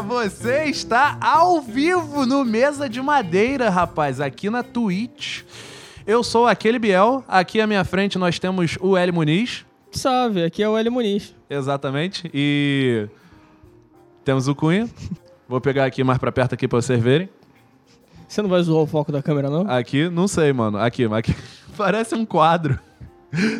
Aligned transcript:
Você 0.00 0.64
está 0.66 1.18
ao 1.20 1.60
vivo 1.60 2.24
no 2.24 2.44
Mesa 2.44 2.88
de 2.88 3.02
Madeira, 3.02 3.68
rapaz, 3.68 4.20
aqui 4.20 4.48
na 4.48 4.62
Twitch. 4.62 5.42
Eu 6.06 6.22
sou 6.22 6.46
aquele 6.46 6.78
Biel, 6.78 7.24
aqui 7.26 7.60
à 7.60 7.66
minha 7.66 7.84
frente 7.84 8.16
nós 8.16 8.38
temos 8.38 8.78
o 8.80 8.96
L 8.96 9.10
Muniz. 9.10 9.66
Salve, 9.90 10.44
aqui 10.44 10.62
é 10.62 10.68
o 10.68 10.78
L 10.78 10.88
Muniz. 10.88 11.34
Exatamente. 11.50 12.30
E 12.32 13.08
temos 14.24 14.46
o 14.46 14.54
Cunha. 14.54 14.88
Vou 15.48 15.60
pegar 15.60 15.84
aqui 15.84 16.04
mais 16.04 16.18
pra 16.18 16.30
perto 16.30 16.54
aqui 16.54 16.68
pra 16.68 16.80
vocês 16.80 17.02
verem. 17.02 17.28
Você 18.28 18.40
não 18.40 18.48
vai 18.48 18.62
zoar 18.62 18.82
o 18.82 18.86
foco 18.86 19.10
da 19.10 19.20
câmera, 19.20 19.50
não? 19.50 19.68
Aqui, 19.68 20.08
não 20.08 20.28
sei, 20.28 20.52
mano. 20.52 20.78
Aqui, 20.78 21.06
aqui. 21.06 21.34
Parece 21.76 22.14
um 22.14 22.24
quadro. 22.24 22.78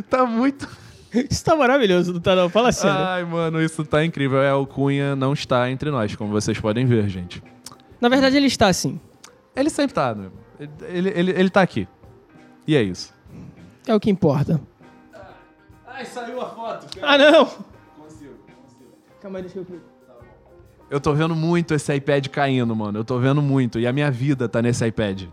Tá 0.08 0.24
muito. 0.24 0.68
Isso 1.30 1.44
tá 1.44 1.56
maravilhoso, 1.56 2.12
não 2.12 2.20
tá 2.20 2.34
não? 2.34 2.48
Fala 2.48 2.70
sério. 2.72 2.96
Ai, 2.98 3.24
mano, 3.24 3.62
isso 3.62 3.84
tá 3.84 4.04
incrível. 4.04 4.42
É, 4.42 4.52
o 4.52 4.66
Cunha 4.66 5.16
não 5.16 5.32
está 5.32 5.70
entre 5.70 5.90
nós, 5.90 6.14
como 6.14 6.30
vocês 6.30 6.60
podem 6.60 6.84
ver, 6.84 7.08
gente. 7.08 7.42
Na 8.00 8.08
verdade, 8.08 8.36
ele 8.36 8.46
está 8.46 8.68
assim. 8.68 9.00
Ele 9.56 9.70
sempre 9.70 9.94
tá, 9.94 10.14
né? 10.14 10.28
Ele, 10.88 11.08
ele, 11.10 11.30
ele 11.32 11.50
tá 11.50 11.62
aqui. 11.62 11.88
E 12.66 12.76
é 12.76 12.82
isso. 12.82 13.14
É 13.86 13.94
o 13.94 14.00
que 14.00 14.10
importa. 14.10 14.60
Ai, 15.86 16.04
saiu 16.04 16.40
a 16.40 16.50
foto, 16.50 16.86
Ah, 17.02 17.16
não! 17.16 17.48
Calma 19.20 19.38
aí, 19.38 19.42
deixa 19.42 19.58
eu 19.58 19.64
clicar. 19.64 19.86
Eu 20.90 21.00
tô 21.00 21.12
vendo 21.12 21.34
muito 21.34 21.74
esse 21.74 21.94
iPad 21.94 22.28
caindo, 22.28 22.74
mano. 22.74 22.98
Eu 22.98 23.04
tô 23.04 23.18
vendo 23.18 23.42
muito. 23.42 23.78
E 23.78 23.86
a 23.86 23.92
minha 23.92 24.10
vida 24.10 24.48
tá 24.48 24.62
nesse 24.62 24.86
iPad. 24.86 25.24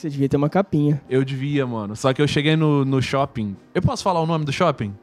Você 0.00 0.08
devia 0.08 0.30
ter 0.30 0.38
uma 0.38 0.48
capinha. 0.48 0.98
Eu 1.10 1.22
devia, 1.22 1.66
mano. 1.66 1.94
Só 1.94 2.14
que 2.14 2.22
eu 2.22 2.26
cheguei 2.26 2.56
no, 2.56 2.86
no 2.86 3.02
shopping. 3.02 3.54
Eu 3.74 3.82
posso 3.82 4.02
falar 4.02 4.22
o 4.22 4.26
nome 4.26 4.46
do 4.46 4.52
shopping? 4.52 4.94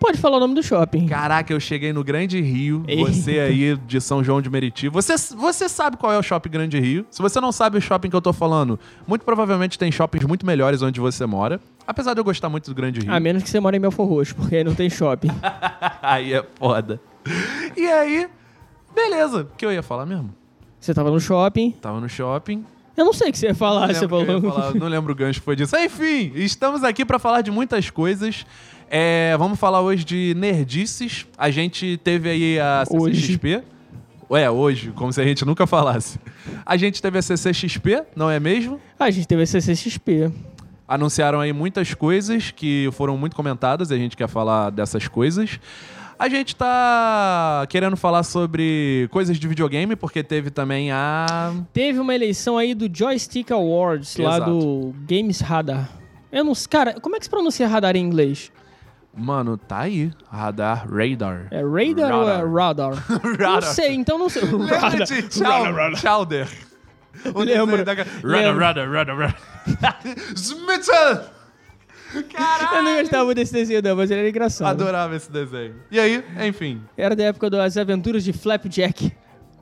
Pode 0.00 0.18
falar 0.18 0.38
o 0.38 0.40
nome 0.40 0.52
do 0.52 0.62
shopping. 0.64 1.06
Caraca, 1.06 1.52
eu 1.52 1.60
cheguei 1.60 1.92
no 1.92 2.02
Grande 2.02 2.40
Rio. 2.40 2.82
Eita. 2.88 3.12
Você 3.12 3.38
aí 3.38 3.76
de 3.76 4.00
São 4.00 4.24
João 4.24 4.42
de 4.42 4.50
Meriti. 4.50 4.88
Você, 4.88 5.14
você 5.36 5.68
sabe 5.68 5.96
qual 5.96 6.12
é 6.12 6.18
o 6.18 6.22
shopping 6.24 6.50
Grande 6.50 6.80
Rio. 6.80 7.06
Se 7.08 7.22
você 7.22 7.40
não 7.40 7.52
sabe 7.52 7.78
o 7.78 7.80
shopping 7.80 8.10
que 8.10 8.16
eu 8.16 8.20
tô 8.20 8.32
falando, 8.32 8.80
muito 9.06 9.24
provavelmente 9.24 9.78
tem 9.78 9.92
shoppings 9.92 10.26
muito 10.26 10.44
melhores 10.44 10.82
onde 10.82 10.98
você 10.98 11.24
mora. 11.24 11.60
Apesar 11.86 12.12
de 12.12 12.18
eu 12.18 12.24
gostar 12.24 12.48
muito 12.48 12.68
do 12.68 12.74
Grande 12.74 12.98
Rio. 12.98 13.14
A 13.14 13.20
menos 13.20 13.44
que 13.44 13.48
você 13.48 13.60
mora 13.60 13.76
em 13.76 13.80
Belfor 13.80 14.08
Roxo, 14.08 14.34
porque 14.34 14.56
aí 14.56 14.64
não 14.64 14.74
tem 14.74 14.90
shopping. 14.90 15.30
aí 16.02 16.34
é 16.34 16.44
foda. 16.56 17.00
E 17.76 17.86
aí, 17.86 18.28
beleza. 18.92 19.42
O 19.42 19.56
que 19.56 19.64
eu 19.64 19.70
ia 19.70 19.84
falar 19.84 20.04
mesmo? 20.04 20.34
Você 20.80 20.92
tava 20.92 21.12
no 21.12 21.20
shopping. 21.20 21.70
Tava 21.80 22.00
no 22.00 22.08
shopping. 22.08 22.64
Eu 22.96 23.04
não 23.06 23.12
sei 23.12 23.30
o 23.30 23.32
que 23.32 23.38
você 23.38 23.46
ia 23.48 23.54
falar, 23.54 23.88
Não 23.88 23.94
você 23.94 24.06
falou. 24.08 24.40
falar, 24.42 24.74
não 24.74 24.86
lembro 24.88 25.12
o 25.12 25.14
gancho 25.16 25.40
que 25.40 25.44
foi 25.44 25.56
disso. 25.56 25.74
Enfim, 25.76 26.32
estamos 26.34 26.84
aqui 26.84 27.04
pra 27.04 27.18
falar 27.18 27.40
de 27.40 27.50
muitas 27.50 27.88
coisas. 27.90 28.44
É, 28.90 29.34
vamos 29.38 29.58
falar 29.58 29.80
hoje 29.80 30.04
de 30.04 30.34
nerdices. 30.36 31.26
A 31.38 31.50
gente 31.50 31.98
teve 32.04 32.28
aí 32.28 32.60
a 32.60 32.84
Hoje. 32.90 33.20
CCXP. 33.20 33.62
Ué, 34.30 34.50
hoje, 34.50 34.92
como 34.94 35.12
se 35.12 35.20
a 35.20 35.24
gente 35.24 35.44
nunca 35.44 35.66
falasse. 35.66 36.18
A 36.64 36.76
gente 36.76 37.00
teve 37.00 37.18
a 37.18 37.22
CCXP, 37.22 38.02
não 38.16 38.30
é 38.30 38.38
mesmo? 38.38 38.78
A 38.98 39.10
gente 39.10 39.26
teve 39.26 39.42
a 39.42 39.46
CCXP. 39.46 40.30
Anunciaram 40.86 41.40
aí 41.40 41.52
muitas 41.52 41.94
coisas 41.94 42.50
que 42.50 42.88
foram 42.92 43.16
muito 43.16 43.34
comentadas 43.34 43.90
a 43.90 43.96
gente 43.96 44.16
quer 44.16 44.28
falar 44.28 44.68
dessas 44.70 45.08
coisas. 45.08 45.58
A 46.22 46.28
gente 46.28 46.54
tá 46.54 47.66
querendo 47.68 47.96
falar 47.96 48.22
sobre 48.22 49.08
coisas 49.10 49.36
de 49.38 49.48
videogame, 49.48 49.96
porque 49.96 50.22
teve 50.22 50.50
também 50.52 50.92
a. 50.92 51.52
Teve 51.72 51.98
uma 51.98 52.14
eleição 52.14 52.56
aí 52.56 52.74
do 52.74 52.88
Joystick 52.96 53.50
Awards, 53.50 54.16
lá 54.18 54.36
Exato. 54.36 54.50
do 54.52 54.94
Games 55.04 55.40
Radar. 55.40 55.88
Eu 56.30 56.44
não 56.44 56.54
sei. 56.54 56.68
Cara, 56.70 57.00
como 57.00 57.16
é 57.16 57.18
que 57.18 57.24
se 57.24 57.30
pronuncia 57.30 57.66
radar 57.66 57.96
em 57.96 58.04
inglês? 58.04 58.52
Mano, 59.12 59.58
tá 59.58 59.80
aí. 59.80 60.12
Radar, 60.30 60.86
radar. 60.88 61.48
É 61.50 61.60
radar, 61.60 62.14
ou 62.16 62.28
é 62.28 62.62
radar? 62.62 63.04
Não 63.10 63.52
Radar. 63.54 63.62
sei, 63.74 63.92
então 63.94 64.16
não 64.16 64.28
sei. 64.28 64.42
Radar. 64.80 65.96
Chowder? 65.96 66.48
O 67.34 67.40
Lembro. 67.40 67.78
desenho 67.78 67.84
da- 67.84 67.92
Rada, 67.94 68.10
Lembro. 68.22 68.64
rada, 68.64 68.86
rada, 68.88 69.12
rada. 69.14 69.34
Smithson! 70.36 71.31
Caralho! 72.32 72.76
Eu 72.76 72.82
não 72.82 72.96
gostava 72.96 73.24
muito 73.24 73.36
desse 73.36 73.52
desenho, 73.52 73.82
não, 73.82 73.96
mas 73.96 74.10
ele 74.10 74.20
era 74.20 74.28
engraçado. 74.28 74.80
Adorava 74.80 75.16
esse 75.16 75.30
desenho. 75.30 75.74
E 75.90 75.98
aí, 75.98 76.22
enfim. 76.46 76.82
Era 76.96 77.16
da 77.16 77.24
época 77.24 77.48
das 77.48 77.76
aventuras 77.76 78.24
de 78.24 78.32
Flapjack. 78.32 79.12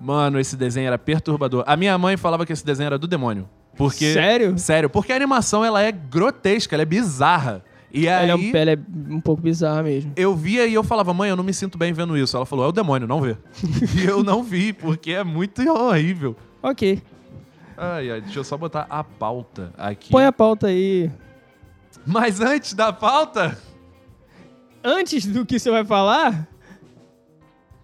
Mano, 0.01 0.41
esse 0.41 0.57
desenho 0.57 0.87
era 0.87 0.99
perturbador. 0.99 1.63
A 1.67 1.77
minha 1.77 1.97
mãe 1.99 2.17
falava 2.17 2.47
que 2.47 2.53
esse 2.53 2.65
desenho 2.65 2.87
era 2.87 2.99
do 2.99 3.07
demônio. 3.07 3.49
Porque... 3.77 4.13
Sério? 4.13 4.59
Sério, 4.59 4.91
porque 4.91 5.13
a 5.13 5.17
animação, 5.17 5.65
ela 5.65 5.83
é 5.83 5.93
grotesca, 5.93 6.75
ela 6.75 6.83
é 6.83 6.87
bizarra. 6.87 7.63
E 7.93 8.09
aí... 8.09 8.31
Ela 8.31 8.33
é, 8.33 8.37
um, 8.37 8.57
ela 8.57 8.71
é 8.73 8.79
um 9.11 9.21
pouco 9.21 9.43
bizarra 9.43 9.83
mesmo. 9.83 10.13
Eu 10.17 10.35
via 10.35 10.67
e 10.67 10.75
eu 10.75 10.83
falava, 10.83 11.13
mãe, 11.13 11.29
eu 11.29 11.37
não 11.37 11.45
me 11.45 11.53
sinto 11.53 11.77
bem 11.77 11.93
vendo 11.93 12.17
isso. 12.17 12.37
Ela 12.37 12.47
falou, 12.47 12.65
é 12.65 12.69
o 12.69 12.73
demônio, 12.73 13.07
não 13.07 13.21
vê. 13.21 13.37
e 14.01 14.05
eu 14.05 14.23
não 14.25 14.43
vi, 14.43 14.73
porque 14.73 15.13
é 15.13 15.23
muito 15.23 15.61
horrível. 15.71 16.35
Ok. 16.63 17.03
Ai, 17.77 18.11
ai, 18.11 18.21
deixa 18.21 18.39
eu 18.39 18.45
só 18.45 18.59
botar 18.59 18.87
a 18.91 19.03
pauta 19.03 19.73
aqui. 19.79 20.11
Põe 20.11 20.25
a 20.25 20.33
pauta 20.33 20.67
aí. 20.67 21.11
Mas 22.11 22.41
antes 22.41 22.75
da 22.75 22.93
pauta, 22.93 23.57
Antes 24.83 25.27
do 25.27 25.45
que 25.45 25.59
você 25.59 25.71
vai 25.71 25.85
falar, 25.85 26.49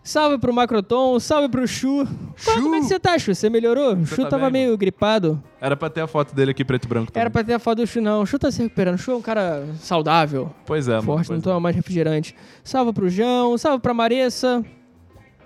salve 0.03 0.39
pro 0.39 0.51
Macroton, 0.53 1.21
salve 1.21 1.47
pro 1.51 1.69
Chu. 1.69 2.07
Chu? 2.35 2.55
Como 2.55 2.75
é 2.75 2.79
que 2.81 2.87
você 2.87 2.99
tá, 2.99 3.19
Chu? 3.19 3.35
Você 3.35 3.51
melhorou? 3.51 3.95
O 3.95 4.07
Chu 4.07 4.23
tá 4.23 4.31
tava 4.31 4.49
bem, 4.51 4.65
meio 4.65 4.79
gripado. 4.79 5.43
era 5.61 5.77
pra 5.77 5.91
ter 5.91 6.01
a 6.01 6.07
foto 6.07 6.35
dele 6.35 6.53
aqui 6.53 6.65
preto 6.65 6.87
e 6.87 6.89
branco 6.89 7.13
também. 7.13 7.21
Era 7.21 7.29
pra 7.29 7.45
ter 7.45 7.53
a 7.53 7.59
foto 7.59 7.83
do 7.83 7.87
Chu, 7.87 8.01
não. 8.01 8.23
O 8.23 8.27
Chu 8.27 8.39
tá 8.39 8.51
se 8.51 8.63
recuperando. 8.63 8.95
O 8.95 8.99
Chu 8.99 9.11
é 9.11 9.15
um 9.17 9.21
cara 9.21 9.67
saudável, 9.79 10.51
Pois 10.65 10.89
é, 10.89 10.93
mano. 10.93 11.03
forte, 11.03 11.31
não 11.31 11.41
toma 11.43 11.61
mais 11.61 11.77
refrigerante. 11.77 12.35
Salve 12.65 12.95
pro 12.95 13.11
João, 13.11 13.59
salve 13.59 13.83
pra 13.83 13.93
Maressa. 13.93 14.65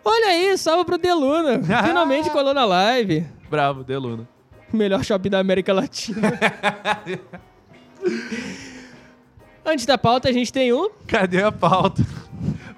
Olha 0.04 0.28
aí, 0.28 0.56
salve 0.56 0.84
pro 0.84 0.96
Deluna. 0.98 1.60
Finalmente 1.84 2.30
colou 2.30 2.54
na 2.54 2.64
live. 2.64 3.18
é. 3.18 3.26
Bravo, 3.50 3.82
Deluna. 3.82 4.28
Melhor 4.72 5.02
shopping 5.04 5.30
da 5.30 5.40
América 5.40 5.72
Latina. 5.72 6.32
Antes 9.64 9.84
da 9.86 9.98
pauta, 9.98 10.28
a 10.28 10.32
gente 10.32 10.52
tem 10.52 10.72
um. 10.72 10.88
Cadê 11.06 11.42
a 11.42 11.52
pauta? 11.52 12.04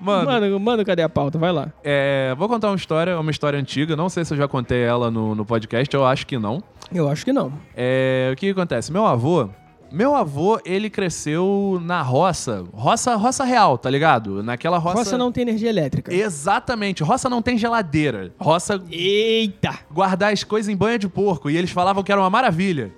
Mano, 0.01 0.27
Mano, 0.27 0.61
mano, 0.61 0.85
cadê 0.85 1.03
a 1.03 1.09
pauta? 1.09 1.39
Vai 1.39 1.53
lá. 1.53 1.73
é, 1.85 2.35
vou 2.37 2.49
contar 2.49 2.69
uma 2.71 2.77
história, 2.77 3.19
uma 3.19 3.31
história 3.31 3.57
antiga. 3.59 3.95
Não 3.95 4.09
sei 4.09 4.25
se 4.25 4.35
eu 4.35 4.39
já 4.39 4.49
contei 4.49 4.83
ela 4.83 5.11
no, 5.11 5.35
no 5.35 5.45
podcast, 5.45 5.95
eu 5.95 6.05
acho 6.05 6.27
que 6.27 6.37
não. 6.39 6.61
Eu 6.93 7.09
acho 7.09 7.25
que 7.25 7.33
não. 7.33 7.53
É, 7.77 8.31
o 8.33 8.37
que, 8.37 8.47
que 8.47 8.53
acontece? 8.53 8.91
Meu 8.93 9.07
avô, 9.07 9.49
meu 9.93 10.17
avô, 10.17 10.59
ele 10.65 10.91
cresceu 10.91 11.81
na 11.85 12.03
roça, 12.03 12.65
roça, 12.73 13.15
roça 13.15 13.45
real, 13.45 13.79
tá 13.79 13.89
ligado? 13.89 14.43
Naquela 14.43 14.77
roça. 14.79 14.99
Roça 14.99 15.19
não 15.19 15.31
tem 15.31 15.43
energia 15.43 15.69
elétrica. 15.69 16.13
Exatamente. 16.13 17.05
Roça 17.05 17.29
não 17.31 17.41
tem 17.41 17.57
geladeira. 17.57 18.33
Roça 18.41 18.83
Eita! 18.91 19.79
guardar 19.93 20.33
as 20.33 20.43
coisas 20.43 20.69
em 20.69 20.77
banha 20.77 20.99
de 20.99 21.09
porco. 21.09 21.49
E 21.49 21.57
eles 21.57 21.71
falavam 21.71 22.03
que 22.03 22.11
era 22.11 22.21
uma 22.21 22.31
maravilha. 22.31 22.93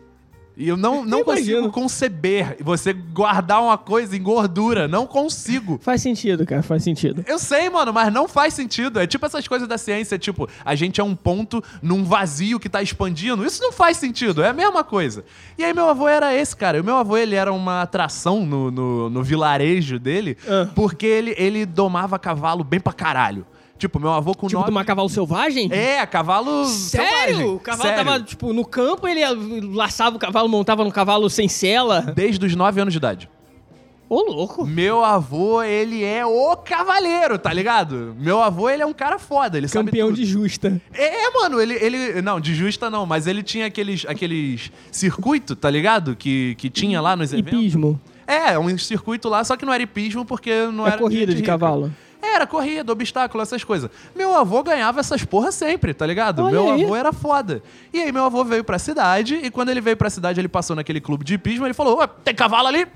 E 0.56 0.68
eu 0.68 0.76
não, 0.76 1.04
não 1.04 1.18
Eu 1.18 1.24
consigo 1.24 1.50
imagino. 1.50 1.72
conceber 1.72 2.56
você 2.60 2.92
guardar 2.92 3.60
uma 3.60 3.76
coisa 3.76 4.16
em 4.16 4.22
gordura. 4.22 4.86
Não 4.86 5.04
consigo. 5.06 5.80
Faz 5.82 6.00
sentido, 6.00 6.46
cara, 6.46 6.62
faz 6.62 6.84
sentido. 6.84 7.24
Eu 7.26 7.40
sei, 7.40 7.68
mano, 7.68 7.92
mas 7.92 8.12
não 8.12 8.28
faz 8.28 8.54
sentido. 8.54 9.00
É 9.00 9.06
tipo 9.06 9.26
essas 9.26 9.48
coisas 9.48 9.66
da 9.66 9.76
ciência, 9.76 10.16
tipo, 10.18 10.48
a 10.64 10.74
gente 10.76 11.00
é 11.00 11.04
um 11.04 11.16
ponto 11.16 11.62
num 11.82 12.04
vazio 12.04 12.60
que 12.60 12.68
tá 12.68 12.80
expandindo. 12.80 13.44
Isso 13.44 13.60
não 13.60 13.72
faz 13.72 13.96
sentido, 13.96 14.42
é 14.44 14.48
a 14.50 14.52
mesma 14.52 14.84
coisa. 14.84 15.24
E 15.58 15.64
aí 15.64 15.74
meu 15.74 15.88
avô 15.88 16.06
era 16.06 16.32
esse, 16.32 16.54
cara. 16.54 16.80
O 16.80 16.84
meu 16.84 16.96
avô, 16.96 17.16
ele 17.16 17.34
era 17.34 17.52
uma 17.52 17.82
atração 17.82 18.46
no, 18.46 18.70
no, 18.70 19.10
no 19.10 19.22
vilarejo 19.24 19.98
dele, 19.98 20.36
Ah. 20.48 20.68
porque 20.74 21.06
ele, 21.06 21.34
ele 21.36 21.66
domava 21.66 22.16
cavalo 22.18 22.62
bem 22.62 22.78
pra 22.78 22.92
caralho. 22.92 23.44
Tipo, 23.84 24.00
meu 24.00 24.12
avô 24.12 24.34
com 24.34 24.46
Tipo, 24.46 24.60
nove... 24.60 24.70
de 24.70 24.76
uma 24.76 24.84
cavalo 24.84 25.08
selvagem? 25.10 25.68
É, 25.70 26.04
cavalo 26.06 26.64
Sério? 26.64 27.08
selvagem. 27.36 27.44
O 27.54 27.58
cavalo 27.58 27.88
Sério. 27.90 28.04
tava, 28.04 28.20
tipo, 28.22 28.52
no 28.54 28.64
campo, 28.64 29.06
ele 29.06 29.20
laçava 29.74 30.16
o 30.16 30.18
cavalo, 30.18 30.48
montava 30.48 30.82
no 30.84 30.90
cavalo 30.90 31.28
sem 31.28 31.48
sela. 31.48 32.00
Desde 32.00 32.44
os 32.46 32.56
9 32.56 32.80
anos 32.80 32.94
de 32.94 32.98
idade. 32.98 33.28
Ô, 34.08 34.20
louco. 34.22 34.64
Meu 34.66 35.04
avô, 35.04 35.62
ele 35.62 36.02
é 36.04 36.24
o 36.24 36.56
cavaleiro, 36.56 37.38
tá 37.38 37.52
ligado? 37.52 38.14
Meu 38.18 38.40
avô, 38.42 38.68
ele 38.70 38.82
é 38.82 38.86
um 38.86 38.92
cara 38.92 39.18
foda, 39.18 39.58
ele 39.58 39.68
Campeão 39.68 40.12
de 40.12 40.24
justa. 40.24 40.80
É, 40.92 41.30
mano, 41.30 41.60
ele, 41.60 41.74
ele. 41.74 42.22
Não, 42.22 42.38
de 42.40 42.54
justa 42.54 42.88
não, 42.90 43.04
mas 43.06 43.26
ele 43.26 43.42
tinha 43.42 43.66
aqueles, 43.66 44.04
aqueles 44.06 44.70
circuito, 44.90 45.54
tá 45.56 45.68
ligado? 45.70 46.14
Que, 46.16 46.54
que 46.56 46.70
tinha 46.70 47.00
lá 47.00 47.16
nos 47.16 47.32
eventos. 47.32 47.52
Hipismo. 47.54 48.00
É, 48.26 48.58
um 48.58 48.76
circuito 48.78 49.28
lá, 49.28 49.42
só 49.44 49.56
que 49.56 49.66
não 49.66 49.72
era 49.72 49.82
hipismo 49.82 50.24
porque 50.24 50.66
não 50.72 50.86
É 50.86 50.90
era. 50.90 50.98
corrida 50.98 51.26
de 51.32 51.36
rico. 51.36 51.46
cavalo. 51.46 51.92
Era 52.34 52.46
corrida, 52.46 52.90
obstáculo, 52.92 53.42
essas 53.42 53.62
coisas. 53.64 53.90
Meu 54.14 54.34
avô 54.34 54.62
ganhava 54.62 55.00
essas 55.00 55.24
porra 55.24 55.52
sempre, 55.52 55.92
tá 55.94 56.06
ligado? 56.06 56.42
Olha 56.44 56.52
meu 56.52 56.72
aí. 56.72 56.84
avô 56.84 56.96
era 56.96 57.12
foda. 57.12 57.62
E 57.92 58.00
aí 58.00 58.10
meu 58.12 58.24
avô 58.24 58.44
veio 58.44 58.64
pra 58.64 58.78
cidade, 58.78 59.34
e 59.36 59.50
quando 59.50 59.68
ele 59.70 59.80
veio 59.80 59.96
pra 59.96 60.08
cidade, 60.10 60.40
ele 60.40 60.48
passou 60.48 60.74
naquele 60.76 61.00
clube 61.00 61.24
de 61.24 61.34
hipismo, 61.34 61.66
ele 61.66 61.74
falou, 61.74 61.98
"Ué, 61.98 62.08
tem 62.24 62.34
cavalo 62.34 62.68
ali? 62.68 62.86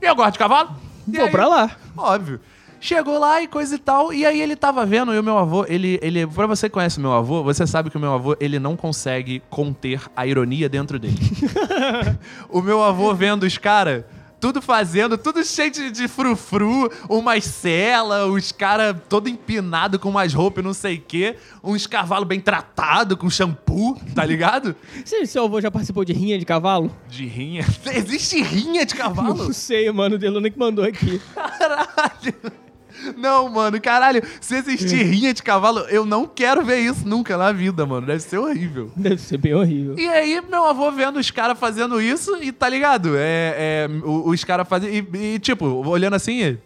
Eu 0.00 0.14
gosto 0.16 0.32
de 0.32 0.38
cavalo. 0.38 0.70
E 1.06 1.16
Vou 1.16 1.26
aí- 1.26 1.30
pra 1.30 1.46
lá. 1.48 1.70
Óbvio. 1.96 2.40
Chegou 2.80 3.18
lá 3.18 3.42
e 3.42 3.48
coisa 3.48 3.74
e 3.74 3.78
tal, 3.78 4.12
e 4.12 4.24
aí 4.24 4.40
ele 4.40 4.54
tava 4.54 4.86
vendo, 4.86 5.12
e 5.12 5.18
o 5.18 5.22
meu 5.22 5.36
avô, 5.36 5.64
ele, 5.68 5.98
ele, 6.00 6.24
pra 6.28 6.46
você 6.46 6.68
que 6.68 6.74
conhece 6.74 6.98
o 6.98 7.00
meu 7.00 7.12
avô, 7.12 7.42
você 7.42 7.66
sabe 7.66 7.90
que 7.90 7.96
o 7.96 8.00
meu 8.00 8.12
avô, 8.14 8.36
ele 8.38 8.60
não 8.60 8.76
consegue 8.76 9.42
conter 9.50 10.00
a 10.16 10.24
ironia 10.24 10.68
dentro 10.68 10.96
dele. 10.96 11.18
o 12.48 12.60
meu 12.62 12.82
avô 12.82 13.12
vendo 13.14 13.42
os 13.44 13.58
caras 13.58 14.04
tudo 14.40 14.62
fazendo, 14.62 15.18
tudo 15.18 15.44
cheio 15.44 15.70
de, 15.70 15.90
de 15.90 16.08
frufru, 16.08 16.90
umas 17.08 17.44
cela, 17.44 18.26
os 18.26 18.52
caras 18.52 18.96
todo 19.08 19.28
empinado 19.28 19.98
com 19.98 20.08
umas 20.08 20.32
roupas 20.32 20.62
e 20.62 20.66
não 20.66 20.74
sei 20.74 20.96
o 20.96 21.00
quê, 21.00 21.36
uns 21.62 21.86
cavalos 21.86 22.26
bem 22.26 22.40
tratados 22.40 23.18
com 23.18 23.28
shampoo, 23.28 23.96
tá 24.14 24.24
ligado? 24.24 24.74
Você, 25.04 25.26
seu 25.26 25.44
avô 25.44 25.60
já 25.60 25.70
participou 25.70 26.04
de 26.04 26.12
rinha 26.12 26.38
de 26.38 26.44
cavalo? 26.44 26.94
De 27.08 27.26
rinha. 27.26 27.64
Existe 27.92 28.42
rinha 28.42 28.84
de 28.84 28.94
cavalo? 28.94 29.34
Não 29.34 29.52
sei, 29.52 29.90
mano. 29.90 30.16
O 30.16 30.18
Deluna 30.18 30.50
que 30.50 30.58
mandou 30.58 30.84
aqui. 30.84 31.20
Caralho. 31.34 32.67
Não, 33.16 33.48
mano, 33.48 33.80
caralho, 33.80 34.22
se 34.40 34.56
existir 34.56 35.02
rinha 35.04 35.32
de 35.32 35.42
cavalo, 35.42 35.80
eu 35.88 36.04
não 36.04 36.26
quero 36.26 36.64
ver 36.64 36.78
isso 36.80 37.06
nunca 37.06 37.36
na 37.36 37.52
vida, 37.52 37.84
mano. 37.86 38.06
Deve 38.06 38.20
ser 38.20 38.38
horrível. 38.38 38.90
Deve 38.96 39.18
ser 39.18 39.38
bem 39.38 39.54
horrível. 39.54 39.98
E 39.98 40.08
aí, 40.08 40.40
meu 40.48 40.64
avô 40.64 40.90
vendo 40.90 41.18
os 41.18 41.30
caras 41.30 41.58
fazendo 41.58 42.00
isso 42.00 42.36
e 42.42 42.50
tá 42.52 42.68
ligado? 42.68 43.14
É, 43.16 43.86
é 43.86 43.88
os 44.04 44.42
caras 44.44 44.68
fazendo. 44.68 44.92
E, 45.16 45.34
e, 45.34 45.38
tipo, 45.38 45.66
olhando 45.88 46.14
assim. 46.14 46.42
e- 46.42 46.58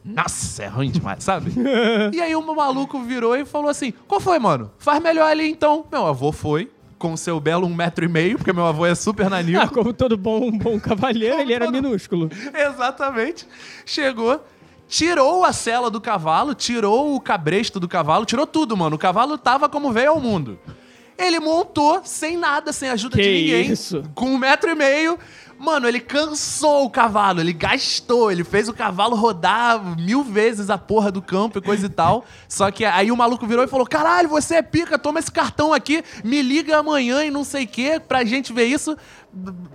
Nossa, 0.03 0.63
é 0.63 0.67
ruim 0.67 0.91
demais, 0.91 1.23
sabe? 1.23 1.53
e 2.13 2.21
aí 2.21 2.35
o 2.35 2.41
maluco 2.55 3.01
virou 3.03 3.37
e 3.37 3.45
falou 3.45 3.69
assim: 3.69 3.93
Qual 4.09 4.21
foi, 4.21 4.39
mano? 4.39 4.71
Faz 4.79 5.01
melhor 5.03 5.27
ali 5.31 5.49
então. 5.51 5.85
Meu 5.93 6.06
avô 6.06 6.33
foi, 6.33 6.71
com 7.00 7.17
seu 7.17 7.41
belo 7.41 7.67
um 7.67 7.75
metro 7.75 8.05
e 8.05 8.08
meio, 8.08 8.37
porque 8.37 8.52
meu 8.52 8.67
avô 8.67 8.85
é 8.87 8.94
super 8.94 9.29
nanico. 9.31 9.58
Ah, 9.58 9.67
como 9.69 9.91
todo 9.93 10.17
bom, 10.19 10.50
bom 10.52 10.79
cavalheiro, 10.79 11.41
ele 11.41 11.55
era 11.55 11.64
todo- 11.64 11.75
minúsculo. 11.75 12.29
Exatamente. 12.55 13.47
Chegou, 13.87 14.44
tirou 14.87 15.43
a 15.44 15.52
sela 15.52 15.91
do 15.91 16.00
cavalo, 16.00 16.55
tirou 16.55 17.14
o 17.17 17.20
cabresto 17.20 17.81
do 17.81 17.88
cavalo, 17.88 18.26
tirou 18.26 18.47
tudo, 18.47 18.76
mano. 18.76 18.97
O 18.97 18.99
cavalo 18.99 19.38
tava 19.38 19.67
como 19.69 19.91
veio 19.93 20.11
ao 20.11 20.20
mundo. 20.20 20.58
Ele 21.19 21.41
montou 21.41 22.00
sem 22.05 22.37
nada, 22.37 22.73
sem 22.73 22.88
ajuda 22.91 23.17
Que 23.17 23.23
de 23.23 23.29
ninguém. 23.31 23.70
isso? 23.73 24.03
Com 24.14 24.26
um 24.26 24.38
metro 24.38 24.70
e 24.70 24.75
meio. 24.75 25.19
Mano, 25.61 25.87
ele 25.87 26.01
cansou 26.01 26.87
o 26.87 26.91
cavalo, 26.91 27.39
ele 27.39 27.53
gastou, 27.53 28.33
ele 28.33 28.43
fez 28.43 28.67
o 28.67 28.73
cavalo 28.73 29.15
rodar 29.15 29.95
mil 29.99 30.25
vezes 30.25 30.71
a 30.71 30.79
porra 30.79 31.12
do 31.12 31.21
campo 31.21 31.59
e 31.59 31.61
coisa 31.61 31.85
e 31.85 31.91
tal. 31.91 32.25
Só 32.49 32.71
que 32.71 32.83
aí 32.83 33.12
o 33.12 33.17
maluco 33.17 33.47
virou 33.47 33.62
e 33.62 33.69
falou: 33.69 33.87
Caralho, 33.87 34.27
você 34.27 34.55
é 34.55 34.62
pica, 34.62 34.99
toma 34.99 35.19
esse 35.19 35.31
cartão 35.31 35.75
aqui, 35.75 36.03
me 36.25 36.41
liga 36.41 36.79
amanhã 36.79 37.23
e 37.23 37.31
não 37.31 37.45
sei 37.45 37.65
o 37.65 37.69
que, 37.69 38.01
pra 38.01 38.25
gente 38.25 38.55
ver 38.55 38.65
isso. 38.65 38.97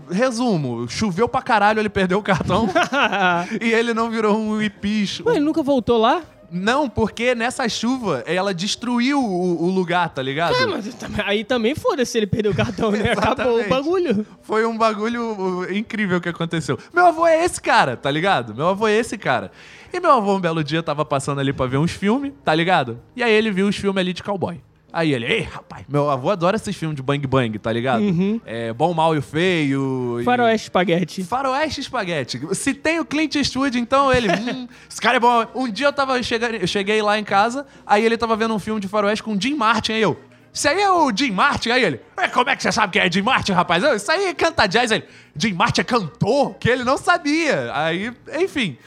Resumo: 0.09 0.87
choveu 0.87 1.29
pra 1.29 1.43
caralho, 1.43 1.79
ele 1.79 1.89
perdeu 1.89 2.17
o 2.17 2.23
cartão. 2.23 2.67
E 3.61 3.71
ele 3.71 3.93
não 3.93 4.09
virou 4.09 4.37
um 4.37 4.61
ipicho. 4.61 5.23
Ué, 5.27 5.35
ele 5.35 5.45
nunca 5.45 5.61
voltou 5.61 5.99
lá? 5.99 6.21
Não, 6.51 6.89
porque 6.89 7.35
nessa 7.35 7.67
chuva 7.67 8.23
ela 8.25 8.53
destruiu 8.53 9.19
o, 9.19 9.63
o 9.63 9.69
lugar, 9.69 10.09
tá 10.09 10.21
ligado? 10.21 10.55
Ah, 10.55 10.67
mas 10.67 10.95
aí 11.25 11.43
também 11.43 11.75
foda-se 11.75 12.11
se 12.11 12.17
ele 12.17 12.27
perdeu 12.27 12.51
o 12.51 12.55
cartão, 12.55 12.91
né? 12.91 13.11
Acabou 13.17 13.61
o 13.61 13.67
bagulho. 13.67 14.25
Foi 14.41 14.65
um 14.65 14.77
bagulho 14.77 15.67
incrível 15.75 16.21
que 16.21 16.29
aconteceu. 16.29 16.77
Meu 16.93 17.07
avô 17.07 17.25
é 17.25 17.43
esse 17.43 17.61
cara, 17.61 17.97
tá 17.97 18.09
ligado? 18.09 18.53
Meu 18.53 18.67
avô 18.69 18.87
é 18.87 18.93
esse 18.93 19.17
cara. 19.17 19.51
E 19.91 19.99
meu 19.99 20.11
avô 20.11 20.35
um 20.35 20.39
belo 20.39 20.63
dia 20.63 20.83
tava 20.83 21.05
passando 21.05 21.39
ali 21.39 21.53
pra 21.53 21.65
ver 21.65 21.77
uns 21.77 21.91
filmes, 21.91 22.33
tá 22.43 22.53
ligado? 22.53 22.99
E 23.15 23.23
aí 23.23 23.31
ele 23.33 23.51
viu 23.51 23.67
os 23.67 23.75
filmes 23.75 23.99
ali 23.99 24.13
de 24.13 24.21
cowboy. 24.23 24.61
Aí 24.97 25.13
ele, 25.13 25.25
ei, 25.25 25.41
rapaz, 25.41 25.83
meu 25.89 26.09
avô 26.09 26.29
adora 26.29 26.55
esses 26.55 26.73
filmes 26.73 26.95
de 26.95 27.01
bang 27.03 27.27
bang, 27.27 27.59
tá 27.59 27.69
ligado? 27.71 28.01
É 28.45 28.71
Bom, 28.71 28.93
Mal 28.93 29.13
e 29.13 29.17
o 29.17 29.21
Feio. 29.21 30.21
e- 30.21 30.23
Faroeste 30.23 30.67
espaguete. 30.67 31.23
Faroeste 31.25 31.81
Espaguete. 31.81 32.39
Se 32.55 32.73
tem 32.73 32.99
o 33.01 33.05
Clint 33.05 33.35
Eastwood, 33.35 33.77
então 33.77 34.11
ele. 34.13 34.29
hum, 34.31 34.67
esse 34.89 35.01
cara 35.01 35.17
é 35.17 35.19
bom. 35.19 35.45
Um 35.53 35.69
dia 35.69 35.87
eu 35.87 35.93
tava 35.93 36.21
chegando, 36.23 36.55
eu 36.55 36.65
cheguei 36.67 37.01
lá 37.01 37.19
em 37.19 37.25
casa, 37.25 37.65
aí 37.85 38.05
ele 38.05 38.17
tava 38.17 38.35
vendo 38.37 38.53
um 38.55 38.59
filme 38.59 38.79
de 38.79 38.87
Faroeste 38.87 39.21
com 39.21 39.33
o 39.33 39.41
Jim 39.41 39.55
Martin, 39.55 39.91
aí 39.91 40.01
eu. 40.01 40.17
Isso 40.53 40.69
aí 40.69 40.79
é 40.79 40.89
o 40.89 41.11
Jim 41.13 41.31
Martin? 41.31 41.71
Aí 41.71 41.83
ele. 41.83 41.99
"Ué, 42.17 42.29
como 42.29 42.49
é 42.49 42.55
que 42.55 42.63
você 42.63 42.71
sabe 42.71 42.93
que 42.93 42.99
é 42.99 43.11
Jim 43.11 43.21
Martin, 43.21 43.51
rapaz? 43.51 43.83
Eu, 43.83 43.93
Isso 43.97 44.09
aí 44.09 44.33
canta 44.33 44.65
jazz. 44.65 44.89
Aí 44.93 44.99
ele. 44.99 45.07
Jim 45.35 45.51
Martin 45.51 45.81
é 45.81 45.83
cantor? 45.83 46.55
Que 46.55 46.69
ele 46.69 46.85
não 46.85 46.97
sabia. 46.97 47.69
Aí, 47.73 48.13
enfim. 48.41 48.77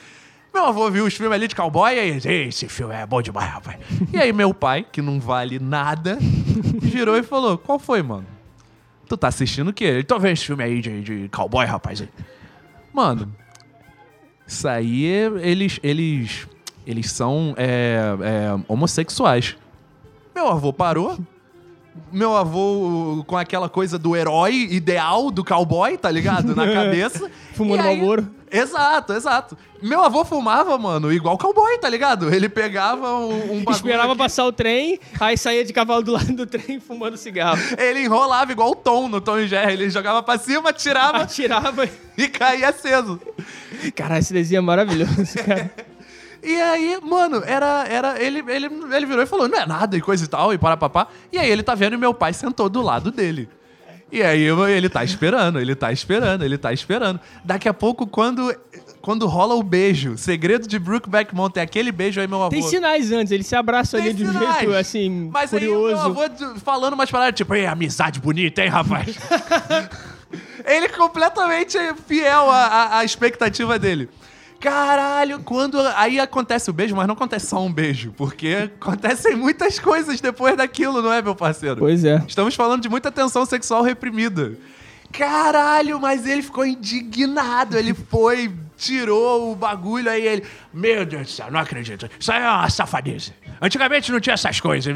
Meu 0.58 0.66
avô 0.66 0.90
viu 0.90 1.06
os 1.06 1.14
filmes 1.14 1.36
ali 1.36 1.46
de 1.46 1.54
cowboy 1.54 1.94
e 1.94 2.00
aí, 2.00 2.20
"Ei, 2.24 2.48
esse 2.48 2.68
filme 2.68 2.92
é 2.92 3.06
bom 3.06 3.22
demais, 3.22 3.48
rapaz. 3.48 3.78
E 4.12 4.18
aí 4.18 4.32
meu 4.32 4.52
pai, 4.52 4.84
que 4.90 5.00
não 5.00 5.20
vale 5.20 5.60
nada, 5.60 6.18
virou 6.82 7.16
e 7.16 7.22
falou, 7.22 7.56
qual 7.56 7.78
foi, 7.78 8.02
mano? 8.02 8.26
Tu 9.08 9.16
tá 9.16 9.28
assistindo 9.28 9.68
o 9.68 9.72
quê? 9.72 9.84
Ele, 9.84 10.02
tô 10.02 10.18
vendo 10.18 10.32
esse 10.32 10.44
filme 10.44 10.64
aí 10.64 10.80
de, 10.80 11.00
de 11.00 11.28
cowboy, 11.28 11.64
rapaz. 11.64 12.02
Mano, 12.92 13.32
isso 14.44 14.66
aí, 14.66 15.04
eles, 15.04 15.78
eles, 15.80 16.48
eles 16.84 17.08
são 17.12 17.54
é, 17.56 18.00
é, 18.20 18.60
homossexuais. 18.66 19.56
Meu 20.34 20.48
avô 20.48 20.72
parou. 20.72 21.16
Meu 22.12 22.36
avô 22.36 23.24
com 23.26 23.36
aquela 23.36 23.68
coisa 23.68 23.98
do 23.98 24.16
herói 24.16 24.68
ideal 24.70 25.30
do 25.30 25.44
cowboy, 25.44 25.96
tá 25.96 26.10
ligado? 26.10 26.54
Na 26.54 26.66
cabeça. 26.72 27.30
Fumando 27.54 27.82
aí-. 27.82 28.00
Exato, 28.50 29.12
exato. 29.12 29.58
Meu 29.82 30.02
avô 30.02 30.24
fumava, 30.24 30.76
mano, 30.78 31.12
igual 31.12 31.38
cowboy, 31.38 31.78
tá 31.78 31.88
ligado? 31.88 32.32
Ele 32.34 32.48
pegava 32.48 33.14
um, 33.16 33.64
um 33.66 33.70
Esperava 33.70 34.12
aqui, 34.12 34.18
passar 34.18 34.44
o 34.46 34.52
trem, 34.52 34.98
aí 35.20 35.36
saía 35.36 35.64
de 35.64 35.72
cavalo 35.72 36.02
do 36.02 36.12
lado 36.12 36.32
do 36.32 36.46
trem 36.46 36.80
fumando 36.80 37.16
cigarro. 37.16 37.60
Ele 37.76 38.04
enrolava 38.04 38.50
igual 38.50 38.70
o 38.70 38.74
Tom 38.74 39.08
no 39.08 39.20
Tom 39.20 39.38
e 39.38 39.46
Jerry. 39.46 39.74
Ele 39.74 39.90
jogava 39.90 40.22
pra 40.22 40.38
cima, 40.38 40.72
tirava 40.72 41.18
Atirava. 41.18 41.88
e 42.16 42.28
caía 42.28 42.70
aceso. 42.70 43.20
Caralho, 43.94 44.20
esse 44.20 44.32
desenho 44.32 44.58
é 44.58 44.62
maravilhoso, 44.62 45.34
cara. 45.44 45.70
E 46.42 46.54
aí, 46.60 46.98
mano, 47.02 47.42
era. 47.44 47.84
era 47.88 48.22
ele, 48.22 48.42
ele, 48.48 48.66
ele 48.94 49.06
virou 49.06 49.22
e 49.22 49.26
falou: 49.26 49.48
não 49.48 49.58
é 49.58 49.66
nada 49.66 49.96
e 49.96 50.00
coisa 50.00 50.24
e 50.24 50.28
tal, 50.28 50.52
e 50.54 50.58
para 50.58 50.76
papá. 50.76 51.08
E 51.32 51.38
aí 51.38 51.50
ele 51.50 51.62
tá 51.62 51.74
vendo 51.74 51.94
e 51.94 51.96
meu 51.96 52.14
pai 52.14 52.32
sentou 52.32 52.68
do 52.68 52.80
lado 52.82 53.10
dele. 53.10 53.48
E 54.10 54.22
aí 54.22 54.42
ele 54.74 54.88
tá 54.88 55.04
esperando, 55.04 55.60
ele 55.60 55.74
tá 55.74 55.92
esperando, 55.92 56.42
ele 56.42 56.56
tá 56.56 56.72
esperando. 56.72 57.20
Daqui 57.44 57.68
a 57.68 57.74
pouco, 57.74 58.06
quando, 58.06 58.54
quando 59.02 59.26
rola 59.26 59.54
o 59.54 59.62
beijo, 59.62 60.16
segredo 60.16 60.66
de 60.66 60.78
Brookback 60.78 61.34
Mountain, 61.34 61.62
aquele 61.62 61.92
beijo 61.92 62.18
aí, 62.18 62.26
meu 62.26 62.38
avô. 62.40 62.48
Tem 62.48 62.62
sinais 62.62 63.12
antes, 63.12 63.30
ele 63.32 63.42
se 63.42 63.54
abraça 63.54 63.98
ali 63.98 64.14
de 64.14 64.24
um 64.24 64.32
jeito, 64.32 64.72
assim, 64.74 65.28
Mas 65.30 65.52
aí 65.52 65.60
curioso. 65.60 66.08
o 66.08 66.14
meu 66.14 66.22
avô 66.24 66.34
falando 66.64 66.94
umas 66.94 67.10
paradas, 67.10 67.34
tipo, 67.36 67.54
ei, 67.54 67.66
amizade 67.66 68.18
bonita, 68.18 68.62
hein, 68.62 68.68
rapaz? 68.70 69.14
Ele 70.64 70.88
completamente 70.90 71.78
fiel 72.06 72.50
à, 72.50 72.66
à- 72.66 72.98
à 72.98 73.04
expectativa 73.04 73.78
dele. 73.78 74.08
Caralho, 74.60 75.40
quando. 75.44 75.78
Aí 75.94 76.18
acontece 76.18 76.68
o 76.68 76.72
beijo, 76.72 76.96
mas 76.96 77.06
não 77.06 77.14
acontece 77.14 77.46
só 77.46 77.64
um 77.64 77.72
beijo, 77.72 78.12
porque 78.16 78.70
acontecem 78.80 79.36
muitas 79.36 79.78
coisas 79.78 80.20
depois 80.20 80.56
daquilo, 80.56 81.00
não 81.00 81.12
é, 81.12 81.22
meu 81.22 81.34
parceiro? 81.34 81.76
Pois 81.76 82.04
é. 82.04 82.22
Estamos 82.26 82.54
falando 82.54 82.82
de 82.82 82.88
muita 82.88 83.12
tensão 83.12 83.46
sexual 83.46 83.82
reprimida. 83.82 84.56
Caralho, 85.12 86.00
mas 86.00 86.26
ele 86.26 86.42
ficou 86.42 86.66
indignado. 86.66 87.78
Ele 87.78 87.94
foi, 87.94 88.52
tirou 88.78 89.52
o 89.52 89.56
bagulho, 89.56 90.08
aí 90.08 90.24
ele. 90.24 90.44
Meu 90.72 91.04
Deus 91.04 91.22
do 91.24 91.30
céu, 91.30 91.50
não 91.50 91.58
acredito. 91.60 92.08
Isso 92.18 92.32
aí 92.32 92.40
é 92.40 92.48
uma 92.48 92.70
safadeza. 92.70 93.32
Antigamente 93.60 94.12
não 94.12 94.20
tinha 94.20 94.34
essas 94.34 94.60
coisas. 94.60 94.94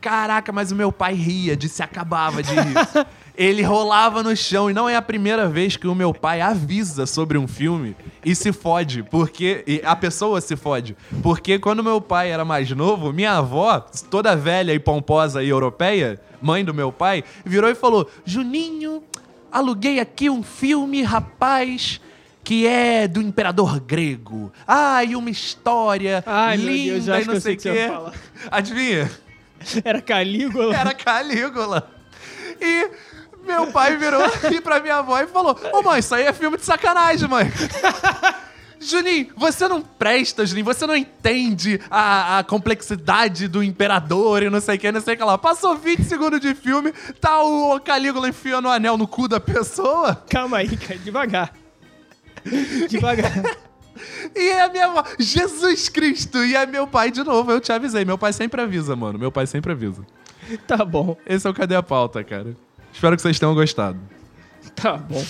Caraca, 0.00 0.50
mas 0.50 0.72
o 0.72 0.74
meu 0.74 0.90
pai 0.90 1.14
ria, 1.14 1.54
de 1.54 1.68
se 1.68 1.82
acabava 1.82 2.42
de 2.42 2.50
rir. 2.52 3.06
Ele 3.36 3.62
rolava 3.62 4.22
no 4.22 4.36
chão 4.36 4.70
e 4.70 4.74
não 4.74 4.88
é 4.88 4.96
a 4.96 5.02
primeira 5.02 5.48
vez 5.48 5.76
que 5.76 5.86
o 5.86 5.94
meu 5.94 6.12
pai 6.12 6.40
avisa 6.40 7.06
sobre 7.06 7.38
um 7.38 7.46
filme 7.46 7.96
e 8.24 8.34
se 8.34 8.52
fode, 8.52 9.02
porque 9.04 9.80
a 9.82 9.96
pessoa 9.96 10.42
se 10.42 10.56
fode, 10.56 10.94
porque 11.22 11.58
quando 11.58 11.82
meu 11.82 12.02
pai 12.02 12.30
era 12.30 12.44
mais 12.44 12.70
novo, 12.72 13.14
minha 13.14 13.38
avó, 13.38 13.80
toda 14.10 14.36
velha 14.36 14.74
e 14.74 14.78
pomposa 14.78 15.42
e 15.42 15.48
europeia, 15.48 16.20
mãe 16.42 16.62
do 16.62 16.74
meu 16.74 16.92
pai, 16.92 17.24
virou 17.42 17.70
e 17.70 17.74
falou: 17.74 18.10
"Juninho, 18.26 19.02
aluguei 19.50 20.00
aqui 20.00 20.28
um 20.28 20.42
filme, 20.42 21.02
rapaz, 21.02 21.98
que 22.50 22.66
é 22.66 23.06
do 23.06 23.22
imperador 23.22 23.78
grego. 23.78 24.52
Ah, 24.66 25.04
e 25.04 25.14
uma 25.14 25.30
história 25.30 26.20
Ai, 26.26 26.56
linda 26.56 27.12
Deus, 27.12 27.22
e 27.22 27.24
que 27.24 27.32
não 27.32 27.40
sei 27.40 27.54
o 27.54 27.56
que 27.56 27.62
você 27.62 27.68
vai 27.68 27.78
quê." 27.78 27.88
falar. 27.88 28.12
Adivinha? 28.50 29.10
Era 29.84 30.02
Calígula. 30.02 30.76
Era 30.76 30.92
Calígula. 30.92 31.88
E 32.60 32.90
meu 33.46 33.68
pai 33.68 33.96
virou 33.96 34.24
aqui 34.26 34.60
pra 34.60 34.80
minha 34.80 34.96
avó 34.96 35.20
e 35.20 35.28
falou: 35.28 35.56
Ô 35.72 35.80
mãe, 35.82 36.00
isso 36.00 36.12
aí 36.12 36.24
é 36.24 36.32
filme 36.32 36.56
de 36.56 36.64
sacanagem, 36.64 37.28
mãe. 37.28 37.46
Juninho, 38.82 39.28
você 39.36 39.68
não 39.68 39.80
presta, 39.80 40.44
Juninho, 40.44 40.64
você 40.64 40.88
não 40.88 40.96
entende 40.96 41.80
a, 41.88 42.38
a 42.38 42.42
complexidade 42.42 43.46
do 43.46 43.62
imperador 43.62 44.42
e 44.42 44.50
não 44.50 44.60
sei 44.60 44.74
o 44.74 44.78
que, 44.80 44.90
não 44.90 45.00
sei 45.00 45.14
o 45.14 45.16
que 45.16 45.22
lá. 45.22 45.38
Passou 45.38 45.76
20 45.76 46.02
segundos 46.02 46.40
de 46.40 46.52
filme, 46.56 46.92
tá 47.20 47.44
o 47.44 47.78
Calígula 47.78 48.28
enfiando 48.28 48.66
o 48.66 48.72
anel 48.72 48.96
no 48.96 49.06
cu 49.06 49.28
da 49.28 49.38
pessoa 49.38 50.24
Calma 50.28 50.56
aí, 50.56 50.76
cara, 50.76 50.98
devagar. 50.98 51.59
Devagar. 52.88 53.32
e 54.34 54.52
a 54.52 54.68
minha 54.68 54.86
avó, 54.86 55.04
Jesus 55.18 55.88
Cristo, 55.88 56.44
e 56.44 56.54
é 56.54 56.66
meu 56.66 56.86
pai 56.86 57.10
de 57.10 57.22
novo, 57.22 57.52
eu 57.52 57.60
te 57.60 57.72
avisei. 57.72 58.04
Meu 58.04 58.18
pai 58.18 58.32
sempre 58.32 58.60
avisa, 58.60 58.94
mano, 58.96 59.18
meu 59.18 59.32
pai 59.32 59.46
sempre 59.46 59.72
avisa. 59.72 60.04
Tá 60.66 60.84
bom, 60.84 61.16
Esse 61.26 61.46
é 61.46 61.50
o 61.50 61.54
Cadê 61.54 61.76
a 61.76 61.82
Pauta, 61.82 62.24
cara. 62.24 62.56
Espero 62.92 63.14
que 63.14 63.22
vocês 63.22 63.38
tenham 63.38 63.54
gostado. 63.54 63.98
tá 64.74 64.96
bom. 64.96 65.24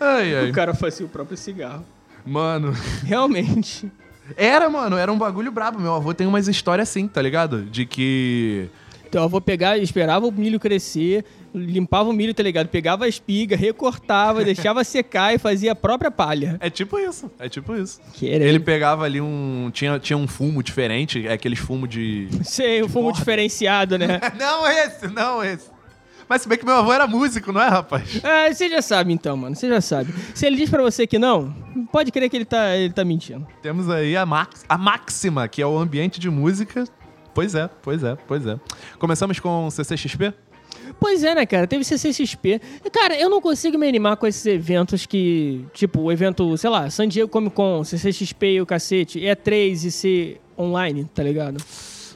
Ai, 0.00 0.34
ai. 0.34 0.50
O 0.50 0.52
cara 0.52 0.74
fazia 0.74 1.06
o 1.06 1.08
próprio 1.08 1.36
cigarro. 1.36 1.84
Mano. 2.24 2.72
Realmente. 3.04 3.90
Era, 4.36 4.68
mano, 4.68 4.96
era 4.96 5.12
um 5.12 5.18
bagulho 5.18 5.50
brabo. 5.50 5.78
Meu 5.78 5.94
avô 5.94 6.12
tem 6.12 6.26
umas 6.26 6.48
histórias 6.48 6.88
assim, 6.88 7.08
tá 7.08 7.22
ligado? 7.22 7.62
De 7.64 7.86
que. 7.86 8.68
Então 9.08 9.22
eu 9.22 9.28
vou 9.28 9.40
pegar, 9.40 9.78
esperava 9.78 10.26
o 10.26 10.32
milho 10.32 10.60
crescer, 10.60 11.24
limpava 11.54 12.08
o 12.08 12.12
milho, 12.12 12.34
tá 12.34 12.42
ligado? 12.42 12.68
Pegava 12.68 13.04
a 13.04 13.08
espiga, 13.08 13.56
recortava, 13.56 14.42
deixava 14.44 14.84
secar 14.84 15.34
e 15.34 15.38
fazia 15.38 15.72
a 15.72 15.74
própria 15.74 16.10
palha. 16.10 16.56
É 16.60 16.70
tipo 16.70 16.98
isso, 16.98 17.30
é 17.38 17.48
tipo 17.48 17.74
isso. 17.74 18.00
Querendo. 18.14 18.48
Ele 18.48 18.60
pegava 18.60 19.04
ali 19.04 19.20
um. 19.20 19.70
Tinha, 19.72 19.98
tinha 19.98 20.16
um 20.16 20.26
fumo 20.26 20.62
diferente, 20.62 21.26
é 21.26 21.32
aqueles 21.32 21.58
fumo 21.58 21.86
de. 21.86 22.28
Sei, 22.42 22.82
o 22.82 22.88
fumo 22.88 23.04
borda. 23.06 23.18
diferenciado, 23.18 23.98
né? 23.98 24.20
não 24.38 24.66
esse, 24.66 25.08
não 25.08 25.42
esse. 25.42 25.78
Mas 26.28 26.42
se 26.42 26.48
bem 26.48 26.58
que 26.58 26.64
meu 26.64 26.74
avô 26.74 26.92
era 26.92 27.06
músico, 27.06 27.52
não 27.52 27.60
é, 27.62 27.68
rapaz? 27.68 28.20
Ah, 28.22 28.52
você 28.52 28.68
já 28.68 28.82
sabe 28.82 29.12
então, 29.12 29.34
mano. 29.34 29.56
Você 29.56 29.66
já 29.66 29.80
sabe. 29.80 30.12
Se 30.34 30.46
ele 30.46 30.56
diz 30.56 30.68
pra 30.68 30.82
você 30.82 31.06
que 31.06 31.18
não, 31.18 31.54
pode 31.90 32.12
crer 32.12 32.28
que 32.28 32.36
ele 32.36 32.44
tá, 32.44 32.76
ele 32.76 32.92
tá 32.92 33.02
mentindo. 33.02 33.46
Temos 33.62 33.88
aí 33.88 34.14
a, 34.14 34.26
max, 34.26 34.62
a 34.68 34.76
máxima, 34.76 35.48
que 35.48 35.62
é 35.62 35.66
o 35.66 35.78
ambiente 35.78 36.20
de 36.20 36.28
música. 36.28 36.84
Pois 37.32 37.54
é, 37.54 37.70
pois 37.82 38.02
é, 38.02 38.16
pois 38.26 38.46
é. 38.46 38.58
Começamos 38.98 39.40
com 39.40 39.70
CCXP? 39.70 40.34
Pois 41.00 41.22
é, 41.22 41.34
né, 41.34 41.46
cara? 41.46 41.66
Teve 41.66 41.84
CCXP. 41.84 42.60
Cara, 42.92 43.18
eu 43.18 43.30
não 43.30 43.40
consigo 43.40 43.78
me 43.78 43.88
animar 43.88 44.16
com 44.16 44.26
esses 44.26 44.44
eventos 44.46 45.06
que, 45.06 45.64
tipo, 45.72 46.00
o 46.02 46.12
evento, 46.12 46.56
sei 46.56 46.68
lá, 46.70 46.90
San 46.90 47.06
Diego 47.08 47.28
Comic 47.30 47.54
Con, 47.54 47.84
CCXP 47.84 48.54
e 48.54 48.60
o 48.60 48.66
cacete, 48.66 49.20
E3 49.20 49.84
e 49.84 49.90
ser 49.90 50.40
online, 50.58 51.04
tá 51.14 51.22
ligado? 51.22 51.62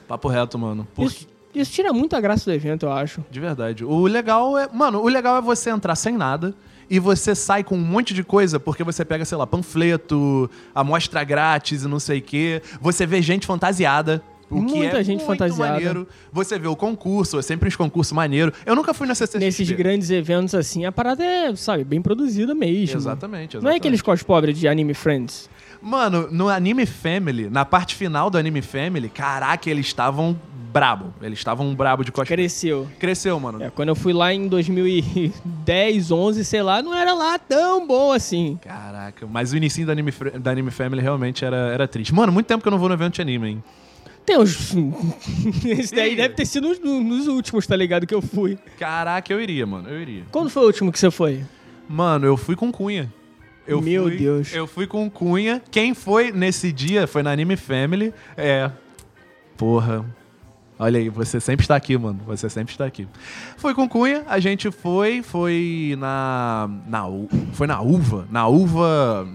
Papo 0.09 0.29
reto, 0.29 0.59
mano. 0.59 0.87
Por- 0.95 1.05
Isso, 1.07 1.27
isso 1.55 1.71
tira 1.73 1.93
muito 1.93 2.17
a 2.17 2.21
graça 2.21 2.45
do 2.51 2.53
evento, 2.55 2.87
eu 2.87 2.93
acho. 2.93 3.25
De 3.31 3.39
verdade. 3.39 3.85
O 3.85 4.07
legal 4.07 4.59
é. 4.59 4.69
Mano, 4.73 5.01
o 5.01 5.09
legal 5.09 5.37
é 5.37 5.41
você 5.41 5.71
entrar 5.71 5.95
sem 5.95 6.17
nada. 6.17 6.55
E 6.91 6.99
você 6.99 7.35
sai 7.35 7.65
com 7.65 7.77
um 7.77 7.81
monte 7.81 8.13
de 8.13 8.23
coisa, 8.23 8.61
porque 8.61 8.85
você 8.85 9.03
pega, 9.05 9.25
sei 9.25 9.39
lá, 9.39 9.47
panfleto, 9.47 10.51
amostra 10.75 11.25
grátis 11.25 11.85
e 11.85 11.89
não 11.89 11.99
sei 11.99 12.19
o 12.19 12.23
quê. 12.23 12.61
Você 12.83 13.07
vê 13.07 13.23
gente 13.23 13.47
fantasiada. 13.47 14.23
O 14.53 14.67
que 14.67 14.75
Muita 14.77 14.99
é 15.01 15.03
gente 15.05 15.25
muito 15.25 15.27
fantasiada. 15.39 15.73
maneiro. 15.73 16.09
Você 16.33 16.59
vê 16.59 16.69
o 16.69 16.77
concurso, 16.77 17.39
é 17.39 17.43
sempre 17.43 17.69
uns 17.69 17.77
concursos 17.77 18.13
maneiros. 18.13 18.55
Eu 18.67 18.75
nunca 18.77 18.93
fui 18.93 19.07
na 19.07 19.15
CCXP. 19.15 19.39
Nesses 19.45 19.71
grandes 19.73 20.11
eventos 20.11 20.55
assim, 20.55 20.85
a 20.85 20.93
parada 20.93 21.25
é, 21.25 21.55
sabe, 21.57 21.85
bem 21.85 22.01
produzida 22.03 22.55
mesmo. 22.55 22.97
Exatamente. 22.97 23.57
Não 23.59 23.71
é 23.71 23.77
aqueles 23.77 24.03
cos 24.03 24.23
pobres 24.23 24.59
de 24.59 24.69
Anime 24.69 24.95
Friends. 24.95 25.49
Mano, 25.81 26.29
no 26.31 26.49
Anime 26.49 26.87
Family, 26.87 27.51
na 27.51 27.65
parte 27.65 27.95
final 27.97 28.31
do 28.31 28.39
Anime 28.39 28.63
Family, 28.63 29.09
caraca, 29.09 29.69
eles 29.69 29.87
estavam 29.87 30.39
brabo. 30.73 31.13
Eles 31.21 31.39
estavam 31.39 31.75
brabo 31.75 32.05
de 32.05 32.11
cosplay. 32.13 32.37
Cresceu. 32.37 32.87
Cresceu, 32.99 33.39
mano. 33.41 33.63
É, 33.63 33.69
quando 33.71 33.89
eu 33.91 33.95
fui 33.97 34.13
lá 34.13 34.33
em 34.33 34.47
2010, 34.49 36.11
11, 36.11 36.45
sei 36.45 36.63
lá, 36.63 36.83
não 36.83 36.95
era 36.95 37.13
lá 37.13 37.39
tão 37.39 37.87
bom 37.87 38.13
assim. 38.13 38.59
Caraca, 38.63 39.27
mas 39.31 39.53
o 39.53 39.57
início 39.57 39.85
da 39.85 39.93
Anime, 39.93 40.13
Fr- 40.13 40.39
da 40.39 40.51
Anime 40.51 40.71
Family 40.71 41.03
realmente 41.03 41.45
era, 41.45 41.57
era 41.57 41.87
triste. 41.89 42.15
Mano, 42.15 42.33
muito 42.33 42.47
tempo 42.47 42.63
que 42.63 42.69
eu 42.69 42.73
não 42.73 42.79
vou 42.79 42.89
no 42.89 42.95
evento 42.95 43.15
de 43.15 43.21
anime, 43.23 43.49
hein? 43.49 43.65
Tem 44.25 44.39
uns. 44.39 44.73
Esse 45.67 45.95
daí 45.95 46.13
Ih. 46.13 46.17
deve 46.17 46.35
ter 46.35 46.47
sido 46.47 46.69
nos, 46.69 46.79
nos 46.79 47.27
últimos, 47.27 47.67
tá 47.67 47.75
ligado? 47.77 48.07
Que 48.07 48.15
eu 48.15 48.23
fui. 48.23 48.57
Caraca, 48.79 49.33
eu 49.33 49.41
iria, 49.41 49.67
mano, 49.67 49.89
eu 49.89 50.01
iria. 50.01 50.23
Quando 50.31 50.49
foi 50.51 50.63
o 50.63 50.67
último 50.67 50.93
que 50.93 50.99
você 50.99 51.11
foi? 51.11 51.45
Mano, 51.89 52.27
eu 52.27 52.37
fui 52.37 52.55
com 52.57 52.71
Cunha. 52.71 53.13
Eu 53.67 53.81
Meu 53.81 54.05
fui- 54.05 54.17
Deus. 54.17 54.53
Eu 54.55 54.67
fui 54.67 54.87
com 54.87 55.09
Cunha. 55.11 55.61
Quem 55.71 55.95
foi 55.95 56.33
nesse 56.33 56.73
dia 56.73 57.07
foi 57.07 57.23
na 57.23 57.31
Anime 57.33 57.57
Family. 57.57 58.13
É. 58.37 58.71
Porra. 59.57 60.05
Olha 60.79 60.99
aí, 60.99 61.09
você 61.09 61.39
sempre 61.39 61.63
está 61.65 61.77
aqui, 61.77 61.97
mano. 61.97 62.21
Você 62.27 62.49
sempre 62.51 62.73
está 62.75 62.85
aqui. 62.87 63.07
Foi 63.57 63.73
com 63.75 63.89
Cunha, 63.89 64.25
a 64.27 64.41
gente 64.41 64.71
foi, 64.71 65.23
foi 65.23 65.95
na. 65.99 66.69
na 66.89 67.05
foi 67.53 67.67
na 67.67 67.81
Uva. 67.81 68.27
Na 68.31 68.49
Uva. 68.49 69.29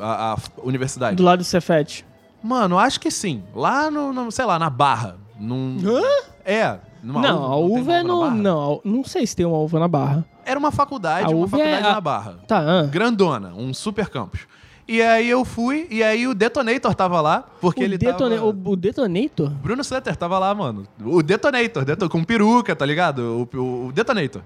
A, 0.00 0.32
a 0.34 0.38
universidade. 0.62 1.16
Do 1.16 1.22
lado 1.22 1.40
do 1.40 1.44
Cefete. 1.44 2.06
Mano, 2.44 2.78
acho 2.78 3.00
que 3.00 3.10
sim. 3.10 3.42
Lá 3.54 3.90
no, 3.90 4.12
no- 4.12 4.30
sei 4.30 4.44
lá, 4.44 4.58
na 4.58 4.68
Barra. 4.68 5.16
Num... 5.40 5.78
Hã? 5.84 6.02
É. 6.44 6.78
Numa 7.02 7.20
não, 7.22 7.44
a 7.52 7.56
tem 7.56 7.80
uva 7.80 7.92
é 7.94 8.02
no. 8.02 8.30
Não, 8.30 8.74
a- 8.74 8.78
não 8.84 9.02
sei 9.04 9.26
se 9.26 9.34
tem 9.34 9.44
uma 9.46 9.58
uva 9.58 9.78
na 9.80 9.88
barra. 9.88 10.24
Era 10.44 10.58
uma 10.58 10.70
faculdade, 10.70 11.32
A 11.32 11.36
uma 11.36 11.46
é 11.46 11.48
faculdade 11.48 11.86
a- 11.86 11.92
na 11.92 12.00
Barra. 12.00 12.38
Tá, 12.46 12.58
ah. 12.58 12.82
grandona, 12.86 13.52
um 13.56 13.72
super 13.74 14.08
campus. 14.10 14.40
E 14.86 15.00
aí 15.00 15.28
eu 15.30 15.42
fui, 15.44 15.86
e 15.90 16.02
aí 16.02 16.26
o 16.28 16.34
Detonator 16.34 16.94
tava 16.94 17.18
lá, 17.22 17.44
porque 17.60 17.80
O, 17.82 17.84
ele 17.84 17.96
detona- 17.98 18.36
tava... 18.36 18.46
o, 18.48 18.70
o 18.72 18.76
Detonator? 18.76 19.48
Bruno 19.50 19.82
Sutter 19.82 20.14
tava 20.16 20.38
lá, 20.38 20.54
mano. 20.54 20.86
O 21.02 21.22
Detonator, 21.22 21.84
Deto- 21.84 22.08
com 22.10 22.22
peruca, 22.22 22.76
tá 22.76 22.84
ligado? 22.84 23.48
O, 23.52 23.58
o- 23.58 23.86
o 23.88 23.92
Detonator. 23.92 24.42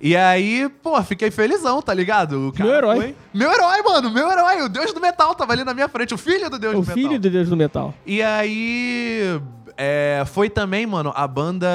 E 0.00 0.16
aí, 0.16 0.68
pô, 0.82 1.02
fiquei 1.02 1.30
felizão, 1.30 1.82
tá 1.82 1.92
ligado? 1.92 2.50
O 2.50 2.62
Meu 2.62 2.72
herói. 2.74 2.96
foi- 2.96 3.16
Meu 3.34 3.52
herói, 3.52 3.82
mano, 3.82 4.10
meu 4.10 4.30
herói. 4.30 4.62
O 4.62 4.68
deus 4.68 4.92
do 4.92 5.00
metal 5.00 5.34
tava 5.34 5.52
ali 5.52 5.64
na 5.64 5.74
minha 5.74 5.88
frente, 5.88 6.14
o 6.14 6.18
filho 6.18 6.48
do 6.48 6.58
deus 6.58 6.74
o 6.74 6.80
do 6.80 6.84
filho 6.86 7.08
metal. 7.08 7.18
do 7.18 7.30
Deus 7.30 7.48
do 7.48 7.56
Metal. 7.56 7.94
E 8.06 8.22
aí, 8.22 9.40
é, 9.76 10.22
foi 10.26 10.48
também, 10.48 10.86
mano, 10.86 11.12
a 11.16 11.26
banda 11.26 11.66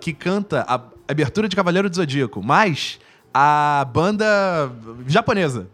que 0.00 0.12
canta 0.12 0.64
a 0.68 0.80
abertura 1.08 1.48
de 1.48 1.56
Cavaleiro 1.56 1.90
do 1.90 1.96
Zodíaco, 1.96 2.40
mas 2.42 3.00
a 3.34 3.84
banda 3.92 4.70
japonesa. 5.08 5.66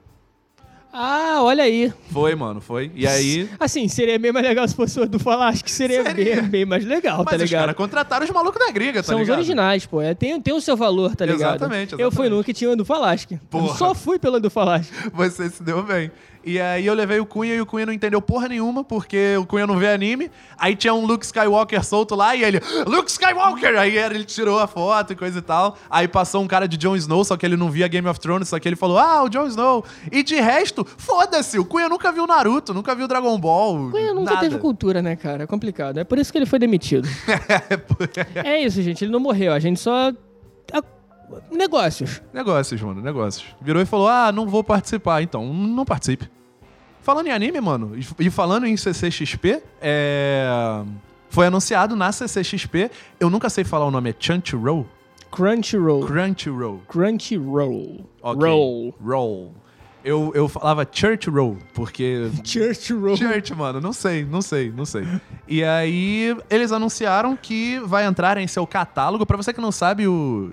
Ah, 1.00 1.38
olha 1.42 1.62
aí. 1.62 1.92
Foi, 2.10 2.34
mano, 2.34 2.60
foi. 2.60 2.90
E 2.92 3.06
aí... 3.06 3.48
Assim, 3.60 3.86
seria 3.86 4.18
bem 4.18 4.32
mais 4.32 4.44
legal 4.44 4.66
se 4.66 4.74
fosse 4.74 4.98
o 4.98 5.06
do 5.06 5.16
Falasque, 5.20 5.62
que 5.62 5.70
seria, 5.70 6.02
Seria. 6.02 6.42
Bem, 6.42 6.50
bem 6.50 6.64
mais 6.64 6.84
legal, 6.84 7.18
tá 7.18 7.30
Mas 7.30 7.34
os 7.34 7.42
ligado? 7.42 7.60
caras 7.62 7.76
contrataram 7.76 8.24
os 8.24 8.30
malucos 8.32 8.58
da 8.58 8.72
gringa, 8.72 8.94
tá 8.94 9.04
São 9.04 9.14
os 9.16 9.20
ligado? 9.22 9.36
originais, 9.38 9.86
pô. 9.86 10.00
É, 10.02 10.12
tem, 10.12 10.40
tem 10.40 10.52
o 10.52 10.60
seu 10.60 10.76
valor, 10.76 11.14
tá 11.14 11.24
ligado? 11.24 11.54
Exatamente, 11.56 11.92
Eu 11.92 11.98
fui 12.10 12.26
exatamente. 12.26 12.30
no 12.38 12.42
que 12.44 12.52
tinha 12.52 12.70
o 12.70 12.74
do 12.76 12.84
Falasque. 12.84 13.38
Só 13.76 13.94
fui 13.94 14.18
pelo 14.18 14.40
do 14.40 14.50
Falasque. 14.50 14.92
Você 15.14 15.48
se 15.48 15.62
deu 15.62 15.84
bem. 15.84 16.10
E 16.44 16.60
aí 16.60 16.86
eu 16.86 16.94
levei 16.94 17.20
o 17.20 17.26
Cunha 17.26 17.54
e 17.54 17.60
o 17.60 17.66
Cunha 17.66 17.86
não 17.86 17.92
entendeu 17.92 18.20
porra 18.22 18.48
nenhuma, 18.48 18.84
porque 18.84 19.36
o 19.36 19.44
Cunha 19.44 19.66
não 19.66 19.76
vê 19.76 19.88
anime. 19.88 20.30
Aí 20.56 20.74
tinha 20.74 20.94
um 20.94 21.04
Luke 21.04 21.24
Skywalker 21.24 21.84
solto 21.84 22.14
lá 22.14 22.34
e 22.34 22.42
ele, 22.42 22.60
Luke 22.86 23.10
Skywalker! 23.10 23.78
Aí 23.78 23.96
ele 23.96 24.24
tirou 24.24 24.58
a 24.58 24.66
foto 24.66 25.12
e 25.12 25.16
coisa 25.16 25.38
e 25.38 25.42
tal. 25.42 25.76
Aí 25.90 26.08
passou 26.08 26.42
um 26.42 26.46
cara 26.46 26.66
de 26.66 26.76
Jon 26.76 26.96
Snow, 26.96 27.24
só 27.24 27.36
que 27.36 27.44
ele 27.44 27.56
não 27.56 27.70
via 27.70 27.88
Game 27.88 28.08
of 28.08 28.18
Thrones, 28.20 28.48
só 28.48 28.58
que 28.58 28.68
ele 28.68 28.76
falou, 28.76 28.98
ah, 28.98 29.22
o 29.24 29.28
Jon 29.28 29.46
Snow. 29.46 29.84
E 30.10 30.22
de 30.22 30.36
resto, 30.36 30.86
foda-se, 30.96 31.58
o 31.58 31.64
Cunha 31.64 31.88
nunca 31.88 32.10
viu 32.12 32.26
Naruto, 32.26 32.72
nunca 32.72 32.94
viu 32.94 33.08
Dragon 33.08 33.38
Ball. 33.38 33.90
Cunha 33.90 34.14
nunca 34.14 34.34
nada. 34.34 34.48
teve 34.48 34.58
cultura, 34.58 35.02
né, 35.02 35.16
cara? 35.16 35.44
É 35.44 35.46
complicado. 35.46 35.98
É 35.98 36.04
por 36.04 36.18
isso 36.18 36.32
que 36.32 36.38
ele 36.38 36.46
foi 36.46 36.58
demitido. 36.58 37.08
é 38.34 38.62
isso, 38.62 38.80
gente. 38.82 39.04
Ele 39.04 39.12
não 39.12 39.20
morreu. 39.20 39.52
A 39.52 39.58
gente 39.58 39.80
só. 39.80 40.12
Negócios. 41.50 42.22
Negócios, 42.32 42.80
mano, 42.80 43.00
negócios. 43.00 43.46
Virou 43.60 43.82
e 43.82 43.86
falou: 43.86 44.08
Ah, 44.08 44.32
não 44.32 44.46
vou 44.46 44.62
participar, 44.64 45.22
então 45.22 45.52
não 45.52 45.84
participe. 45.84 46.30
Falando 47.02 47.28
em 47.28 47.32
anime, 47.32 47.60
mano, 47.60 47.92
e 48.18 48.28
falando 48.28 48.66
em 48.66 48.76
CCXP, 48.76 49.62
é... 49.80 50.82
foi 51.30 51.46
anunciado 51.46 51.96
na 51.96 52.12
CCXP, 52.12 52.90
eu 53.18 53.30
nunca 53.30 53.48
sei 53.48 53.64
falar 53.64 53.86
o 53.86 53.90
nome, 53.90 54.10
é 54.10 54.12
Crunchyroll? 54.12 54.86
Crunchyroll. 55.30 56.06
Crunchyroll. 56.06 56.82
Crunchyroll. 56.86 58.06
Ok. 58.22 58.48
Roll. 58.48 58.94
Roll. 59.02 59.54
Eu, 60.04 60.32
eu 60.34 60.48
falava 60.48 60.86
Church 60.90 61.28
Roll, 61.28 61.58
porque 61.74 62.30
Church 62.44 62.92
Roll. 62.92 63.16
Church, 63.16 63.54
mano, 63.54 63.80
não 63.80 63.92
sei, 63.92 64.24
não 64.24 64.40
sei, 64.40 64.70
não 64.70 64.84
sei. 64.84 65.06
E 65.46 65.64
aí, 65.64 66.36
eles 66.48 66.72
anunciaram 66.72 67.36
que 67.36 67.78
vai 67.80 68.04
entrar 68.04 68.38
em 68.38 68.46
seu 68.46 68.66
catálogo. 68.66 69.26
Pra 69.26 69.36
você 69.36 69.52
que 69.52 69.60
não 69.60 69.72
sabe, 69.72 70.06
o 70.06 70.52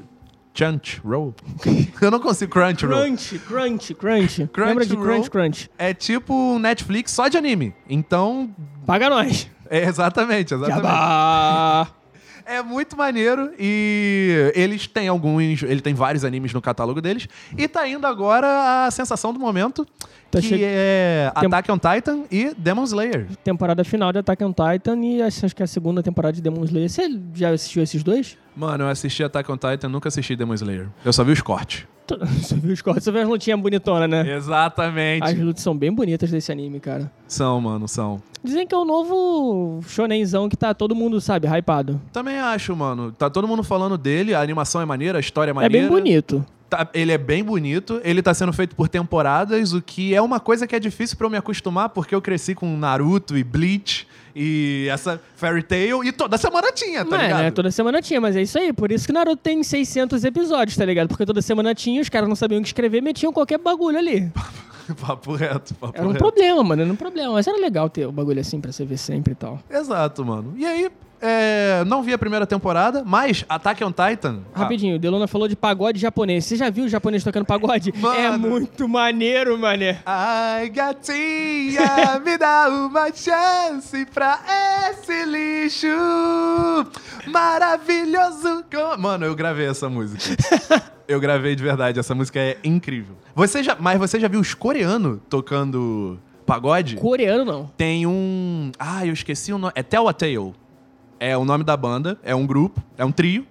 Chunch 0.55 1.01
Roll. 1.05 1.33
eu 2.01 2.09
não 2.09 2.19
consigo 2.19 2.51
Crunch 2.51 2.85
Roll. 2.85 3.01
Crunch, 3.01 3.39
crunch, 3.39 3.93
crunch. 3.93 4.47
Crunch 4.47 4.67
Lembra 4.69 4.85
de. 4.85 4.95
Crunch 4.95 5.29
Crunch? 5.29 5.69
É 5.77 5.93
tipo 5.93 6.33
um 6.33 6.57
Netflix 6.57 7.12
só 7.12 7.27
de 7.27 7.38
anime. 7.38 7.74
Então, 7.89 8.50
Paga 8.85 9.09
nós. 9.09 9.50
é 9.69 9.83
exatamente, 9.83 10.53
exatamente. 10.53 10.81
Jabá. 10.83 11.88
É 12.47 12.62
muito 12.62 12.95
maneiro 12.95 13.51
e 13.57 14.51
eles 14.53 14.85
têm 14.85 15.07
alguns, 15.07 15.63
ele 15.63 15.81
tem 15.81 15.95
vários 15.95 16.24
animes 16.24 16.53
no 16.53 16.62
catálogo 16.62 17.01
deles 17.01 17.27
e 17.57 17.67
tá 17.67 17.88
indo 17.88 18.05
agora 18.05 18.85
a 18.85 18.91
sensação 18.91 19.33
do 19.33 19.39
momento, 19.39 19.83
Tá 20.29 20.39
que 20.39 20.50
che- 20.50 20.62
é 20.63 21.31
Tem- 21.39 21.47
Attack 21.47 21.71
on 21.71 21.79
Titan 21.79 22.19
e 22.29 22.53
Demon 22.55 22.83
Slayer. 22.83 23.25
Temporada 23.43 23.83
final 23.83 24.13
de 24.13 24.19
Attack 24.19 24.43
on 24.43 24.53
Titan 24.53 24.97
e 25.03 25.24
acho 25.24 25.55
que 25.55 25.63
é 25.63 25.65
a 25.65 25.67
segunda 25.67 26.03
temporada 26.03 26.33
de 26.33 26.41
Demon 26.43 26.63
Slayer. 26.65 26.88
Você 26.88 27.19
já 27.33 27.50
assistiu 27.50 27.81
esses 27.81 28.03
dois? 28.03 28.38
Mano, 28.55 28.85
eu 28.85 28.88
assisti 28.89 29.24
Attack 29.24 29.51
on 29.51 29.57
Titan, 29.57 29.89
nunca 29.89 30.07
assisti 30.07 30.35
Demon 30.35 30.53
Slayer. 30.53 30.88
Eu 31.03 31.12
só 31.12 31.24
vi 31.24 31.31
os 31.33 31.41
cortes. 31.41 31.83
Você 32.41 32.55
viu 32.59 32.74
os 32.74 32.81
cortes? 32.81 33.03
Você 33.03 33.12
viu 33.12 33.21
as 33.21 33.27
lutinhas 33.27 33.59
bonitonas, 33.59 34.09
né? 34.09 34.35
Exatamente. 34.35 35.24
As 35.24 35.38
lutas 35.38 35.62
são 35.63 35.75
bem 35.75 35.91
bonitas 35.91 36.29
desse 36.31 36.51
anime, 36.51 36.79
cara. 36.79 37.12
São, 37.27 37.59
mano, 37.59 37.88
são. 37.88 38.21
Dizem 38.43 38.65
que 38.67 38.74
é 38.75 38.77
o 38.77 38.85
novo 38.85 39.81
shonenzão 39.88 40.47
que 40.47 40.55
tá 40.55 40.74
todo 40.74 40.93
mundo, 40.95 41.19
sabe, 41.19 41.47
hypado. 41.47 42.00
Também 42.13 42.38
acho, 42.38 42.75
mano. 42.75 43.12
Tá 43.12 43.29
todo 43.29 43.47
mundo 43.47 43.63
falando 43.63 43.97
dele, 43.97 44.33
a 44.35 44.41
animação 44.41 44.79
é 44.81 44.85
maneira, 44.85 45.17
a 45.17 45.21
história 45.21 45.50
é 45.50 45.51
É 45.51 45.53
maneira. 45.53 45.77
bem 45.77 45.89
bonito. 45.89 46.45
Tá- 46.69 46.88
ele 46.93 47.12
é 47.12 47.17
bem 47.17 47.43
bonito, 47.43 48.00
ele 48.03 48.21
tá 48.24 48.33
sendo 48.33 48.51
feito 48.53 48.75
por 48.75 48.88
temporadas, 48.88 49.74
o 49.74 49.81
que 49.81 50.15
é 50.15 50.21
uma 50.21 50.39
coisa 50.39 50.65
que 50.65 50.75
é 50.75 50.79
difícil 50.79 51.15
pra 51.17 51.25
eu 51.27 51.29
me 51.31 51.38
acostumar, 51.38 51.89
porque 51.89 52.13
eu 52.15 52.21
cresci 52.21 52.55
com 52.55 52.75
Naruto 52.77 53.38
e 53.38 53.43
Bleach 53.43 54.07
e 54.36 54.88
essa 54.92 55.20
Fairy 55.36 55.63
Tail, 55.63 56.04
e 56.04 56.12
toda 56.12 56.38
semana 56.38 56.72
tinha, 56.74 57.06
tá 57.06 57.12
Não 57.12 57.18
é, 57.24 57.27
ligado? 57.27 57.42
né? 57.44 57.51
Toda 57.51 57.72
semana 57.72 58.01
tinha, 58.01 58.20
mas 58.20 58.36
é 58.36 58.42
isso 58.42 58.58
aí. 58.60 58.74
Por 58.74 58.92
isso 58.92 59.08
que 59.08 59.13
Naruto 59.13 59.38
tem 59.38 59.63
600 59.63 60.24
episódios, 60.25 60.75
tá 60.77 60.84
ligado? 60.86 61.08
Porque 61.08 61.25
toda 61.25 61.42
semana 61.42 61.74
tinha, 61.74 62.01
os 62.01 62.10
caras 62.10 62.27
não 62.27 62.36
sabiam 62.36 62.60
o 62.60 62.62
que 62.62 62.68
escrever, 62.68 63.01
metiam 63.01 63.32
qualquer 63.32 63.58
bagulho 63.58 63.98
ali. 63.98 64.30
papo 65.01 65.34
reto, 65.36 65.74
papo 65.75 65.94
Era 65.98 66.06
um 66.06 66.12
reto. 66.12 66.20
problema, 66.20 66.63
mano, 66.63 66.82
era 66.84 66.92
um 66.92 66.96
problema. 66.96 67.34
Mas 67.34 67.48
era 67.48 67.58
legal 67.58 67.89
ter 67.89 68.06
o 68.06 68.12
bagulho 68.12 68.39
assim 68.42 68.60
pra 68.60 68.72
você 68.72 68.84
ver 68.86 68.98
sempre 68.98 69.32
e 69.34 69.36
tal. 69.36 69.60
Exato, 69.70 70.24
mano. 70.25 70.54
E 70.58 70.65
aí, 70.65 70.92
É, 71.27 71.84
não 71.86 72.03
vi 72.03 72.13
a 72.13 72.17
primeira 72.17 72.46
temporada, 72.46 73.03
mas 73.03 73.44
Attack 73.50 73.84
on 73.84 73.91
Titan. 73.91 74.41
ah, 74.53 74.60
Rapidinho, 74.60 75.00
Delona 75.00 75.27
falou 75.27 75.48
de 75.48 75.55
pagode 75.55 76.00
japonês. 76.00 76.46
Você 76.46 76.55
já 76.55 76.70
viu 76.70 76.86
o 76.86 76.88
japonês 76.89 77.24
tocando 77.24 77.46
pagode? 77.46 77.91
Mano. 77.98 78.20
É 78.20 78.38
muito 78.38 78.88
maneiro, 78.88 79.58
mané. 79.58 80.01
Ai, 80.05 80.70
gatinha, 80.70 82.20
me 82.24 82.38
dá 82.38 82.67
uma 82.70 83.12
chance 83.12 84.05
pra 84.13 84.39
esse 84.91 85.25
lixo 85.25 85.88
maravilhoso. 87.27 88.63
Mano, 89.00 89.25
eu 89.25 89.36
gravei 89.36 89.67
essa 89.67 89.89
música. 89.89 90.22
Eu 91.08 91.20
gravei 91.20 91.55
de 91.55 91.62
verdade, 91.62 92.00
essa 92.00 92.15
música 92.15 92.39
é 92.39 92.58
incrível. 92.63 93.15
Você 93.36 93.62
já, 93.62 93.77
mas 93.79 94.00
você 94.00 94.20
já 94.20 94.27
viu 94.27 94.39
os 94.39 94.55
coreanos 94.55 95.20
tocando 95.29 96.20
pagode? 96.48 96.96
Coreano 96.96 97.46
não. 97.46 97.72
Tem 97.77 98.08
um. 98.08 98.72
Ah, 98.79 99.05
eu 99.05 99.13
esqueci 99.13 99.53
o 99.53 99.60
nome. 99.60 99.72
É 99.75 99.84
Tell 99.84 100.08
a 100.08 100.13
Tale. 100.13 100.53
É 101.19 101.38
o 101.38 101.45
nome 101.45 101.63
da 101.63 101.75
banda, 101.77 102.17
é 102.24 102.36
um 102.36 102.45
grupo, 102.45 102.81
é 102.98 103.05
um 103.05 103.12
trio. 103.12 103.45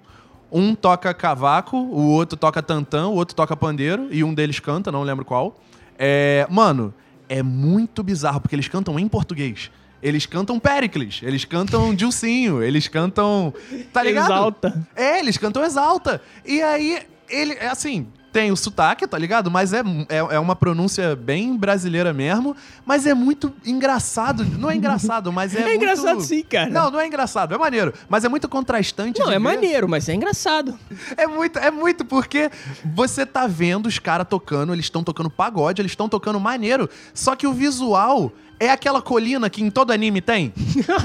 Um 0.52 0.74
toca 0.74 1.12
cavaco, 1.12 1.76
o 1.76 2.10
outro 2.10 2.36
toca 2.38 2.62
tantã, 2.62 3.08
o 3.08 3.14
outro 3.14 3.34
toca 3.34 3.56
pandeiro 3.56 4.06
e 4.10 4.22
um 4.22 4.32
deles 4.32 4.60
canta, 4.60 4.92
não 4.92 5.02
lembro 5.02 5.24
qual. 5.24 5.56
É, 5.98 6.46
mano, 6.48 6.94
é 7.28 7.42
muito 7.42 8.02
bizarro 8.02 8.40
porque 8.40 8.54
eles 8.54 8.68
cantam 8.68 8.98
em 8.98 9.08
português. 9.08 9.70
Eles 10.02 10.26
cantam 10.26 10.60
Pericles, 10.60 11.20
eles 11.22 11.44
cantam 11.44 11.94
Dilcinho, 11.96 12.62
eles 12.62 12.86
cantam. 12.88 13.52
Tá 13.92 14.02
ligado? 14.02 14.26
Exalta. 14.26 14.86
É, 14.94 15.18
eles 15.18 15.38
cantam 15.38 15.64
Exalta. 15.64 16.20
E 16.44 16.62
aí, 16.62 17.02
ele, 17.28 17.54
é 17.54 17.68
assim, 17.68 18.06
tem 18.34 18.50
o 18.50 18.56
sotaque, 18.56 19.06
tá 19.06 19.16
ligado? 19.16 19.48
Mas 19.48 19.72
é, 19.72 19.78
é, 20.08 20.16
é 20.16 20.38
uma 20.40 20.56
pronúncia 20.56 21.14
bem 21.14 21.56
brasileira 21.56 22.12
mesmo. 22.12 22.56
Mas 22.84 23.06
é 23.06 23.14
muito 23.14 23.54
engraçado. 23.64 24.44
Não 24.44 24.68
é 24.68 24.74
engraçado, 24.74 25.32
mas 25.32 25.54
é. 25.54 25.60
É 25.64 25.66
muito- 25.66 25.76
engraçado 25.76 26.20
sim, 26.20 26.42
cara. 26.42 26.68
Não, 26.68 26.90
não 26.90 27.00
é 27.00 27.06
engraçado, 27.06 27.54
é 27.54 27.58
maneiro. 27.58 27.94
Mas 28.08 28.24
é 28.24 28.28
muito 28.28 28.48
contrastante. 28.48 29.20
Não, 29.20 29.28
é 29.28 29.34
ver. 29.34 29.38
maneiro, 29.38 29.88
mas 29.88 30.08
é 30.08 30.14
engraçado. 30.14 30.76
É 31.16 31.28
muito, 31.28 31.60
é 31.60 31.70
muito, 31.70 32.04
porque 32.04 32.50
você 32.92 33.24
tá 33.24 33.46
vendo 33.46 33.86
os 33.86 34.00
caras 34.00 34.26
tocando, 34.28 34.72
eles 34.72 34.86
estão 34.86 35.04
tocando 35.04 35.30
pagode, 35.30 35.80
eles 35.80 35.92
estão 35.92 36.08
tocando 36.08 36.40
maneiro, 36.40 36.90
só 37.14 37.36
que 37.36 37.46
o 37.46 37.52
visual 37.52 38.32
é 38.58 38.70
aquela 38.70 39.02
colina 39.02 39.50
que 39.50 39.62
em 39.62 39.70
todo 39.70 39.90
anime 39.92 40.20
tem. 40.20 40.52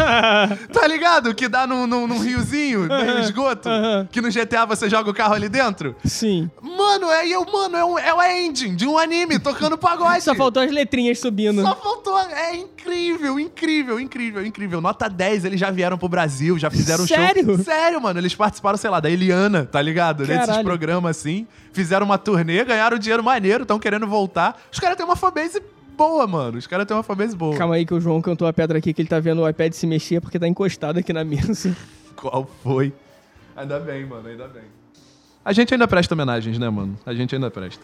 tá 0.72 0.88
ligado? 0.88 1.34
Que 1.34 1.48
dá 1.48 1.65
num, 1.65 1.88
num, 1.88 2.08
num 2.08 2.20
riozinho, 2.20 2.88
no 2.88 3.20
esgoto, 3.20 3.70
que 4.12 4.22
no 4.22 4.29
GTA 4.29 4.65
você 4.65 4.89
joga 4.89 5.10
o 5.10 5.13
carro 5.13 5.34
ali 5.34 5.50
dentro. 5.50 5.96
Sim. 6.03 6.50
Mano, 6.62 7.10
é, 7.10 7.27
eu, 7.27 7.46
mano, 7.46 7.75
é, 7.75 7.86
um, 7.86 8.00
é 8.00 8.13
o 8.13 8.22
ending 8.22 8.75
de 8.75 8.88
um 8.88 8.98
anime 8.98 9.39
tocando 9.39 9.77
pagode. 9.77 10.24
Só 10.24 10.36
faltou 10.36 10.62
as 10.63 10.72
letrinhas 10.72 11.20
subindo. 11.20 11.62
Só 11.62 11.75
faltou. 11.75 12.20
É 12.20 12.56
incrível, 12.56 13.39
incrível, 13.39 14.00
incrível, 14.00 14.46
incrível. 14.46 14.82
Nota 14.82 15.10
10, 15.10 15.46
eles 15.46 15.60
já 15.60 15.72
vieram 15.72 15.98
pro 15.98 16.10
Brasil, 16.10 16.58
já 16.58 16.70
fizeram 16.70 17.03
um 17.03 17.08
Sério? 17.08 17.46
show. 17.46 17.58
Sério, 17.63 18.01
mano. 18.01 18.20
Eles 18.20 18.36
participaram, 18.36 18.77
sei 18.77 18.89
lá, 18.89 19.00
da 19.00 19.10
Eliana, 19.10 19.65
tá 19.65 19.82
ligado? 19.82 20.25
Nesses 20.25 20.46
Caralho. 20.46 20.63
programas 20.63 21.18
assim. 21.18 21.48
Fizeram 21.74 22.06
uma 22.06 22.18
turnê, 22.18 22.63
ganharam 22.63 22.98
dinheiro 22.98 23.24
maneiro, 23.24 23.63
estão 23.63 23.79
querendo 23.79 24.08
voltar. 24.08 24.60
Os 24.72 24.79
caras 24.79 24.98
têm 24.98 25.06
uma 25.06 25.15
fanbase 25.15 25.62
boa, 26.00 26.25
mano. 26.25 26.58
Os 26.58 26.65
caras 26.65 26.88
têm 26.88 26.96
uma 26.96 27.03
fanbase 27.03 27.36
boa. 27.36 27.58
Calma 27.58 27.75
aí 27.75 27.86
que 27.86 27.94
o 27.94 28.00
João 28.00 28.22
cantou 28.22 28.48
a 28.48 28.53
pedra 28.53 28.77
aqui 28.77 28.94
que 28.94 29.01
ele 29.01 29.10
tá 29.10 29.20
vendo 29.20 29.41
o 29.41 29.50
iPad 29.50 29.74
se 29.74 29.86
mexer 29.86 30.22
porque 30.22 30.39
tá 30.39 30.48
encostado 30.48 30.98
aqui 30.98 31.12
na 31.12 31.25
mesa. 31.25 31.75
Qual 32.15 32.50
foi? 32.63 32.94
Ainda 33.56 33.77
bem, 33.82 34.06
mano, 34.06 34.29
ainda 34.29 34.48
bem. 34.48 34.63
A 35.44 35.51
gente 35.51 35.74
ainda 35.74 35.88
presta 35.88 36.13
homenagens, 36.13 36.58
né, 36.58 36.70
mano? 36.70 36.98
A 37.06 37.13
gente 37.13 37.36
ainda 37.36 37.51
presta. 37.51 37.84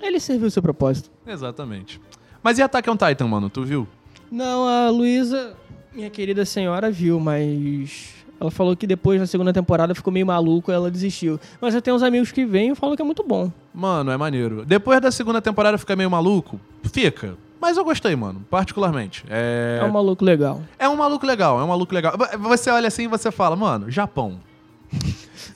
Ele 0.00 0.18
serviu 0.18 0.48
o 0.48 0.50
seu 0.50 0.60
propósito. 0.60 1.08
Exatamente. 1.24 2.00
Mas 2.42 2.58
e 2.58 2.62
Attack 2.62 2.90
on 2.90 2.96
Titan, 2.96 3.28
mano? 3.28 3.48
Tu 3.48 3.64
viu? 3.64 3.88
Não, 4.30 4.66
a 4.66 4.90
Luísa, 4.90 5.54
minha 5.94 6.10
querida 6.10 6.44
senhora, 6.44 6.90
viu, 6.90 7.20
mas. 7.20 8.15
Ela 8.40 8.50
falou 8.50 8.76
que 8.76 8.86
depois 8.86 9.18
da 9.20 9.26
segunda 9.26 9.52
temporada 9.52 9.94
ficou 9.94 10.12
meio 10.12 10.26
maluco 10.26 10.70
ela 10.70 10.90
desistiu. 10.90 11.40
Mas 11.60 11.74
eu 11.74 11.80
tenho 11.80 11.96
uns 11.96 12.02
amigos 12.02 12.30
que 12.32 12.44
vêm 12.44 12.70
e 12.72 12.74
falam 12.74 12.94
que 12.94 13.00
é 13.02 13.04
muito 13.04 13.22
bom. 13.22 13.50
Mano, 13.72 14.10
é 14.10 14.16
maneiro. 14.16 14.64
Depois 14.64 15.00
da 15.00 15.10
segunda 15.10 15.40
temporada 15.40 15.78
fica 15.78 15.96
meio 15.96 16.10
maluco? 16.10 16.60
Fica. 16.92 17.34
Mas 17.58 17.76
eu 17.78 17.84
gostei, 17.84 18.14
mano, 18.14 18.44
particularmente. 18.50 19.24
É... 19.30 19.78
É, 19.80 19.84
um 19.84 19.90
maluco 19.90 20.22
legal. 20.24 20.60
é 20.78 20.86
um 20.88 20.96
maluco 20.96 21.24
legal, 21.26 21.58
é 21.58 21.64
um 21.64 21.68
maluco 21.68 21.94
legal. 21.94 22.14
Você 22.40 22.68
olha 22.70 22.86
assim 22.88 23.04
e 23.04 23.08
você 23.08 23.30
fala, 23.30 23.56
mano, 23.56 23.90
Japão. 23.90 24.38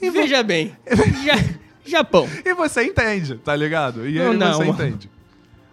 E 0.01 0.09
veja 0.11 0.43
bem, 0.43 0.73
Ja- 1.25 1.61
Japão. 1.85 2.27
E 2.45 2.55
você 2.55 2.85
entende, 2.85 3.35
tá 3.37 3.55
ligado? 3.55 4.09
E 4.09 4.19
Não, 4.19 4.31
aí 4.31 4.37
não, 4.39 4.53
você 4.55 4.65
mano. 4.65 4.71
entende. 4.73 5.11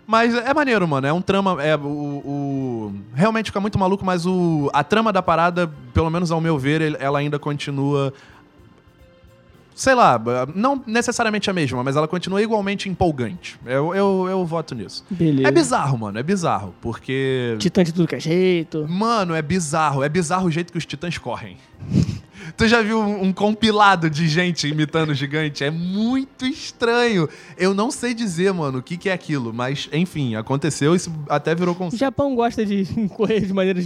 Mas 0.08 0.34
é 0.34 0.54
maneiro, 0.54 0.88
mano. 0.88 1.06
É 1.06 1.12
um 1.12 1.22
trama. 1.22 1.62
É, 1.62 1.76
o, 1.76 1.80
o- 1.86 2.94
realmente 3.14 3.48
fica 3.48 3.60
muito 3.60 3.78
maluco, 3.78 4.06
mas 4.06 4.26
o, 4.26 4.70
a 4.74 4.82
trama 4.82 5.12
da 5.12 5.22
parada, 5.22 5.70
pelo 5.94 6.10
menos 6.10 6.32
ao 6.32 6.40
meu 6.40 6.58
ver, 6.58 6.96
ela 7.00 7.20
ainda 7.20 7.38
continua. 7.38 8.14
Sei 9.78 9.94
lá, 9.94 10.20
não 10.56 10.82
necessariamente 10.88 11.52
a 11.52 11.54
mesma, 11.54 11.84
mas 11.84 11.96
ela 11.96 12.08
continua 12.08 12.42
igualmente 12.42 12.90
empolgante. 12.90 13.60
Eu, 13.64 13.94
eu, 13.94 14.26
eu 14.28 14.44
voto 14.44 14.74
nisso. 14.74 15.06
Beleza. 15.08 15.48
É 15.48 15.52
bizarro, 15.52 16.00
mano. 16.00 16.18
É 16.18 16.24
bizarro. 16.24 16.74
Porque. 16.82 17.56
Titã 17.60 17.84
de 17.84 17.94
tudo 17.94 18.08
que 18.08 18.16
é 18.16 18.20
jeito. 18.20 18.88
Mano, 18.90 19.36
é 19.36 19.42
bizarro. 19.42 20.04
É 20.04 20.10
bizarro 20.10 20.48
o 20.48 20.52
jeito 20.52 20.72
que 20.72 20.80
os 20.80 20.86
titãs 20.86 21.20
correm. 21.20 21.58
Tu 22.56 22.68
já 22.68 22.82
viu 22.82 23.00
um, 23.00 23.26
um 23.26 23.34
compilado 23.34 24.10
de 24.10 24.28
gente 24.28 24.68
imitando 24.68 25.10
o 25.10 25.14
gigante? 25.14 25.64
É 25.64 25.70
muito 25.70 26.46
estranho. 26.46 27.28
Eu 27.58 27.74
não 27.74 27.92
sei 27.92 28.14
dizer, 28.14 28.54
mano, 28.54 28.80
o 28.80 28.82
que, 28.82 28.96
que 28.96 29.10
é 29.10 29.14
aquilo, 29.14 29.54
mas 29.54 29.90
enfim, 29.92 30.36
aconteceu 30.36 30.94
e 30.94 30.98
isso 30.98 31.14
até 31.28 31.54
virou 31.54 31.74
O 31.74 31.78
conceito. 31.78 32.00
Japão 32.00 32.34
gosta 32.36 32.66
de 32.66 32.86
correr 33.16 33.42
de 33.42 33.54
maneiras 33.54 33.86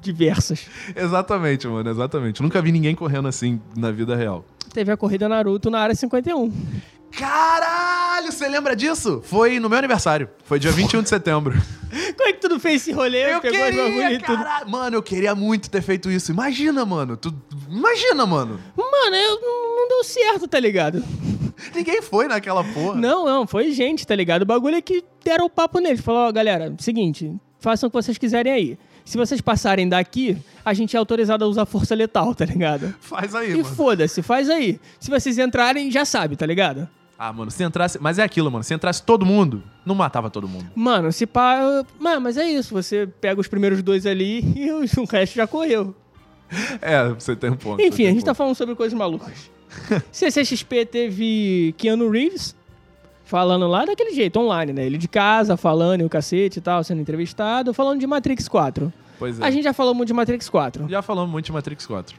diversas. 0.00 0.66
Exatamente, 0.96 1.68
mano, 1.68 1.90
exatamente. 1.90 2.42
Nunca 2.42 2.62
vi 2.62 2.72
ninguém 2.72 2.94
correndo 2.94 3.28
assim 3.28 3.60
na 3.76 3.90
vida 3.90 4.16
real. 4.16 4.44
Teve 4.72 4.92
a 4.92 4.96
corrida 4.96 5.28
Naruto 5.28 5.70
na 5.70 5.80
área 5.80 5.94
51. 5.94 6.52
Caralho, 7.10 8.30
você 8.30 8.48
lembra 8.48 8.76
disso? 8.76 9.20
Foi 9.24 9.58
no 9.58 9.68
meu 9.68 9.78
aniversário. 9.78 10.28
Foi 10.44 10.58
dia 10.58 10.70
21 10.70 11.02
de 11.02 11.08
setembro. 11.10 11.60
Como 12.16 12.28
é 12.28 12.32
que 12.32 12.40
tu 12.40 12.48
não 12.48 12.60
fez 12.60 12.82
esse 12.82 12.92
rolê? 12.92 13.34
Eu 13.34 13.40
pegou 13.40 13.60
queria, 13.60 14.12
e 14.12 14.18
tudo? 14.20 14.44
Mano, 14.68 14.96
eu 14.96 15.02
queria 15.02 15.34
muito 15.34 15.68
ter 15.68 15.82
feito 15.82 16.08
isso. 16.10 16.30
Imagina, 16.30 16.86
mano. 16.86 17.16
Tu... 17.16 17.34
Imagina, 17.68 18.24
mano. 18.24 18.60
Mano, 18.76 19.16
eu, 19.16 19.40
não 19.40 19.88
deu 19.88 20.04
certo, 20.04 20.46
tá 20.46 20.60
ligado? 20.60 21.02
Ninguém 21.74 22.00
foi 22.00 22.28
naquela 22.28 22.62
porra. 22.62 22.94
Não, 22.94 23.26
não, 23.26 23.46
foi 23.46 23.72
gente, 23.72 24.06
tá 24.06 24.14
ligado? 24.14 24.42
O 24.42 24.46
bagulho 24.46 24.76
é 24.76 24.80
que 24.80 25.02
deram 25.24 25.46
o 25.46 25.50
papo 25.50 25.80
neles. 25.80 26.00
Falou, 26.00 26.28
ó, 26.28 26.32
galera, 26.32 26.72
seguinte, 26.78 27.34
façam 27.58 27.88
o 27.88 27.90
que 27.90 27.96
vocês 27.96 28.16
quiserem 28.16 28.52
aí. 28.52 28.78
Se 29.04 29.16
vocês 29.16 29.40
passarem 29.40 29.88
daqui, 29.88 30.36
a 30.64 30.72
gente 30.74 30.96
é 30.96 30.98
autorizado 30.98 31.44
a 31.44 31.48
usar 31.48 31.66
força 31.66 31.94
letal, 31.94 32.34
tá 32.34 32.44
ligado? 32.44 32.94
Faz 33.00 33.34
aí, 33.34 33.50
E 33.52 33.62
mano. 33.62 33.64
foda-se, 33.64 34.22
faz 34.22 34.48
aí. 34.48 34.80
Se 34.98 35.10
vocês 35.10 35.38
entrarem, 35.38 35.90
já 35.90 36.04
sabe, 36.04 36.36
tá 36.36 36.46
ligado? 36.46 36.88
Ah, 37.18 37.32
mano, 37.32 37.50
se 37.50 37.62
entrasse. 37.62 37.98
Mas 38.00 38.18
é 38.18 38.22
aquilo, 38.22 38.50
mano. 38.50 38.64
Se 38.64 38.72
entrasse 38.72 39.02
todo 39.02 39.26
mundo, 39.26 39.62
não 39.84 39.94
matava 39.94 40.30
todo 40.30 40.48
mundo. 40.48 40.66
Mano, 40.74 41.12
se 41.12 41.26
pá. 41.26 41.84
Mano, 41.98 42.20
mas 42.22 42.38
é 42.38 42.48
isso. 42.48 42.72
Você 42.72 43.06
pega 43.20 43.38
os 43.40 43.46
primeiros 43.46 43.82
dois 43.82 44.06
ali 44.06 44.40
e 44.56 44.70
o 44.72 45.04
resto 45.04 45.34
já 45.34 45.46
correu. 45.46 45.94
É, 46.80 47.08
você 47.10 47.36
tem 47.36 47.50
um 47.50 47.56
ponto. 47.56 47.80
Enfim, 47.82 48.06
a 48.06 48.10
gente 48.10 48.20
tá 48.24 48.30
ponto. 48.30 48.36
falando 48.38 48.54
sobre 48.54 48.74
coisas 48.74 48.98
malucas. 48.98 49.50
CCXP 50.10 50.86
teve 50.86 51.74
Keanu 51.76 52.08
Reeves 52.10 52.56
falando 53.30 53.68
lá 53.68 53.84
daquele 53.84 54.12
jeito, 54.12 54.40
online, 54.40 54.72
né? 54.72 54.84
Ele 54.84 54.98
de 54.98 55.06
casa, 55.06 55.56
falando 55.56 56.00
e 56.00 56.04
o 56.04 56.08
cacete 56.08 56.58
e 56.58 56.60
tal, 56.60 56.82
sendo 56.82 57.00
entrevistado, 57.00 57.72
falando 57.72 58.00
de 58.00 58.06
Matrix 58.06 58.48
4. 58.48 58.92
Pois 59.20 59.38
é. 59.40 59.44
A 59.44 59.50
gente 59.52 59.62
já 59.62 59.72
falou 59.72 59.94
muito 59.94 60.08
de 60.08 60.14
Matrix 60.14 60.48
4. 60.50 60.88
Já 60.88 61.00
falamos 61.00 61.30
muito 61.30 61.46
de 61.46 61.52
Matrix 61.52 61.86
4. 61.86 62.18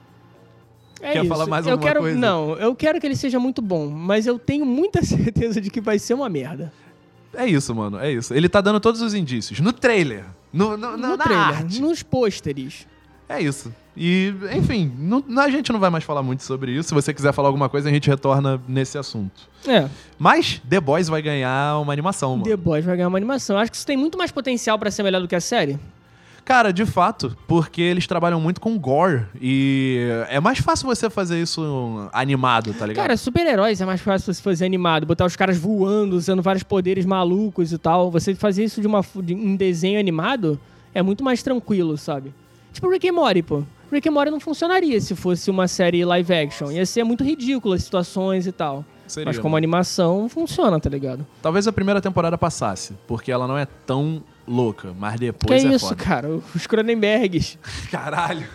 É 1.02 1.14
Quer 1.14 1.20
isso. 1.20 1.28
falar 1.28 1.48
mais 1.48 1.66
eu 1.66 1.74
alguma 1.74 1.88
quero, 1.90 2.00
coisa? 2.02 2.18
Não, 2.18 2.54
eu 2.56 2.74
quero 2.74 3.00
que 3.02 3.06
ele 3.06 3.16
seja 3.18 3.40
muito 3.40 3.62
bom, 3.62 3.90
mas 3.90 4.26
eu 4.26 4.40
tenho 4.40 4.66
muita 4.66 5.02
certeza 5.06 5.60
de 5.60 5.70
que 5.70 5.82
vai 5.82 6.00
ser 6.00 6.14
uma 6.14 6.30
merda. 6.30 6.72
É 7.34 7.46
isso, 7.46 7.76
mano. 7.76 8.00
É 8.00 8.10
isso. 8.12 8.34
Ele 8.34 8.48
tá 8.48 8.62
dando 8.62 8.80
todos 8.80 9.02
os 9.02 9.14
indícios. 9.14 9.60
No 9.60 9.74
trailer. 9.74 10.24
No, 10.54 10.78
no, 10.78 10.92
No 10.98 10.98
na 10.98 11.18
trailer, 11.18 11.58
arte. 11.58 11.82
nos 11.82 12.02
pôsteres. 12.04 12.88
É 13.28 13.42
isso. 13.42 13.74
E, 13.96 14.34
enfim, 14.54 14.92
não- 14.98 15.24
a 15.40 15.50
gente 15.50 15.72
não 15.72 15.80
vai 15.80 15.90
mais 15.90 16.04
falar 16.04 16.24
muito 16.24 16.44
sobre 16.44 16.72
isso. 16.72 16.90
Se 16.90 16.94
você 16.96 17.14
quiser 17.14 17.34
falar 17.34 17.50
alguma 17.50 17.68
coisa, 17.68 17.90
a 17.90 17.92
gente 17.92 18.10
retorna 18.10 18.62
nesse 18.68 18.98
assunto. 18.98 19.50
É, 19.68 19.88
Mas 20.18 20.62
The 20.70 20.80
Boys 20.80 21.08
vai 21.10 21.22
ganhar 21.22 21.78
uma 21.80 21.92
animação, 21.92 22.32
mano. 22.32 22.44
The 22.44 22.56
Boys 22.58 22.86
vai 22.86 22.96
ganhar 22.96 23.10
uma 23.10 23.18
animação. 23.18 23.58
Acho 23.58 23.70
que 23.72 23.78
isso 23.78 23.86
tem 23.86 23.98
muito 23.98 24.18
mais 24.18 24.32
potencial 24.32 24.80
pra 24.80 24.90
ser 24.90 25.04
melhor 25.04 25.22
do 25.22 25.28
que 25.28 25.36
a 25.36 25.42
série. 25.42 25.78
Cara, 26.44 26.72
de 26.74 26.86
fato, 26.88 27.38
porque 27.48 27.82
eles 27.82 28.08
trabalham 28.08 28.42
muito 28.42 28.60
com 28.60 28.78
gore. 28.80 29.26
E 29.40 30.00
é 30.28 30.40
mais 30.40 30.58
fácil 30.58 30.88
você 30.88 31.08
fazer 31.10 31.40
isso 31.40 32.10
animado, 32.12 32.74
tá 32.74 32.86
ligado? 32.88 33.04
Cara, 33.04 33.16
super-heróis 33.16 33.80
é 33.80 33.86
mais 33.86 34.02
fácil 34.02 34.34
você 34.34 34.42
fazer 34.42 34.66
animado, 34.66 35.06
botar 35.06 35.26
os 35.26 35.36
caras 35.36 35.58
voando, 35.58 36.16
usando 36.16 36.42
vários 36.42 36.64
poderes 36.64 37.06
malucos 37.06 37.72
e 37.72 37.78
tal. 37.78 38.10
Você 38.10 38.34
fazer 38.34 38.64
isso 38.64 38.82
de, 38.82 38.88
uma, 38.88 39.06
de 39.24 39.36
um 39.36 39.56
desenho 39.56 40.00
animado 40.00 40.60
é 40.96 41.02
muito 41.04 41.24
mais 41.24 41.44
tranquilo, 41.44 41.96
sabe? 41.98 42.34
Tipo 42.74 42.90
Rick 42.90 43.08
and 43.08 43.14
Morty, 43.14 43.44
pô. 43.44 43.64
Rick 43.92 44.08
and 44.08 44.12
Morty 44.12 44.32
não 44.32 44.40
funcionaria 44.40 45.00
se 45.02 45.16
fosse 45.16 45.50
uma 45.52 45.68
série 45.68 46.04
live 46.06 46.34
action. 46.34 46.72
Ia 46.72 46.86
ser 46.86 47.04
muito 47.04 47.24
ridículo 47.24 47.74
as 47.74 47.84
situações 47.84 48.48
e 48.48 48.52
tal. 48.52 48.86
Seria, 49.08 49.26
Mas 49.26 49.38
como 49.38 49.56
né? 49.56 49.58
animação, 49.58 50.30
funciona, 50.30 50.80
tá 50.80 50.90
ligado? 50.90 51.26
Talvez 51.42 51.68
a 51.68 51.74
primeira 51.74 52.00
temporada 52.00 52.38
passasse, 52.38 52.94
porque 53.06 53.30
ela 53.32 53.46
não 53.46 53.58
é 53.58 53.66
tão 53.86 54.24
louca, 54.48 54.94
mas 54.98 55.14
Que 55.16 55.20
depois 55.20 55.64
é 55.64 55.68
é 55.68 55.76
isso, 55.76 55.90
foda. 55.90 55.96
cara? 56.04 56.30
Os 56.56 56.66
Cronenbergs. 56.66 57.58
Caralho. 57.92 58.48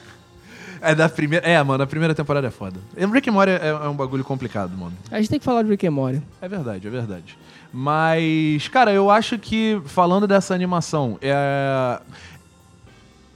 É 0.81 0.95
da 0.95 1.09
primeira. 1.09 1.47
É, 1.47 1.63
mano, 1.63 1.83
a 1.83 1.87
primeira 1.87 2.15
temporada 2.15 2.47
é 2.47 2.51
foda. 2.51 2.79
Rick 2.97 3.29
and 3.29 3.33
Morty 3.33 3.53
é, 3.53 3.69
é 3.69 3.89
um 3.89 3.95
bagulho 3.95 4.23
complicado, 4.25 4.77
mano. 4.77 4.93
A 5.11 5.19
gente 5.19 5.29
tem 5.31 5.39
que 5.39 5.45
falar 5.45 5.63
de 5.63 5.71
Rick 5.71 5.87
and 5.87 5.91
Morty. 5.91 6.23
É 6.41 6.49
verdade, 6.49 6.87
é 6.87 6.91
verdade. 6.91 7.37
Mas, 7.73 8.69
cara, 8.69 8.93
eu 8.93 9.11
acho 9.11 9.39
que, 9.39 9.81
falando 9.87 10.27
dessa 10.27 10.55
animação, 10.55 11.19
é. 11.21 12.01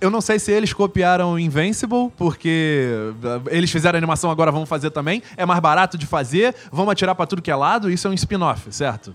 Eu 0.00 0.10
não 0.10 0.20
sei 0.20 0.38
se 0.38 0.50
eles 0.50 0.72
copiaram 0.72 1.38
Invincible, 1.38 2.10
porque 2.16 2.88
eh, 3.22 3.40
eles 3.56 3.70
fizeram 3.70 3.96
a 3.96 3.98
animação, 3.98 4.30
agora 4.30 4.50
vamos 4.50 4.68
fazer 4.68 4.90
também. 4.90 5.22
É 5.36 5.44
mais 5.44 5.60
barato 5.60 5.98
de 5.98 6.06
fazer, 6.06 6.54
vamos 6.72 6.92
atirar 6.92 7.14
pra 7.14 7.26
tudo 7.26 7.42
que 7.42 7.50
é 7.50 7.54
lado. 7.56 7.90
Isso 7.90 8.08
é 8.08 8.10
um 8.10 8.14
spin-off, 8.14 8.72
certo? 8.72 9.14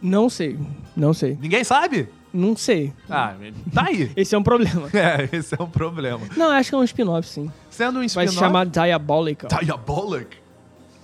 Não 0.00 0.28
sei, 0.30 0.58
não 0.96 1.12
sei. 1.12 1.36
Ninguém 1.40 1.62
sabe? 1.64 2.08
Não 2.32 2.56
sei. 2.56 2.92
Ah, 3.10 3.34
tá 3.74 3.84
aí. 3.88 4.10
Esse 4.16 4.34
é 4.34 4.38
um 4.38 4.42
problema. 4.42 4.88
É, 4.94 5.28
esse 5.36 5.54
é 5.54 5.62
um 5.62 5.68
problema. 5.68 6.20
Não, 6.34 6.50
acho 6.50 6.70
que 6.70 6.74
é 6.74 6.78
um 6.78 6.82
spin-off, 6.84 7.28
sim. 7.28 7.50
Sendo 7.68 7.96
um 7.98 8.00
Vai 8.00 8.06
spin-off. 8.06 8.32
se 8.32 8.38
chamar 8.38 8.64
Diabolical. 8.66 9.50
Diabolic. 9.62 10.38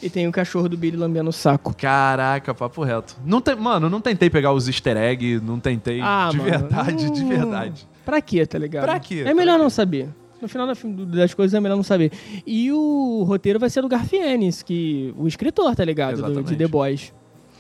E 0.01 0.09
tem 0.09 0.27
o 0.27 0.33
cachorro 0.33 0.69
do 0.69 0.77
Billy 0.77 0.97
lambendo 0.97 1.29
o 1.29 1.33
saco. 1.33 1.75
Caraca, 1.77 2.55
papo 2.55 2.83
reto. 2.83 3.17
Não 3.27 3.41
tem, 3.41 3.57
mano, 3.57 3.91
não 3.91 4.01
tentei 4.01 4.31
pegar 4.31 4.53
os 4.53 4.69
easter 4.69 4.97
eggs, 4.97 5.45
não 5.45 5.59
tentei. 5.61 6.01
Ah, 6.01 6.29
de 6.31 6.39
mano. 6.39 6.51
verdade, 6.51 7.11
de 7.11 7.23
Hum, 7.25 7.29
verdade. 7.29 7.89
Pra 8.09 8.23
quê, 8.23 8.47
tá 8.47 8.59
ligado? 8.59 8.85
Pra 8.85 8.99
quê? 8.99 9.17
É 9.21 9.25
Pra 9.25 9.35
melhor 9.35 9.57
quê? 9.59 9.63
não 9.63 9.69
saber. 9.69 10.09
No 10.41 10.49
final 10.49 10.67
da- 10.67 10.75
das 11.17 11.35
coisas 11.35 11.53
é 11.53 11.61
melhor 11.61 11.77
não 11.77 11.83
saber. 11.83 12.11
E 12.47 12.73
o 12.73 13.23
roteiro 13.27 13.59
vai 13.59 13.69
ser 13.69 13.83
do 13.83 13.89
Garfienes, 13.89 14.63
que 14.63 15.13
o 15.19 15.29
escritor, 15.29 15.77
tá 15.77 15.85
ligado? 15.85 16.23
Do- 16.23 16.43
de. 16.43 16.57
The 16.57 16.67
Boys. 16.67 17.13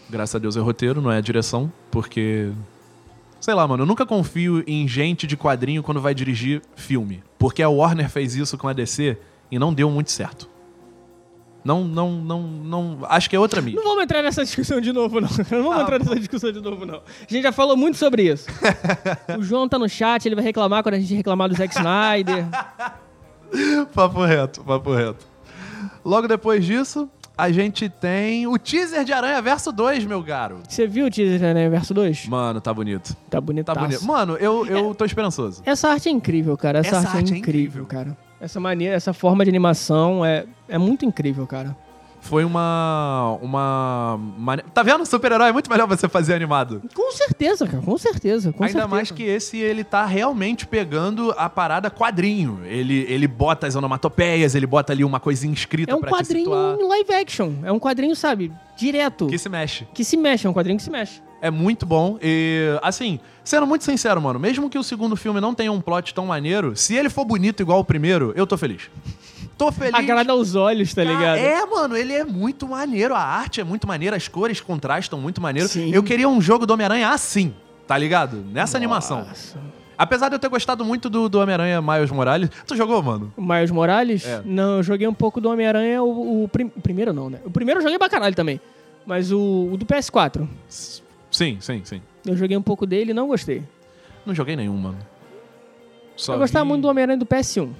Graças 0.08 0.34
a 0.36 0.38
Deus 0.38 0.56
é 0.56 0.60
roteiro, 0.60 1.02
não 1.02 1.12
é 1.12 1.18
a 1.18 1.20
direção, 1.20 1.70
porque. 1.90 2.50
Sei 3.38 3.52
lá, 3.52 3.68
mano, 3.68 3.82
eu 3.82 3.86
nunca 3.86 4.06
confio 4.06 4.64
em 4.66 4.88
gente 4.88 5.26
de 5.26 5.36
quadrinho 5.36 5.82
quando 5.82 6.00
vai 6.00 6.14
dirigir 6.14 6.62
filme. 6.74 7.22
Porque 7.38 7.62
a 7.62 7.68
Warner 7.68 8.08
fez 8.08 8.34
isso 8.34 8.56
com 8.56 8.68
a 8.68 8.72
DC 8.72 9.18
e 9.50 9.58
não 9.58 9.74
deu 9.74 9.90
muito 9.90 10.10
certo. 10.10 10.48
Não, 11.68 11.84
não, 11.84 12.12
não, 12.12 12.40
não. 12.42 12.98
Acho 13.10 13.28
que 13.28 13.36
é 13.36 13.38
outra 13.38 13.60
mídia. 13.60 13.76
Não 13.78 13.86
vamos 13.90 14.04
entrar 14.04 14.22
nessa 14.22 14.42
discussão 14.42 14.80
de 14.80 14.90
novo, 14.90 15.20
não. 15.20 15.28
Não 15.52 15.62
vamos 15.64 15.76
Ah, 15.78 15.82
entrar 15.82 15.98
nessa 15.98 16.16
discussão 16.16 16.50
de 16.50 16.62
novo, 16.62 16.86
não. 16.86 16.94
A 16.96 17.00
gente 17.28 17.42
já 17.42 17.52
falou 17.52 17.76
muito 17.76 17.98
sobre 17.98 18.22
isso. 18.22 18.46
o 19.38 19.42
João 19.42 19.68
tá 19.68 19.78
no 19.78 19.86
chat, 19.86 20.24
ele 20.24 20.34
vai 20.34 20.42
reclamar 20.44 20.82
quando 20.82 20.94
a 20.94 20.98
gente 20.98 21.14
reclamar 21.14 21.46
do 21.50 21.54
Zack 21.54 21.74
Snyder. 21.76 22.46
papo 23.94 24.24
reto, 24.24 24.64
papo 24.64 24.94
reto. 24.94 25.26
Logo 26.02 26.26
depois 26.26 26.64
disso, 26.64 27.06
a 27.36 27.50
gente 27.50 27.88
tem 27.90 28.46
o 28.46 28.58
teaser 28.58 29.04
de 29.04 29.12
Aranha 29.12 29.42
Verso 29.42 29.70
2, 29.70 30.06
meu 30.06 30.22
garo. 30.22 30.60
Você 30.66 30.86
viu 30.86 31.04
o 31.06 31.10
teaser 31.10 31.38
da 31.38 31.48
Aranha 31.50 31.68
Verso 31.68 31.92
2? 31.92 32.28
Mano, 32.28 32.62
tá 32.62 32.72
bonito. 32.72 33.14
Tá 33.28 33.40
bonito. 33.42 33.66
Tá 33.66 33.74
bonito. 33.74 34.04
Mano, 34.06 34.36
eu, 34.36 34.64
eu 34.66 34.94
tô 34.94 35.04
esperançoso. 35.04 35.62
Essa 35.66 35.90
arte 35.90 36.08
é 36.08 36.12
incrível, 36.12 36.56
cara. 36.56 36.78
Essa, 36.78 36.96
Essa 36.96 37.08
arte, 37.08 37.16
arte 37.18 37.32
é 37.32 37.36
é 37.36 37.38
incrível, 37.38 37.82
incrível. 37.82 37.86
cara. 37.86 38.27
Essa 38.40 38.60
maneira, 38.60 38.94
essa 38.94 39.12
forma 39.12 39.44
de 39.44 39.50
animação 39.50 40.24
é, 40.24 40.44
é 40.68 40.78
muito 40.78 41.04
incrível, 41.04 41.46
cara. 41.46 41.76
Foi 42.20 42.44
uma. 42.44 43.38
Uma. 43.40 44.18
mane- 44.36 44.62
Tá 44.74 44.82
vendo? 44.82 45.06
Super-herói 45.06 45.48
é 45.48 45.52
muito 45.52 45.70
melhor 45.70 45.86
você 45.86 46.08
fazer 46.08 46.34
animado. 46.34 46.82
Com 46.94 47.12
certeza, 47.12 47.66
cara. 47.66 47.82
Com 47.82 47.96
certeza. 47.96 48.52
Com 48.52 48.64
Ainda 48.64 48.72
certeza. 48.72 48.88
mais 48.94 49.10
que 49.10 49.22
esse, 49.22 49.56
ele 49.58 49.84
tá 49.84 50.04
realmente 50.04 50.66
pegando 50.66 51.34
a 51.38 51.48
parada 51.48 51.90
quadrinho. 51.90 52.60
Ele, 52.64 53.06
ele 53.08 53.26
bota 53.28 53.66
as 53.66 53.76
onomatopeias, 53.76 54.54
ele 54.54 54.66
bota 54.66 54.92
ali 54.92 55.04
uma 55.04 55.20
coisinha 55.20 55.52
escrita 55.54 55.92
É 55.92 55.94
um 55.94 56.00
pra 56.00 56.10
quadrinho 56.10 56.88
live 56.88 57.12
action. 57.14 57.52
É 57.64 57.72
um 57.72 57.78
quadrinho, 57.78 58.14
sabe, 58.16 58.52
direto. 58.76 59.26
Que 59.26 59.38
se 59.38 59.48
mexe. 59.48 59.86
Que 59.94 60.04
se 60.04 60.16
mexe, 60.16 60.46
é 60.46 60.50
um 60.50 60.54
quadrinho 60.54 60.76
que 60.76 60.82
se 60.84 60.90
mexe. 60.90 61.22
É 61.40 61.52
muito 61.52 61.86
bom. 61.86 62.18
E, 62.20 62.76
assim, 62.82 63.20
sendo 63.44 63.64
muito 63.64 63.84
sincero, 63.84 64.20
mano, 64.20 64.40
mesmo 64.40 64.68
que 64.68 64.76
o 64.76 64.82
segundo 64.82 65.14
filme 65.14 65.40
não 65.40 65.54
tenha 65.54 65.70
um 65.70 65.80
plot 65.80 66.12
tão 66.12 66.26
maneiro, 66.26 66.74
se 66.76 66.96
ele 66.96 67.08
for 67.08 67.24
bonito 67.24 67.62
igual 67.62 67.78
o 67.78 67.84
primeiro, 67.84 68.32
eu 68.34 68.44
tô 68.44 68.58
feliz. 68.58 68.90
Tô 69.58 69.72
feliz. 69.72 69.94
Agrada 69.94 70.32
aos 70.32 70.54
olhos, 70.54 70.94
tá 70.94 71.04
Cara, 71.04 71.14
ligado? 71.16 71.36
É, 71.38 71.66
mano, 71.66 71.96
ele 71.96 72.12
é 72.12 72.24
muito 72.24 72.66
maneiro. 72.68 73.14
A 73.14 73.20
arte 73.20 73.60
é 73.60 73.64
muito 73.64 73.86
maneira, 73.88 74.16
as 74.16 74.28
cores 74.28 74.60
contrastam 74.60 75.20
muito 75.20 75.40
maneiro. 75.40 75.68
Sim. 75.68 75.90
Eu 75.92 76.02
queria 76.02 76.28
um 76.28 76.40
jogo 76.40 76.64
do 76.64 76.72
Homem-Aranha 76.72 77.10
assim, 77.10 77.52
tá 77.86 77.98
ligado? 77.98 78.36
Nessa 78.52 78.76
animação. 78.78 79.24
Nossa. 79.26 79.58
Apesar 79.98 80.28
de 80.28 80.36
eu 80.36 80.38
ter 80.38 80.48
gostado 80.48 80.84
muito 80.84 81.10
do, 81.10 81.28
do 81.28 81.40
Homem-Aranha 81.40 81.82
Miles 81.82 82.10
Morales. 82.12 82.48
Tu 82.64 82.76
jogou, 82.76 83.02
mano? 83.02 83.32
Miles 83.36 83.72
Morales? 83.72 84.24
É. 84.24 84.40
Não, 84.44 84.76
eu 84.76 84.82
joguei 84.84 85.08
um 85.08 85.12
pouco 85.14 85.40
do 85.40 85.50
Homem-Aranha, 85.50 86.00
o, 86.04 86.44
o 86.44 86.48
prim- 86.48 86.68
primeiro 86.68 87.12
não, 87.12 87.28
né? 87.28 87.40
O 87.44 87.50
primeiro 87.50 87.80
eu 87.80 87.82
joguei 87.82 87.98
pra 87.98 88.08
caralho 88.08 88.36
também. 88.36 88.60
Mas 89.04 89.32
o, 89.32 89.70
o 89.72 89.76
do 89.76 89.84
PS4, 89.84 90.46
S- 90.68 91.02
Sim, 91.32 91.58
sim, 91.60 91.80
sim. 91.84 92.00
eu 92.24 92.36
joguei 92.36 92.56
um 92.56 92.62
pouco 92.62 92.86
dele 92.86 93.10
e 93.10 93.14
não 93.14 93.26
gostei. 93.26 93.64
Não 94.24 94.32
joguei 94.34 94.54
nenhum, 94.54 94.76
mano. 94.76 94.98
Só 96.18 96.34
eu 96.34 96.38
gostava 96.40 96.64
vi- 96.64 96.68
muito 96.68 96.82
do 96.82 96.88
Homem-Aranha 96.88 97.18
do 97.18 97.24
PS1. 97.26 97.70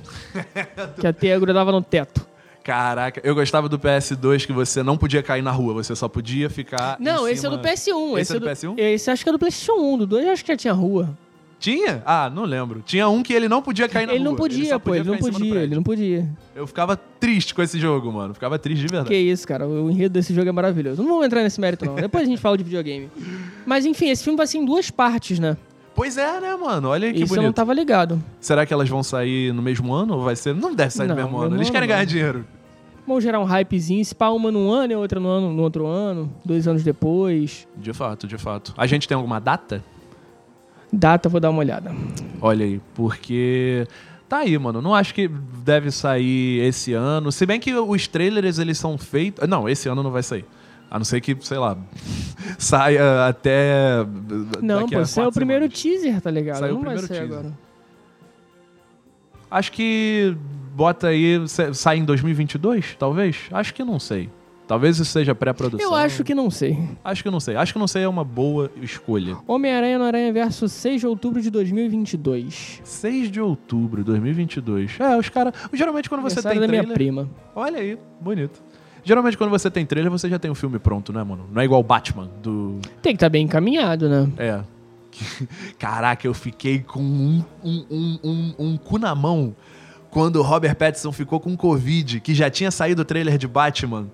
que 1.01 1.07
a 1.07 1.13
teia 1.13 1.39
grudava 1.39 1.71
no 1.73 1.83
teto. 1.83 2.27
Caraca, 2.65 3.21
eu 3.25 3.35
gostava 3.35 3.69
do 3.69 3.79
PS2 3.79 4.47
que 4.47 4.53
você 4.53 4.83
não 4.83 4.97
podia 4.99 5.23
cair 5.23 5.43
na 5.43 5.51
rua, 5.51 5.73
você 5.75 5.97
só 5.97 6.07
podia 6.07 6.51
ficar. 6.51 6.97
Não, 7.01 7.27
esse 7.27 7.47
é 7.47 7.51
cima- 7.51 7.57
do 7.57 7.63
PS1. 7.67 8.19
Esse 8.19 8.37
é 8.37 8.39
do 8.41 8.47
PS1? 8.47 8.75
Esse 8.79 9.11
acho 9.11 9.23
que 9.25 9.29
é 9.29 9.33
do 9.33 9.39
PlayStation 9.39 9.73
1. 9.81 9.99
Do 9.99 10.07
2 10.07 10.27
eu 10.27 10.33
acho 10.33 10.45
que 10.45 10.53
já 10.53 10.57
tinha 10.57 10.73
rua. 10.73 11.09
Tinha? 11.59 12.03
Ah, 12.07 12.31
não 12.33 12.45
lembro. 12.45 12.81
Tinha 12.87 13.09
um 13.09 13.21
que 13.21 13.33
ele 13.33 13.49
não 13.49 13.61
podia 13.61 13.89
cair 13.89 14.07
na 14.07 14.13
Ele 14.13 14.21
rua. 14.23 14.31
não 14.31 14.37
podia, 14.37 14.79
pô, 14.79 14.95
ele 14.95 15.03
não 15.03 15.15
ficar 15.17 15.29
em 15.29 15.33
cima 15.33 15.39
do 15.41 15.45
podia, 15.49 15.63
ele 15.65 15.75
não 15.75 15.83
podia. 15.83 16.29
Eu 16.55 16.67
ficava 16.69 16.97
triste 16.97 17.53
com 17.53 17.61
esse 17.63 17.81
jogo, 17.81 18.13
mano. 18.13 18.33
Ficava 18.33 18.57
triste 18.61 18.83
de 18.83 18.87
verdade. 18.87 19.09
Que 19.09 19.17
isso, 19.17 19.49
cara. 19.49 19.67
O 19.67 19.91
enredo 19.91 20.13
desse 20.13 20.33
jogo 20.33 20.49
é 20.49 20.53
maravilhoso. 20.53 21.03
Não 21.03 21.09
vamos 21.09 21.27
entrar 21.27 21.43
nesse 21.43 21.61
mérito, 21.61 21.85
não. 21.85 21.97
Depois 21.97 22.23
a 22.23 22.27
gente 22.27 22.41
fala 22.41 22.57
de 22.57 22.63
videogame. 22.63 23.11
Mas 23.67 23.85
enfim, 23.87 24.09
esse 24.11 24.23
filme 24.23 24.37
vai 24.37 24.47
ser 24.47 24.59
em 24.59 24.65
duas 24.65 24.89
partes, 24.91 25.41
né? 25.41 25.57
Pois 25.99 26.17
é, 26.17 26.41
né, 26.41 26.55
mano? 26.55 26.91
Olha 26.91 27.13
que 27.13 27.25
Isso 27.25 27.25
eu 27.25 27.29
bonito. 27.29 27.47
não 27.47 27.53
tava 27.53 27.75
ligado. 27.75 28.23
Será 28.39 28.65
que 28.65 28.73
elas 28.73 28.89
vão 28.89 29.03
sair 29.03 29.53
no 29.53 29.61
mesmo 29.61 29.93
ano 29.93 30.15
ou 30.15 30.23
vai 30.23 30.37
ser. 30.37 30.55
Não 30.55 30.73
deve 30.73 30.93
sair 30.93 31.09
no 31.09 31.15
mesmo 31.17 31.33
mesmo 31.33 31.45
ano. 31.45 31.57
Eles 31.57 31.67
ano 31.67 31.73
querem 31.73 31.89
não. 31.89 31.95
ganhar 31.97 32.05
dinheiro. 32.05 32.47
Vamos 33.05 33.25
gerar 33.25 33.41
um 33.41 33.45
hypezinho, 33.45 34.05
se 34.05 34.15
pá 34.15 34.29
uma 34.29 34.53
num 34.53 34.71
ano 34.71 34.93
e 34.93 34.95
outra 34.95 35.19
no, 35.19 35.29
ano, 35.29 35.53
no 35.53 35.61
outro 35.61 35.89
ano, 35.89 36.33
dois 36.45 36.69
anos 36.69 36.85
depois. 36.85 37.67
De 37.77 37.93
fato, 37.93 38.29
de 38.29 38.39
fato. 38.39 38.73
A 38.77 38.87
gente 38.87 39.09
tem 39.09 39.17
alguma 39.17 39.41
data? 39.41 39.83
Data, 40.93 41.29
vou 41.29 41.41
dar 41.41 41.51
uma 41.51 41.59
olhada. 41.59 41.93
Olha 42.41 42.65
aí, 42.65 42.81
porque. 42.95 43.85
Tá 44.29 44.39
aí, 44.39 44.57
mano. 44.57 44.81
Não 44.81 44.95
acho 44.95 45.13
que 45.13 45.27
deve 45.27 45.91
sair 45.91 46.61
esse 46.61 46.93
ano. 46.93 47.33
Se 47.33 47.45
bem 47.45 47.59
que 47.59 47.75
os 47.75 48.07
trailers, 48.07 48.61
eles 48.61 48.79
são 48.79 48.97
feitos. 48.97 49.49
Não, 49.49 49.69
esse 49.69 49.89
ano 49.89 50.05
não 50.05 50.13
vai 50.13 50.23
sair. 50.23 50.45
A 50.91 50.99
não 50.99 51.05
ser 51.05 51.21
que, 51.21 51.37
sei 51.41 51.59
lá, 51.59 51.77
saia 52.59 53.27
até. 53.27 54.05
Não, 54.63 54.89
pô, 54.89 55.01
esse 55.01 55.21
é 55.21 55.27
o 55.27 55.33
primeiro 55.33 55.69
teaser, 55.69 56.21
tá 56.21 56.31
ligado? 56.31 56.59
Saiu 56.61 56.75
o 56.77 56.79
não 56.79 56.85
vai 56.85 56.99
sair 56.99 57.09
teaser. 57.09 57.25
agora. 57.25 57.53
Acho 59.51 59.73
que 59.73 60.37
bota 60.75 61.09
aí. 61.09 61.47
sa- 61.49 61.73
Sai 61.73 61.99
em 61.99 62.05
2022, 62.05 62.97
talvez? 62.99 63.37
Acho 63.51 63.73
que 63.75 63.83
não 63.85 63.99
sei. 63.99 64.31
Talvez 64.67 64.97
isso 64.99 65.11
seja 65.11 65.35
pré-produção. 65.35 65.87
Eu 65.87 65.95
acho 65.95 66.23
que 66.23 66.35
não 66.35 66.51
sei. 66.51 66.79
Acho 67.03 67.23
que 67.23 67.31
não 67.31 67.41
sei. 67.41 67.57
Acho 67.57 67.73
que 67.73 67.79
não 67.79 67.89
sei 67.89 68.03
é 68.03 68.09
uma 68.09 68.23
boa 68.23 68.71
escolha. 68.83 69.39
Homem-Aranha 69.47 69.99
no 69.99 70.05
Aranha 70.05 70.31
Verso 70.31 70.69
6 70.69 71.01
de 71.01 71.07
outubro 71.07 71.41
de 71.41 71.49
2022. 71.51 72.83
6 72.85 73.31
de 73.31 73.41
outubro 73.41 74.03
de 74.03 74.07
2022. 74.11 75.01
É, 75.01 75.17
os 75.17 75.31
caras. 75.31 75.55
Geralmente 75.73 76.11
quando 76.11 76.21
você 76.21 76.43
tem 76.43 76.61
da 76.61 76.69
minha 76.69 76.87
prima. 76.87 77.27
Olha 77.57 77.79
aí, 77.81 77.99
bonito. 78.21 78.63
Geralmente 79.09 79.39
quando 79.39 79.49
você 79.49 79.71
tem 79.71 79.87
trailer, 79.87 80.13
você 80.13 80.29
já 80.29 80.39
tem 80.39 80.51
o 80.51 80.55
filme 80.55 80.79
pronto, 80.79 81.15
né, 81.15 81.25
mano? 81.25 81.49
Não 81.51 81.63
é 81.63 81.65
igual 81.65 81.83
Batman 81.83 82.29
do. 82.43 82.79
Tem 83.01 83.15
que 83.15 83.17
estar 83.17 83.31
bem 83.31 83.47
encaminhado, 83.47 84.07
né? 84.07 84.31
É. 84.37 84.61
Caraca, 85.81 86.27
eu 86.27 86.35
fiquei 86.35 86.81
com 86.81 87.01
um, 87.01 87.43
um, 87.65 87.87
um, 87.91 88.19
um, 88.23 88.55
um 88.59 88.77
cu 88.77 88.99
na 88.99 89.15
mão 89.15 89.57
quando 90.11 90.37
o 90.37 90.43
Robert 90.43 90.77
Pattinson 90.77 91.11
ficou 91.11 91.41
com 91.41 91.57
Covid, 91.57 92.21
que 92.21 92.35
já 92.35 92.51
tinha 92.51 92.71
saído 92.71 93.01
o 93.01 93.05
trailer 93.07 93.39
de 93.39 93.49
Batman, 93.49 94.09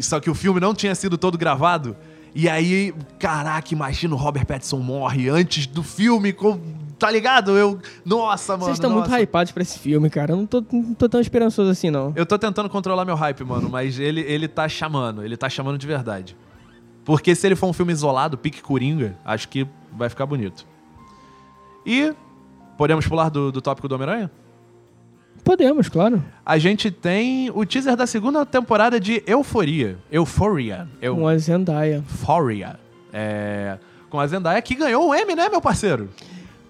só 0.00 0.18
que 0.18 0.30
o 0.30 0.34
filme 0.34 0.58
não 0.60 0.74
tinha 0.74 0.94
sido 0.94 1.18
todo 1.18 1.36
gravado. 1.36 1.94
E 2.34 2.48
aí, 2.48 2.94
caraca, 3.18 3.72
imagina 3.72 4.14
o 4.14 4.18
Robert 4.18 4.46
Pattinson 4.46 4.78
morre 4.78 5.28
antes 5.28 5.66
do 5.66 5.82
filme, 5.82 6.32
com, 6.32 6.60
tá 6.98 7.10
ligado? 7.10 7.56
Eu, 7.56 7.78
nossa, 8.04 8.52
mano. 8.52 8.64
Vocês 8.64 8.76
estão 8.76 8.90
muito 8.90 9.10
hypados 9.10 9.52
pra 9.52 9.62
esse 9.62 9.78
filme, 9.78 10.10
cara. 10.10 10.32
Eu 10.32 10.36
não 10.36 10.46
tô, 10.46 10.64
não 10.72 10.94
tô 10.94 11.08
tão 11.08 11.20
esperançoso 11.20 11.70
assim, 11.70 11.90
não. 11.90 12.12
Eu 12.14 12.26
tô 12.26 12.38
tentando 12.38 12.68
controlar 12.68 13.04
meu 13.04 13.14
hype, 13.14 13.42
mano, 13.44 13.68
mas 13.68 13.98
ele, 13.98 14.20
ele 14.20 14.48
tá 14.48 14.68
chamando, 14.68 15.24
ele 15.24 15.36
tá 15.36 15.48
chamando 15.48 15.78
de 15.78 15.86
verdade. 15.86 16.36
Porque 17.04 17.34
se 17.34 17.46
ele 17.46 17.56
for 17.56 17.68
um 17.68 17.72
filme 17.72 17.92
isolado, 17.92 18.36
pique 18.36 18.60
Coringa, 18.60 19.16
acho 19.24 19.48
que 19.48 19.66
vai 19.92 20.08
ficar 20.08 20.26
bonito. 20.26 20.66
E 21.86 22.12
podemos 22.76 23.06
pular 23.06 23.30
do, 23.30 23.50
do 23.50 23.62
tópico 23.62 23.88
do 23.88 23.94
Homem-Aranha? 23.94 24.30
Podemos, 25.48 25.88
claro. 25.88 26.22
A 26.44 26.58
gente 26.58 26.90
tem 26.90 27.50
o 27.54 27.64
teaser 27.64 27.96
da 27.96 28.06
segunda 28.06 28.44
temporada 28.44 29.00
de 29.00 29.22
Euforia. 29.26 29.96
Euphoria. 30.12 30.86
Eu... 31.00 31.16
Com 31.16 31.26
a 31.26 31.38
Zendaya. 31.38 32.04
Euphoria. 32.06 32.78
É... 33.10 33.78
Com 34.10 34.20
a 34.20 34.26
Zendaya, 34.26 34.60
que 34.60 34.74
ganhou 34.74 35.08
um 35.08 35.14
M, 35.14 35.34
né, 35.34 35.48
meu 35.48 35.62
parceiro? 35.62 36.10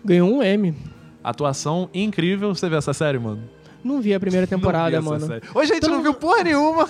Ganhou 0.05 0.33
um 0.33 0.41
M. 0.45 0.77
Atuação 1.25 1.91
incrível. 1.93 2.55
Você 2.55 2.69
viu 2.69 2.79
essa 2.79 2.93
série, 2.93 3.19
mano? 3.19 3.43
Não 3.83 4.01
vi 4.01 4.14
a 4.14 4.21
primeira 4.21 4.47
temporada, 4.47 5.01
Não 5.01 5.11
vi 5.11 5.17
essa 5.17 5.27
mano. 5.27 5.27
série. 5.27 5.59
Hoje 5.59 5.73
a 5.73 5.75
gente 5.75 5.85
Tu 5.85 5.91
não 5.91 6.01
viu 6.01 6.14
porra 6.14 6.45
nenhuma. 6.45 6.88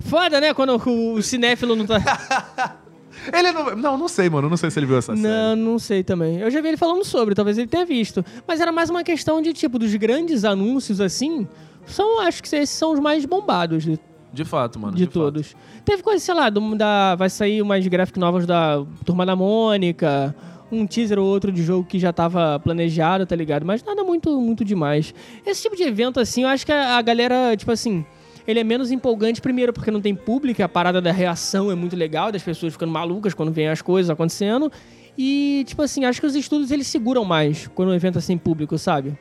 Foda, 0.00 0.40
né? 0.40 0.54
Quando 0.54 0.80
o 0.88 1.20
cinéfilo 1.20 1.76
não 1.76 1.84
tá. 1.84 1.98
Ele 3.32 3.52
não. 3.52 3.76
Não, 3.76 3.98
não 3.98 4.08
sei, 4.08 4.28
mano. 4.28 4.48
Não 4.48 4.56
sei 4.56 4.70
se 4.70 4.78
ele 4.78 4.86
viu 4.86 4.96
essa 4.98 5.14
série. 5.14 5.26
Não, 5.26 5.56
não 5.56 5.78
sei 5.78 6.02
também. 6.02 6.38
Eu 6.38 6.50
já 6.50 6.60
vi 6.60 6.68
ele 6.68 6.76
falando 6.76 7.04
sobre, 7.04 7.34
talvez 7.34 7.56
ele 7.58 7.66
tenha 7.68 7.84
visto. 7.86 8.24
Mas 8.46 8.60
era 8.60 8.70
mais 8.72 8.90
uma 8.90 9.02
questão 9.04 9.40
de, 9.40 9.52
tipo, 9.52 9.78
dos 9.78 9.94
grandes 9.94 10.44
anúncios, 10.44 11.00
assim, 11.00 11.46
são, 11.86 12.20
acho 12.20 12.42
que 12.42 12.48
esses 12.54 12.70
são 12.70 12.92
os 12.92 13.00
mais 13.00 13.24
bombados 13.24 13.84
de, 13.84 13.98
De 14.32 14.44
fato, 14.44 14.78
mano. 14.78 14.96
de 14.96 15.04
fato. 15.06 15.12
todos. 15.14 15.54
Teve 15.84 16.02
coisa, 16.02 16.24
sei 16.24 16.34
lá, 16.34 16.48
do- 16.50 16.74
da, 16.74 17.14
vai 17.14 17.28
sair 17.30 17.60
umas 17.62 17.86
graphic 17.86 18.18
novas 18.18 18.46
da 18.46 18.84
Turma 19.04 19.24
da 19.26 19.34
Mônica, 19.36 20.34
um 20.72 20.86
teaser 20.86 21.18
ou 21.18 21.26
outro 21.26 21.52
de 21.52 21.62
jogo 21.62 21.84
que 21.86 21.98
já 21.98 22.12
tava 22.12 22.58
planejado, 22.58 23.24
tá 23.26 23.36
ligado? 23.36 23.64
Mas 23.64 23.82
nada 23.84 24.02
muito, 24.02 24.40
muito 24.40 24.64
demais. 24.64 25.14
Esse 25.46 25.62
tipo 25.62 25.76
de 25.76 25.82
evento, 25.84 26.18
assim, 26.18 26.42
eu 26.42 26.48
acho 26.48 26.64
que 26.66 26.72
a, 26.72 26.96
a 26.96 27.02
galera, 27.02 27.56
tipo 27.56 27.70
assim... 27.70 28.04
Ele 28.46 28.60
é 28.60 28.64
menos 28.64 28.90
empolgante, 28.90 29.40
primeiro, 29.40 29.72
porque 29.72 29.90
não 29.90 30.00
tem 30.00 30.14
público, 30.14 30.62
a 30.62 30.68
parada 30.68 31.00
da 31.00 31.10
reação 31.10 31.70
é 31.70 31.74
muito 31.74 31.96
legal, 31.96 32.30
das 32.30 32.42
pessoas 32.42 32.72
ficando 32.72 32.92
malucas 32.92 33.32
quando 33.32 33.50
vem 33.50 33.68
as 33.68 33.80
coisas 33.80 34.10
acontecendo. 34.10 34.70
E, 35.16 35.64
tipo 35.66 35.80
assim, 35.80 36.04
acho 36.04 36.20
que 36.20 36.26
os 36.26 36.34
estudos 36.34 36.70
eles 36.70 36.86
seguram 36.86 37.24
mais 37.24 37.68
quando 37.68 37.88
o 37.88 37.94
evento 37.94 38.18
é 38.18 38.20
sem 38.20 38.36
público, 38.36 38.76
sabe? 38.76 39.16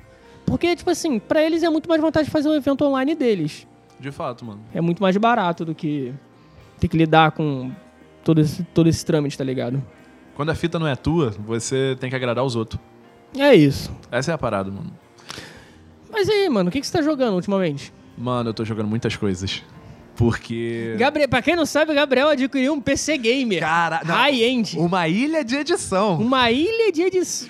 Porque, 0.45 0.75
tipo 0.75 0.89
assim, 0.89 1.19
pra 1.19 1.41
eles 1.41 1.63
é 1.63 1.69
muito 1.69 1.87
mais 1.87 2.01
vantagem 2.01 2.29
fazer 2.29 2.49
um 2.49 2.55
evento 2.55 2.83
online 2.83 3.15
deles. 3.15 3.65
De 3.99 4.11
fato, 4.11 4.43
mano. 4.43 4.59
É 4.73 4.81
muito 4.81 5.01
mais 5.01 5.15
barato 5.15 5.63
do 5.63 5.73
que 5.73 6.13
ter 6.79 6.87
que 6.89 6.97
lidar 6.97 7.31
com 7.31 7.71
todo 8.23 8.41
esse, 8.41 8.63
todo 8.63 8.89
esse 8.89 9.05
trâmite, 9.05 9.37
tá 9.37 9.43
ligado? 9.43 9.81
Quando 10.35 10.49
a 10.49 10.55
fita 10.55 10.79
não 10.79 10.87
é 10.87 10.95
tua, 10.95 11.29
você 11.29 11.95
tem 11.99 12.09
que 12.09 12.15
agradar 12.15 12.43
os 12.43 12.55
outros. 12.55 12.81
É 13.37 13.53
isso. 13.53 13.91
Essa 14.11 14.31
é 14.31 14.33
a 14.33 14.37
parada, 14.37 14.69
mano. 14.69 14.91
Mas 16.11 16.27
aí, 16.27 16.49
mano, 16.49 16.69
o 16.69 16.71
que, 16.71 16.81
que 16.81 16.87
você 16.87 16.93
tá 16.93 17.01
jogando 17.01 17.35
ultimamente? 17.35 17.93
Mano, 18.17 18.49
eu 18.49 18.53
tô 18.53 18.63
jogando 18.63 18.87
muitas 18.87 19.15
coisas. 19.15 19.63
Porque. 20.15 20.95
Gabriel, 20.97 21.27
pra 21.27 21.41
quem 21.41 21.55
não 21.55 21.65
sabe, 21.65 21.91
o 21.91 21.95
Gabriel 21.95 22.29
adquiriu 22.29 22.73
um 22.73 22.81
PC 22.81 23.17
Gamer. 23.17 23.59
Cara. 23.61 23.97
High-end. 24.03 24.77
Uma 24.77 25.07
ilha 25.07 25.43
de 25.43 25.55
edição. 25.55 26.19
Uma 26.19 26.51
ilha 26.51 26.91
de 26.91 27.01
edição. 27.01 27.49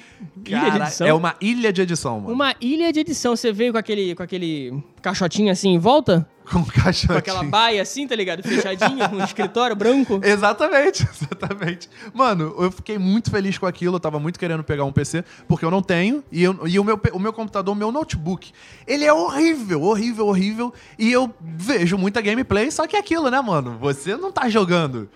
Cara, 0.50 0.90
é 1.02 1.14
uma 1.14 1.36
ilha 1.42 1.72
de 1.72 1.82
edição, 1.82 2.20
mano. 2.20 2.34
Uma 2.34 2.56
ilha 2.60 2.92
de 2.92 3.00
edição. 3.00 3.36
Você 3.36 3.52
veio 3.52 3.72
com 3.72 3.78
aquele, 3.78 4.16
com 4.16 4.24
aquele 4.24 4.84
caixotinho 5.02 5.52
assim 5.52 5.70
em 5.70 5.80
volta? 5.80 6.28
Com 6.52 6.62
caixotinho. 6.66 7.14
Com 7.14 7.18
aquela 7.20 7.42
baia 7.44 7.82
assim, 7.82 8.06
tá 8.06 8.14
ligado? 8.18 8.44
Fechadinha, 8.44 9.08
com 9.08 9.16
um 9.16 9.24
escritório 9.24 9.74
branco. 9.78 10.20
Exatamente, 10.24 11.08
exatamente. 11.10 11.90
Mano, 12.14 12.54
eu 12.60 12.70
fiquei 12.70 12.98
muito 12.98 13.32
feliz 13.32 13.58
com 13.58 13.66
aquilo, 13.66 13.96
eu 13.96 14.00
tava 14.00 14.20
muito 14.20 14.38
querendo 14.38 14.62
pegar 14.62 14.84
um 14.84 14.92
PC, 14.92 15.24
porque 15.48 15.64
eu 15.64 15.72
não 15.72 15.82
tenho, 15.82 16.22
e, 16.30 16.44
eu- 16.44 16.60
e 16.68 16.78
o, 16.78 16.84
meu, 16.84 17.00
o 17.14 17.20
meu 17.20 17.32
computador, 17.32 17.74
o 17.74 17.78
meu 17.78 17.94
notebook, 17.94 18.52
ele 18.86 19.06
é 19.06 19.14
horrível, 19.14 19.84
horrível, 19.84 20.28
horrível, 20.28 20.74
e 21.00 21.10
eu 21.14 21.34
vejo 21.42 21.98
muita 21.98 22.20
gameplay, 22.20 22.70
só 22.72 22.86
que 22.88 22.98
é 22.98 23.00
aquilo, 23.00 23.30
né, 23.32 23.40
mano? 23.40 23.78
Você 23.80 24.18
não 24.18 24.30
tá 24.30 24.50
jogando. 24.50 25.10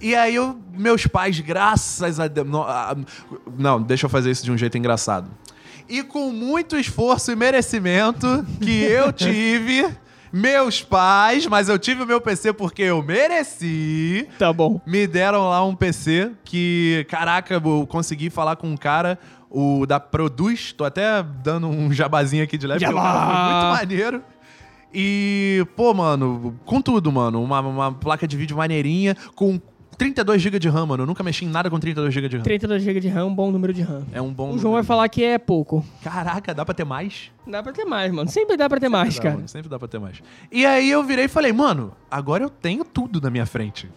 E 0.00 0.14
aí, 0.14 0.34
eu, 0.34 0.58
meus 0.76 1.06
pais, 1.06 1.40
graças 1.40 2.20
a 2.20 2.28
Deus. 2.28 2.46
Não, 2.46 2.66
não, 3.58 3.82
deixa 3.82 4.06
eu 4.06 4.10
fazer 4.10 4.30
isso 4.30 4.44
de 4.44 4.52
um 4.52 4.58
jeito 4.58 4.76
engraçado. 4.76 5.30
E 5.88 6.02
com 6.02 6.30
muito 6.30 6.76
esforço 6.76 7.30
e 7.32 7.36
merecimento 7.36 8.44
que 8.60 8.82
eu 8.82 9.10
tive, 9.14 9.88
meus 10.32 10.82
pais, 10.82 11.46
mas 11.46 11.68
eu 11.68 11.78
tive 11.78 12.02
o 12.02 12.06
meu 12.06 12.20
PC 12.20 12.52
porque 12.52 12.82
eu 12.82 13.02
mereci 13.02 14.28
Tá 14.38 14.52
bom. 14.52 14.80
me 14.86 15.06
deram 15.06 15.48
lá 15.48 15.64
um 15.64 15.74
PC 15.74 16.32
que, 16.44 17.06
caraca, 17.08 17.54
eu 17.54 17.86
consegui 17.86 18.28
falar 18.30 18.56
com 18.56 18.68
um 18.68 18.76
cara, 18.76 19.18
o 19.48 19.86
da 19.86 19.98
Produz, 20.00 20.72
tô 20.72 20.84
até 20.84 21.22
dando 21.22 21.68
um 21.68 21.90
jabazinho 21.92 22.42
aqui 22.44 22.58
de 22.58 22.66
leve, 22.66 22.84
porque 22.84 22.92
o 22.98 23.02
cara 23.02 23.20
foi 23.20 23.34
Jabá! 23.34 23.52
muito 23.62 23.78
maneiro. 23.78 24.22
E, 24.92 25.66
pô, 25.76 25.92
mano, 25.94 26.58
com 26.64 26.80
tudo, 26.82 27.10
mano, 27.12 27.42
uma, 27.42 27.60
uma 27.60 27.92
placa 27.92 28.26
de 28.26 28.36
vídeo 28.36 28.56
maneirinha, 28.56 29.16
com 29.34 29.60
32 29.98 30.42
GB 30.42 30.58
de 30.58 30.68
RAM, 30.68 30.86
mano, 30.86 31.02
eu 31.02 31.06
nunca 31.06 31.22
mexi 31.22 31.44
em 31.44 31.48
nada 31.48 31.70
com 31.70 31.78
32 31.78 32.12
GB 32.12 32.28
de 32.28 32.36
RAM. 32.36 32.42
32 32.42 32.82
GB 32.82 33.00
de 33.00 33.08
RAM, 33.08 33.26
um 33.26 33.34
bom 33.34 33.50
número 33.50 33.72
de 33.72 33.82
RAM. 33.82 34.04
É 34.12 34.20
um 34.20 34.32
bom... 34.32 34.52
O 34.52 34.58
João 34.58 34.74
vai 34.74 34.82
falar 34.82 35.08
que 35.08 35.24
é 35.24 35.38
pouco. 35.38 35.84
Caraca, 36.02 36.52
dá 36.54 36.64
pra 36.64 36.74
ter 36.74 36.84
mais? 36.84 37.30
Dá 37.46 37.62
pra 37.62 37.72
ter 37.72 37.84
mais, 37.84 38.12
mano. 38.12 38.28
Sempre 38.30 38.56
dá 38.56 38.68
pra 38.68 38.78
ter 38.78 38.88
mais, 38.88 39.16
Dá, 39.16 39.22
cara. 39.22 39.34
mano, 39.36 39.48
sempre 39.48 39.68
dá 39.68 39.78
pra 39.78 39.88
ter 39.88 39.98
mais. 39.98 40.22
E 40.52 40.66
aí 40.66 40.90
eu 40.90 41.02
virei 41.02 41.24
e 41.24 41.28
falei, 41.28 41.52
mano, 41.52 41.92
agora 42.10 42.42
eu 42.44 42.50
tenho 42.50 42.84
tudo 42.84 43.20
na 43.20 43.30
minha 43.30 43.46
frente. 43.46 43.88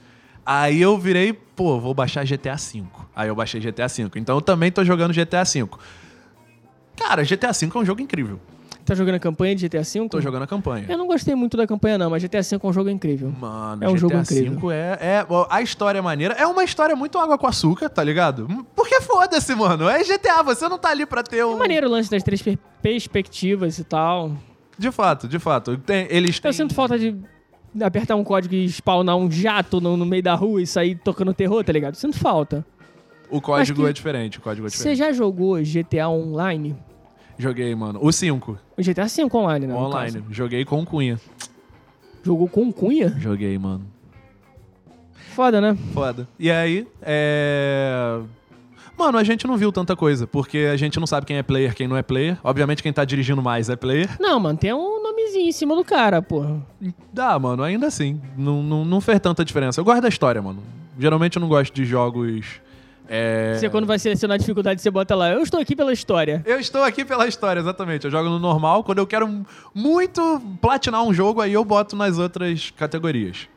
Aí 0.46 0.82
eu 0.82 0.98
virei, 0.98 1.34
pô, 1.34 1.80
vou 1.80 1.94
baixar 1.94 2.26
GTA 2.26 2.56
V. 2.56 2.84
Aí 3.16 3.28
eu 3.28 3.36
baixei 3.36 3.60
GTA 3.60 3.88
V. 3.88 4.10
Então 4.16 4.36
eu 4.38 4.42
também 4.42 4.72
tô 4.72 4.84
jogando 4.84 5.14
GTA 5.14 5.44
V. 5.44 5.68
Cara, 6.96 7.24
GTA 7.24 7.52
V 7.52 7.70
é 7.74 7.78
um 7.78 7.86
jogo 7.86 8.02
incrível. 8.02 8.40
Tá 8.90 8.96
jogando 8.96 9.16
a 9.16 9.20
campanha 9.20 9.56
de 9.56 9.68
GTA 9.70 9.82
V? 9.84 10.10
Tô 10.10 10.20
jogando 10.20 10.44
a 10.44 10.48
campanha. 10.48 10.86
Eu 10.90 10.98
não 10.98 11.06
gostei 11.08 11.36
muito 11.36 11.56
da 11.56 11.68
campanha, 11.68 11.98
não, 11.98 12.10
mas 12.10 12.22
GTA 12.24 12.42
V 12.42 12.56
é 12.64 12.68
um 12.68 12.74
jogo 12.74 12.90
incrível. 12.90 13.32
Mano, 13.40 13.84
É 13.84 13.88
um 13.88 13.92
GTA 13.94 14.00
jogo 14.00 14.14
V 14.16 14.20
incrível. 14.22 14.72
é, 14.72 14.98
é. 15.00 15.26
ó, 15.30 15.46
A 15.50 15.62
história 15.62 16.00
é 16.00 16.02
maneira. 16.02 16.34
É 16.34 16.46
uma 16.48 16.64
história 16.64 16.96
muito 16.96 17.18
água 17.20 17.38
com 17.38 17.46
açúcar, 17.48 17.88
tá 17.90 18.04
ligado? 18.04 18.48
Porque 18.76 19.00
foda-se, 19.02 19.54
mano. 19.56 19.88
É 19.88 20.04
GTA, 20.04 20.42
você 20.44 20.68
não 20.68 20.78
tá 20.80 20.90
ali 20.90 21.06
pra 21.06 21.22
ter 21.24 21.46
um. 21.46 21.54
É 21.54 21.60
maneiro 21.60 21.88
o 21.88 21.90
lance 21.92 22.10
das 22.10 22.24
três 22.24 22.42
per- 22.42 22.58
perspectivas 22.82 23.78
e 23.80 23.84
tal. 23.84 24.32
De 24.78 24.92
fato, 24.92 25.28
de 25.28 25.40
fato. 25.40 25.78
Tem- 25.78 26.08
eles 26.10 26.40
têm. 26.40 26.50
Eu 26.50 26.54
sinto 26.54 26.74
falta 26.74 26.98
de 26.98 27.16
apertar 27.82 28.16
um 28.16 28.24
código 28.24 28.56
e 28.56 28.66
spawnar 28.70 29.16
um 29.16 29.30
jato 29.30 29.80
no, 29.80 29.96
no 29.96 30.06
meio 30.06 30.24
da 30.24 30.34
rua 30.36 30.62
e 30.62 30.66
sair 30.68 30.96
tocando 30.96 31.34
terror, 31.34 31.64
tá 31.64 31.72
ligado? 31.72 31.96
Sinto 31.96 32.18
falta. 32.18 32.66
O 33.30 33.40
código 33.40 33.88
é 33.88 33.94
diferente. 33.94 34.40
O 34.40 34.42
código 34.42 34.66
é 34.66 34.70
Você 34.72 34.78
diferente. 34.78 34.98
já 34.98 35.12
jogou 35.12 35.58
GTA 35.62 36.10
Online? 36.10 36.76
Joguei, 37.40 37.74
mano. 37.74 38.00
O 38.04 38.12
5. 38.12 38.60
O 38.78 38.84
GTA 38.84 39.06
V 39.06 39.30
Online, 39.34 39.66
né? 39.66 39.74
no 39.74 39.80
online. 39.80 40.12
caso. 40.12 40.26
Joguei 40.30 40.66
com 40.66 40.86
Cunha. 40.86 41.18
Jogou 42.22 42.50
com 42.50 42.70
Cunha? 42.70 43.16
Joguei, 43.18 43.58
mano. 43.58 43.86
Foda, 45.34 45.62
né? 45.62 45.78
Foda. 45.94 46.28
E 46.38 46.52
aí, 46.52 46.86
é. 47.02 48.20
Mano, 48.98 49.18
a 49.18 49.24
gente 49.24 49.48
não 49.48 49.56
viu 49.56 49.72
tanta 49.72 49.96
coisa, 49.96 50.28
porque 50.28 50.70
a 50.70 50.76
gente 50.76 51.00
não 51.00 51.08
sabe 51.08 51.26
quem 51.26 51.38
é 51.38 51.44
player, 51.44 51.74
quem 51.74 51.88
não 51.88 51.96
é 51.96 52.04
player. 52.04 52.38
Obviamente, 52.44 52.84
quem 52.84 52.92
tá 52.92 53.06
dirigindo 53.06 53.42
mais 53.42 53.70
é 53.70 53.78
player. 53.78 54.10
Não, 54.20 54.38
mano, 54.38 54.60
tem 54.60 54.74
um 54.74 55.02
nomezinho 55.02 55.48
em 55.48 55.54
cima 55.54 55.74
do 55.78 55.86
cara, 55.86 56.22
porra. 56.22 56.62
Dá, 57.14 57.40
mano, 57.40 57.64
ainda 57.64 57.88
assim. 57.88 58.22
Não, 58.38 58.62
não, 58.62 58.84
não 58.84 59.00
fez 59.00 59.18
tanta 59.22 59.46
diferença. 59.46 59.80
Eu 59.80 59.86
gosto 59.86 60.02
da 60.02 60.10
história, 60.10 60.42
mano. 60.42 60.62
Geralmente 61.00 61.38
eu 61.38 61.40
não 61.40 61.48
gosto 61.48 61.74
de 61.74 61.86
jogos. 61.86 62.60
É... 63.12 63.56
Você 63.56 63.68
quando 63.70 63.88
vai 63.88 63.98
selecionar 63.98 64.36
a 64.36 64.38
dificuldade, 64.38 64.80
você 64.82 64.92
bota 64.92 65.16
lá, 65.16 65.32
eu 65.32 65.42
estou 65.42 65.60
aqui 65.60 65.76
pela 65.76 65.92
história. 65.92 66.44
Eu 66.46 66.60
estou 66.60 66.84
aqui 66.84 67.04
pela 67.04 67.28
história, 67.28 67.60
exatamente. 67.60 68.06
Eu 68.06 68.12
jogo 68.12 68.30
no 68.30 68.38
normal. 68.38 68.84
Quando 68.84 69.00
eu 69.00 69.08
quero 69.08 69.44
muito 69.74 70.40
platinar 70.62 71.04
um 71.04 71.12
jogo, 71.12 71.42
aí 71.42 71.54
eu 71.54 71.66
boto 71.66 71.96
nas 71.96 72.20
outras 72.20 72.72
categorias. 72.78 73.50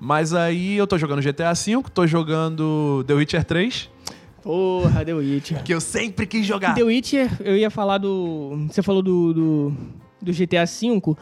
Mas 0.00 0.32
aí 0.32 0.78
eu 0.78 0.86
tô 0.86 0.96
jogando 0.96 1.20
GTA 1.20 1.52
V, 1.52 1.84
tô 1.92 2.06
jogando 2.06 3.04
The 3.06 3.12
Witcher 3.12 3.44
3, 3.44 3.90
Porra, 4.42 5.04
The 5.04 5.12
Witcher. 5.12 5.62
que 5.62 5.74
eu 5.74 5.80
sempre 5.80 6.26
quis 6.26 6.46
jogar. 6.46 6.74
The 6.74 6.82
Witcher, 6.82 7.30
eu 7.40 7.56
ia 7.56 7.70
falar 7.70 7.98
do. 7.98 8.66
Você 8.70 8.82
falou 8.82 9.02
do, 9.02 9.34
do, 9.34 9.72
do 10.22 10.32
GTA 10.32 10.64
V, 10.64 11.14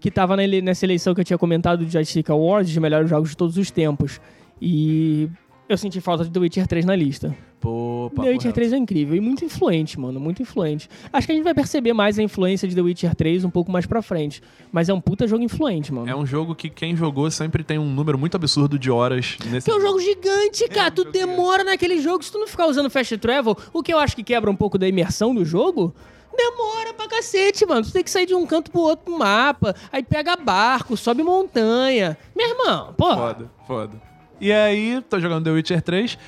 que 0.00 0.10
tava 0.10 0.36
nessa 0.36 0.84
eleição 0.84 1.14
que 1.14 1.20
eu 1.20 1.24
tinha 1.24 1.38
comentado 1.38 1.84
do 1.84 1.90
Joystick 1.90 2.28
Awards, 2.28 2.72
de 2.72 2.80
melhores 2.80 3.08
jogos 3.08 3.30
de 3.30 3.36
todos 3.36 3.56
os 3.56 3.70
tempos. 3.70 4.20
E 4.60 5.30
eu 5.68 5.76
senti 5.76 6.00
falta 6.00 6.24
de 6.24 6.30
The 6.30 6.38
Witcher 6.38 6.66
3 6.66 6.84
na 6.84 6.94
lista. 6.94 7.36
Pô, 7.60 8.10
papo 8.14 8.22
The 8.22 8.30
Witcher 8.30 8.48
reto. 8.50 8.54
3 8.54 8.72
é 8.72 8.76
incrível 8.76 9.16
e 9.16 9.20
muito 9.20 9.44
influente, 9.44 9.98
mano, 9.98 10.20
muito 10.20 10.40
influente. 10.42 10.88
Acho 11.12 11.26
que 11.26 11.32
a 11.32 11.34
gente 11.34 11.44
vai 11.44 11.54
perceber 11.54 11.92
mais 11.92 12.18
a 12.18 12.22
influência 12.22 12.68
de 12.68 12.74
The 12.74 12.80
Witcher 12.82 13.14
3 13.14 13.44
um 13.44 13.50
pouco 13.50 13.72
mais 13.72 13.86
pra 13.86 14.00
frente. 14.00 14.42
Mas 14.70 14.88
é 14.88 14.94
um 14.94 15.00
puta 15.00 15.26
jogo 15.26 15.42
influente, 15.42 15.92
mano. 15.92 16.08
É 16.08 16.14
um 16.14 16.24
jogo 16.24 16.54
que 16.54 16.68
quem 16.70 16.94
jogou 16.94 17.30
sempre 17.30 17.64
tem 17.64 17.78
um 17.78 17.92
número 17.92 18.16
muito 18.18 18.36
absurdo 18.36 18.78
de 18.78 18.90
horas 18.90 19.36
nesse 19.46 19.64
Que 19.64 19.70
é 19.70 19.76
um 19.76 19.80
jogo 19.80 19.98
gigante, 20.00 20.68
cara. 20.68 20.90
um 20.90 20.94
tu 20.94 21.04
demora 21.10 21.64
naquele 21.64 22.00
jogo. 22.00 22.22
Se 22.22 22.30
tu 22.30 22.38
não 22.38 22.46
ficar 22.46 22.66
usando 22.66 22.88
fast 22.88 23.16
travel, 23.18 23.56
o 23.72 23.82
que 23.82 23.92
eu 23.92 23.98
acho 23.98 24.14
que 24.14 24.22
quebra 24.22 24.50
um 24.50 24.56
pouco 24.56 24.78
da 24.78 24.86
imersão 24.86 25.34
do 25.34 25.44
jogo, 25.44 25.92
demora 26.36 26.94
pra 26.94 27.08
cacete, 27.08 27.66
mano. 27.66 27.82
Tu 27.84 27.92
tem 27.92 28.04
que 28.04 28.10
sair 28.10 28.26
de 28.26 28.34
um 28.34 28.46
canto 28.46 28.70
pro 28.70 28.82
outro 28.82 29.06
pro 29.06 29.18
mapa. 29.18 29.74
Aí 29.90 30.02
pega 30.04 30.36
barco, 30.36 30.96
sobe 30.96 31.22
montanha. 31.22 32.16
Meu 32.36 32.48
irmão, 32.48 32.94
pô. 32.96 33.14
Foda, 33.14 33.50
foda. 33.66 34.05
E 34.40 34.52
aí, 34.52 35.02
tô 35.08 35.18
jogando 35.18 35.44
The 35.44 35.50
Witcher 35.50 35.82
3. 35.82 36.18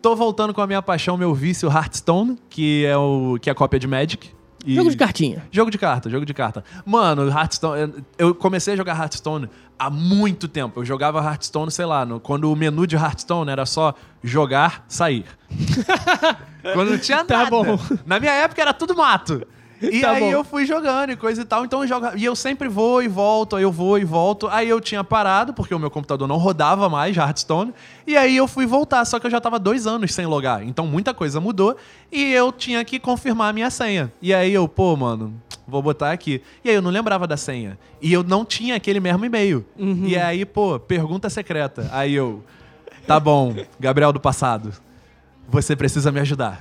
Tô 0.00 0.14
voltando 0.14 0.54
com 0.54 0.60
a 0.60 0.66
minha 0.66 0.80
paixão, 0.80 1.16
meu 1.16 1.34
vício 1.34 1.68
Hearthstone, 1.68 2.38
que 2.48 2.84
é 2.86 2.96
o 2.96 3.36
que 3.40 3.50
é 3.50 3.52
a 3.52 3.54
cópia 3.54 3.78
de 3.80 3.86
Magic. 3.86 4.30
E- 4.64 4.74
Jogo 4.74 4.90
de 4.90 4.96
cartinha. 4.96 5.44
Jogo 5.50 5.70
de 5.70 5.78
carta, 5.78 6.08
jogo 6.10 6.24
de 6.24 6.32
carta. 6.34 6.64
Mano, 6.86 7.28
Hearthstone. 7.28 7.94
Eu 8.16 8.34
comecei 8.34 8.74
a 8.74 8.76
jogar 8.76 8.96
Hearthstone 8.98 9.48
há 9.78 9.90
muito 9.90 10.48
tempo. 10.48 10.80
Eu 10.80 10.84
jogava 10.84 11.20
Hearthstone, 11.22 11.70
sei 11.70 11.84
lá, 11.84 12.04
no- 12.06 12.20
quando 12.20 12.50
o 12.50 12.56
menu 12.56 12.86
de 12.86 12.96
Hearthstone 12.96 13.50
era 13.50 13.66
só 13.66 13.94
jogar, 14.22 14.84
sair. 14.88 15.24
quando 16.74 16.90
não 16.92 16.98
tinha 16.98 17.24
Tá 17.24 17.38
nada. 17.38 17.50
bom. 17.50 17.78
Na 18.06 18.18
minha 18.20 18.32
época 18.32 18.60
era 18.62 18.72
tudo 18.72 18.96
mato. 18.96 19.46
E 19.80 20.00
Tá 20.00 20.10
aí 20.12 20.20
bom. 20.20 20.30
eu 20.30 20.42
fui 20.44 20.66
jogando 20.66 21.10
e 21.10 21.16
coisa 21.16 21.42
e 21.42 21.44
tal. 21.44 21.64
Então 21.64 21.82
eu 21.82 21.88
jogo. 21.88 22.06
E 22.16 22.24
eu 22.24 22.34
sempre 22.34 22.68
vou 22.68 23.02
e 23.02 23.08
volto, 23.08 23.56
aí 23.56 23.62
eu 23.62 23.70
vou 23.72 23.98
e 23.98 24.04
volto. 24.04 24.48
Aí 24.48 24.68
eu 24.68 24.80
tinha 24.80 25.04
parado, 25.04 25.54
porque 25.54 25.74
o 25.74 25.78
meu 25.78 25.90
computador 25.90 26.26
não 26.26 26.36
rodava 26.36 26.88
mais 26.88 27.16
Hearthstone. 27.16 27.72
E 28.06 28.16
aí 28.16 28.36
eu 28.36 28.48
fui 28.48 28.66
voltar, 28.66 29.04
só 29.04 29.18
que 29.20 29.26
eu 29.26 29.30
já 29.30 29.40
tava 29.40 29.58
dois 29.58 29.86
anos 29.86 30.12
sem 30.14 30.26
logar. 30.26 30.62
Então 30.66 30.86
muita 30.86 31.14
coisa 31.14 31.40
mudou. 31.40 31.76
E 32.10 32.32
eu 32.32 32.50
tinha 32.50 32.84
que 32.84 32.98
confirmar 32.98 33.50
a 33.50 33.52
minha 33.52 33.70
senha. 33.70 34.12
E 34.20 34.34
aí 34.34 34.52
eu, 34.52 34.66
pô, 34.66 34.96
mano, 34.96 35.34
vou 35.66 35.80
botar 35.82 36.10
aqui. 36.12 36.42
E 36.64 36.70
aí 36.70 36.74
eu 36.74 36.82
não 36.82 36.90
lembrava 36.90 37.26
da 37.26 37.36
senha. 37.36 37.78
E 38.02 38.12
eu 38.12 38.22
não 38.24 38.44
tinha 38.44 38.74
aquele 38.74 38.98
mesmo 39.00 39.24
e-mail. 39.24 39.64
Uhum. 39.78 40.04
E 40.06 40.16
aí, 40.18 40.44
pô, 40.44 40.78
pergunta 40.80 41.30
secreta. 41.30 41.88
Aí 41.92 42.14
eu. 42.14 42.42
Tá 43.06 43.18
bom, 43.20 43.54
Gabriel 43.78 44.12
do 44.12 44.20
passado. 44.20 44.72
Você 45.48 45.74
precisa 45.76 46.10
me 46.12 46.20
ajudar. 46.20 46.60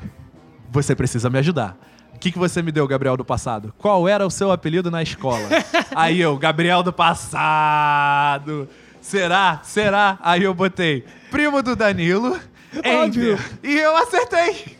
Você 0.72 0.96
precisa 0.96 1.30
me 1.30 1.40
ajudar. 1.40 1.78
O 2.18 2.20
que, 2.20 2.32
que 2.32 2.40
você 2.40 2.64
me 2.64 2.72
deu, 2.72 2.88
Gabriel 2.88 3.16
do 3.16 3.24
passado? 3.24 3.72
Qual 3.78 4.08
era 4.08 4.26
o 4.26 4.32
seu 4.32 4.52
apelido 4.52 4.90
na 4.90 5.04
escola? 5.04 5.48
Aí 5.96 6.20
eu, 6.20 6.36
Gabriel 6.36 6.82
do 6.82 6.92
passado. 6.92 8.68
Será? 9.00 9.60
Será? 9.62 10.18
Aí 10.24 10.42
eu 10.42 10.52
botei 10.52 11.06
primo 11.30 11.62
do 11.62 11.76
Danilo. 11.76 12.40
Enter. 12.84 13.40
E 13.62 13.78
eu 13.78 13.96
acertei. 13.96 14.78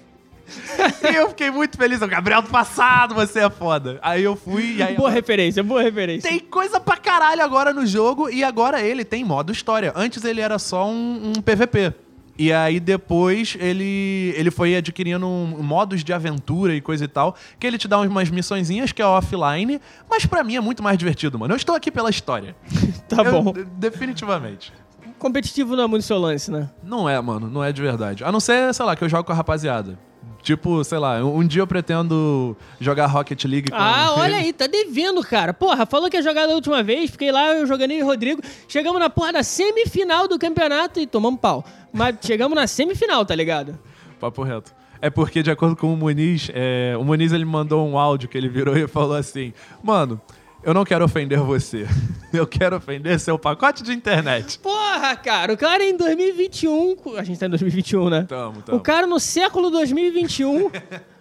e 1.12 1.16
eu 1.16 1.30
fiquei 1.30 1.52
muito 1.52 1.78
feliz. 1.78 2.02
Eu, 2.02 2.08
Gabriel 2.08 2.42
do 2.42 2.50
passado, 2.50 3.14
você 3.14 3.42
é 3.42 3.50
foda. 3.52 4.00
Aí 4.02 4.24
eu 4.24 4.36
fui 4.36 4.78
e 4.78 4.82
aí. 4.82 4.96
Boa 4.96 5.12
referência, 5.12 5.62
boa 5.62 5.84
referência. 5.84 6.28
Tem 6.28 6.40
coisa 6.40 6.80
pra 6.80 6.98
caralho 6.98 7.44
agora 7.44 7.72
no 7.72 7.86
jogo 7.86 8.32
e 8.32 8.44
agora 8.44 8.82
ele 8.82 9.06
tem 9.06 9.24
modo 9.24 9.52
história. 9.52 9.94
Antes 9.96 10.26
ele 10.26 10.42
era 10.42 10.58
só 10.58 10.90
um, 10.90 11.34
um 11.38 11.42
PVP. 11.44 11.94
E 12.40 12.54
aí 12.54 12.80
depois 12.80 13.58
ele, 13.60 14.32
ele 14.38 14.52
foi 14.52 14.76
adquirindo 14.76 15.26
um- 15.28 15.64
modos 15.64 16.04
de 16.04 16.14
aventura 16.14 16.76
e 16.76 16.80
coisa 16.82 17.06
e 17.06 17.08
tal, 17.08 17.36
que 17.60 17.66
ele 17.66 17.78
te 17.80 17.88
dá 17.88 18.00
umas 18.00 18.30
missõezinhas 18.30 18.92
que 18.92 19.02
é 19.02 19.06
offline, 19.06 19.82
mas 20.10 20.26
pra 20.26 20.44
mim 20.44 20.56
é 20.56 20.62
muito 20.62 20.84
mais 20.84 20.98
divertido, 20.98 21.40
mano. 21.40 21.54
Eu 21.54 21.58
estou 21.58 21.76
aqui 21.76 21.90
pela 21.92 22.10
história. 22.10 22.56
Tá 23.10 23.24
Eu- 23.24 23.42
bom. 23.42 23.54
de- 23.54 23.64
definitivamente. 23.64 24.72
Competitivo 25.18 25.76
não 25.76 25.86
é 25.86 25.88
muito 25.88 26.04
seu 26.06 26.20
lance, 26.20 26.52
né? 26.52 26.70
Não 26.84 27.10
é, 27.10 27.20
mano, 27.20 27.50
não 27.50 27.64
é 27.64 27.72
de 27.72 27.82
verdade. 27.82 28.24
A 28.24 28.32
não 28.32 28.40
ser, 28.40 28.72
sei 28.74 28.86
lá, 28.86 28.96
que 28.96 29.04
eu 29.04 29.10
jogo 29.10 29.24
com 29.24 29.32
a 29.32 29.36
rapaziada. 29.36 29.98
Tipo, 30.42 30.82
sei 30.84 30.98
lá, 30.98 31.24
um 31.26 31.46
dia 31.46 31.62
eu 31.62 31.68
pretendo 31.68 32.56
jogar 32.80 33.08
Rocket 33.08 33.44
League 33.46 33.70
com 33.70 33.76
Ah, 33.76 34.14
olha 34.18 34.36
ele. 34.38 34.46
aí, 34.48 34.54
tá 34.54 34.66
devendo, 34.68 35.22
cara. 35.22 35.54
Porra, 35.54 35.86
falou 35.86 36.10
que 36.10 36.16
ia 36.16 36.24
jogar 36.24 36.48
da 36.48 36.54
última 36.54 36.82
vez, 36.82 37.12
fiquei 37.12 37.32
lá, 37.32 37.54
eu 37.54 37.66
jogando 37.68 37.92
e 37.92 38.02
o 38.02 38.06
Rodrigo. 38.06 38.42
Chegamos 38.68 39.00
na 39.00 39.10
porra 39.10 39.34
da 39.34 39.44
semifinal 39.44 40.28
do 40.28 40.40
campeonato 40.40 41.00
e 41.00 41.08
tomamos 41.08 41.40
pau. 41.42 41.66
Mas 41.92 42.16
chegamos 42.22 42.56
na 42.56 42.66
semifinal, 42.66 43.26
tá 43.26 43.36
ligado? 43.36 43.78
Papo 44.20 44.42
reto. 44.44 44.74
É 45.02 45.10
porque, 45.10 45.44
de 45.44 45.52
acordo 45.52 45.76
com 45.76 45.94
o 45.94 45.98
Muniz, 45.98 46.50
é, 46.54 46.96
o 46.98 47.04
Muniz 47.04 47.32
ele 47.32 47.46
mandou 47.46 47.88
um 47.88 48.00
áudio 48.00 48.28
que 48.28 48.38
ele 48.38 48.50
virou 48.50 48.76
e 48.76 48.88
falou 48.88 49.16
assim: 49.16 49.54
Mano, 49.84 50.20
eu 50.64 50.74
não 50.74 50.84
quero 50.84 51.06
ofender 51.06 51.40
você. 51.40 51.88
Eu 52.34 52.46
quero 52.46 52.76
ofender 52.76 53.18
seu 53.22 53.40
pacote 53.40 53.82
de 53.82 53.94
internet. 53.94 54.60
Porra, 54.60 55.16
cara, 55.16 55.54
o 55.54 55.58
cara 55.58 55.82
em 55.82 55.96
2021. 55.96 57.16
A 57.18 57.24
gente 57.24 57.40
tá 57.40 57.46
em 57.46 57.50
2021, 57.50 58.10
né? 58.10 58.26
Tamo, 58.28 58.62
tamo. 58.62 58.78
O 58.78 58.82
cara 58.82 59.08
no 59.08 59.18
século 59.18 59.72
2021. 59.72 60.70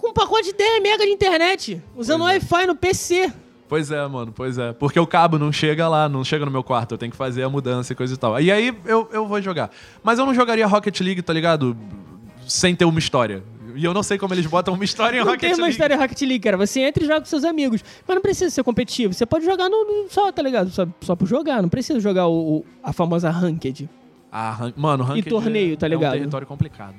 com 0.00 0.08
um 0.08 0.12
pacote 0.12 0.44
de 0.44 0.52
10 0.54 0.82
mega 0.82 1.04
de 1.04 1.10
internet. 1.10 1.82
Usando 1.94 2.22
é. 2.22 2.32
Wi-Fi 2.32 2.66
no 2.66 2.74
PC. 2.74 3.32
Pois 3.68 3.90
é, 3.90 4.04
mano, 4.08 4.32
pois 4.32 4.58
é. 4.58 4.72
Porque 4.72 4.98
o 4.98 5.06
cabo 5.06 5.38
não 5.38 5.52
chega 5.52 5.86
lá, 5.88 6.08
não 6.08 6.24
chega 6.24 6.44
no 6.44 6.50
meu 6.50 6.64
quarto. 6.64 6.94
Eu 6.94 6.98
tenho 6.98 7.12
que 7.12 7.16
fazer 7.16 7.42
a 7.42 7.48
mudança 7.48 7.92
e 7.92 7.96
coisa 7.96 8.14
e 8.14 8.16
tal. 8.16 8.40
E 8.40 8.50
aí 8.50 8.76
eu, 8.84 9.08
eu 9.12 9.26
vou 9.26 9.40
jogar. 9.40 9.70
Mas 10.02 10.18
eu 10.18 10.26
não 10.26 10.34
jogaria 10.34 10.66
Rocket 10.66 11.00
League, 11.00 11.22
tá 11.22 11.32
ligado? 11.32 11.76
Sem 12.48 12.74
ter 12.74 12.84
uma 12.84 12.98
história. 12.98 13.44
E 13.80 13.84
eu 13.86 13.94
não 13.94 14.02
sei 14.02 14.18
como 14.18 14.34
eles 14.34 14.44
botam 14.46 14.74
uma 14.74 14.84
história 14.84 15.16
em 15.16 15.20
Não 15.20 15.26
Rocket 15.28 15.40
tem 15.40 15.50
uma 15.52 15.56
League. 15.58 15.70
história 15.70 15.96
Rocket 15.96 16.20
League, 16.20 16.40
cara. 16.40 16.56
Você 16.58 16.80
entra 16.80 17.02
e 17.02 17.06
joga 17.06 17.20
com 17.20 17.26
seus 17.26 17.44
amigos. 17.44 17.82
Mas 18.06 18.14
não 18.14 18.20
precisa 18.20 18.50
ser 18.50 18.62
competitivo. 18.62 19.14
Você 19.14 19.24
pode 19.24 19.44
jogar 19.44 19.70
no, 19.70 20.06
só, 20.10 20.30
tá 20.30 20.42
ligado? 20.42 20.68
Só, 20.70 20.86
só 21.00 21.16
por 21.16 21.26
jogar. 21.26 21.62
Não 21.62 21.68
precisa 21.70 21.98
jogar 21.98 22.28
o, 22.28 22.62
a 22.82 22.92
famosa 22.92 23.30
Ranked. 23.30 23.88
Ah, 24.30 24.52
ran- 24.52 24.72
mano, 24.76 25.02
Ranked 25.04 25.28
torneio, 25.30 25.76
tá 25.78 25.86
é 25.86 25.88
ligado? 25.88 26.14
um 26.14 26.18
território 26.18 26.46
complicado. 26.46 26.94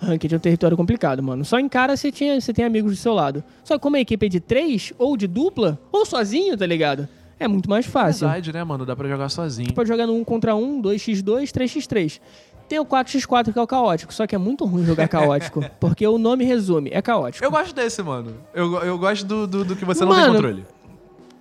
Ranked 0.00 0.34
é 0.34 0.36
um 0.36 0.40
território 0.40 0.76
complicado, 0.76 1.22
mano. 1.22 1.44
Só 1.46 1.58
em 1.58 1.68
cara 1.68 1.96
você, 1.96 2.12
tinha, 2.12 2.38
você 2.40 2.52
tem 2.52 2.64
amigos 2.64 2.92
do 2.92 2.96
seu 2.98 3.14
lado. 3.14 3.42
Só 3.64 3.74
que 3.76 3.80
como 3.80 3.96
a 3.96 4.00
equipe 4.00 4.26
é 4.26 4.28
de 4.28 4.38
três, 4.40 4.92
ou 4.98 5.16
de 5.16 5.26
dupla, 5.26 5.78
ou 5.90 6.04
sozinho, 6.04 6.56
tá 6.58 6.66
ligado? 6.66 7.08
É 7.40 7.48
muito 7.48 7.68
mais 7.70 7.86
fácil. 7.86 8.26
Verdade, 8.28 8.52
né, 8.52 8.62
mano? 8.62 8.84
Dá 8.86 8.94
pra 8.94 9.08
jogar 9.08 9.28
sozinho. 9.28 9.72
Pode 9.72 9.88
jogar 9.88 10.06
no 10.06 10.14
1 10.16 10.24
contra 10.24 10.54
1, 10.54 10.80
2x2, 10.82 11.50
3x3. 11.50 12.20
Tem 12.68 12.78
o 12.78 12.84
4x4 12.86 13.52
que 13.52 13.58
é 13.58 13.62
o 13.62 13.66
caótico, 13.66 14.12
só 14.14 14.26
que 14.26 14.34
é 14.34 14.38
muito 14.38 14.64
ruim 14.64 14.84
jogar 14.84 15.08
caótico, 15.08 15.62
porque 15.80 16.06
o 16.06 16.16
nome 16.18 16.44
resume, 16.44 16.90
é 16.92 17.02
caótico. 17.02 17.44
Eu 17.44 17.50
gosto 17.50 17.74
desse, 17.74 18.02
mano. 18.02 18.34
Eu, 18.54 18.74
eu 18.82 18.98
gosto 18.98 19.24
do, 19.26 19.46
do, 19.46 19.64
do 19.64 19.76
que 19.76 19.84
você 19.84 20.04
não 20.04 20.12
tem 20.12 20.20
Mano, 20.20 20.34
controle. 20.34 20.66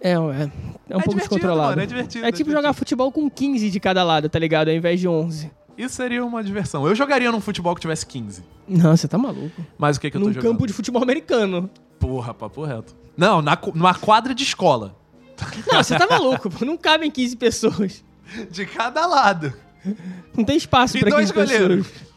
É, 0.01 0.12
é, 0.12 0.13
é 0.13 0.17
um 0.17 0.19
pouco 0.19 0.49
divertido, 0.49 1.19
descontrolado. 1.19 1.69
mano, 1.69 1.81
é 1.81 1.86
divertido, 1.86 2.25
É 2.25 2.27
é 2.27 2.31
tipo 2.31 2.38
divertido. 2.49 2.51
jogar 2.51 2.73
futebol 2.73 3.12
com 3.12 3.29
15 3.29 3.69
de 3.69 3.79
cada 3.79 4.03
lado, 4.03 4.27
tá 4.27 4.39
ligado? 4.39 4.69
Ao 4.69 4.73
invés 4.73 4.99
de 4.99 5.07
11. 5.07 5.51
Isso 5.77 5.95
seria 5.95 6.25
uma 6.25 6.43
diversão. 6.43 6.86
Eu 6.88 6.93
jogaria 6.95 7.31
num 7.31 7.39
futebol 7.39 7.73
que 7.75 7.81
tivesse 7.81 8.05
15. 8.05 8.43
Não, 8.67 8.95
você 8.95 9.07
tá 9.07 9.17
maluco. 9.17 9.63
Mas 9.77 9.97
o 9.97 10.01
que 10.01 10.12
que 10.12 10.17
eu 10.17 10.21
tô 10.21 10.27
Num 10.27 10.34
jogando? 10.34 10.51
campo 10.51 10.67
de 10.67 10.73
futebol 10.73 11.01
americano. 11.01 11.69
Porra, 11.99 12.34
papo 12.34 12.63
reto. 12.65 12.95
Não, 13.15 13.41
na, 13.41 13.57
numa 13.73 13.93
quadra 13.93 14.34
de 14.34 14.43
escola. 14.43 14.95
Não, 15.71 15.81
você 15.84 15.97
tá 15.97 16.05
maluco, 16.07 16.49
pô. 16.49 16.65
Não 16.65 16.77
cabem 16.77 17.10
15 17.10 17.36
pessoas. 17.38 18.03
De 18.51 18.65
cada 18.65 19.05
lado. 19.05 19.53
Não 20.38 20.44
tem 20.44 20.58
espaço 20.58 20.98
E 20.98 21.02
dois 21.02 21.32
15 21.32 21.34
goleiros. 21.34 21.88
pessoas. 21.88 22.12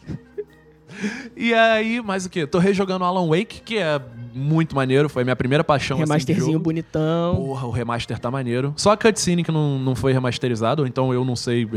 E 1.37 1.53
aí, 1.53 2.01
mais 2.01 2.25
o 2.25 2.31
quê? 2.31 2.47
Tô 2.47 2.59
rejogando 2.59 3.05
Alan 3.05 3.27
Wake, 3.29 3.61
que 3.63 3.77
é 3.77 4.01
muito 4.33 4.75
maneiro. 4.77 5.09
Foi 5.09 5.23
a 5.23 5.25
minha 5.25 5.37
primeira 5.37 5.65
paixão 5.65 5.97
assim, 5.97 6.05
Remasterzinho 6.05 6.53
jogo. 6.53 6.65
bonitão. 6.65 7.37
Porra, 7.37 7.67
o 7.67 7.71
remaster 7.71 8.19
tá 8.19 8.31
maneiro. 8.31 8.73
Só 8.77 8.93
a 8.93 8.97
cutscene 8.97 9.43
que 9.43 9.51
não, 9.51 9.79
não 9.79 9.95
foi 9.95 10.13
remasterizado, 10.13 10.87
então 10.87 11.13
eu 11.13 11.25
não 11.25 11.35
sei, 11.37 11.69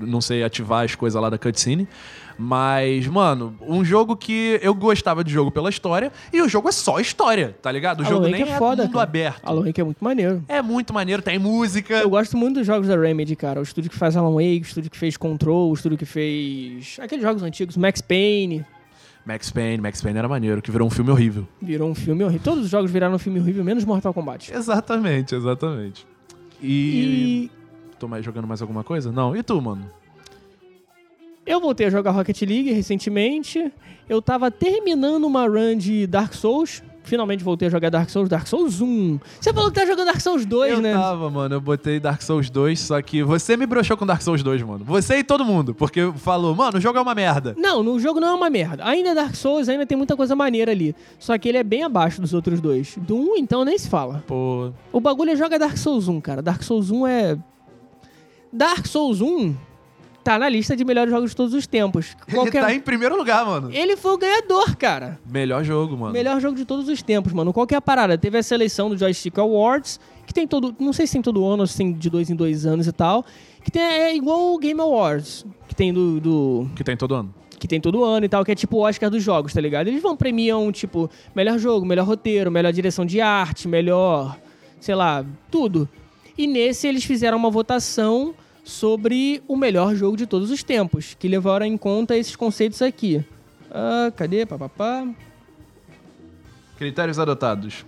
não 0.00 0.20
sei 0.20 0.42
ativar 0.42 0.84
as 0.84 0.94
coisas 0.94 1.20
lá 1.20 1.30
da 1.30 1.38
cutscene. 1.38 1.88
Mas, 2.38 3.06
mano, 3.06 3.56
um 3.60 3.84
jogo 3.84 4.16
que 4.16 4.58
eu 4.62 4.74
gostava 4.74 5.22
de 5.22 5.32
jogo 5.32 5.50
pela 5.50 5.70
história, 5.70 6.12
e 6.32 6.42
o 6.42 6.48
jogo 6.48 6.68
é 6.68 6.72
só 6.72 6.98
história, 6.98 7.56
tá 7.62 7.70
ligado? 7.70 8.00
O 8.00 8.02
Alan 8.02 8.10
jogo 8.10 8.24
Wake 8.24 8.32
nem 8.32 8.50
é 8.50 8.54
é, 8.54 8.58
foda, 8.58 8.82
mundo 8.82 8.92
cara. 8.92 9.04
aberto. 9.04 9.40
Alan 9.44 9.64
Wake 9.64 9.80
é 9.80 9.84
muito 9.84 10.02
maneiro. 10.04 10.44
É 10.48 10.60
muito 10.62 10.92
maneiro, 10.92 11.22
tem 11.22 11.38
música. 11.38 11.94
Eu 11.94 12.10
gosto 12.10 12.36
muito 12.36 12.56
dos 12.56 12.66
jogos 12.66 12.88
da 12.88 12.96
Remedy, 12.96 13.36
cara. 13.36 13.60
O 13.60 13.62
estúdio 13.62 13.90
que 13.90 13.96
faz 13.96 14.16
Alan 14.16 14.32
Wake, 14.34 14.62
o 14.62 14.66
estúdio 14.66 14.90
que 14.90 14.98
fez 14.98 15.16
Control, 15.16 15.70
o 15.70 15.74
estúdio 15.74 15.96
que 15.98 16.06
fez... 16.06 16.96
Aqueles 17.00 17.22
jogos 17.22 17.42
antigos, 17.42 17.76
Max 17.76 18.00
Payne. 18.00 18.64
Max 19.24 19.50
Payne, 19.50 19.80
Max 19.80 20.02
Payne 20.02 20.18
era 20.18 20.28
maneiro, 20.28 20.60
que 20.60 20.70
virou 20.70 20.86
um 20.86 20.90
filme 20.90 21.10
horrível. 21.10 21.48
Virou 21.62 21.88
um 21.88 21.94
filme 21.94 22.22
horrível. 22.22 22.42
Todos 22.44 22.64
os 22.64 22.70
jogos 22.70 22.90
viraram 22.90 23.14
um 23.14 23.18
filme 23.18 23.40
horrível, 23.40 23.64
menos 23.64 23.84
Mortal 23.84 24.12
Kombat. 24.12 24.52
Exatamente, 24.52 25.34
exatamente. 25.34 26.06
E 26.62 27.48
E. 27.48 27.50
Tô 27.98 28.06
mais 28.06 28.24
jogando 28.24 28.46
mais 28.46 28.60
alguma 28.60 28.84
coisa? 28.84 29.10
Não. 29.10 29.34
E 29.34 29.42
tu, 29.42 29.60
mano? 29.62 29.88
Eu 31.46 31.60
voltei 31.60 31.86
a 31.86 31.90
jogar 31.90 32.10
Rocket 32.10 32.40
League 32.42 32.72
recentemente. 32.72 33.72
Eu 34.08 34.20
tava 34.20 34.50
terminando 34.50 35.24
uma 35.24 35.46
run 35.46 35.76
de 35.76 36.06
Dark 36.06 36.34
Souls. 36.34 36.82
Finalmente 37.02 37.44
voltei 37.44 37.68
a 37.68 37.70
jogar 37.70 37.90
Dark 37.90 38.08
Souls, 38.08 38.30
Dark 38.30 38.46
Souls 38.46 38.80
1. 38.80 39.20
Você 39.38 39.52
falou 39.52 39.70
que 39.70 39.78
tá 39.78 39.84
jogando 39.84 40.06
Dark 40.06 40.20
Souls 40.20 40.46
2, 40.46 40.72
eu 40.72 40.80
né? 40.80 40.94
tava, 40.94 41.30
mano. 41.30 41.56
Eu 41.56 41.60
botei 41.60 42.00
Dark 42.00 42.22
Souls 42.22 42.48
2, 42.48 42.80
só 42.80 43.02
que 43.02 43.22
você 43.22 43.58
me 43.58 43.66
broxou 43.66 43.94
com 43.94 44.06
Dark 44.06 44.22
Souls 44.22 44.42
2, 44.42 44.62
mano. 44.62 44.84
Você 44.86 45.18
e 45.18 45.24
todo 45.24 45.44
mundo. 45.44 45.74
Porque 45.74 46.10
falou, 46.16 46.54
mano, 46.54 46.78
o 46.78 46.80
jogo 46.80 46.98
é 46.98 47.02
uma 47.02 47.14
merda. 47.14 47.54
Não, 47.58 47.82
no 47.82 48.00
jogo 48.00 48.20
não 48.20 48.28
é 48.28 48.34
uma 48.34 48.48
merda. 48.48 48.86
Ainda 48.86 49.10
é 49.10 49.14
Dark 49.14 49.34
Souls, 49.34 49.68
ainda 49.68 49.84
tem 49.84 49.98
muita 49.98 50.16
coisa 50.16 50.34
maneira 50.34 50.72
ali. 50.72 50.96
Só 51.18 51.36
que 51.36 51.46
ele 51.46 51.58
é 51.58 51.62
bem 51.62 51.82
abaixo 51.82 52.22
dos 52.22 52.32
outros 52.32 52.58
dois. 52.58 52.96
Do 52.96 53.16
1, 53.16 53.36
então, 53.36 53.66
nem 53.66 53.76
se 53.76 53.88
fala. 53.88 54.24
Pô. 54.26 54.72
O 54.90 54.98
bagulho 54.98 55.30
é 55.30 55.36
joga 55.36 55.58
Dark 55.58 55.76
Souls 55.76 56.08
1, 56.08 56.20
cara. 56.22 56.40
Dark 56.40 56.62
Souls 56.62 56.90
1 56.90 57.06
é. 57.06 57.38
Dark 58.50 58.86
Souls 58.86 59.20
1 59.20 59.54
tá 60.24 60.38
na 60.38 60.48
lista 60.48 60.74
de 60.74 60.84
melhores 60.84 61.12
jogos 61.12 61.30
de 61.30 61.36
todos 61.36 61.54
os 61.54 61.66
tempos. 61.66 62.16
Ele 62.26 62.50
tá 62.50 62.74
em 62.74 62.80
primeiro 62.80 63.16
lugar, 63.16 63.44
mano. 63.46 63.70
Ele 63.72 63.96
foi 63.96 64.12
o 64.14 64.18
ganhador, 64.18 64.74
cara. 64.76 65.20
Melhor 65.30 65.62
jogo, 65.62 65.96
mano. 65.96 66.12
Melhor 66.12 66.40
jogo 66.40 66.56
de 66.56 66.64
todos 66.64 66.88
os 66.88 67.02
tempos, 67.02 67.32
mano. 67.32 67.52
Qual 67.52 67.66
que 67.66 67.74
é 67.74 67.78
a 67.78 67.82
parada? 67.82 68.16
Teve 68.18 68.38
a 68.38 68.42
seleção 68.42 68.88
do 68.88 68.96
Joystick 68.96 69.38
Awards, 69.38 70.00
que 70.26 70.32
tem 70.34 70.46
todo. 70.48 70.74
Não 70.80 70.92
sei 70.92 71.06
se 71.06 71.12
tem 71.12 71.22
todo 71.22 71.44
ano 71.46 71.62
ou 71.62 71.66
se 71.66 71.76
tem 71.76 71.92
de 71.92 72.08
dois 72.10 72.30
em 72.30 72.34
dois 72.34 72.64
anos 72.66 72.86
e 72.86 72.92
tal. 72.92 73.24
Que 73.62 73.70
tem, 73.70 73.82
é 73.82 74.16
igual 74.16 74.54
o 74.54 74.58
Game 74.58 74.80
Awards, 74.80 75.44
que 75.68 75.74
tem 75.74 75.92
do- 75.92 76.20
do, 76.20 76.70
Que 76.74 76.82
tem 76.84 76.96
todo 76.96 77.14
ano. 77.14 77.34
que 77.58 77.66
tem 77.68 77.80
todo 77.80 78.04
ano 78.04 78.26
e 78.26 78.28
tal, 78.28 78.44
que 78.44 78.52
é 78.52 78.54
tipo 78.54 78.76
o 78.76 78.80
Oscar 78.80 79.08
dos 79.08 79.22
jogos, 79.22 79.52
tá 79.54 79.60
ligado? 79.60 79.88
Eles 79.88 80.02
vão 80.02 80.14
premiam, 80.16 80.70
tipo, 80.70 81.08
melhor 81.34 81.58
jogo, 81.58 81.86
melhor 81.86 82.06
roteiro, 82.06 82.50
melhor 82.50 82.72
direção 82.72 83.06
de 83.06 83.22
arte, 83.22 83.66
melhor, 83.66 84.36
sei 84.80 84.94
lá, 84.94 85.24
tudo. 85.50 85.88
E 86.36 86.46
nesse 86.46 86.86
eles 86.86 87.04
fizeram 87.04 87.38
uma 87.38 87.48
votação 87.48 88.34
sobre 88.64 89.42
o 89.46 89.56
melhor 89.56 89.94
jogo 89.94 90.16
de 90.16 90.26
todos 90.26 90.50
os 90.50 90.62
tempos, 90.62 91.14
que 91.16 91.28
levaram 91.28 91.66
em 91.66 91.76
conta 91.76 92.16
esses 92.16 92.34
conceitos 92.34 92.80
aqui. 92.80 93.22
Ah, 93.70 94.10
cadê? 94.16 94.46
Papapá. 94.46 95.06
Critérios 96.78 97.18
adotados: 97.18 97.84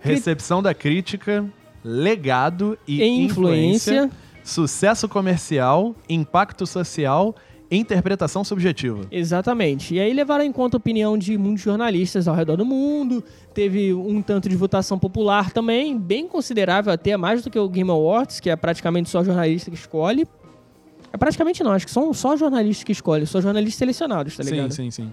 recepção 0.00 0.62
da 0.62 0.74
crítica, 0.74 1.44
legado 1.84 2.78
e 2.88 3.04
influência. 3.04 3.92
influência, 3.92 4.10
sucesso 4.42 5.08
comercial, 5.08 5.94
impacto 6.08 6.66
social, 6.66 7.36
interpretação 7.70 8.44
subjetiva. 8.44 9.02
Exatamente. 9.10 9.94
E 9.94 10.00
aí 10.00 10.12
levaram 10.12 10.44
em 10.44 10.52
conta 10.52 10.76
a 10.76 10.78
opinião 10.78 11.18
de 11.18 11.36
muitos 11.36 11.62
jornalistas 11.62 12.28
ao 12.28 12.34
redor 12.34 12.56
do 12.56 12.64
mundo. 12.64 13.22
Teve 13.52 13.92
um 13.92 14.22
tanto 14.22 14.48
de 14.48 14.56
votação 14.56 14.98
popular 14.98 15.50
também, 15.50 15.98
bem 15.98 16.28
considerável, 16.28 16.92
até 16.92 17.16
mais 17.16 17.42
do 17.42 17.50
que 17.50 17.58
o 17.58 17.68
Game 17.68 17.90
Awards, 17.90 18.40
que 18.40 18.50
é 18.50 18.56
praticamente 18.56 19.10
só 19.10 19.24
jornalista 19.24 19.70
que 19.70 19.76
escolhe. 19.76 20.26
É 21.12 21.16
praticamente 21.16 21.62
não, 21.62 21.72
acho 21.72 21.86
que 21.86 21.92
são 21.92 22.12
só 22.12 22.36
jornalistas 22.36 22.84
que 22.84 22.92
escolhem, 22.92 23.26
só 23.26 23.40
jornalistas 23.40 23.78
selecionados, 23.78 24.36
tá 24.36 24.42
ligado? 24.42 24.72
Sim, 24.72 24.90
sim, 24.90 25.04
sim. 25.04 25.12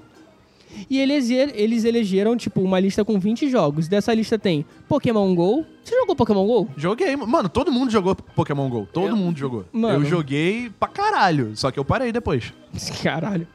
E 0.89 0.99
eles, 0.99 1.29
eles 1.29 1.83
elegeram, 1.85 2.35
tipo, 2.37 2.61
uma 2.61 2.79
lista 2.79 3.03
com 3.05 3.19
20 3.19 3.49
jogos. 3.49 3.87
Dessa 3.87 4.13
lista 4.13 4.37
tem 4.39 4.65
Pokémon 4.87 5.33
GO. 5.35 5.65
Você 5.83 5.95
jogou 5.95 6.15
Pokémon 6.15 6.45
GO? 6.45 6.69
Joguei. 6.77 7.15
Mano, 7.15 7.49
todo 7.49 7.71
mundo 7.71 7.91
jogou 7.91 8.15
Pokémon 8.15 8.69
GO. 8.69 8.87
Todo 8.91 9.07
Eu- 9.09 9.15
mundo 9.15 9.37
jogou. 9.37 9.65
Mano. 9.71 10.03
Eu 10.03 10.05
joguei 10.09 10.71
pra 10.79 10.87
caralho. 10.87 11.55
Só 11.55 11.71
que 11.71 11.79
eu 11.79 11.85
parei 11.85 12.11
depois. 12.11 12.53
Caralho. 13.03 13.47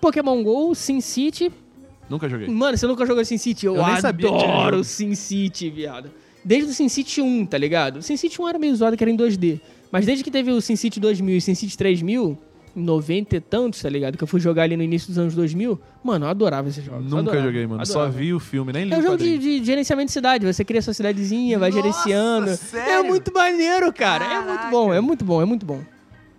Pokémon 0.00 0.42
GO, 0.42 0.74
SimCity. 0.74 1.52
Nunca 2.08 2.28
joguei. 2.28 2.48
Mano, 2.48 2.76
você 2.76 2.86
nunca 2.86 3.06
jogou 3.06 3.24
SimCity? 3.24 3.66
Eu, 3.66 3.76
Eu 3.76 3.86
nem 3.86 4.00
sabia 4.00 4.30
que 4.30 4.38
tinha 4.38 4.50
adoro 4.52 4.76
jogo. 4.76 4.84
SimCity, 4.84 5.70
viado. 5.70 6.10
Desde 6.44 6.70
o 6.70 6.74
SimCity 6.74 7.20
1, 7.22 7.46
tá 7.46 7.56
ligado? 7.56 7.98
O 7.98 8.02
SimCity 8.02 8.40
1 8.42 8.48
era 8.48 8.58
meio 8.58 8.74
zoado, 8.74 8.96
que 8.96 9.04
era 9.04 9.10
em 9.10 9.16
2D. 9.16 9.60
Mas 9.92 10.04
desde 10.06 10.24
que 10.24 10.30
teve 10.30 10.50
o 10.50 10.60
SimCity 10.60 10.98
2000 10.98 11.34
e 11.34 11.38
o 11.38 11.40
SimCity 11.40 11.78
3000, 11.78 12.30
em 12.30 12.38
90 12.74 13.36
e 13.36 13.40
tantos, 13.40 13.82
tá 13.82 13.88
ligado? 13.88 14.16
Que 14.16 14.24
eu 14.24 14.28
fui 14.28 14.40
jogar 14.40 14.62
ali 14.64 14.76
no 14.76 14.82
início 14.82 15.08
dos 15.08 15.18
anos 15.18 15.34
2000. 15.34 15.78
Mano, 16.02 16.26
eu 16.26 16.30
adorava 16.30 16.68
esses 16.68 16.84
jogos. 16.84 17.04
Nunca 17.04 17.18
adorava, 17.20 17.46
joguei, 17.46 17.66
mano. 17.66 17.84
Só 17.86 18.00
adorava. 18.00 18.18
vi 18.18 18.32
o 18.34 18.40
filme, 18.40 18.72
nem 18.72 18.84
li 18.84 18.94
É 18.94 18.98
um 18.98 19.02
jogo 19.02 19.16
de, 19.18 19.38
de 19.38 19.64
gerenciamento 19.64 20.06
de 20.06 20.12
cidade. 20.12 20.46
Você 20.46 20.64
cria 20.64 20.80
sua 20.82 20.94
cidadezinha, 20.94 21.58
vai 21.58 21.70
Nossa, 21.70 21.82
gerenciando. 21.82 22.50
É 22.50 22.56
sério? 22.56 23.04
muito 23.04 23.32
maneiro, 23.32 23.92
cara. 23.92 24.24
É 24.24 24.28
Caraca. 24.28 24.48
muito 24.48 24.70
bom, 24.70 24.94
é 24.94 25.00
muito 25.00 25.24
bom, 25.24 25.42
é 25.42 25.44
muito 25.44 25.66
bom. 25.66 25.80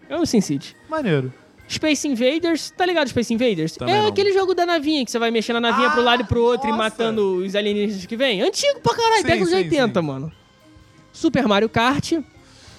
É 0.10 0.18
um 0.18 0.26
SimCity. 0.26 0.76
Maneiro. 0.90 1.34
Space 1.70 2.08
Invaders, 2.08 2.72
tá 2.72 2.86
ligado 2.86 3.08
Space 3.08 3.34
Invaders? 3.34 3.78
Também 3.78 3.96
é 3.96 4.02
não. 4.02 4.10
aquele 4.10 4.34
jogo 4.34 4.54
da 4.54 4.66
navinha 4.66 5.04
que 5.06 5.10
você 5.10 5.18
vai 5.18 5.32
mexendo 5.32 5.56
a 5.56 5.62
navinha 5.62 5.88
Ah, 5.88 5.92
pro 5.92 6.04
lado 6.04 6.22
e 6.22 6.26
pro 6.26 6.42
outro 6.44 6.68
e 6.68 6.72
nossa. 6.72 6.84
matando 6.84 7.38
os 7.38 7.56
alienígenas 7.56 8.06
que 8.06 8.16
vêm. 8.18 8.42
Antigo 8.42 8.80
pra 8.82 8.94
caralho, 8.96 9.24
década 9.24 9.46
de 9.46 9.50
sim, 9.50 9.56
80, 9.56 10.00
sim. 10.02 10.06
mano. 10.06 10.32
Super 11.12 11.48
Mario 11.48 11.70
Kart, 11.70 12.14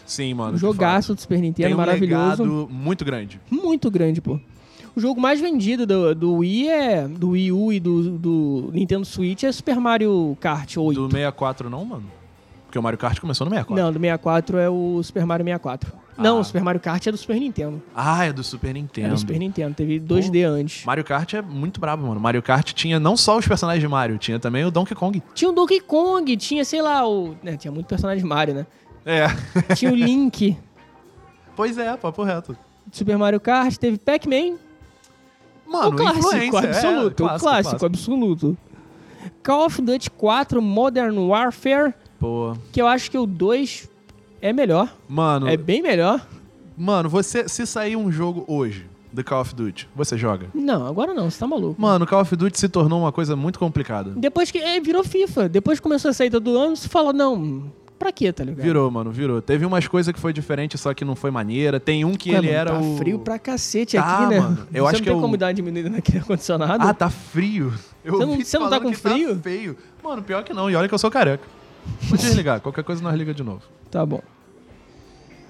Sim, 0.06 0.34
mano. 0.34 0.54
um 0.54 0.58
jogaço 0.58 1.14
do 1.14 1.20
Super. 1.20 1.40
Nintendo, 1.40 1.66
Tem 1.68 1.74
um 1.74 1.78
maravilhoso. 1.78 2.42
legado 2.42 2.68
muito 2.70 3.04
grande. 3.04 3.40
Muito 3.50 3.90
grande, 3.90 4.20
pô. 4.20 4.38
O 4.96 5.00
jogo 5.00 5.20
mais 5.20 5.40
vendido 5.40 5.86
do, 5.86 6.14
do 6.14 6.34
Wii 6.36 6.68
é. 6.68 7.08
Do 7.08 7.30
Wii 7.30 7.52
U 7.52 7.72
e 7.72 7.80
do, 7.80 8.10
do 8.18 8.70
Nintendo 8.72 9.04
Switch 9.04 9.42
é 9.42 9.50
Super 9.50 9.76
Mario 9.80 10.36
Kart 10.40 10.76
8. 10.76 11.00
Do 11.00 11.10
64 11.10 11.68
não, 11.68 11.84
mano? 11.84 12.04
Porque 12.66 12.78
o 12.78 12.82
Mario 12.82 12.98
Kart 12.98 13.18
começou 13.20 13.44
no 13.44 13.50
64. 13.50 13.82
Não, 13.84 13.92
do 13.92 13.98
64 13.98 14.58
é 14.58 14.68
o 14.70 15.00
Super 15.02 15.26
Mario 15.26 15.44
64. 15.44 15.92
Não, 16.16 16.36
Ah. 16.36 16.40
o 16.40 16.44
Super 16.44 16.62
Mario 16.62 16.80
Kart 16.80 17.04
é 17.04 17.10
do 17.10 17.16
Super 17.16 17.40
Nintendo. 17.40 17.82
Ah, 17.92 18.24
é 18.24 18.32
do 18.32 18.44
Super 18.44 18.72
Nintendo. 18.74 19.08
É 19.08 19.10
do 19.10 19.18
Super 19.18 19.36
Nintendo, 19.38 19.74
teve 19.74 19.98
2D 19.98 20.44
antes. 20.44 20.84
Mario 20.84 21.02
Kart 21.02 21.34
é 21.34 21.42
muito 21.42 21.80
brabo, 21.80 22.06
mano. 22.06 22.20
Mario 22.20 22.40
Kart 22.40 22.72
tinha 22.72 23.00
não 23.00 23.16
só 23.16 23.36
os 23.36 23.48
personagens 23.48 23.82
de 23.82 23.88
Mario, 23.88 24.16
tinha 24.16 24.38
também 24.38 24.64
o 24.64 24.70
Donkey 24.70 24.94
Kong. 24.94 25.20
Tinha 25.34 25.50
o 25.50 25.52
Donkey 25.52 25.80
Kong, 25.80 26.36
tinha, 26.36 26.64
sei 26.64 26.80
lá, 26.82 27.04
o. 27.08 27.34
né, 27.42 27.56
tinha 27.56 27.72
muito 27.72 27.86
personagem 27.86 28.22
de 28.22 28.28
Mario, 28.28 28.54
né? 28.54 28.66
É. 29.04 29.26
Tinha 29.74 29.92
o 29.92 29.94
Link. 29.94 30.56
pois 31.56 31.76
é, 31.78 31.96
papo 31.96 32.22
reto. 32.22 32.56
Super 32.92 33.16
Mario 33.18 33.40
Kart, 33.40 33.76
teve 33.76 33.98
Pac-Man. 33.98 34.56
Mano, 35.66 35.88
o 35.88 35.96
clássico 35.96 36.58
é, 36.58 36.68
absoluto, 36.68 37.24
o 37.24 37.38
clássico, 37.38 37.86
absoluto. 37.86 38.58
Call 39.42 39.66
of 39.66 39.80
Duty 39.82 40.10
4 40.10 40.60
Modern 40.62 41.16
Warfare, 41.18 41.94
Pô. 42.20 42.54
que 42.72 42.80
eu 42.80 42.86
acho 42.86 43.10
que 43.10 43.16
o 43.18 43.26
2 43.26 43.88
é 44.40 44.52
melhor. 44.52 44.94
Mano, 45.08 45.48
É 45.48 45.56
bem 45.56 45.82
melhor. 45.82 46.26
mano, 46.76 47.08
você 47.08 47.48
se 47.48 47.66
sair 47.66 47.96
um 47.96 48.12
jogo 48.12 48.44
hoje 48.46 48.86
do 49.12 49.24
Call 49.24 49.40
of 49.40 49.54
Duty, 49.54 49.88
você 49.96 50.18
joga? 50.18 50.48
Não, 50.54 50.86
agora 50.86 51.14
não, 51.14 51.30
você 51.30 51.38
tá 51.38 51.46
maluco. 51.46 51.80
Mano, 51.80 52.06
Call 52.06 52.20
of 52.20 52.36
Duty 52.36 52.58
se 52.58 52.68
tornou 52.68 53.00
uma 53.00 53.12
coisa 53.12 53.34
muito 53.34 53.58
complicada. 53.58 54.10
Depois 54.10 54.50
que. 54.50 54.58
É, 54.58 54.78
virou 54.80 55.02
FIFA. 55.02 55.48
Depois 55.48 55.78
que 55.78 55.82
começou 55.82 56.10
a 56.10 56.14
sair 56.14 56.30
todo 56.30 56.56
ano, 56.58 56.76
você 56.76 56.88
fala, 56.88 57.12
não, 57.12 57.72
pra 58.04 58.12
quê, 58.12 58.30
tá 58.32 58.44
ligado? 58.44 58.62
Virou, 58.62 58.90
mano, 58.90 59.10
virou. 59.10 59.40
Teve 59.40 59.64
umas 59.64 59.88
coisas 59.88 60.12
que 60.12 60.20
foi 60.20 60.32
diferente, 60.32 60.76
só 60.76 60.92
que 60.92 61.04
não 61.04 61.16
foi 61.16 61.30
maneira. 61.30 61.80
Tem 61.80 62.04
um 62.04 62.14
que 62.14 62.30
Ué, 62.30 62.36
ele 62.38 62.46
mano, 62.48 62.58
era 62.58 62.70
tá 62.72 62.78
o... 62.78 62.96
frio 62.98 63.18
pra 63.18 63.38
cacete 63.38 63.96
Tá, 63.96 64.02
aqui, 64.18 64.34
né? 64.34 64.40
mano. 64.40 64.66
Eu 64.72 64.84
você 64.84 64.90
acho 64.90 64.92
não 64.92 64.98
que 64.98 65.04
tem 65.04 65.12
eu- 65.14 65.20
como 65.20 65.36
dar 65.38 65.52
diminuída 65.52 65.88
naquele 65.88 66.18
ar-condicionado? 66.24 66.86
Ah, 66.86 66.92
tá 66.92 67.08
frio. 67.08 67.72
Eu 68.04 68.12
Você 68.18 68.26
não- 68.26 68.36
você 68.40 68.58
não 68.58 68.68
tá 68.70 68.78
com 68.80 68.90
que 68.90 68.96
frio? 68.96 69.34
Tá 69.36 69.42
feio. 69.42 69.76
Mano, 70.02 70.22
pior 70.22 70.44
que 70.44 70.52
não. 70.52 70.70
E 70.70 70.76
olha 70.76 70.86
que 70.86 70.94
eu 70.94 70.98
sou 70.98 71.10
careca. 71.10 71.44
Vou 72.02 72.18
desligar. 72.18 72.60
Qualquer 72.60 72.84
coisa 72.84 73.02
nós 73.02 73.14
liga 73.16 73.32
de 73.32 73.42
novo. 73.42 73.62
Tá 73.90 74.04
bom. 74.04 74.20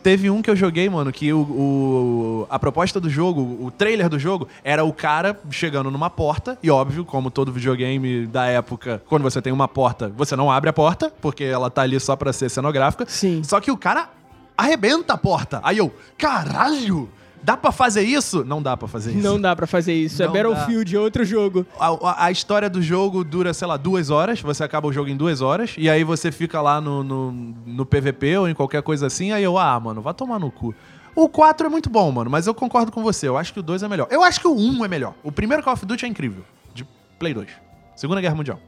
Teve 0.04 0.28
um 0.28 0.42
que 0.42 0.50
eu 0.50 0.54
joguei, 0.54 0.86
mano, 0.88 1.10
que 1.10 1.32
o, 1.32 1.38
o- 1.40 2.46
a 2.50 2.58
proposta 2.58 3.00
do 3.00 3.08
jogo, 3.08 3.40
o 3.64 3.70
trailer 3.70 4.08
do 4.10 4.18
jogo, 4.18 4.46
era 4.62 4.84
o 4.84 4.92
cara 4.92 5.40
chegando 5.50 5.90
numa 5.90 6.10
porta, 6.10 6.58
e 6.62 6.70
óbvio, 6.70 7.06
como 7.06 7.30
todo 7.30 7.50
videogame 7.50 8.26
da 8.26 8.44
época, 8.44 9.02
quando 9.08 9.22
você 9.22 9.40
tem 9.40 9.50
uma 9.50 9.66
porta, 9.66 10.12
você 10.14 10.36
não 10.36 10.50
abre 10.52 10.68
a 10.68 10.74
porta, 10.74 11.10
porque 11.22 11.42
ela 11.44 11.70
tá 11.70 11.80
ali 11.80 11.98
só 11.98 12.14
pra 12.16 12.34
ser 12.34 12.50
cenográfica. 12.50 13.06
Sim. 13.08 13.42
Só 13.42 13.58
que 13.60 13.70
o 13.70 13.78
cara 13.78 14.10
arrebenta 14.56 15.14
a 15.14 15.16
porta. 15.16 15.58
Aí 15.64 15.78
eu, 15.78 15.90
caralho! 16.18 17.08
Dá 17.44 17.56
pra 17.58 17.70
fazer 17.70 18.00
isso? 18.02 18.42
Não 18.44 18.62
dá 18.62 18.74
pra 18.76 18.88
fazer 18.88 19.12
isso. 19.12 19.22
Não 19.22 19.38
dá 19.40 19.54
pra 19.54 19.66
fazer 19.66 19.92
isso. 19.92 20.22
Não 20.22 20.34
é 20.34 20.42
Battlefield, 20.42 20.96
é 20.96 20.98
outro 20.98 21.24
jogo. 21.26 21.66
A, 21.78 21.88
a- 21.88 22.24
a 22.26 22.30
história 22.30 22.70
do 22.70 22.80
jogo 22.80 23.22
dura, 23.22 23.52
sei 23.52 23.68
lá, 23.68 23.76
duas 23.76 24.08
horas. 24.08 24.40
Você 24.40 24.64
acaba 24.64 24.88
o 24.88 24.92
jogo 24.92 25.10
em 25.10 25.16
duas 25.16 25.42
horas. 25.42 25.74
E 25.76 25.90
aí 25.90 26.02
você 26.04 26.32
fica 26.32 26.62
lá 26.62 26.80
no, 26.80 27.04
no, 27.04 27.32
no 27.32 27.84
PVP 27.84 28.38
ou 28.38 28.48
em 28.48 28.54
qualquer 28.54 28.82
coisa 28.82 29.06
assim. 29.08 29.30
Aí 29.32 29.44
eu, 29.44 29.58
ah, 29.58 29.78
mano, 29.78 30.00
vai 30.00 30.14
tomar 30.14 30.38
no 30.38 30.50
cu. 30.50 30.74
O 31.14 31.28
4 31.28 31.66
é 31.66 31.70
muito 31.70 31.90
bom, 31.90 32.10
mano, 32.10 32.30
mas 32.30 32.46
eu 32.46 32.54
concordo 32.54 32.90
com 32.90 33.02
você. 33.02 33.28
Eu 33.28 33.36
acho 33.36 33.52
que 33.52 33.60
o 33.60 33.62
2 33.62 33.82
é 33.82 33.88
melhor. 33.88 34.08
Eu 34.10 34.22
acho 34.24 34.40
que 34.40 34.48
o 34.48 34.54
1 34.56 34.84
é 34.84 34.88
melhor. 34.88 35.14
O 35.22 35.30
primeiro 35.30 35.62
Call 35.62 35.74
of 35.74 35.84
Duty 35.84 36.06
é 36.06 36.08
incrível. 36.08 36.42
De 36.72 36.84
Play 37.18 37.34
2. 37.34 37.48
Segunda 37.94 38.20
Guerra 38.20 38.34
Mundial. 38.34 38.58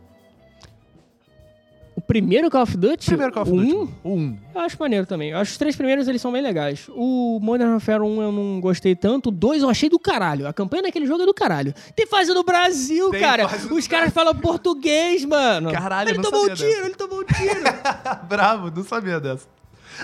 O 1.96 2.00
primeiro 2.02 2.50
Call 2.50 2.62
of 2.62 2.76
Duty? 2.76 3.06
Primeiro 3.06 3.32
Call 3.32 3.42
of 3.44 3.50
Duty. 3.50 3.74
um, 3.74 3.88
O 4.04 4.14
1. 4.16 4.38
Eu 4.54 4.60
acho 4.60 4.76
maneiro 4.78 5.06
também. 5.06 5.30
Eu 5.30 5.38
acho 5.38 5.48
que 5.50 5.52
os 5.54 5.58
três 5.58 5.74
primeiros 5.74 6.06
eles 6.06 6.20
são 6.20 6.30
bem 6.30 6.42
legais. 6.42 6.90
O 6.94 7.40
Modern 7.42 7.70
Warfare 7.70 8.02
1 8.02 8.22
eu 8.22 8.30
não 8.30 8.60
gostei 8.60 8.94
tanto. 8.94 9.30
O 9.30 9.32
2 9.32 9.62
eu 9.62 9.70
achei 9.70 9.88
do 9.88 9.98
caralho. 9.98 10.46
A 10.46 10.52
campanha 10.52 10.82
daquele 10.82 11.06
jogo 11.06 11.22
é 11.22 11.26
do 11.26 11.32
caralho. 11.32 11.72
Tem 11.96 12.06
fase 12.06 12.34
no 12.34 12.44
Brasil, 12.44 13.10
Tem 13.10 13.20
cara. 13.20 13.46
Os 13.70 13.88
caras 13.88 14.12
falam 14.12 14.34
português, 14.34 15.24
mano. 15.24 15.72
Caralho, 15.72 16.10
ele 16.10 16.18
não 16.18 16.30
tomou 16.30 16.44
um 16.44 16.54
tiro, 16.54 16.68
dessa. 16.68 16.86
ele 16.86 16.94
tomou 16.94 17.20
um 17.20 17.24
tiro. 17.24 17.60
Bravo, 18.28 18.70
não 18.70 18.84
sabia 18.84 19.18
dessa. 19.18 19.48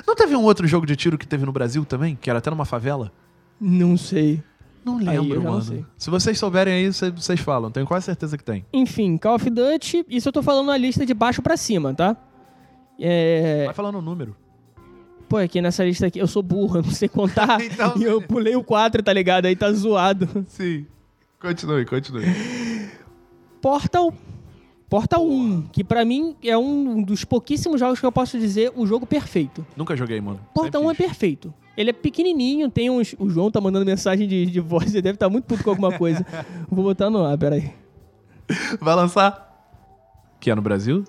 Não 0.07 0.15
teve 0.15 0.35
um 0.35 0.43
outro 0.43 0.67
jogo 0.67 0.87
de 0.87 0.97
tiro 0.97 1.19
que 1.19 1.27
teve 1.27 1.45
no 1.45 1.53
Brasil 1.53 1.85
também? 1.85 2.17
Que 2.19 2.31
era 2.31 2.39
até 2.39 2.49
numa 2.49 2.65
favela? 2.65 3.13
não 3.61 3.97
sei. 3.97 4.43
Não 4.85 4.99
Aí 4.99 5.05
lembro, 5.19 5.43
não 5.43 5.51
mano. 5.53 5.63
sei. 5.63 5.85
Se 5.97 6.11
vocês 6.11 6.39
souberem 6.39 6.75
aí, 6.75 6.93
cê- 6.93 7.11
vocês 7.11 7.39
falam. 7.41 7.71
Tenho 7.71 7.87
quase 7.87 8.07
certeza 8.07 8.37
que 8.37 8.43
tem. 8.45 8.65
Enfim, 8.73 9.17
Call 9.17 9.37
of 9.37 9.49
Duty. 9.49 10.05
Isso 10.09 10.29
eu 10.29 10.33
tô 10.33 10.43
falando 10.43 10.67
na 10.67 10.77
lista 10.77 11.07
de 11.07 11.15
baixo 11.15 11.41
pra 11.41 11.57
cima, 11.57 11.95
tá? 11.95 12.17
É. 12.99 13.65
Vai 13.67 13.75
falando 13.75 13.99
o 13.99 14.03
número. 14.03 14.37
Pô, 15.29 15.37
aqui 15.39 15.63
nessa 15.63 15.85
lista 15.85 16.07
aqui, 16.09 16.19
eu 16.19 16.27
sou 16.27 16.43
burro, 16.43 16.79
eu 16.81 16.83
não 16.83 16.91
sei 16.91 17.09
contar. 17.09 17.61
Então, 17.63 17.95
e 17.97 18.03
eu 18.05 18.21
pulei 18.21 18.55
o 18.57 18.63
4, 18.65 19.03
tá 19.03 19.13
ligado? 19.13 19.47
Aí 19.47 19.57
tá 19.57 19.73
zoado. 19.73 20.29
Sim. 20.49 20.85
Continue, 21.41 21.85
continue. 21.87 22.25
Portal. 23.61 24.13
Portal 24.89 25.27
1, 25.27 25.63
que 25.73 25.83
pra 25.83 26.05
mim 26.05 26.37
é 26.45 26.57
um 26.59 27.03
dos 27.03 27.25
pouquíssimos 27.25 27.81
jogos 27.81 27.99
que 27.99 28.05
eu 28.05 28.13
posso 28.13 28.39
dizer 28.39 28.71
o 28.77 28.87
jogo 28.87 29.07
perfeito. 29.07 29.65
Nunca 29.75 29.97
joguei, 29.97 30.21
mano. 30.21 30.39
Portal 30.55 30.83
1 30.85 30.91
é 30.91 30.95
perfeito. 30.95 31.55
Ele 31.77 31.91
é 31.91 31.93
pequenininho, 31.93 32.71
tem 32.71 32.91
uns. 32.91 33.15
O 33.19 33.31
João 33.31 33.51
tá 33.51 33.61
mandando 33.61 33.87
mensagem 33.87 34.29
de, 34.29 34.47
de 34.47 34.61
voz, 34.61 34.93
ele 34.93 35.03
deve 35.03 35.17
estar 35.17 35.29
muito 35.31 35.45
puto 35.45 35.65
com 35.65 35.71
alguma 35.71 35.97
coisa. 35.97 36.25
Vou 36.71 36.85
botar 36.85 37.09
no 37.09 37.25
ar, 37.25 37.37
peraí. 37.39 37.71
Vai 38.81 38.95
lançar? 38.95 39.49
Que 40.39 40.51
é 40.51 40.55
no 40.55 40.61
Brasil? 40.63 41.05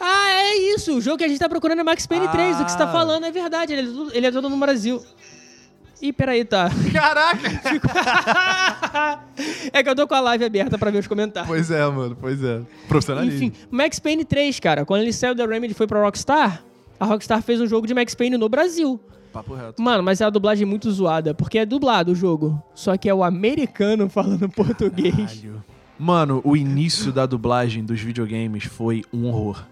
Ah, 0.00 0.28
é 0.30 0.56
isso! 0.74 0.96
O 0.96 1.00
jogo 1.00 1.16
que 1.18 1.24
a 1.24 1.28
gente 1.28 1.38
tá 1.38 1.48
procurando 1.48 1.80
é 1.80 1.84
Max 1.84 2.06
Payne 2.06 2.28
3. 2.28 2.60
O 2.60 2.64
que 2.64 2.70
você 2.72 2.78
tá 2.78 2.84
Ah. 2.84 2.92
falando 2.92 3.24
é 3.24 3.30
verdade, 3.30 3.72
ele 3.72 3.88
é, 3.88 3.92
todo- 3.92 4.12
ele 4.14 4.26
é 4.26 4.30
todo 4.32 4.48
no 4.50 4.56
Brasil. 4.58 5.02
Ih, 6.02 6.12
peraí, 6.12 6.44
tá. 6.44 6.68
Caraca! 6.92 7.40
é 9.72 9.82
que 9.82 9.88
eu 9.88 9.94
tô 9.96 10.06
com 10.06 10.14
a 10.14 10.20
live 10.20 10.44
aberta 10.44 10.76
pra 10.78 10.90
ver 10.90 10.98
os 10.98 11.06
comentários. 11.06 11.48
pois 11.48 11.70
é, 11.70 11.86
mano, 11.86 12.16
pois 12.20 12.42
é. 12.42 12.60
Profissionalismo. 12.88 13.44
Enfim, 13.44 13.52
Max 13.70 13.98
Payne 13.98 14.24
3, 14.24 14.60
cara, 14.60 14.84
quando 14.84 15.02
ele 15.02 15.12
saiu 15.12 15.34
da 15.34 15.46
Remedy 15.46 15.72
e 15.72 15.74
foi 15.76 15.86
pra 15.86 16.00
Rockstar, 16.02 16.62
a 17.00 17.04
Rockstar 17.04 17.42
fez 17.42 17.60
um 17.60 17.66
jogo 17.66 17.86
de 17.86 17.94
Max 17.94 18.14
Payne 18.14 18.36
no 18.36 18.48
Brasil. 18.48 19.00
Papo 19.36 19.54
reto. 19.54 19.82
Mano, 19.82 20.02
mas 20.02 20.20
é 20.20 20.24
uma 20.24 20.30
dublagem 20.30 20.64
muito 20.66 20.90
zoada, 20.90 21.34
porque 21.34 21.58
é 21.58 21.66
dublado 21.66 22.12
o 22.12 22.14
jogo. 22.14 22.62
Só 22.74 22.96
que 22.96 23.08
é 23.08 23.12
o 23.14 23.22
americano 23.22 24.08
falando 24.10 24.48
português. 24.48 25.14
Caralho. 25.14 25.64
Mano, 25.98 26.40
o 26.44 26.56
início 26.56 27.12
da 27.12 27.26
dublagem 27.26 27.84
dos 27.84 28.00
videogames 28.00 28.64
foi 28.64 29.02
um 29.12 29.26
horror. 29.26 29.62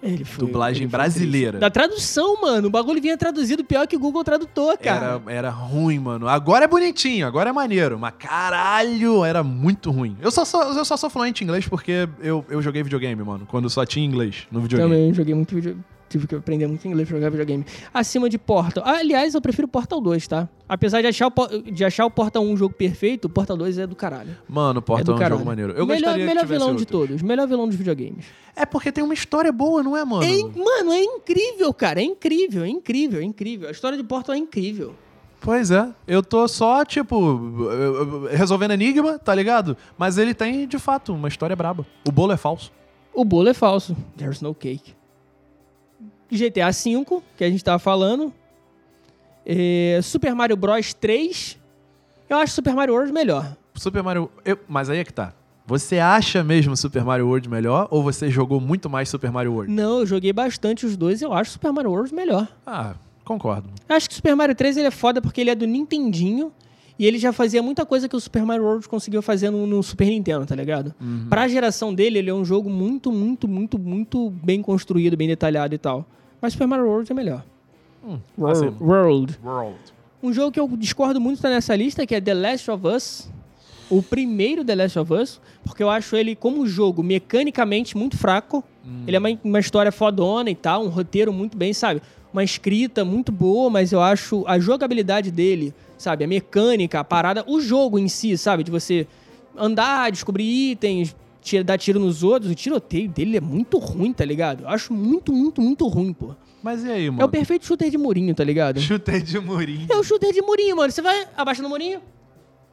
Ele 0.00 0.24
foi- 0.24 0.46
Dublagem 0.46 0.82
ele 0.84 0.90
foi 0.90 0.98
brasileira. 0.98 1.50
triste. 1.58 1.60
Da 1.60 1.70
tradução, 1.70 2.40
mano. 2.40 2.68
O 2.68 2.70
bagulho 2.70 3.02
vinha 3.02 3.16
traduzido 3.16 3.64
pior 3.64 3.84
que 3.86 3.96
o 3.96 3.98
Google 3.98 4.22
Tradutor, 4.22 4.78
cara. 4.78 5.20
Era, 5.26 5.32
era 5.32 5.50
ruim, 5.50 5.98
mano. 5.98 6.28
Agora 6.28 6.64
é 6.64 6.68
bonitinho, 6.68 7.26
agora 7.26 7.50
é 7.50 7.52
maneiro. 7.52 7.98
Mas 7.98 8.14
caralho, 8.16 9.24
era 9.24 9.42
muito 9.42 9.90
ruim. 9.90 10.16
Eu 10.20 10.30
só 10.30 10.44
sou, 10.44 10.62
eu 10.62 10.84
só 10.84 10.96
sou 10.96 11.10
fluente 11.10 11.42
em 11.42 11.46
inglês 11.46 11.66
porque 11.68 12.08
eu, 12.20 12.44
eu 12.48 12.62
joguei 12.62 12.82
videogame, 12.84 13.22
mano. 13.24 13.44
Quando 13.48 13.68
só 13.68 13.84
tinha 13.84 14.06
inglês 14.06 14.46
no 14.52 14.60
videogame. 14.60 14.90
Também 14.92 15.12
joguei 15.14 15.34
muito 15.34 15.54
vídeo. 15.54 15.82
Tive 16.08 16.26
que 16.26 16.34
aprender 16.34 16.66
muito 16.66 16.86
inglês 16.86 17.08
pra 17.08 17.18
jogar 17.18 17.30
videogame. 17.30 17.64
Acima 17.92 18.28
de 18.28 18.38
Portal. 18.38 18.82
Ah, 18.86 18.98
aliás, 18.98 19.34
eu 19.34 19.40
prefiro 19.40 19.68
Portal 19.68 20.00
2, 20.00 20.26
tá? 20.26 20.48
Apesar 20.68 21.00
de 21.00 21.06
achar 21.06 21.28
o, 21.28 21.62
de 21.70 21.84
achar 21.84 22.06
o 22.06 22.10
Portal 22.10 22.42
1 22.42 22.50
um 22.50 22.56
jogo 22.56 22.74
perfeito, 22.74 23.26
o 23.26 23.28
Portal 23.28 23.56
2 23.56 23.78
é 23.78 23.86
do 23.86 23.94
caralho. 23.94 24.36
Mano, 24.48 24.78
é 24.78 24.80
Portal 24.80 25.16
do 25.16 25.22
é 25.22 25.26
um 25.26 25.28
jogo 25.28 25.44
maneiro. 25.44 25.72
Eu 25.72 25.86
melhor 25.86 26.00
gostaria 26.00 26.26
melhor 26.26 26.46
vilão 26.46 26.74
de 26.74 26.86
todos. 26.86 27.22
Melhor 27.22 27.46
vilão 27.46 27.66
dos 27.66 27.76
videogames. 27.76 28.26
É 28.56 28.64
porque 28.64 28.90
tem 28.90 29.04
uma 29.04 29.14
história 29.14 29.52
boa, 29.52 29.82
não 29.82 29.96
é, 29.96 30.04
mano? 30.04 30.24
É 30.24 30.42
mano, 30.58 30.92
é 30.92 31.02
incrível, 31.02 31.72
cara. 31.74 32.00
É 32.00 32.04
incrível, 32.04 32.64
é 32.64 32.68
incrível, 32.68 33.20
é 33.20 33.24
incrível. 33.24 33.68
A 33.68 33.70
história 33.70 33.96
de 33.96 34.04
Portal 34.04 34.34
é 34.34 34.38
incrível. 34.38 34.94
Pois 35.40 35.70
é. 35.70 35.88
Eu 36.06 36.22
tô 36.22 36.48
só, 36.48 36.84
tipo, 36.84 37.40
resolvendo 38.30 38.72
enigma, 38.72 39.18
tá 39.18 39.34
ligado? 39.34 39.76
Mas 39.96 40.18
ele 40.18 40.34
tem, 40.34 40.66
de 40.66 40.78
fato, 40.78 41.14
uma 41.14 41.28
história 41.28 41.54
braba. 41.54 41.86
O 42.06 42.10
bolo 42.10 42.32
é 42.32 42.36
falso. 42.36 42.72
O 43.14 43.24
bolo 43.24 43.48
é 43.48 43.54
falso. 43.54 43.96
There's 44.16 44.40
no 44.40 44.54
cake. 44.54 44.97
GTA 46.30 46.70
V, 46.70 47.22
que 47.36 47.44
a 47.44 47.50
gente 47.50 47.62
tava 47.64 47.78
falando. 47.78 48.32
É, 49.46 50.00
Super 50.02 50.34
Mario 50.34 50.56
Bros 50.56 50.92
3. 50.94 51.58
Eu 52.28 52.36
acho 52.38 52.52
Super 52.54 52.74
Mario 52.74 52.94
World 52.94 53.12
melhor. 53.12 53.56
Super 53.74 54.02
Mario. 54.02 54.30
eu- 54.44 54.58
mas 54.68 54.90
aí 54.90 54.98
é 54.98 55.04
que 55.04 55.12
tá. 55.12 55.32
Você 55.66 55.98
acha 55.98 56.42
mesmo 56.42 56.76
Super 56.76 57.04
Mario 57.04 57.26
World 57.26 57.48
melhor 57.48 57.88
ou 57.90 58.02
você 58.02 58.30
jogou 58.30 58.60
muito 58.60 58.88
mais 58.88 59.08
Super 59.08 59.30
Mario 59.30 59.52
World? 59.52 59.72
Não, 59.72 60.00
eu 60.00 60.06
joguei 60.06 60.32
bastante 60.32 60.84
os 60.86 60.96
dois. 60.96 61.20
Eu 61.22 61.32
acho 61.32 61.52
Super 61.52 61.72
Mario 61.72 61.90
World 61.90 62.14
melhor. 62.14 62.48
Ah, 62.66 62.94
concordo. 63.24 63.68
Acho 63.88 64.08
que 64.08 64.14
Super 64.14 64.34
Mario 64.34 64.54
3 64.54 64.76
ele 64.78 64.86
é 64.86 64.90
foda 64.90 65.20
porque 65.20 65.40
ele 65.40 65.50
é 65.50 65.54
do 65.54 65.66
Nintendinho. 65.66 66.52
E 66.98 67.06
ele 67.06 67.18
já 67.18 67.32
fazia 67.32 67.62
muita 67.62 67.86
coisa 67.86 68.08
que 68.08 68.16
o 68.16 68.20
Super 68.20 68.44
Mario 68.44 68.64
World 68.64 68.88
conseguiu 68.88 69.22
fazer 69.22 69.50
no, 69.50 69.66
no 69.66 69.82
Super 69.82 70.06
Nintendo, 70.08 70.44
tá 70.44 70.54
ligado? 70.56 70.94
Pra 71.28 71.46
geração 71.46 71.94
dele, 71.94 72.18
ele 72.18 72.30
é 72.30 72.34
um 72.34 72.44
jogo 72.44 72.68
muito, 72.68 73.12
muito, 73.12 73.46
muito, 73.46 73.78
muito 73.78 74.30
bem 74.42 74.60
construído, 74.60 75.16
bem 75.16 75.28
detalhado 75.28 75.74
e 75.74 75.78
tal. 75.78 76.04
Mas 76.40 76.54
Super 76.54 76.66
Mario 76.66 76.86
World 76.86 77.10
é 77.10 77.14
melhor. 77.14 77.44
Hum, 78.04 78.18
World. 78.36 78.58
assim, 78.66 78.76
World. 78.84 79.38
World. 79.44 79.78
Um 80.22 80.32
jogo 80.32 80.50
que 80.50 80.58
eu 80.58 80.68
discordo 80.76 81.20
muito 81.20 81.40
tá 81.40 81.48
nessa 81.48 81.76
lista, 81.76 82.04
que 82.04 82.14
é 82.14 82.20
The 82.20 82.34
Last 82.34 82.70
of 82.70 82.86
Us. 82.86 83.30
O 83.88 84.02
primeiro 84.02 84.64
The 84.64 84.74
Last 84.74 84.98
of 84.98 85.12
Us, 85.14 85.40
porque 85.64 85.82
eu 85.82 85.88
acho 85.88 86.16
ele, 86.16 86.34
como 86.34 86.66
jogo, 86.66 87.02
mecanicamente 87.02 87.96
muito 87.96 88.18
fraco. 88.18 88.62
Ele 89.06 89.16
é 89.16 89.18
uma, 89.18 89.28
uma 89.44 89.60
história 89.60 89.92
fodona 89.92 90.50
e 90.50 90.54
tal, 90.54 90.84
um 90.84 90.88
roteiro 90.88 91.32
muito 91.32 91.56
bem, 91.56 91.72
sabe? 91.72 92.02
Uma 92.32 92.42
escrita 92.42 93.04
muito 93.04 93.30
boa, 93.30 93.70
mas 93.70 93.92
eu 93.92 94.00
acho 94.00 94.44
a 94.46 94.58
jogabilidade 94.58 95.30
dele, 95.30 95.74
sabe? 95.98 96.24
A 96.24 96.28
mecânica, 96.28 97.00
a 97.00 97.04
parada, 97.04 97.44
o 97.46 97.60
jogo 97.60 97.98
em 97.98 98.08
si, 98.08 98.38
sabe? 98.38 98.62
De 98.64 98.70
você 98.70 99.06
andar, 99.56 100.10
descobrir 100.10 100.44
itens, 100.70 101.14
tira- 101.42 101.64
dar 101.64 101.76
tiro 101.78 101.98
nos 102.00 102.22
outros. 102.22 102.50
O 102.50 102.54
tiroteio 102.54 103.08
dele 103.08 103.36
é 103.36 103.40
muito 103.40 103.76
ruim, 103.78 104.12
tá 104.12 104.24
ligado? 104.24 104.62
Eu 104.62 104.68
acho 104.68 104.92
muito, 104.94 105.32
muito, 105.32 105.60
muito 105.60 105.86
ruim, 105.88 106.12
pô. 106.12 106.34
Mas 106.62 106.84
e 106.84 106.90
aí, 106.90 107.10
mano? 107.10 107.22
É 107.22 107.24
o 107.24 107.28
perfeito 107.28 107.66
shooter 107.66 107.90
de 107.90 107.98
murinho, 107.98 108.34
tá 108.34 108.42
ligado? 108.44 108.80
Chutei 108.80 109.20
de 109.20 109.38
murinho. 109.38 109.86
É 109.90 109.96
o 109.96 110.02
shooter 110.02 110.32
de 110.32 110.40
murinho, 110.42 110.76
mano. 110.76 110.90
Você 110.90 111.02
vai, 111.02 111.26
abaixa 111.36 111.62
no 111.62 111.68
murinho, 111.68 112.00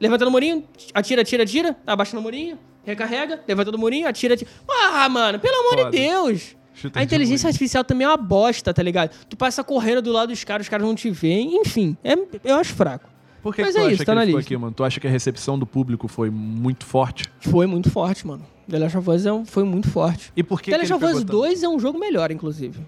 levanta 0.00 0.24
no 0.24 0.30
murinho, 0.30 0.64
atira, 0.92 1.22
atira, 1.22 1.42
atira, 1.44 1.76
abaixa 1.86 2.16
no 2.16 2.22
murinho, 2.22 2.58
recarrega, 2.84 3.40
levanta 3.46 3.70
no 3.72 3.78
murinho, 3.78 4.08
atira, 4.08 4.34
atira. 4.34 4.50
Ah, 4.68 5.08
mano, 5.08 5.38
pelo 5.38 5.54
amor 5.60 5.78
Foda. 5.78 5.90
de 5.90 5.98
Deus. 5.98 6.56
Shooter 6.74 7.00
A 7.00 7.04
inteligência 7.04 7.46
artificial 7.46 7.82
também 7.84 8.04
é 8.04 8.08
uma 8.10 8.18
bosta, 8.18 8.74
tá 8.74 8.82
ligado? 8.82 9.10
Tu 9.30 9.36
passa 9.36 9.64
correndo 9.64 10.02
do 10.02 10.12
lado 10.12 10.28
dos 10.28 10.44
caras, 10.44 10.66
os 10.66 10.68
caras 10.68 10.86
não 10.86 10.94
te 10.94 11.08
veem. 11.08 11.56
Enfim, 11.60 11.96
é, 12.04 12.14
eu 12.44 12.56
acho 12.56 12.74
fraco. 12.74 13.08
Por 13.46 13.54
que, 13.54 13.62
Mas 13.62 13.74
que 13.74 13.78
tu 13.78 13.78
é 13.78 13.84
acha 13.84 13.92
isso, 13.92 14.00
que 14.00 14.04
tá 14.06 14.10
ele 14.12 14.18
na 14.22 14.26
ficou 14.26 14.38
lista. 14.40 14.48
aqui, 14.54 14.60
mano? 14.60 14.72
Tu 14.74 14.82
acha 14.82 14.98
que 14.98 15.06
a 15.06 15.10
recepção 15.10 15.56
do 15.56 15.64
público 15.64 16.08
foi 16.08 16.30
muito 16.30 16.84
forte? 16.84 17.26
Foi 17.38 17.64
muito 17.64 17.88
forte, 17.88 18.26
mano. 18.26 18.42
The 18.68 18.76
Last 18.80 18.98
of 18.98 19.08
Us 19.08 19.24
é 19.24 19.32
um- 19.32 19.44
foi 19.44 19.62
muito 19.62 19.88
forte. 19.88 20.32
E 20.36 20.42
por 20.42 20.60
que, 20.60 20.72
The 20.72 20.76
que 20.78 20.82
Last 20.82 20.92
ele 20.92 20.96
of 20.96 21.04
Us 21.04 21.10
pegou 21.20 21.20
tanto? 21.26 21.48
2 21.48 21.62
é 21.62 21.68
um 21.68 21.78
jogo 21.78 21.96
melhor, 21.96 22.32
inclusive. 22.32 22.80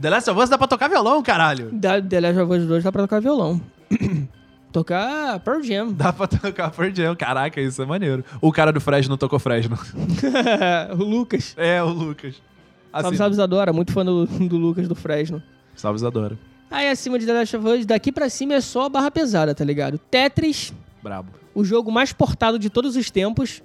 The 0.00 0.10
Last 0.10 0.30
of 0.30 0.40
Us 0.40 0.48
dá 0.48 0.56
pra 0.56 0.68
tocar 0.68 0.86
violão, 0.88 1.20
caralho. 1.20 1.70
Da 1.72 2.00
The 2.00 2.20
Last 2.20 2.38
of 2.38 2.52
Us 2.52 2.64
2 2.64 2.84
dá 2.84 2.92
pra 2.92 3.02
tocar 3.02 3.20
violão. 3.20 3.60
tocar 4.72 5.40
Pearl 5.40 5.62
Jam. 5.62 5.92
Dá 5.92 6.12
pra 6.12 6.26
tocar 6.28 6.70
Pearl 6.70 6.94
Jam. 6.94 7.16
Caraca, 7.16 7.60
isso 7.60 7.82
é 7.82 7.86
maneiro. 7.86 8.24
O 8.40 8.52
cara 8.52 8.72
do 8.72 8.80
Fresno 8.80 9.16
tocou 9.16 9.40
Fresno. 9.40 9.76
o 10.96 11.02
Lucas. 11.04 11.54
É, 11.56 11.82
o 11.82 11.88
Lucas. 11.88 12.34
Salve, 12.92 13.08
Assim, 13.08 13.16
salve, 13.16 13.32
Isadora. 13.34 13.72
Muito 13.72 13.92
fã 13.92 14.04
do, 14.04 14.26
do 14.26 14.56
Lucas 14.56 14.86
do 14.86 14.94
Fresno. 14.94 15.42
Salve, 15.74 15.96
Isadora. 15.96 16.38
Aí 16.70 16.88
acima 16.88 17.18
de 17.18 17.26
The 17.26 17.32
Last 17.32 17.56
of 17.56 17.66
Us, 17.68 17.86
daqui 17.86 18.10
pra 18.10 18.28
cima 18.28 18.54
é 18.54 18.60
só 18.60 18.88
barra 18.88 19.10
pesada, 19.10 19.54
tá 19.54 19.64
ligado? 19.64 19.98
Tetris, 19.98 20.72
Brabo. 21.02 21.30
o 21.54 21.64
jogo 21.64 21.90
mais 21.92 22.12
portado 22.12 22.58
de 22.58 22.68
todos 22.68 22.96
os 22.96 23.10
tempos, 23.10 23.62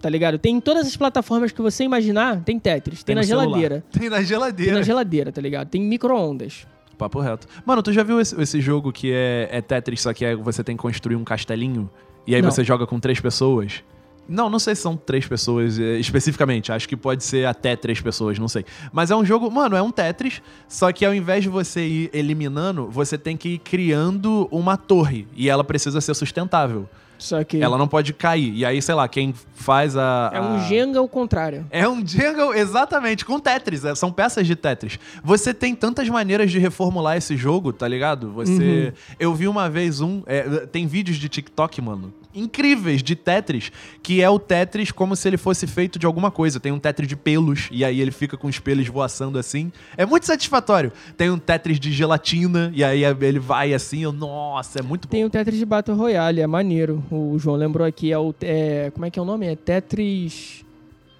tá 0.00 0.08
ligado? 0.08 0.38
Tem 0.38 0.56
em 0.56 0.60
todas 0.60 0.86
as 0.86 0.96
plataformas 0.96 1.52
que 1.52 1.62
você 1.62 1.84
imaginar, 1.84 2.42
tem 2.42 2.58
Tetris. 2.58 3.02
Tem, 3.04 3.14
no 3.14 3.20
na 3.20 3.26
celular. 3.26 3.44
geladeira. 3.46 3.84
Tem 3.92 4.08
na 4.10 4.16
Tem 4.16 4.26
geladeira. 4.26 4.72
na 4.72 4.82
geladeira, 4.82 5.32
tá 5.32 5.40
ligado? 5.40 5.68
Tem 5.68 5.80
micro-ondas. 5.80 6.66
Papo 6.96 7.20
reto. 7.20 7.46
Mano, 7.64 7.80
tu 7.80 7.92
já 7.92 8.02
viu 8.02 8.20
esse, 8.20 8.40
esse 8.40 8.60
jogo 8.60 8.90
que 8.92 9.12
é, 9.12 9.48
é 9.52 9.60
Tetris, 9.60 10.00
só 10.00 10.12
que 10.12 10.24
é, 10.24 10.34
você 10.34 10.64
tem 10.64 10.76
que 10.76 10.82
construir 10.82 11.14
um 11.14 11.22
castelinho? 11.22 11.88
E 12.26 12.34
aí 12.34 12.42
Não. 12.42 12.50
você 12.50 12.64
joga 12.64 12.86
com 12.88 12.98
três 12.98 13.20
pessoas? 13.20 13.84
Não, 14.28 14.50
não 14.50 14.58
sei 14.58 14.74
se 14.74 14.82
são 14.82 14.96
três 14.96 15.26
pessoas 15.26 15.78
eh, 15.78 15.98
especificamente. 15.98 16.70
Acho 16.70 16.88
que 16.88 16.96
pode 16.96 17.24
ser 17.24 17.46
até 17.46 17.74
três 17.74 18.00
pessoas, 18.00 18.38
não 18.38 18.48
sei. 18.48 18.64
Mas 18.92 19.10
é 19.10 19.16
um 19.16 19.24
jogo, 19.24 19.50
mano, 19.50 19.74
é 19.74 19.82
um 19.82 19.90
Tetris, 19.90 20.42
só 20.68 20.92
que 20.92 21.04
ao 21.06 21.14
invés 21.14 21.42
de 21.42 21.48
você 21.48 21.80
ir 21.86 22.10
eliminando, 22.12 22.88
você 22.90 23.16
tem 23.16 23.36
que 23.36 23.50
ir 23.54 23.58
criando 23.58 24.46
uma 24.50 24.76
torre. 24.76 25.26
E 25.34 25.48
ela 25.48 25.64
precisa 25.64 26.00
ser 26.00 26.14
sustentável. 26.14 26.88
Só 27.18 27.42
que 27.42 27.60
Ela 27.60 27.76
não 27.76 27.88
pode 27.88 28.12
cair. 28.12 28.52
E 28.54 28.64
aí, 28.64 28.80
sei 28.80 28.94
lá, 28.94 29.08
quem 29.08 29.34
faz 29.54 29.96
a. 29.96 30.30
é 30.32 30.40
um 30.40 30.54
a- 30.54 30.58
Jenga 30.68 31.00
ao 31.00 31.08
contrário. 31.08 31.66
é 31.68 31.88
um 31.88 32.00
jingle, 32.00 32.54
exatamente, 32.54 33.24
com 33.24 33.40
Tetris. 33.40 33.84
é, 33.84 33.92
São 33.96 34.12
peças 34.12 34.46
de 34.46 34.54
Tetris. 34.54 35.00
Você 35.24 35.52
tem 35.52 35.74
tantas 35.74 36.08
maneiras 36.08 36.48
de 36.48 36.60
reformular 36.60 37.16
esse 37.16 37.36
jogo, 37.36 37.72
tá 37.72 37.88
ligado? 37.88 38.30
Você. 38.34 38.94
Eu 39.18 39.34
vi 39.34 39.48
uma 39.48 39.68
vez 39.68 40.00
um. 40.00 40.22
é, 40.26 40.42
tem 40.66 40.86
vídeos 40.86 41.16
de 41.16 41.28
TikTok, 41.28 41.82
mano. 41.82 42.14
Incríveis 42.38 43.02
de 43.02 43.14
Tetris, 43.16 43.70
que 44.02 44.22
é 44.22 44.30
o 44.30 44.38
Tetris 44.38 44.90
como 44.90 45.16
se 45.16 45.28
ele 45.28 45.36
fosse 45.36 45.66
feito 45.66 45.98
de 45.98 46.06
alguma 46.06 46.30
coisa. 46.30 46.60
Tem 46.60 46.72
um 46.72 46.78
Tetris 46.78 47.08
de 47.08 47.16
pelos, 47.16 47.68
e 47.70 47.84
aí 47.84 48.00
ele 48.00 48.10
fica 48.10 48.36
com 48.36 48.46
os 48.46 48.58
pelos 48.58 48.86
voaçando 48.88 49.38
assim. 49.38 49.72
É 49.96 50.06
muito 50.06 50.26
satisfatório. 50.26 50.92
Tem 51.16 51.30
um 51.30 51.38
Tetris 51.38 51.78
de 51.80 51.92
gelatina, 51.92 52.70
e 52.74 52.82
aí 52.84 53.02
ele 53.04 53.38
vai 53.38 53.74
assim. 53.74 54.02
Eu, 54.02 54.12
nossa, 54.12 54.80
é 54.80 54.82
muito 54.82 55.08
bom. 55.08 55.12
Tem 55.12 55.24
o 55.24 55.30
Tetris 55.30 55.58
de 55.58 55.66
Battle 55.66 55.96
Royale, 55.96 56.40
é 56.40 56.46
maneiro. 56.46 57.04
O 57.10 57.38
João 57.38 57.56
lembrou 57.56 57.86
aqui, 57.86 58.12
é 58.12 58.18
o. 58.18 58.34
É, 58.40 58.90
como 58.92 59.06
é 59.06 59.10
que 59.10 59.18
é 59.18 59.22
o 59.22 59.24
nome? 59.24 59.46
É 59.46 59.56
Tetris. 59.56 60.64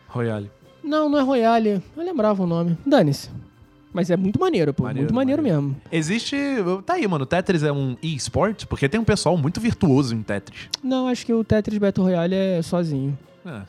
Royale. 0.08 0.50
Não, 0.82 1.08
não 1.08 1.18
é 1.18 1.22
Royale. 1.22 1.82
Eu 1.96 2.02
lembrava 2.02 2.42
o 2.42 2.46
nome. 2.46 2.78
Dane-se. 2.86 3.28
Mas 3.92 4.10
é 4.10 4.16
muito 4.16 4.38
maneiro, 4.38 4.72
pô. 4.74 4.84
Maneiro, 4.84 5.04
muito 5.06 5.14
maneiro, 5.14 5.42
maneiro. 5.42 5.62
mesmo. 5.62 5.76
Existe. 5.90 6.36
Tá 6.84 6.94
aí, 6.94 7.06
mano. 7.08 7.24
Tetris 7.24 7.62
é 7.62 7.72
um 7.72 7.96
e-sport, 8.02 8.66
porque 8.66 8.88
tem 8.88 9.00
um 9.00 9.04
pessoal 9.04 9.36
muito 9.36 9.60
virtuoso 9.60 10.14
em 10.14 10.22
Tetris. 10.22 10.68
Não, 10.82 11.08
acho 11.08 11.24
que 11.24 11.32
o 11.32 11.42
Tetris 11.42 11.78
Battle 11.78 12.04
Royale 12.06 12.34
é 12.34 12.62
sozinho. 12.62 13.18
É. 13.46 13.62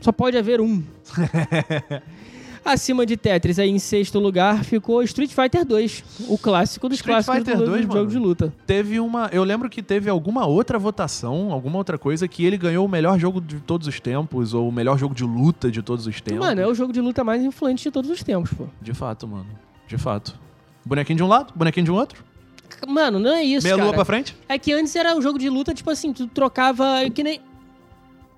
Só 0.00 0.12
pode 0.12 0.36
haver 0.36 0.60
um. 0.60 0.82
Acima 2.64 3.04
de 3.04 3.16
Tetris, 3.16 3.58
aí 3.58 3.68
em 3.68 3.78
sexto 3.78 4.18
lugar, 4.18 4.64
ficou 4.64 5.02
Street 5.02 5.30
Fighter 5.30 5.66
2. 5.66 6.04
O 6.28 6.38
clássico 6.38 6.88
dos 6.88 6.98
Street 6.98 7.14
clássicos 7.24 7.38
Fighter 7.38 7.58
do, 7.58 7.66
2, 7.66 7.80
do 7.80 7.82
jogo 7.82 7.94
mano. 7.94 8.10
de 8.10 8.18
luta. 8.18 8.54
Teve 8.66 8.98
uma. 8.98 9.28
Eu 9.32 9.44
lembro 9.44 9.68
que 9.68 9.82
teve 9.82 10.08
alguma 10.08 10.46
outra 10.46 10.78
votação, 10.78 11.52
alguma 11.52 11.76
outra 11.76 11.98
coisa, 11.98 12.26
que 12.26 12.44
ele 12.44 12.56
ganhou 12.56 12.86
o 12.86 12.88
melhor 12.88 13.18
jogo 13.18 13.38
de 13.40 13.60
todos 13.60 13.86
os 13.86 14.00
tempos, 14.00 14.54
ou 14.54 14.68
o 14.68 14.72
melhor 14.72 14.98
jogo 14.98 15.14
de 15.14 15.24
luta 15.24 15.70
de 15.70 15.82
todos 15.82 16.06
os 16.06 16.20
tempos. 16.22 16.40
Mano, 16.40 16.60
é 16.60 16.66
o 16.66 16.74
jogo 16.74 16.92
de 16.92 17.02
luta 17.02 17.22
mais 17.22 17.42
influente 17.42 17.82
de 17.82 17.90
todos 17.90 18.10
os 18.10 18.22
tempos, 18.22 18.50
pô. 18.52 18.64
De 18.80 18.94
fato, 18.94 19.28
mano. 19.28 19.46
De 19.86 19.98
fato. 19.98 20.34
Bonequinho 20.84 21.18
de 21.18 21.22
um 21.22 21.28
lado, 21.28 21.52
bonequinho 21.54 21.84
de 21.84 21.90
um 21.90 21.96
outro. 21.96 22.24
Mano, 22.88 23.18
não 23.18 23.32
é 23.32 23.42
isso, 23.42 23.64
meia 23.64 23.76
cara. 23.76 23.84
lua 23.86 23.94
pra 23.94 24.04
frente. 24.04 24.34
É 24.48 24.58
que 24.58 24.72
antes 24.72 24.94
era 24.96 25.14
um 25.14 25.20
jogo 25.20 25.38
de 25.38 25.50
luta, 25.50 25.74
tipo 25.74 25.90
assim, 25.90 26.12
tu 26.12 26.26
trocava 26.26 27.08
que 27.14 27.22
nem. 27.22 27.40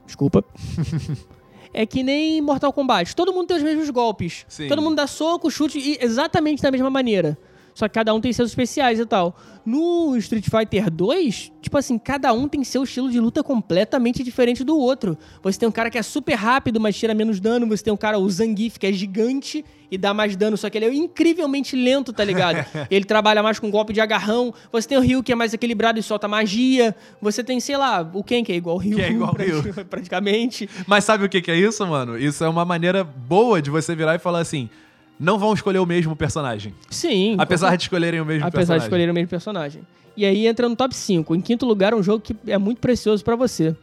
Desculpa. 0.05 0.45
é 1.77 1.85
que 1.85 2.03
nem 2.03 2.41
Mortal 2.41 2.73
Kombat. 2.73 3.15
Todo 3.15 3.33
mundo 3.35 3.49
tem 3.49 3.57
os 3.59 3.63
mesmos 3.63 3.91
golpes. 3.91 4.47
Sim. 4.49 4.67
Todo 4.67 4.81
mundo 4.81 4.97
dá 4.97 5.07
soco, 5.07 5.51
chute 5.51 5.79
e 5.79 5.99
exatamente 6.01 6.63
da 6.63 6.71
mesma 6.71 6.89
maneira. 6.89 7.37
Só 7.77 7.87
que 7.87 7.93
cada 7.93 8.15
um 8.15 8.21
tem 8.23 8.33
seus 8.33 8.49
especiais 8.49 8.99
e 8.99 9.05
tal. 9.05 9.37
No 9.63 10.17
Street 10.17 10.47
Fighter 10.49 10.91
2, 10.91 11.53
tipo 11.61 11.77
assim, 11.77 11.99
cada 11.99 12.33
um 12.33 12.49
tem 12.49 12.65
seu 12.65 12.85
estilo 12.85 13.11
de 13.11 13.21
luta 13.21 13.43
completamente 13.43 14.25
diferente 14.25 14.65
do 14.65 14.79
outro. 14.79 15.19
Você 15.43 15.59
tem 15.59 15.69
um 15.69 15.73
cara 15.73 15.91
que 15.91 15.99
é 15.99 16.03
super 16.03 16.37
rápido, 16.37 16.81
mas 16.81 16.97
tira 16.97 17.13
menos 17.13 17.39
dano. 17.39 17.67
Você 17.67 17.85
tem 17.85 17.93
um 17.93 17.97
cara, 17.97 18.19
o 18.19 18.31
Zangief, 18.31 18.79
que 18.79 18.87
é 18.87 18.93
gigante 18.95 19.63
e 19.91 19.99
dá 19.99 20.15
mais 20.15 20.35
dano, 20.37 20.57
só 20.57 20.71
que 20.71 20.79
ele 20.79 20.87
é 20.87 20.95
incrivelmente 20.95 21.77
lento, 21.77 22.15
tá 22.15 22.25
ligado? 22.25 22.65
ele 22.91 23.05
trabalha 23.05 23.43
mais 23.43 23.59
com 23.59 23.71
golpe 23.71 23.93
de 23.93 24.01
agarrão. 24.01 24.55
Você 24.73 24.89
tem 24.89 24.97
o 24.97 25.03
Ryu, 25.03 25.23
que 25.23 25.31
é 25.31 25.35
mais 25.35 25.53
equilibrado 25.53 25.99
e 25.99 26.03
solta 26.03 26.27
magia. 26.27 26.97
Você 27.21 27.45
tem, 27.45 27.61
sei 27.61 27.77
lá, 27.77 28.11
o 28.15 28.25
Ken, 28.25 28.43
que 28.43 28.53
é 28.53 28.57
igual 28.57 28.77
o 28.77 28.79
Ryu. 28.79 28.97
Que 28.97 29.03
é 29.03 29.11
igual 29.11 29.35
o 29.35 29.37
Ryu. 29.37 29.63
Praticamente. 29.85 30.67
Mas 30.87 31.05
sabe 31.05 31.27
o 31.27 31.29
que, 31.29 31.43
que 31.43 31.51
é 31.51 31.57
isso, 31.57 31.87
mano? 31.87 32.19
Isso 32.19 32.43
é 32.43 32.49
uma 32.49 32.65
maneira 32.65 33.05
boa 33.05 33.61
de 33.61 33.69
você 33.69 33.95
virar 33.95 34.15
e 34.15 34.19
falar 34.19 34.39
assim: 34.39 34.71
não 35.19 35.39
vão 35.39 35.55
escolher 35.55 35.79
o 35.79 35.87
mesmo 35.87 36.15
personagem. 36.15 36.75
Sim. 36.91 37.37
Apesar 37.39 37.77
de 37.77 37.85
escolherem 37.85 38.21
o 38.21 38.25
mesmo 38.25 38.47
Apesar 38.47 38.49
de 38.49 38.57
personagem. 38.57 38.87
escolher 38.87 39.11
o 39.11 39.15
mesmo 39.15 39.29
personagem. 39.29 39.83
E 40.17 40.25
aí 40.25 40.47
entra 40.47 40.69
no 40.69 40.77
top 40.77 40.95
5. 40.95 41.35
Em 41.35 41.41
quinto 41.41 41.67
lugar, 41.67 41.95
um 41.95 42.03
jogo 42.03 42.21
que 42.21 42.37
é 42.47 42.59
muito 42.59 42.81
precioso 42.81 43.25
pra 43.25 43.37
você. 43.37 43.77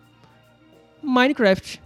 Minecraft. 1.02 1.82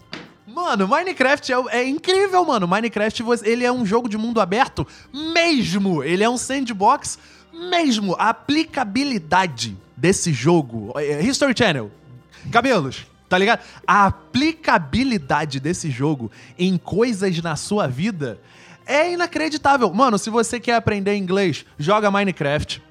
Mano, 0.48 0.88
Minecraft 0.88 1.52
é, 1.52 1.56
é 1.80 1.88
incrível, 1.88 2.44
mano. 2.46 2.68
Minecraft, 2.68 3.24
ele 3.44 3.66
é 3.66 3.72
um 3.72 3.86
jogo 3.86 4.08
de 4.08 4.18
mundo 4.18 4.40
aberto 4.40 4.88
mesmo. 5.14 6.04
Ele 6.04 6.24
é 6.24 6.30
um 6.30 6.38
sandbox 6.38 7.20
mesmo. 7.54 8.16
A 8.18 8.30
aplicabilidade 8.30 9.78
desse 9.96 10.32
jogo... 10.32 10.94
é, 10.96 11.22
History 11.22 11.54
Channel. 11.56 11.92
Cabelos. 12.52 13.06
Tá 13.28 13.38
ligado? 13.38 13.60
A 13.86 14.06
aplicabilidade 14.06 15.60
desse 15.60 15.92
jogo 15.92 16.32
em 16.58 16.78
coisas 16.78 17.42
na 17.42 17.58
sua 17.58 17.86
vida 17.86 18.40
é 18.88 19.12
inacreditável. 19.12 19.94
Mano, 19.94 20.18
se 20.18 20.30
você 20.30 20.60
quer 20.60 20.76
aprender 20.76 21.16
inglês, 21.16 21.66
joga 21.78 22.10
Minecraft. 22.10 22.87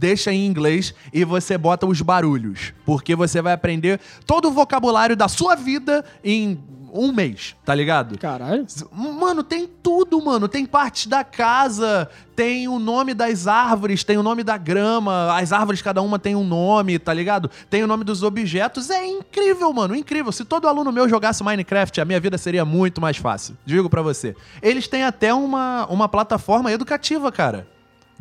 Deixa 0.00 0.32
em 0.32 0.46
inglês 0.46 0.94
e 1.12 1.24
você 1.24 1.58
bota 1.58 1.86
os 1.86 2.00
barulhos. 2.00 2.72
Porque 2.86 3.14
você 3.14 3.42
vai 3.42 3.52
aprender 3.52 4.00
todo 4.26 4.48
o 4.48 4.50
vocabulário 4.50 5.14
da 5.14 5.28
sua 5.28 5.54
vida 5.54 6.02
em 6.24 6.58
um 6.92 7.12
mês, 7.12 7.54
tá 7.64 7.72
ligado? 7.74 8.18
Caralho. 8.18 8.66
Mano, 8.92 9.44
tem 9.44 9.68
tudo, 9.82 10.20
mano. 10.20 10.48
Tem 10.48 10.66
partes 10.66 11.06
da 11.06 11.22
casa, 11.22 12.10
tem 12.34 12.66
o 12.66 12.78
nome 12.78 13.14
das 13.14 13.46
árvores, 13.46 14.02
tem 14.02 14.16
o 14.16 14.22
nome 14.22 14.42
da 14.42 14.56
grama, 14.56 15.32
as 15.38 15.52
árvores 15.52 15.80
cada 15.80 16.02
uma 16.02 16.18
tem 16.18 16.34
um 16.34 16.42
nome, 16.42 16.98
tá 16.98 17.14
ligado? 17.14 17.50
Tem 17.68 17.84
o 17.84 17.86
nome 17.86 18.02
dos 18.02 18.22
objetos. 18.22 18.90
É 18.90 19.06
incrível, 19.06 19.72
mano, 19.72 19.94
incrível. 19.94 20.32
Se 20.32 20.44
todo 20.44 20.66
aluno 20.66 20.90
meu 20.90 21.08
jogasse 21.08 21.44
Minecraft, 21.44 22.00
a 22.00 22.04
minha 22.04 22.18
vida 22.18 22.36
seria 22.36 22.64
muito 22.64 23.00
mais 23.00 23.16
fácil. 23.16 23.56
Digo 23.64 23.88
pra 23.88 24.02
você. 24.02 24.34
Eles 24.60 24.88
têm 24.88 25.04
até 25.04 25.32
uma, 25.32 25.86
uma 25.86 26.08
plataforma 26.08 26.72
educativa, 26.72 27.30
cara. 27.30 27.68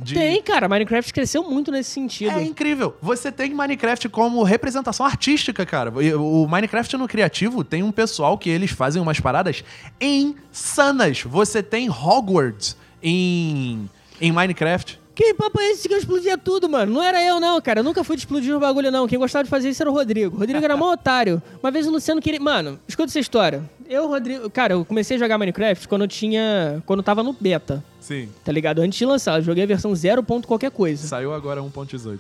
De- 0.02 0.14
Tem, 0.14 0.42
cara. 0.42 0.70
Minecraft 0.70 1.14
cresceu 1.14 1.44
muito 1.44 1.72
nesse 1.72 1.92
sentido. 1.92 2.32
é 2.32 2.42
incrível. 2.44 2.96
Você 3.02 3.32
tem 3.32 3.54
Minecraft 3.54 4.08
como 4.10 4.42
representação 4.44 5.06
artística, 5.06 5.66
cara. 5.66 5.92
O 6.18 6.48
Minecraft 6.48 6.96
no 6.98 7.08
criativo 7.08 7.64
tem 7.64 7.84
um 7.84 7.92
pessoal 7.92 8.38
que 8.38 8.50
eles 8.50 8.72
fazem 8.72 9.02
umas 9.02 9.20
paradas 9.20 9.64
insanas. 10.00 11.24
Você 11.24 11.62
tem 11.62 11.90
Hogwarts 11.90 12.78
em, 13.04 13.90
em 14.22 14.32
Minecraft. 14.32 14.99
Que 15.20 15.34
papo 15.34 15.60
é 15.60 15.72
esse 15.72 15.86
que 15.86 15.94
eu 15.94 15.98
explodia 15.98 16.38
tudo, 16.38 16.70
mano? 16.70 16.94
Não 16.94 17.04
era 17.04 17.22
eu, 17.22 17.42
não, 17.42 17.60
cara. 17.60 17.82
Eu 17.82 17.84
nunca 17.84 18.06
fui 18.06 18.16
de 18.16 18.22
explodir 18.22 18.56
o 18.56 18.60
bagulho, 18.62 18.90
não. 18.90 19.06
Quem 19.06 19.20
gostava 19.20 19.44
de 19.44 19.50
fazer 19.50 19.68
isso 19.68 19.84
era 19.84 19.92
o 19.92 19.94
Rodrigo. 19.94 20.38
O 20.38 20.40
Rodrigo 20.40 20.64
era 20.64 20.78
mó 20.78 20.94
otário. 20.96 21.44
Uma 21.62 21.70
vez 21.70 21.86
o 21.86 21.92
Luciano 21.92 22.22
queria. 22.22 22.40
Mano, 22.40 22.80
escuta 22.88 23.12
essa 23.12 23.20
história. 23.20 23.70
Eu, 23.90 24.08
Rodrigo. 24.08 24.50
Cara, 24.50 24.76
eu 24.76 24.86
comecei 24.86 25.18
a 25.18 25.20
jogar 25.20 25.38
Minecraft 25.38 25.90
quando 25.90 26.04
eu 26.04 26.08
tinha. 26.08 26.82
Quando 26.86 27.00
eu 27.00 27.04
tava 27.04 27.22
no 27.22 27.34
beta, 27.34 27.84
Sim. 28.00 28.30
tá 28.46 28.52
ligado? 28.54 28.80
Antes 28.80 28.98
de 28.98 29.06
lançar. 29.06 29.40
Eu 29.40 29.44
joguei 29.44 29.66
a 29.66 29.68
versão 29.68 29.94
0. 29.94 30.24
ponto 30.24 30.48
qualquer 30.48 30.72
coisa. 30.72 31.06
Saiu 31.06 31.34
agora 31.34 31.60
1.18. 31.60 32.18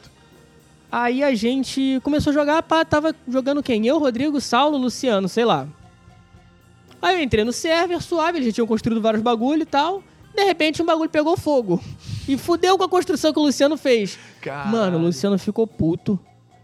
Aí 0.91 1.23
a 1.23 1.33
gente 1.33 2.01
começou 2.03 2.31
a 2.31 2.33
jogar, 2.33 2.61
pá, 2.63 2.83
tava 2.83 3.15
jogando 3.29 3.63
quem? 3.63 3.87
Eu, 3.87 3.97
Rodrigo, 3.97 4.41
Saulo, 4.41 4.77
Luciano, 4.77 5.29
sei 5.29 5.45
lá. 5.45 5.69
Aí 7.01 7.15
eu 7.15 7.23
entrei 7.23 7.45
no 7.45 7.53
server, 7.53 8.03
suave, 8.03 8.39
eles 8.39 8.47
já 8.47 8.55
tinham 8.55 8.67
construído 8.67 8.99
vários 8.99 9.23
bagulho 9.23 9.61
e 9.61 9.65
tal. 9.65 10.03
De 10.35 10.43
repente 10.43 10.81
um 10.81 10.85
bagulho 10.85 11.09
pegou 11.09 11.35
fogo. 11.37 11.81
E 12.27 12.37
fudeu 12.37 12.77
com 12.77 12.83
a 12.83 12.89
construção 12.89 13.33
que 13.33 13.39
o 13.39 13.43
Luciano 13.43 13.75
fez. 13.77 14.17
Caralho. 14.41 14.71
Mano, 14.71 14.97
o 14.97 15.01
Luciano 15.01 15.37
ficou 15.37 15.65
puto. 15.65 16.19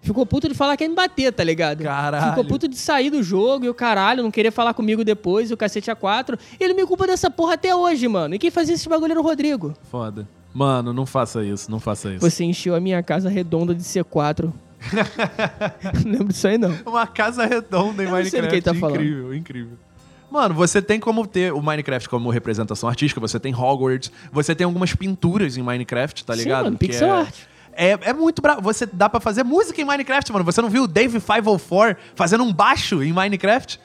Ficou 0.05 0.23
puto 0.23 0.47
de 0.47 0.53
falar 0.53 0.77
que 0.77 0.83
ia 0.83 0.89
me 0.89 0.95
bater, 0.95 1.33
tá 1.33 1.43
ligado? 1.43 1.83
Caralho. 1.83 2.29
Ficou 2.29 2.45
puto 2.45 2.67
de 2.67 2.77
sair 2.77 3.09
do 3.09 3.23
jogo 3.23 3.65
e 3.65 3.69
o 3.69 3.73
caralho, 3.73 4.21
não 4.21 4.29
queria 4.29 4.51
falar 4.51 4.75
comigo 4.75 5.03
depois, 5.03 5.49
e 5.49 5.53
o 5.53 5.57
cacete 5.57 5.89
a 5.89 5.95
quatro. 5.95 6.37
Ele 6.59 6.75
me 6.75 6.85
culpa 6.85 7.07
dessa 7.07 7.31
porra 7.31 7.55
até 7.55 7.75
hoje, 7.75 8.07
mano. 8.07 8.35
E 8.35 8.39
quem 8.39 8.51
fazia 8.51 8.75
esse 8.75 8.87
bagulho 8.87 9.13
era 9.13 9.19
o 9.19 9.23
Rodrigo. 9.23 9.73
Foda. 9.89 10.27
Mano, 10.53 10.93
não 10.93 11.07
faça 11.07 11.43
isso, 11.43 11.71
não 11.71 11.79
faça 11.79 12.11
isso. 12.11 12.19
Você 12.21 12.43
encheu 12.43 12.75
a 12.75 12.79
minha 12.79 13.01
casa 13.01 13.29
redonda 13.29 13.73
de 13.73 13.81
C4. 13.81 14.53
não 16.05 16.11
lembro 16.11 16.27
disso 16.27 16.47
aí, 16.47 16.57
não. 16.59 16.77
Uma 16.85 17.07
casa 17.07 17.45
redonda 17.45 18.03
em 18.03 18.05
Eu 18.05 18.11
não 18.11 18.25
sei 18.25 18.41
do 18.41 18.47
que 18.47 18.55
ele 18.55 18.61
tá 18.61 18.75
falando. 18.75 19.01
incrível, 19.01 19.33
incrível. 19.33 19.77
Mano, 20.35 20.53
você 20.53 20.81
tem 20.81 20.99
como 20.99 21.25
ter 21.25 21.53
o 21.53 21.61
Minecraft 21.61 22.09
como 22.09 22.29
representação 22.29 22.89
artística, 22.89 23.21
você 23.21 23.39
tem 23.39 23.55
Hogwarts, 23.55 24.11
você 24.33 24.53
tem 24.53 24.65
algumas 24.65 24.93
pinturas 24.93 25.55
em 25.55 25.61
Minecraft, 25.61 26.25
tá 26.25 26.33
Sim, 26.33 26.39
ligado? 26.39 26.65
mano, 26.65 26.77
Que 26.77 26.87
pixel 26.87 27.07
é... 27.07 27.11
art. 27.11 27.35
É, 27.77 27.91
é 28.01 28.13
muito 28.13 28.41
bravo. 28.41 28.61
Você 28.61 28.85
dá 28.85 29.07
pra 29.07 29.21
fazer 29.21 29.43
música 29.43 29.81
em 29.81 29.85
Minecraft, 29.85 30.33
mano. 30.33 30.43
Você 30.43 30.61
não 30.61 30.69
viu 30.69 30.83
o 30.83 30.87
Dave 30.87 31.21
504 31.21 31.95
fazendo 32.15 32.43
um 32.43 32.51
baixo 32.51 33.01
em 33.01 33.13
Minecraft? 33.13 33.79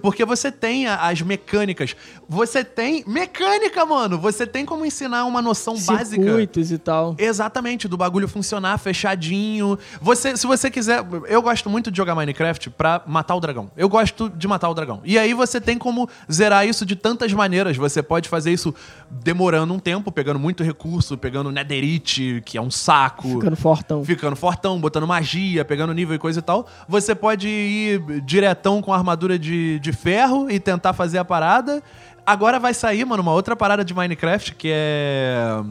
Porque 0.00 0.24
você 0.24 0.50
tem 0.50 0.86
as 0.86 1.22
mecânicas. 1.22 1.94
Você 2.28 2.64
tem. 2.64 3.04
Mecânica, 3.06 3.84
mano! 3.84 4.18
Você 4.18 4.46
tem 4.46 4.64
como 4.64 4.84
ensinar 4.84 5.24
uma 5.24 5.42
noção 5.42 5.74
básica. 5.74 6.22
Circuitos 6.22 6.70
e 6.72 6.78
tal. 6.78 7.14
Exatamente, 7.18 7.88
do 7.88 7.96
bagulho 7.96 8.28
funcionar 8.28 8.78
fechadinho. 8.78 9.78
Você, 10.00 10.36
se 10.36 10.46
você 10.46 10.70
quiser, 10.70 11.04
eu 11.28 11.42
gosto 11.42 11.68
muito 11.68 11.90
de 11.90 11.96
jogar 11.96 12.14
Minecraft 12.14 12.70
pra 12.70 13.02
matar 13.06 13.34
o 13.34 13.40
dragão. 13.40 13.70
Eu 13.76 13.88
gosto 13.88 14.28
de 14.28 14.48
matar 14.48 14.68
o 14.68 14.74
dragão. 14.74 15.00
E 15.04 15.18
aí 15.18 15.34
você 15.34 15.60
tem 15.60 15.78
como 15.78 16.08
zerar 16.30 16.66
isso 16.66 16.84
de 16.86 16.96
tantas 16.96 17.32
maneiras. 17.32 17.76
Você 17.76 18.02
pode 18.02 18.28
fazer 18.28 18.52
isso 18.52 18.74
demorando 19.10 19.72
um 19.72 19.78
tempo, 19.78 20.10
pegando 20.10 20.38
muito 20.38 20.62
recurso, 20.62 21.16
pegando 21.16 21.50
netherite, 21.50 22.42
que 22.44 22.58
é 22.58 22.60
um 22.60 22.70
saco. 22.70 23.28
Ficando 23.28 23.56
fortão. 23.56 24.04
Ficando 24.04 24.36
fortão, 24.36 24.80
botando 24.80 25.06
magia, 25.06 25.64
pegando 25.64 25.92
nível 25.92 26.14
e 26.14 26.18
coisa 26.18 26.40
e 26.40 26.42
tal. 26.42 26.66
Você 26.88 27.14
pode 27.14 27.48
ir 27.48 28.20
diretão 28.22 28.82
com 28.82 28.92
armadura 28.92 29.38
de, 29.38 29.78
de 29.78 29.92
ferro 29.92 30.50
e 30.50 30.58
tentar 30.58 30.92
fazer 30.92 31.18
a 31.18 31.24
parada. 31.24 31.82
Agora 32.26 32.58
vai 32.58 32.74
sair, 32.74 33.04
mano, 33.04 33.22
uma 33.22 33.32
outra 33.32 33.54
parada 33.54 33.84
de 33.84 33.94
Minecraft 33.94 34.54
que 34.54 34.70
é. 34.72 35.62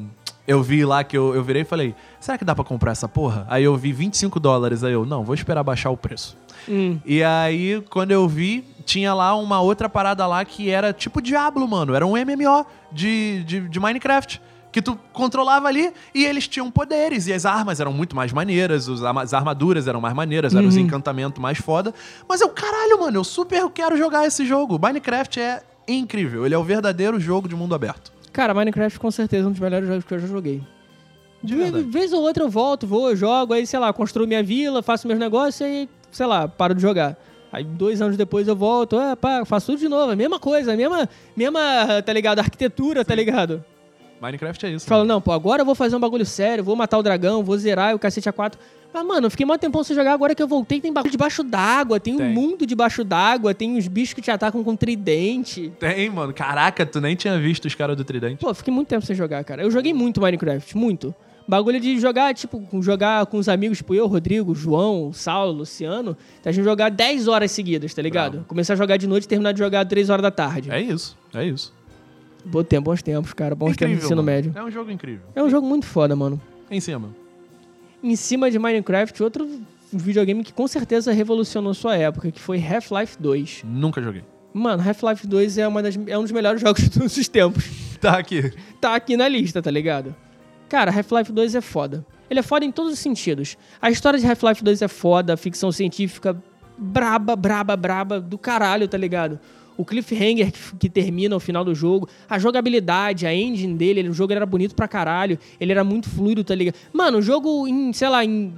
Eu 0.48 0.62
vi 0.62 0.86
lá 0.86 1.04
que 1.04 1.18
eu, 1.18 1.34
eu 1.34 1.44
virei 1.44 1.64
e 1.64 1.66
falei: 1.66 1.96
será 2.20 2.38
que 2.38 2.46
dá 2.46 2.54
pra 2.54 2.64
comprar 2.64 2.92
essa 2.92 3.10
porra? 3.10 3.46
Aí 3.50 3.64
eu 3.64 3.76
vi 3.76 3.92
25 3.92 4.40
dólares. 4.40 4.84
Aí 4.84 4.94
eu, 4.94 5.06
não, 5.06 5.24
vou 5.24 5.34
esperar 5.34 5.64
baixar 5.64 5.90
o 5.90 5.98
preço. 5.98 6.38
Hum. 6.70 7.00
E 7.06 7.24
aí, 7.24 7.84
quando 7.90 8.12
eu 8.12 8.28
vi, 8.28 8.64
tinha 8.86 9.14
lá 9.14 9.36
uma 9.36 9.60
outra 9.60 9.90
parada 9.90 10.26
lá 10.28 10.46
que 10.46 10.70
era 10.70 10.94
tipo 10.94 11.22
Diablo, 11.22 11.68
mano. 11.68 11.96
Era 11.96 12.06
um 12.06 12.12
MMO 12.12 12.66
de, 12.92 13.44
de, 13.44 13.68
de 13.68 13.80
Minecraft. 13.80 14.42
Que 14.72 14.82
tu 14.82 15.00
controlava 15.14 15.70
ali 15.70 15.94
e 16.14 16.26
eles 16.26 16.50
tinham 16.50 16.70
poderes. 16.70 17.28
E 17.28 17.34
as 17.34 17.46
armas 17.46 17.80
eram 17.80 17.94
muito 17.94 18.14
mais 18.14 18.34
maneiras, 18.34 18.90
as 18.90 19.34
armaduras 19.34 19.88
eram 19.88 20.02
mais 20.02 20.14
maneiras, 20.14 20.54
eram 20.54 20.68
os 20.68 20.76
encantamentos 20.76 21.42
mais 21.42 21.58
foda. 21.58 21.94
Mas 22.28 22.42
eu, 22.42 22.50
caralho, 22.50 23.00
mano, 23.00 23.18
eu 23.18 23.24
super 23.24 23.70
quero 23.70 23.98
jogar 23.98 24.28
esse 24.28 24.46
jogo. 24.46 24.78
Minecraft 24.78 25.40
é 25.40 25.64
incrível. 25.88 26.46
Ele 26.46 26.54
é 26.54 26.58
o 26.58 26.64
verdadeiro 26.64 27.18
jogo 27.22 27.48
de 27.48 27.56
mundo 27.56 27.74
aberto. 27.74 28.12
Cara, 28.34 28.54
Minecraft 28.54 29.00
com 29.00 29.10
certeza 29.10 29.46
é 29.46 29.48
um 29.48 29.52
dos 29.52 29.62
melhores 29.62 29.88
jogos 29.88 30.04
que 30.04 30.14
eu 30.14 30.20
já 30.20 30.28
joguei. 30.28 30.62
De 31.42 31.56
Ve- 31.56 31.64
verdade. 31.64 31.86
Vez 31.86 32.12
ou 32.12 32.22
outra 32.22 32.44
eu 32.44 32.50
volto, 32.50 32.86
vou, 32.86 33.10
eu 33.12 33.16
jogo, 33.16 33.54
aí, 33.54 33.66
sei 33.66 33.80
lá, 33.80 33.94
construo 33.94 34.28
minha 34.28 34.44
vila, 34.44 34.84
faço 34.84 35.08
meus 35.08 35.20
negócios 35.20 35.62
e 35.62 35.88
sei 36.12 36.26
lá, 36.26 36.50
paro 36.50 36.76
de 36.76 36.82
jogar. 36.82 37.18
Aí 37.56 37.64
dois 37.64 38.02
anos 38.02 38.18
depois 38.18 38.50
eu 38.50 38.56
volto, 38.56 39.00
é, 39.00 39.16
pá, 39.16 39.46
faço 39.46 39.68
tudo 39.68 39.80
de 39.80 39.88
novo, 39.88 40.12
a 40.12 40.16
mesma 40.16 40.38
coisa, 40.38 40.74
a 40.74 40.76
mesma, 40.76 41.08
mesma, 41.38 42.02
tá 42.06 42.12
ligado, 42.12 42.40
arquitetura, 42.40 43.06
tá 43.06 43.16
ligado? 43.16 43.64
Minecraft 44.22 44.66
é 44.66 44.72
isso. 44.72 44.86
Fala, 44.86 45.06
não, 45.06 45.22
pô, 45.22 45.32
agora 45.32 45.62
eu 45.62 45.66
vou 45.66 45.74
fazer 45.74 45.96
um 45.96 46.00
bagulho 46.00 46.26
sério, 46.26 46.66
vou 46.66 46.76
matar 46.76 46.98
o 46.98 47.04
dragão, 47.04 47.46
vou 47.46 47.58
zerar 47.58 47.92
e 47.92 47.94
o 47.94 48.00
cacete 48.00 48.30
A4. 48.30 48.56
Mas, 48.94 49.06
mano, 49.06 49.28
eu 49.28 49.32
fiquei 49.32 49.46
mó 49.46 49.58
tempão 49.58 49.86
sem 49.86 49.96
jogar, 49.96 50.12
agora 50.12 50.36
que 50.36 50.44
eu 50.44 50.48
voltei 50.50 50.82
tem 50.82 50.92
bagulho 50.92 51.12
debaixo 51.12 51.44
d'água, 51.44 51.98
tem, 51.98 52.16
um 52.16 52.18
Tem. 52.18 52.34
mundo 52.34 52.66
debaixo 52.66 53.06
d'água, 53.06 53.54
tem 53.54 53.78
uns 53.78 53.88
bichos 53.88 54.14
que 54.14 54.22
te 54.22 54.32
atacam 54.32 54.62
com 54.62 54.76
tridente. 54.76 55.72
Tem, 55.80 56.10
mano. 56.10 56.34
Caraca, 56.34 56.86
tu 56.86 57.00
nem 57.00 57.16
tinha 57.16 57.40
visto 57.40 57.66
os 57.66 57.76
caras 57.76 57.96
do 57.96 58.04
Tridente. 58.04 58.38
Pô, 58.38 58.54
fiquei 58.54 58.74
muito 58.74 58.90
tempo 58.90 59.06
sem 59.06 59.16
jogar, 59.16 59.42
cara. 59.46 59.64
Eu 59.64 59.72
joguei 59.72 59.94
muito 59.94 60.20
Minecraft, 60.20 60.76
muito. 60.78 61.16
Bagulho 61.48 61.80
de 61.80 62.00
jogar, 62.00 62.34
tipo, 62.34 62.64
jogar 62.82 63.26
com 63.28 63.38
os 63.38 63.48
amigos, 63.48 63.78
tipo 63.78 63.94
eu, 63.94 64.08
Rodrigo, 64.08 64.56
João, 64.56 65.14
Saulo, 65.14 65.52
Luciano. 65.52 66.18
A 66.44 66.52
gente 66.52 66.64
jogar 66.64 66.90
10 66.90 67.28
horas 67.28 67.52
seguidas, 67.52 67.94
tá 67.94 68.02
ligado? 68.02 68.32
Bravo. 68.34 68.46
Começar 68.48 68.74
a 68.74 68.76
jogar 68.76 68.98
de 68.98 69.06
noite 69.06 69.26
e 69.26 69.28
terminar 69.28 69.52
de 69.52 69.60
jogar 69.60 69.86
3 69.86 70.10
horas 70.10 70.24
da 70.24 70.32
tarde. 70.32 70.72
É 70.72 70.82
isso, 70.82 71.16
é 71.34 71.46
isso. 71.46 71.72
Bom 72.44 72.64
tempo, 72.64 72.90
bons 72.90 73.02
tempos, 73.04 73.32
cara. 73.34 73.54
Bons 73.54 73.70
tempos 73.78 73.82
incrível, 73.84 74.00
de 74.00 74.06
ensino 74.06 74.24
mano. 74.24 74.36
médio. 74.36 74.52
É 74.56 74.64
um 74.64 74.72
jogo 74.72 74.90
incrível. 74.92 75.26
É 75.36 75.44
um 75.44 75.50
jogo 75.50 75.68
muito 75.68 75.86
foda, 75.86 76.16
mano. 76.16 76.42
Em 76.70 76.80
cima. 76.80 77.10
Em 78.04 78.16
cima 78.16 78.50
de 78.50 78.58
Minecraft, 78.60 79.22
outro 79.24 79.48
videogame 79.92 80.44
que 80.44 80.52
com 80.54 80.68
certeza 80.68 81.12
revolucionou 81.12 81.74
sua 81.74 81.96
época, 81.96 82.32
que 82.32 82.40
foi 82.40 82.58
Half-Life 82.64 83.18
2. 83.20 83.64
Nunca 83.66 84.02
joguei. 84.02 84.24
Mano, 84.54 84.82
Half-Life 84.88 85.28
2 85.28 85.58
é, 85.58 85.68
uma 85.68 85.82
das- 85.84 85.98
é 86.08 86.18
um 86.18 86.22
dos 86.24 86.32
melhores 86.32 86.62
jogos 86.62 86.82
de 86.84 86.90
todos 86.90 87.16
os 87.18 87.28
tempos. 87.28 87.66
Tá 88.00 88.18
aqui. 88.18 88.52
tá 88.80 88.96
aqui 88.96 89.16
na 89.18 89.28
lista, 89.28 89.62
tá 89.62 89.72
ligado? 89.72 90.16
Cara, 90.70 90.92
Half-Life 90.92 91.32
2 91.32 91.56
é 91.56 91.62
foda. 91.62 92.06
Ele 92.30 92.40
é 92.40 92.44
foda 92.44 92.66
em 92.66 92.72
todos 92.72 92.94
os 92.94 93.00
sentidos. 93.00 93.58
A 93.82 93.90
história 93.92 94.20
de 94.20 94.26
Half-Life 94.26 94.64
2 94.64 94.82
é 94.82 94.88
foda, 94.88 95.34
a 95.34 95.38
ficção 95.38 95.72
científica 95.72 96.36
braba, 96.78 97.36
braba, 97.36 97.76
braba 97.78 98.20
do 98.20 98.38
caralho, 98.38 98.88
tá 98.88 98.98
ligado? 98.98 99.40
O 99.78 99.86
cliffhanger 99.86 100.52
que, 100.52 100.76
que 100.78 100.90
termina 100.90 101.36
o 101.36 101.40
final 101.40 101.64
do 101.64 101.76
jogo, 101.76 102.08
a 102.30 102.40
jogabilidade, 102.40 103.28
a 103.28 103.34
engine 103.36 103.76
dele, 103.76 104.00
ele- 104.00 104.10
o 104.10 104.14
jogo 104.14 104.34
era 104.34 104.46
bonito 104.46 104.74
pra 104.74 104.88
caralho, 104.88 105.38
ele 105.60 105.72
era 105.72 105.84
muito 105.84 106.10
fluido, 106.10 106.44
tá 106.44 106.56
ligado? 106.56 106.76
Mano, 106.94 107.18
o 107.20 107.22
jogo 107.22 107.68
em, 107.68 107.92
sei 107.94 108.10
lá, 108.10 108.24
em 108.26 108.54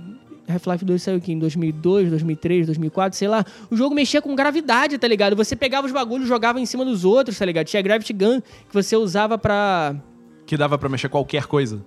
Half-Life 0.47 0.85
2 0.85 1.01
saiu 1.01 1.17
aqui 1.17 1.33
em 1.33 1.39
2002, 1.39 2.09
2003, 2.09 2.67
2004, 2.67 3.17
sei 3.17 3.27
lá. 3.27 3.43
O 3.69 3.75
jogo 3.75 3.93
mexia 3.93 4.21
com 4.21 4.33
gravidade, 4.35 4.97
tá 4.97 5.07
ligado? 5.07 5.35
Você 5.35 5.55
pegava 5.55 5.85
os 5.87 5.91
bagulhos, 5.91 6.27
jogava 6.27 6.59
em 6.61 6.65
cima 6.65 6.85
dos 6.85 7.03
outros, 7.03 7.37
tá 7.37 7.43
ligado? 7.45 7.65
Tinha 7.65 7.81
Gravity 7.81 8.13
Gun 8.13 8.39
que 8.39 8.73
você 8.73 8.95
usava 8.95 9.37
pra 9.37 9.95
Que 10.45 10.55
dava 10.55 10.77
pra 10.77 10.87
mexer 10.87 11.09
qualquer 11.09 11.47
coisa. 11.47 11.83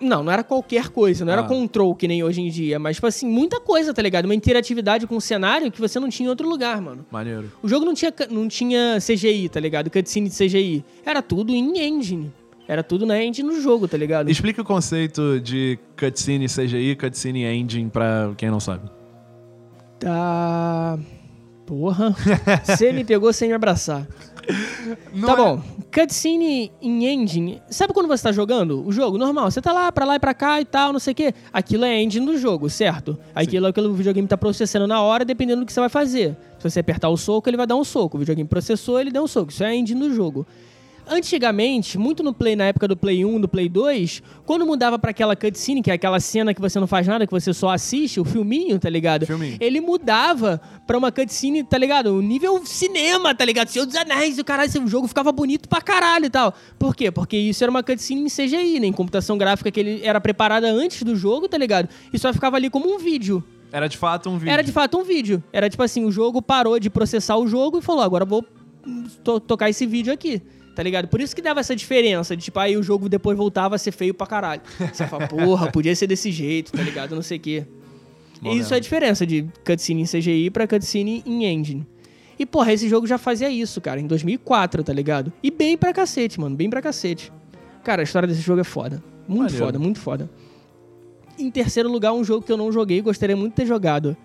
Não, 0.00 0.22
não 0.22 0.32
era 0.32 0.42
qualquer 0.44 0.88
coisa, 0.88 1.24
não 1.24 1.32
era 1.32 1.42
Ah. 1.42 1.46
control 1.46 1.94
que 1.94 2.06
nem 2.08 2.22
hoje 2.22 2.40
em 2.40 2.48
dia, 2.50 2.78
mas, 2.78 2.96
tipo 2.96 3.06
assim, 3.06 3.26
muita 3.28 3.60
coisa, 3.60 3.92
tá 3.94 4.00
ligado? 4.02 4.24
Uma 4.26 4.34
interatividade 4.34 5.06
com 5.06 5.16
o 5.16 5.20
cenário 5.20 5.70
que 5.72 5.80
você 5.80 5.98
não 6.00 6.08
tinha 6.08 6.26
em 6.26 6.30
outro 6.30 6.48
lugar, 6.48 6.80
mano. 6.80 7.04
Maneiro. 7.10 7.50
O 7.62 7.68
jogo 7.68 7.84
não 7.84 7.94
tinha, 7.94 8.12
não 8.30 8.48
tinha 8.48 8.98
CGI, 9.00 9.48
tá 9.48 9.60
ligado? 9.60 9.90
Cutscene 9.90 10.28
de 10.28 10.34
CGI. 10.36 10.84
Era 11.04 11.20
tudo 11.22 11.52
em 11.52 11.78
engine. 11.80 12.32
Era 12.66 12.82
tudo 12.82 13.06
na 13.06 13.22
engine 13.22 13.48
no 13.48 13.60
jogo, 13.62 13.88
tá 13.88 13.96
ligado? 13.96 14.30
Explica 14.30 14.60
o 14.60 14.64
conceito 14.64 15.40
de 15.40 15.78
cutscene 15.98 16.46
CGI, 16.48 16.96
cutscene 16.96 17.44
engine 17.44 17.88
pra 17.88 18.30
quem 18.36 18.50
não 18.50 18.60
sabe. 18.60 18.88
Tá. 19.98 20.98
Porra. 21.66 22.14
Você 22.64 22.92
me 22.92 23.04
pegou 23.04 23.32
sem 23.32 23.48
me 23.48 23.54
abraçar. 23.54 24.06
Tá 25.26 25.32
é- 25.32 25.36
bom. 25.36 25.62
Cutscene 25.92 26.72
em 26.80 27.06
engine. 27.06 27.62
Sabe 27.70 27.92
quando 27.92 28.06
você 28.06 28.22
tá 28.22 28.32
jogando 28.32 28.86
o 28.86 28.92
jogo? 28.92 29.18
Normal. 29.18 29.50
Você 29.50 29.60
tá 29.60 29.72
lá, 29.72 29.90
pra 29.90 30.04
lá 30.04 30.16
e 30.16 30.18
pra 30.18 30.34
cá 30.34 30.60
e 30.60 30.64
tal, 30.64 30.92
não 30.92 31.00
sei 31.00 31.12
o 31.12 31.14
quê. 31.14 31.34
Aquilo 31.52 31.84
é 31.84 32.02
engine 32.02 32.24
do 32.26 32.38
jogo, 32.38 32.68
certo? 32.68 33.18
Aquilo 33.34 33.66
é 33.66 33.70
o 33.70 33.72
que 33.72 33.80
o 33.80 33.94
videogame 33.94 34.28
tá 34.28 34.36
processando 34.36 34.86
na 34.86 35.00
hora, 35.00 35.24
dependendo 35.24 35.62
do 35.62 35.66
que 35.66 35.72
você 35.72 35.80
vai 35.80 35.88
fazer. 35.88 36.36
Se 36.58 36.68
você 36.70 36.80
apertar 36.80 37.08
o 37.08 37.16
soco, 37.16 37.48
ele 37.48 37.56
vai 37.56 37.66
dar 37.66 37.76
um 37.76 37.84
soco. 37.84 38.16
O 38.16 38.20
videogame 38.20 38.48
processou, 38.48 39.00
ele 39.00 39.10
deu 39.10 39.22
um 39.22 39.26
soco. 39.26 39.50
Isso 39.50 39.64
é 39.64 39.68
a 39.68 39.74
engine 39.74 40.00
do 40.00 40.14
jogo. 40.14 40.46
Antigamente, 41.10 41.98
muito 41.98 42.22
no 42.22 42.32
Play, 42.34 42.54
na 42.56 42.64
época 42.64 42.86
do 42.86 42.96
Play 42.96 43.24
1, 43.24 43.40
do 43.40 43.48
Play 43.48 43.68
2, 43.68 44.22
quando 44.44 44.66
mudava 44.66 44.98
pra 44.98 45.10
aquela 45.10 45.34
cutscene, 45.34 45.82
que 45.82 45.90
é 45.90 45.94
aquela 45.94 46.20
cena 46.20 46.52
que 46.54 46.60
você 46.60 46.78
não 46.78 46.86
faz 46.86 47.06
nada, 47.06 47.26
que 47.26 47.32
você 47.32 47.52
só 47.52 47.70
assiste, 47.70 48.20
o 48.20 48.24
filminho, 48.24 48.78
tá 48.78 48.88
ligado? 48.90 49.26
Filminho. 49.26 49.56
Ele 49.60 49.80
mudava 49.80 50.60
pra 50.86 50.96
uma 50.98 51.10
cutscene, 51.10 51.64
tá 51.64 51.78
ligado? 51.78 52.14
O 52.14 52.20
nível 52.22 52.64
cinema, 52.66 53.34
tá 53.34 53.44
ligado? 53.44 53.68
Senhor 53.68 53.86
dos 53.86 53.96
Anéis, 53.96 54.38
o 54.38 54.44
caralho, 54.44 54.70
o 54.84 54.88
jogo 54.88 55.08
ficava 55.08 55.32
bonito 55.32 55.68
pra 55.68 55.80
caralho 55.80 56.26
e 56.26 56.30
tal. 56.30 56.54
Por 56.78 56.94
quê? 56.94 57.10
Porque 57.10 57.36
isso 57.36 57.62
era 57.64 57.70
uma 57.70 57.82
cutscene 57.82 58.20
em 58.22 58.28
CGI, 58.28 58.80
né? 58.80 58.86
Em 58.88 58.92
computação 58.92 59.36
gráfica 59.38 59.70
que 59.70 59.80
ele 59.80 60.00
era 60.04 60.20
preparada 60.20 60.70
antes 60.70 61.02
do 61.02 61.16
jogo, 61.16 61.48
tá 61.48 61.56
ligado? 61.58 61.88
E 62.12 62.18
só 62.18 62.32
ficava 62.32 62.56
ali 62.56 62.68
como 62.70 62.92
um 62.94 62.98
vídeo. 62.98 63.42
Era 63.72 63.86
de 63.88 63.96
fato 63.98 64.30
um 64.30 64.38
vídeo. 64.38 64.50
Era 64.52 64.62
de 64.62 64.72
fato 64.72 64.98
um 64.98 65.04
vídeo. 65.04 65.42
Era 65.52 65.68
tipo 65.68 65.82
assim, 65.82 66.04
o 66.04 66.10
jogo 66.10 66.40
parou 66.40 66.78
de 66.78 66.88
processar 66.88 67.36
o 67.36 67.46
jogo 67.46 67.78
e 67.78 67.82
falou, 67.82 68.02
agora 68.02 68.24
eu 68.24 68.28
vou 68.28 68.44
to- 69.22 69.40
tocar 69.40 69.68
esse 69.68 69.84
vídeo 69.86 70.12
aqui. 70.12 70.40
Tá 70.78 70.82
ligado? 70.84 71.08
Por 71.08 71.20
isso 71.20 71.34
que 71.34 71.42
dava 71.42 71.58
essa 71.58 71.74
diferença. 71.74 72.36
De 72.36 72.44
tipo, 72.44 72.60
aí 72.60 72.76
o 72.76 72.84
jogo 72.84 73.08
depois 73.08 73.36
voltava 73.36 73.74
a 73.74 73.78
ser 73.78 73.90
feio 73.90 74.14
pra 74.14 74.28
caralho. 74.28 74.62
Você 74.92 75.08
fala, 75.08 75.26
porra, 75.26 75.72
podia 75.72 75.92
ser 75.96 76.06
desse 76.06 76.30
jeito, 76.30 76.70
tá 76.70 76.80
ligado? 76.80 77.16
Não 77.16 77.22
sei 77.22 77.36
o 77.36 77.40
quê. 77.40 77.66
E 78.44 78.56
isso 78.56 78.72
é 78.72 78.76
a 78.76 78.80
diferença 78.80 79.26
de 79.26 79.44
cutscene 79.66 80.02
em 80.02 80.04
CGI 80.04 80.50
pra 80.50 80.68
cutscene 80.68 81.24
em 81.26 81.46
engine. 81.46 81.84
E, 82.38 82.46
porra, 82.46 82.72
esse 82.72 82.88
jogo 82.88 83.08
já 83.08 83.18
fazia 83.18 83.50
isso, 83.50 83.80
cara, 83.80 83.98
em 83.98 84.06
2004, 84.06 84.84
tá 84.84 84.92
ligado? 84.92 85.32
E 85.42 85.50
bem 85.50 85.76
pra 85.76 85.92
cacete, 85.92 86.38
mano, 86.38 86.54
bem 86.54 86.70
pra 86.70 86.80
cacete. 86.80 87.32
Cara, 87.82 88.02
a 88.02 88.04
história 88.04 88.28
desse 88.28 88.42
jogo 88.42 88.60
é 88.60 88.64
foda. 88.64 89.02
Muito 89.26 89.40
Maneiro. 89.40 89.64
foda, 89.64 89.78
muito 89.80 89.98
foda. 89.98 90.30
Em 91.36 91.50
terceiro 91.50 91.90
lugar, 91.90 92.12
um 92.12 92.22
jogo 92.22 92.46
que 92.46 92.52
eu 92.52 92.56
não 92.56 92.70
joguei 92.70 92.98
e 92.98 93.00
gostaria 93.00 93.36
muito 93.36 93.50
de 93.50 93.56
ter 93.56 93.66
jogado. 93.66 94.16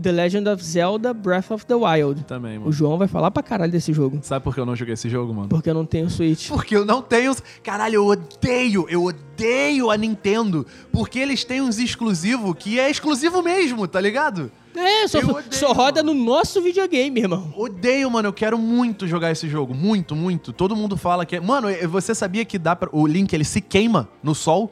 The 0.00 0.12
Legend 0.12 0.48
of 0.48 0.64
Zelda 0.64 1.14
Breath 1.14 1.50
of 1.50 1.66
the 1.66 1.74
Wild. 1.74 2.24
Também, 2.24 2.58
mano. 2.58 2.68
O 2.68 2.72
João 2.72 2.98
vai 2.98 3.08
falar 3.08 3.30
pra 3.30 3.42
caralho 3.42 3.72
desse 3.72 3.92
jogo. 3.92 4.18
Sabe 4.22 4.44
por 4.44 4.54
que 4.54 4.60
eu 4.60 4.66
não 4.66 4.76
joguei 4.76 4.94
esse 4.94 5.08
jogo, 5.08 5.32
mano? 5.32 5.48
Porque 5.48 5.70
eu 5.70 5.74
não 5.74 5.86
tenho 5.86 6.10
Switch. 6.10 6.48
Porque 6.48 6.76
eu 6.76 6.84
não 6.84 7.00
tenho. 7.02 7.34
Caralho, 7.62 7.94
eu 7.94 8.06
odeio, 8.06 8.86
eu 8.88 9.04
odeio 9.04 9.90
a 9.90 9.96
Nintendo. 9.96 10.66
Porque 10.92 11.18
eles 11.18 11.44
têm 11.44 11.60
uns 11.60 11.78
exclusivos 11.78 12.54
que 12.58 12.78
é 12.78 12.90
exclusivo 12.90 13.42
mesmo, 13.42 13.86
tá 13.88 14.00
ligado? 14.00 14.50
É, 14.74 15.08
só, 15.08 15.18
odeio, 15.18 15.44
só 15.50 15.72
roda 15.72 16.02
mano. 16.02 16.18
no 16.18 16.24
nosso 16.24 16.60
videogame, 16.60 17.20
irmão. 17.20 17.52
Odeio, 17.56 18.10
mano. 18.10 18.28
Eu 18.28 18.32
quero 18.32 18.58
muito 18.58 19.06
jogar 19.06 19.30
esse 19.30 19.48
jogo. 19.48 19.74
Muito, 19.74 20.14
muito. 20.14 20.52
Todo 20.52 20.76
mundo 20.76 20.96
fala 20.96 21.24
que 21.24 21.36
é. 21.36 21.40
Mano, 21.40 21.68
você 21.88 22.14
sabia 22.14 22.44
que 22.44 22.58
dá 22.58 22.76
pra. 22.76 22.90
O 22.92 23.06
Link 23.06 23.32
ele 23.32 23.44
se 23.44 23.60
queima 23.60 24.08
no 24.22 24.34
sol? 24.34 24.70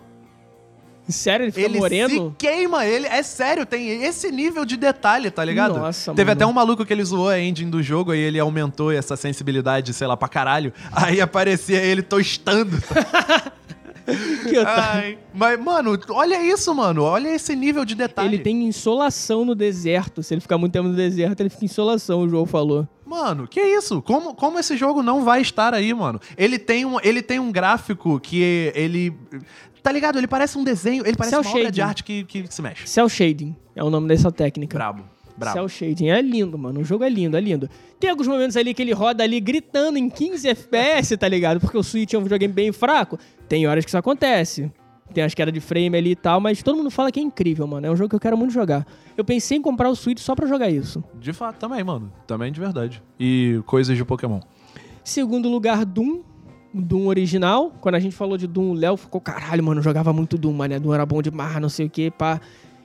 Sério, 1.09 1.45
ele 1.45 1.53
fica 1.53 1.67
ele 1.67 1.79
moreno? 1.79 2.31
se 2.31 2.37
queima, 2.39 2.87
ele 2.87 3.07
é 3.07 3.23
sério, 3.23 3.67
tem 3.67 4.05
esse 4.05 4.31
nível 4.31 4.65
de 4.65 4.77
detalhe, 4.77 5.31
tá 5.31 5.45
ligado? 5.45 5.79
Nossa, 5.79 6.13
Teve 6.15 6.31
mano. 6.31 6.33
até 6.33 6.47
um 6.47 6.53
maluco 6.53 6.85
que 6.85 6.93
ele 6.93 7.05
zoou 7.05 7.29
a 7.29 7.39
engine 7.39 7.71
do 7.71 7.83
jogo 7.83 8.13
aí 8.13 8.21
ele 8.21 8.39
aumentou 8.39 8.91
essa 8.91 9.17
sensibilidade, 9.17 9.93
sei 9.93 10.07
lá, 10.07 10.17
pra 10.17 10.29
caralho. 10.29 10.73
Aí 10.91 11.21
aparecia 11.21 11.79
ele 11.81 12.03
tostando. 12.03 12.77
Que 14.07 14.59
otário. 14.59 15.03
Ai, 15.03 15.19
mas 15.33 15.59
mano, 15.59 15.99
olha 16.11 16.43
isso, 16.43 16.75
mano, 16.75 17.03
olha 17.03 17.29
esse 17.35 17.57
nível 17.57 17.85
de 17.87 17.95
detalhe. 17.95 18.35
Ele 18.35 18.43
tem 18.43 18.65
insolação 18.65 19.45
no 19.47 19.55
deserto. 19.55 20.23
Se 20.23 20.35
ele 20.35 20.43
ficar 20.43 20.59
muito 20.59 20.73
tempo 20.73 20.89
no 20.89 20.95
deserto, 20.95 21.41
ele 21.41 21.49
fica 21.49 21.65
em 21.65 21.67
insolação, 21.67 22.21
o 22.21 22.29
João 22.29 22.45
falou. 22.45 22.87
Mano, 23.07 23.49
que 23.49 23.61
isso? 23.61 24.03
Como, 24.03 24.35
como 24.35 24.59
esse 24.59 24.77
jogo 24.77 25.03
não 25.03 25.25
vai 25.25 25.41
estar 25.41 25.73
aí, 25.73 25.95
mano? 25.95 26.21
Ele 26.37 26.59
tem 26.59 26.85
um, 26.85 26.99
ele 27.03 27.23
tem 27.23 27.39
um 27.41 27.51
gráfico 27.51 28.21
que 28.21 28.73
ele. 28.75 29.15
Tá 29.85 29.93
ligado? 29.93 30.17
Ele 30.17 30.27
parece 30.27 30.57
um 30.57 30.65
desenho, 30.65 31.07
ele 31.07 31.15
parece 31.15 31.37
Cell 31.37 31.43
uma 31.43 31.51
obra 31.51 31.71
de 31.71 31.77
shading. 31.77 31.81
arte 31.83 32.05
que, 32.05 32.25
que 32.25 32.47
se 32.49 32.63
mexe. 32.63 32.89
Cell 32.89 33.07
Shading 33.07 33.55
é 33.77 33.85
o 33.85 33.91
nome 33.91 34.09
dessa 34.09 34.33
técnica. 34.33 34.79
Brabo. 34.79 35.05
Brabo. 35.37 35.53
Cell 35.53 35.69
Shading. 35.69 36.09
É 36.09 36.23
lindo, 36.23 36.57
mano. 36.57 36.81
O 36.81 36.85
jogo 36.85 37.05
é 37.05 37.09
lindo, 37.11 37.37
é 37.37 37.41
lindo. 37.41 37.69
Tem 38.01 38.09
alguns 38.09 38.27
momentos 38.27 38.57
ali 38.57 38.73
que 38.73 38.81
ele 38.81 38.95
roda 38.95 39.23
ali 39.23 39.39
gritando 39.41 39.99
em 39.99 40.09
15 40.09 40.49
FPS, 40.49 41.19
tá 41.19 41.29
ligado? 41.29 41.61
Porque 41.61 41.77
o 41.77 41.83
Switch 41.83 42.15
é 42.15 42.19
um 42.19 42.23
videogame 42.23 42.55
bem 42.55 42.73
fraco. 42.73 43.19
Tem 43.47 43.67
horas 43.67 43.85
que 43.85 43.91
isso 43.91 43.99
acontece. 43.99 44.73
Tem 45.13 45.23
as 45.23 45.35
quedas 45.35 45.53
de 45.53 45.61
frame 45.61 45.99
ali 45.99 46.13
e 46.13 46.17
tal, 46.17 46.41
mas 46.41 46.63
todo 46.63 46.79
mundo 46.79 46.91
fala 46.91 47.13
que 47.13 47.21
é 47.21 47.23
incrível, 47.23 47.67
mano. 47.67 47.87
É 47.87 47.91
um 47.91 47.97
jogo 47.97 48.09
que 48.09 48.17
eu 48.17 48.21
quero 48.21 48.39
muito 48.39 48.55
jogar. 48.55 48.87
Eu 49.19 49.23
pensei 49.25 49.59
em 49.59 49.61
comprar 49.61 49.91
o 49.91 49.95
Switch 49.95 50.19
só 50.19 50.35
pra 50.35 50.47
jogar 50.47 50.71
isso. 50.71 51.05
De 51.21 51.35
fato, 51.35 51.59
também, 51.59 51.85
mano. 51.85 52.11
Também 52.27 52.51
de 52.51 52.59
verdade. 52.59 53.03
E 53.21 53.61
coisas 53.67 53.95
de 53.95 54.03
Pokémon. 54.03 54.41
Segundo 55.05 55.47
lugar, 55.51 55.85
Doom. 55.85 56.23
Doom 56.75 57.07
original. 57.07 57.73
Quando 57.81 57.95
a 57.95 58.01
gente 58.01 58.17
falou 58.17 58.37
de 58.37 58.47
Doom, 58.47 58.71
o 58.71 58.75
Léo 58.75 58.97
ficou, 58.97 59.21
caralho, 59.21 59.63
mano, 59.63 59.81
jogava 59.81 60.13
muito 60.13 60.37
Doom, 60.37 60.53
mano. 60.53 60.81
Doom 60.81 60.95
era 60.95 61.07
bom 61.07 61.23
demais, 61.23 61.61
não 61.61 61.69
sei 61.69 61.87
o 61.87 61.91
que, 61.91 62.11
pá. 62.11 62.41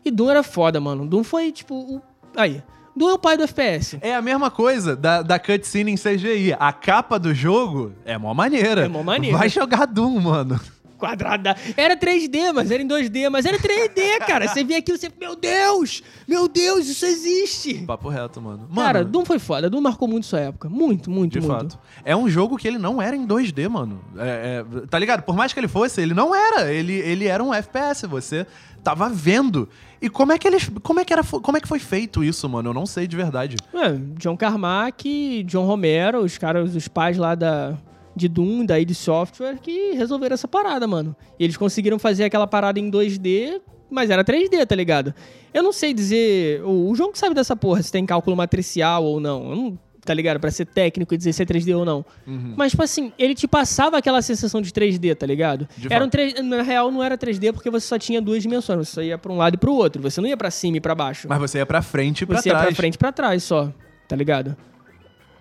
E 0.06 0.12
Doom 0.12 0.30
era 0.30 0.44
foda, 0.44 0.80
mano. 0.80 1.06
Doom 1.06 1.24
foi, 1.24 1.52
tipo, 1.52 1.76
o... 1.76 2.02
Aí. 2.36 2.62
Doom 2.96 3.10
é 3.10 3.14
o 3.14 3.20
pai 3.20 3.38
do 3.38 3.44
FPS. 3.44 3.98
É 4.02 4.14
a 4.14 4.22
mesma 4.22 4.52
coisa 4.52 4.96
da, 4.96 5.22
da 5.22 5.40
cutscene 5.40 5.92
em 5.92 5.96
CGI. 5.96 6.54
A 6.60 6.74
capa 6.74 7.18
do 7.18 7.34
jogo 7.34 7.94
é 8.04 8.18
mó 8.18 8.34
maneira. 8.34 8.86
É 8.86 8.88
mó 8.88 9.04
maneira. 9.04 9.38
Vai 9.38 9.50
jogar 9.50 9.86
Doom, 9.86 10.20
mano. 10.20 10.60
Quadrada. 11.00 11.56
Era 11.78 11.96
3D, 11.96 12.52
mas 12.54 12.70
era 12.70 12.84
em 12.84 12.88
2D, 12.88 13.30
mas 13.30 13.46
era 13.46 13.58
3D, 13.58 14.20
cara. 14.28 14.48
Você 14.48 14.64
via 14.64 14.78
aquilo, 14.78 14.98
você. 14.98 15.10
Meu 15.20 15.36
Deus! 15.36 16.04
Meu 16.28 16.48
Deus, 16.48 16.88
isso 16.88 17.06
existe! 17.06 17.76
Papo 17.86 18.10
reto, 18.10 18.42
mano. 18.42 18.68
Mano, 18.70 18.76
Cara, 18.76 19.06
Doom 19.06 19.26
foi 19.26 19.40
foda. 19.40 19.70
Doom 19.70 19.82
marcou 19.82 20.08
muito 20.08 20.26
sua 20.26 20.42
época. 20.42 20.70
Muito, 20.70 21.10
muito, 21.10 21.40
de 21.40 21.48
muito. 21.48 21.52
fato. 21.52 21.80
É 22.04 22.16
um 22.16 22.30
jogo 22.30 22.58
que 22.58 22.68
ele 22.68 22.78
não 22.78 23.02
era 23.02 23.16
em 23.16 23.26
2D, 23.26 23.70
mano. 23.70 24.02
É, 24.18 24.64
é, 24.66 24.88
tá 24.88 25.00
ligado? 25.00 25.24
Por 25.24 25.36
mais 25.36 25.54
que 25.54 25.60
ele 25.60 25.68
fosse, 25.68 26.02
ele 26.02 26.14
não 26.14 26.36
era. 26.36 26.72
Ele, 26.72 26.94
ele 26.94 27.26
era 27.26 27.44
um 27.44 27.54
FPS. 27.54 28.06
Você 28.06 28.46
tava 28.84 29.10
vendo. 29.10 29.70
E 30.02 30.10
como 30.10 30.32
é 30.32 30.38
que 30.38 30.48
eles. 30.48 30.70
Como 30.84 31.00
é 31.00 31.06
que, 31.06 31.14
era, 31.14 31.24
como 31.24 31.58
é 31.58 31.62
que 31.62 31.68
foi 31.68 31.80
feito 31.80 32.24
isso, 32.24 32.48
mano? 32.50 32.70
Eu 32.70 32.74
não 32.74 32.86
sei 32.86 33.08
de 33.08 33.16
verdade. 33.16 33.56
É, 33.74 33.94
John 34.18 34.36
Carmack, 34.38 35.44
John 35.44 35.66
Romero, 35.66 36.20
os 36.20 36.38
caras, 36.38 36.76
os 36.76 36.88
pais 36.88 37.18
lá 37.18 37.36
da, 37.36 37.78
de 38.16 38.28
Doom, 38.28 38.66
da 38.66 38.80
id 38.80 38.92
Software, 38.92 39.58
que 39.62 39.92
resolveram 39.94 40.34
essa 40.34 40.48
parada, 40.48 40.88
mano. 40.88 41.16
E 41.40 41.44
eles 41.44 41.58
conseguiram 41.58 41.98
fazer 42.00 42.24
aquela 42.26 42.48
parada 42.48 42.80
em 42.80 42.90
2D, 42.90 43.62
mas 43.90 44.10
era 44.10 44.24
3D, 44.24 44.66
tá 44.66 44.76
ligado? 44.76 45.14
Eu 45.54 45.64
não 45.64 45.72
sei 45.72 45.94
dizer. 45.94 46.62
O, 46.64 46.90
o 46.90 46.96
João 46.96 47.12
que 47.12 47.20
sabe 47.20 47.34
dessa 47.34 47.56
porra, 47.56 47.82
se 47.82 47.92
tem 47.92 48.06
cálculo 48.06 48.36
matricial 48.36 49.04
ou 49.04 49.20
não. 49.20 49.50
Eu 49.50 49.56
não. 49.56 49.80
Tá 50.06 50.14
ligado? 50.14 50.40
Pra 50.40 50.50
ser 50.50 50.66
técnico 50.66 51.14
e 51.14 51.18
dizer 51.18 51.34
se 51.34 51.44
é 51.44 51.46
3D 51.46 51.78
ou 51.78 51.86
não. 51.86 52.04
Uhum. 52.26 52.54
Mas, 52.58 52.72
tipo 52.72 52.82
assim, 52.82 53.12
ele 53.20 53.36
te 53.36 53.48
passava 53.48 53.98
aquela 53.98 54.22
sensação 54.24 54.60
de 54.60 54.72
3D, 54.72 55.14
tá 55.14 55.26
ligado? 55.26 55.68
De 55.78 55.88
Era 55.88 56.04
um 56.04 56.08
fato. 56.08 56.12
3... 56.14 56.42
Na 56.46 56.64
real, 56.64 56.90
não 56.90 57.04
era 57.04 57.16
3D 57.18 57.54
porque 57.54 57.70
você 57.70 57.86
só 57.86 58.00
tinha 58.00 58.20
duas 58.22 58.42
dimensões. 58.42 58.88
Você 58.88 58.94
só 58.96 59.02
ia 59.04 59.18
pra 59.18 59.32
um 59.32 59.38
lado 59.38 59.54
e 59.56 59.58
pro 59.58 59.74
outro. 59.74 60.02
Você 60.02 60.20
não 60.20 60.28
ia 60.28 60.38
pra 60.38 60.50
cima 60.50 60.78
e 60.78 60.82
pra 60.82 60.96
baixo. 60.96 61.28
Mas 61.30 61.38
você 61.38 61.60
ia 61.60 61.66
pra 61.66 61.82
frente 61.82 62.22
e 62.22 62.26
pra 62.26 62.38
Você 62.42 62.50
trás. 62.50 62.64
ia 62.64 62.68
pra 62.68 62.76
frente 62.76 62.96
e 62.96 62.98
pra 62.98 63.12
trás 63.12 63.44
só, 63.44 63.72
tá 64.08 64.16
ligado? 64.16 64.56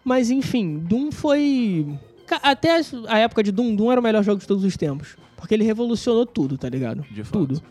Mas 0.05 0.31
enfim, 0.31 0.79
Doom 0.81 1.13
foi. 1.13 1.87
Até 2.43 2.81
a 3.07 3.19
época 3.19 3.43
de 3.43 3.53
Doom, 3.53 3.75
Doom 3.75 3.93
era 3.93 4.01
o 4.01 4.05
melhor 4.05 4.23
jogo 4.23 4.41
de 4.41 4.47
todos 4.47 4.65
os 4.65 4.77
tempos. 4.77 5.17
Porque 5.37 5.55
ele 5.55 5.65
revolucionou 5.65 6.27
tudo, 6.27 6.59
tá 6.59 6.69
ligado? 6.69 7.05
De 7.11 7.23
fato. 7.23 7.39
Tudo. 7.39 7.63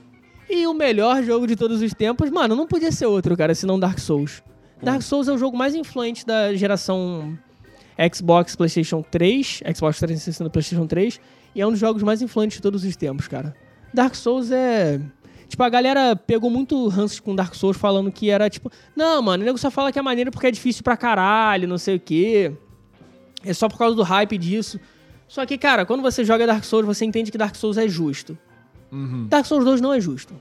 E 0.49 0.65
o 0.65 0.73
melhor 0.73 1.21
jogo 1.23 1.45
de 1.45 1.55
todos 1.55 1.81
os 1.81 1.93
tempos, 1.93 2.29
mano, 2.29 2.55
não 2.55 2.65
podia 2.65 2.91
ser 2.91 3.05
outro, 3.05 3.35
cara, 3.35 3.53
senão 3.53 3.77
Dark 3.77 3.99
Souls. 3.99 4.41
Dark 4.81 5.01
Souls 5.01 5.27
é 5.27 5.33
o 5.33 5.37
jogo 5.37 5.57
mais 5.57 5.75
influente 5.75 6.25
da 6.25 6.53
geração 6.55 7.37
Xbox, 8.13 8.55
PlayStation 8.55 9.01
3, 9.01 9.63
Xbox 9.75 9.99
360 9.99 10.49
PlayStation 10.49 10.87
3, 10.87 11.19
e 11.53 11.61
é 11.61 11.67
um 11.67 11.71
dos 11.71 11.79
jogos 11.79 12.03
mais 12.03 12.21
influentes 12.21 12.57
de 12.57 12.61
todos 12.61 12.85
os 12.85 12.95
tempos, 12.95 13.27
cara. 13.27 13.55
Dark 13.93 14.15
Souls 14.15 14.51
é. 14.51 15.01
Tipo, 15.49 15.63
a 15.63 15.69
galera 15.69 16.15
pegou 16.15 16.49
muito 16.49 16.87
ranço 16.87 17.23
com 17.23 17.35
Dark 17.35 17.55
Souls 17.55 17.77
falando 17.77 18.11
que 18.11 18.29
era 18.29 18.49
tipo, 18.49 18.71
não, 18.95 19.21
mano, 19.21 19.43
o 19.43 19.45
nego 19.45 19.57
só 19.57 19.71
fala 19.71 19.91
que 19.91 19.99
é 19.99 20.01
maneiro 20.01 20.29
porque 20.29 20.47
é 20.47 20.51
difícil 20.51 20.83
pra 20.83 20.95
caralho, 20.95 21.67
não 21.67 21.77
sei 21.77 21.95
o 21.95 21.99
quê. 21.99 22.53
É 23.43 23.53
só 23.53 23.67
por 23.69 23.77
causa 23.77 23.95
do 23.95 24.03
hype 24.03 24.37
disso. 24.37 24.79
Só 25.27 25.45
que, 25.45 25.57
cara, 25.57 25.85
quando 25.85 26.01
você 26.01 26.23
joga 26.23 26.47
Dark 26.47 26.63
Souls, 26.63 26.85
você 26.85 27.05
entende 27.05 27.31
que 27.31 27.37
Dark 27.37 27.55
Souls 27.55 27.77
é 27.77 27.87
justo. 27.87 28.37
Uhum. 28.91 29.27
Dark 29.27 29.45
Souls 29.45 29.65
2 29.65 29.81
não 29.81 29.93
é 29.93 29.99
justo. 29.99 30.33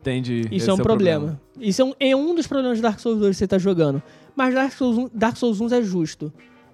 Entendi. 0.00 0.40
Isso 0.40 0.54
Esse 0.54 0.70
é 0.70 0.72
um 0.72 0.76
o 0.76 0.82
problema. 0.82 1.40
Isso 1.58 1.80
é 1.80 1.84
um, 1.84 1.94
é 1.98 2.16
um 2.16 2.34
dos 2.34 2.46
problemas 2.46 2.78
de 2.78 2.82
Dark 2.82 2.98
Souls 2.98 3.18
2 3.18 3.30
que 3.30 3.38
você 3.38 3.46
tá 3.46 3.58
jogando. 3.58 4.02
Mas 4.36 4.54
Dark 4.54 4.72
Souls, 4.72 4.98
1, 4.98 5.10
Dark 5.14 5.36
Souls 5.36 5.60
1 5.60 5.74
é 5.74 5.82
justo. 5.82 6.32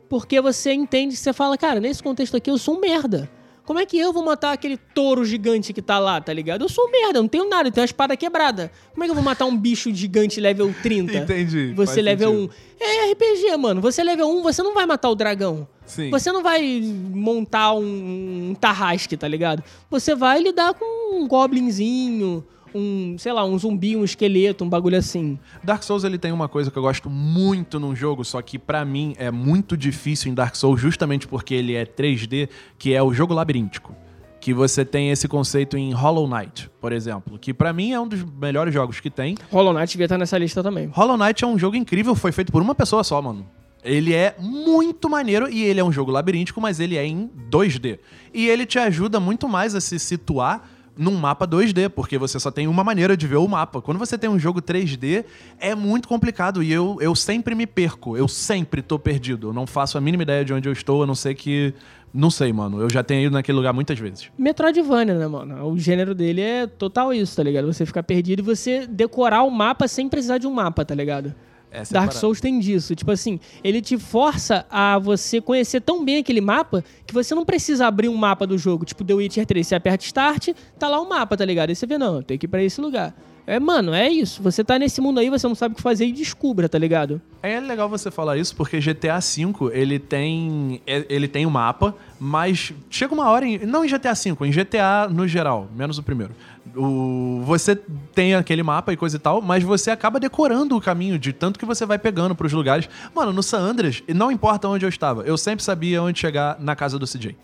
Porque 0.09 0.41
você 0.41 0.73
entende, 0.73 1.15
você 1.15 1.33
fala, 1.33 1.57
cara, 1.59 1.79
nesse 1.79 2.03
contexto 2.03 2.37
aqui 2.37 2.51
eu 2.51 2.59
sou 2.59 2.77
um 2.77 2.81
merda. 2.81 3.31
Como 3.69 3.79
é 3.79 3.85
que 3.85 3.99
eu 3.99 4.15
vou 4.15 4.25
matar 4.25 4.53
aquele 4.53 4.79
touro 4.79 5.27
gigante 5.27 5.75
que 5.75 5.83
tá 5.83 5.99
lá, 5.99 6.19
tá 6.23 6.33
ligado? 6.33 6.63
Eu 6.63 6.71
sou 6.71 6.91
merda, 6.91 7.19
eu 7.19 7.23
não 7.23 7.29
tenho 7.29 7.47
nada, 7.47 7.69
eu 7.69 7.73
tenho 7.73 7.83
uma 7.83 7.85
espada 7.85 8.17
quebrada. 8.17 8.73
Como 8.95 9.05
é 9.05 9.07
que 9.07 9.11
eu 9.11 9.15
vou 9.15 9.23
matar 9.23 9.45
um 9.45 9.55
bicho 9.55 9.95
gigante 9.95 10.41
level 10.41 10.75
30? 10.83 11.13
Entendi. 11.19 11.75
Você 11.75 12.01
level 12.01 12.49
sentido. 12.49 12.55
1. 12.81 12.83
É 12.83 13.13
RPG, 13.13 13.57
mano. 13.59 13.83
Você 13.83 14.03
level 14.03 14.27
1, 14.39 14.43
você 14.43 14.63
não 14.63 14.73
vai 14.73 14.87
matar 14.87 15.11
o 15.11 15.15
dragão. 15.15 15.69
Sim. 15.85 16.09
Você 16.09 16.33
não 16.33 16.43
vai 16.43 16.81
montar 17.13 17.75
um, 17.75 18.53
um 18.53 18.57
tarrasque, 18.59 19.19
tá 19.19 19.29
ligado? 19.29 19.63
Você 19.91 20.15
vai 20.15 20.41
lidar 20.41 20.73
com 20.73 21.21
um 21.21 21.29
goblinzinho, 21.29 22.43
um, 22.75 23.17
sei 23.19 23.33
lá, 23.33 23.45
um 23.45 23.59
zumbi, 23.59 23.97
um 23.97 24.05
esqueleto, 24.05 24.65
um 24.65 24.69
bagulho 24.69 24.97
assim. 24.97 25.39
Dark 25.63 25.83
Souls 25.83 26.05
ele 26.05 26.19
tem 26.19 26.33
uma 26.33 26.49
coisa 26.49 26.71
que 26.71 26.77
eu 26.77 26.83
gosto 26.83 27.09
muito 27.11 27.79
num 27.79 27.95
jogo, 27.95 28.25
só 28.25 28.41
que 28.43 28.59
pra 28.59 28.85
mim 28.85 29.15
é 29.19 29.31
muito 29.31 29.77
difícil 29.77 30.31
em 30.31 30.35
Dark 30.35 30.55
Souls 30.55 30.81
justamente 30.81 31.27
porque 31.27 31.55
ele 31.55 31.75
é 31.75 31.85
3D, 31.85 32.49
que 32.79 32.95
é 32.95 33.03
o 33.03 33.13
jogo 33.13 33.35
labiríntico. 33.35 33.95
Que 34.41 34.55
você 34.55 34.85
tem 34.85 35.11
esse 35.11 35.27
conceito 35.27 35.77
em 35.77 35.93
Hollow 35.93 36.29
Knight, 36.29 36.71
por 36.81 36.93
exemplo, 36.93 37.39
que 37.39 37.53
pra 37.53 37.73
mim 37.73 37.93
é 37.93 38.01
um 38.01 38.07
dos 38.07 38.23
melhores 38.23 38.73
jogos 38.73 39.01
que 39.01 39.11
tem. 39.11 39.37
Hollow 39.51 39.73
Knight 39.73 39.91
devia 39.91 40.05
estar 40.07 40.17
nessa 40.17 40.39
lista 40.39 40.63
também. 40.63 40.87
Hollow 40.93 41.17
Knight 41.17 41.43
é 41.43 41.47
um 41.47 41.59
jogo 41.59 41.77
incrível, 41.77 42.15
foi 42.15 42.31
feito 42.31 42.53
por 42.53 42.63
uma 42.63 42.75
pessoa 42.75 43.03
só, 43.03 43.21
mano. 43.21 43.45
Ele 43.83 44.13
é 44.13 44.35
muito 44.39 45.09
maneiro 45.09 45.49
e 45.49 45.63
ele 45.63 45.81
é 45.81 45.85
um 45.85 45.93
jogo 45.93 46.11
labiríntico, 46.11 46.61
mas 46.61 46.81
ele 46.81 46.97
é 46.97 47.07
em 47.07 47.31
2D. 47.51 47.99
E 48.35 48.47
ele 48.49 48.67
te 48.67 48.79
ajuda 48.79 49.21
muito 49.21 49.49
mais 49.49 49.75
a 49.75 49.81
se 49.81 49.99
situar 49.99 50.69
num 50.99 51.17
mapa 51.17 51.47
2D, 51.47 51.89
porque 51.89 52.19
você 52.19 52.41
só 52.41 52.51
tem 52.51 52.67
uma 52.67 52.83
maneira 52.83 53.17
de 53.17 53.27
ver 53.29 53.37
o 53.37 53.47
mapa. 53.47 53.81
Quando 53.81 53.99
você 53.99 54.19
tem 54.19 54.29
um 54.29 54.39
jogo 54.39 54.61
3D, 54.61 55.25
é 55.61 55.73
muito 55.75 56.09
complicado 56.09 56.61
e 56.61 56.73
eu, 56.73 56.99
eu 57.01 57.15
sempre 57.15 57.55
me 57.55 57.67
perco. 57.67 58.17
Eu 58.17 58.27
sempre 58.27 58.83
tô 58.83 58.99
perdido. 58.99 59.49
Eu 59.49 59.53
não 59.53 59.67
faço 59.67 59.97
a 59.97 60.01
mínima 60.01 60.25
ideia 60.25 60.45
de 60.45 60.53
onde 60.53 60.69
eu 60.69 60.73
estou, 60.73 61.05
a 61.05 61.07
não 61.07 61.15
ser 61.15 61.37
que. 61.37 61.73
Não 62.13 62.31
sei, 62.31 62.53
mano. 62.53 62.81
Eu 62.81 62.91
já 62.91 63.05
tenho 63.05 63.27
ido 63.27 63.35
naquele 63.35 63.57
lugar 63.57 63.73
muitas 63.73 63.99
vezes. 63.99 64.31
Metroidvania, 64.37 65.15
né, 65.15 65.29
mano? 65.29 65.71
O 65.71 65.79
gênero 65.79 66.15
dele 66.15 66.41
é 66.41 66.67
total 66.67 67.15
isso, 67.15 67.37
tá 67.37 67.43
ligado? 67.45 67.73
Você 67.73 67.87
ficar 67.87 68.03
perdido 68.03 68.41
e 68.41 68.43
você 68.43 68.87
decorar 68.87 69.45
o 69.45 69.51
mapa 69.51 69.87
sem 69.87 70.09
precisar 70.09 70.39
de 70.39 70.47
um 70.47 70.53
mapa, 70.53 70.85
tá 70.85 70.95
ligado? 70.95 71.33
É 71.71 71.83
Dark. 71.91 72.13
Souls 72.13 72.41
tem 72.41 72.59
disso. 72.59 72.95
Tipo 72.95 73.11
assim, 73.11 73.39
ele 73.63 73.81
te 73.81 73.99
força 73.99 74.67
a 74.71 74.99
você 74.99 75.41
conhecer 75.41 75.81
tão 75.81 76.05
bem 76.05 76.19
aquele 76.19 76.41
mapa 76.41 76.85
que 77.07 77.13
você 77.13 77.35
não 77.35 77.45
precisa 77.45 77.87
abrir 77.87 78.09
um 78.09 78.17
mapa 78.17 78.47
do 78.47 78.57
jogo. 78.57 78.85
Tipo 78.85 79.05
The 79.05 79.15
Witcher 79.15 79.47
3, 79.47 79.67
você 79.67 79.75
aperta 79.75 80.05
Start, 80.05 80.49
tá 80.79 80.89
lá 80.89 81.01
o 81.01 81.09
mapa, 81.09 81.37
tá 81.37 81.45
ligado? 81.45 81.71
Aí 81.71 81.77
você 81.77 81.87
vê, 81.87 81.99
não, 81.99 82.23
tem 82.23 82.39
que 82.39 82.47
ir 82.47 82.49
pra 82.49 82.63
esse 82.63 82.81
lugar. 82.81 83.15
É, 83.49 83.59
mano, 83.59 83.95
é 83.95 84.11
isso. 84.11 84.43
Você 84.43 84.63
tá 84.63 84.79
nesse 84.79 85.01
mundo 85.01 85.19
aí, 85.19 85.31
você 85.31 85.49
não 85.49 85.55
sabe 85.55 85.73
o 85.73 85.77
que 85.77 85.81
fazer 85.81 86.05
e 86.05 86.13
descubra, 86.13 86.69
tá 86.69 86.79
ligado? 86.79 87.19
É 87.43 87.59
legal 87.59 87.89
você 87.89 88.11
falar 88.11 88.37
isso 88.37 88.55
porque 88.55 88.79
GTA 88.79 89.19
V 89.21 89.71
ele 89.73 89.99
tem 89.99 90.83
é- 90.87 91.07
ele 91.09 91.27
tem 91.27 91.47
um 91.47 91.51
mapa, 91.51 91.95
mas 92.21 92.75
chega 92.91 93.15
uma 93.15 93.27
hora 93.31 93.47
em, 93.47 93.57
não 93.65 93.87
em 93.87 93.89
GTA 93.89 94.13
V, 94.13 94.37
em 94.47 94.53
GTA 94.53 95.09
no 95.11 95.27
geral, 95.27 95.67
menos 95.75 95.97
o 95.97 96.03
primeiro. 96.03 96.35
O, 96.77 97.41
você 97.47 97.75
tem 98.15 98.35
aquele 98.35 98.63
mapa 98.63 98.93
e 98.93 98.99
coisa 98.99 99.17
e 99.17 99.19
tal, 99.19 99.41
mas 99.41 99.65
você 99.65 99.91
acaba 99.91 100.21
decorando 100.21 100.77
o 100.77 100.81
caminho 100.81 101.19
de 101.19 101.33
tanto 101.33 101.59
que 101.59 101.65
você 101.65 101.87
vai 101.87 101.99
pegando 101.99 102.35
pros 102.35 102.53
lugares. 102.53 102.87
Mano, 103.15 103.33
no 103.33 103.43
San 103.43 103.61
Andreas, 103.61 104.03
não 104.15 104.31
importa 104.31 104.69
onde 104.69 104.85
eu 104.85 104.91
estava, 104.91 105.23
eu 105.23 105.39
sempre 105.39 105.65
sabia 105.65 106.03
onde 106.03 106.21
chegar 106.21 106.61
na 106.61 106.77
casa 106.77 106.99
do 106.99 107.07
CJ. 107.07 107.35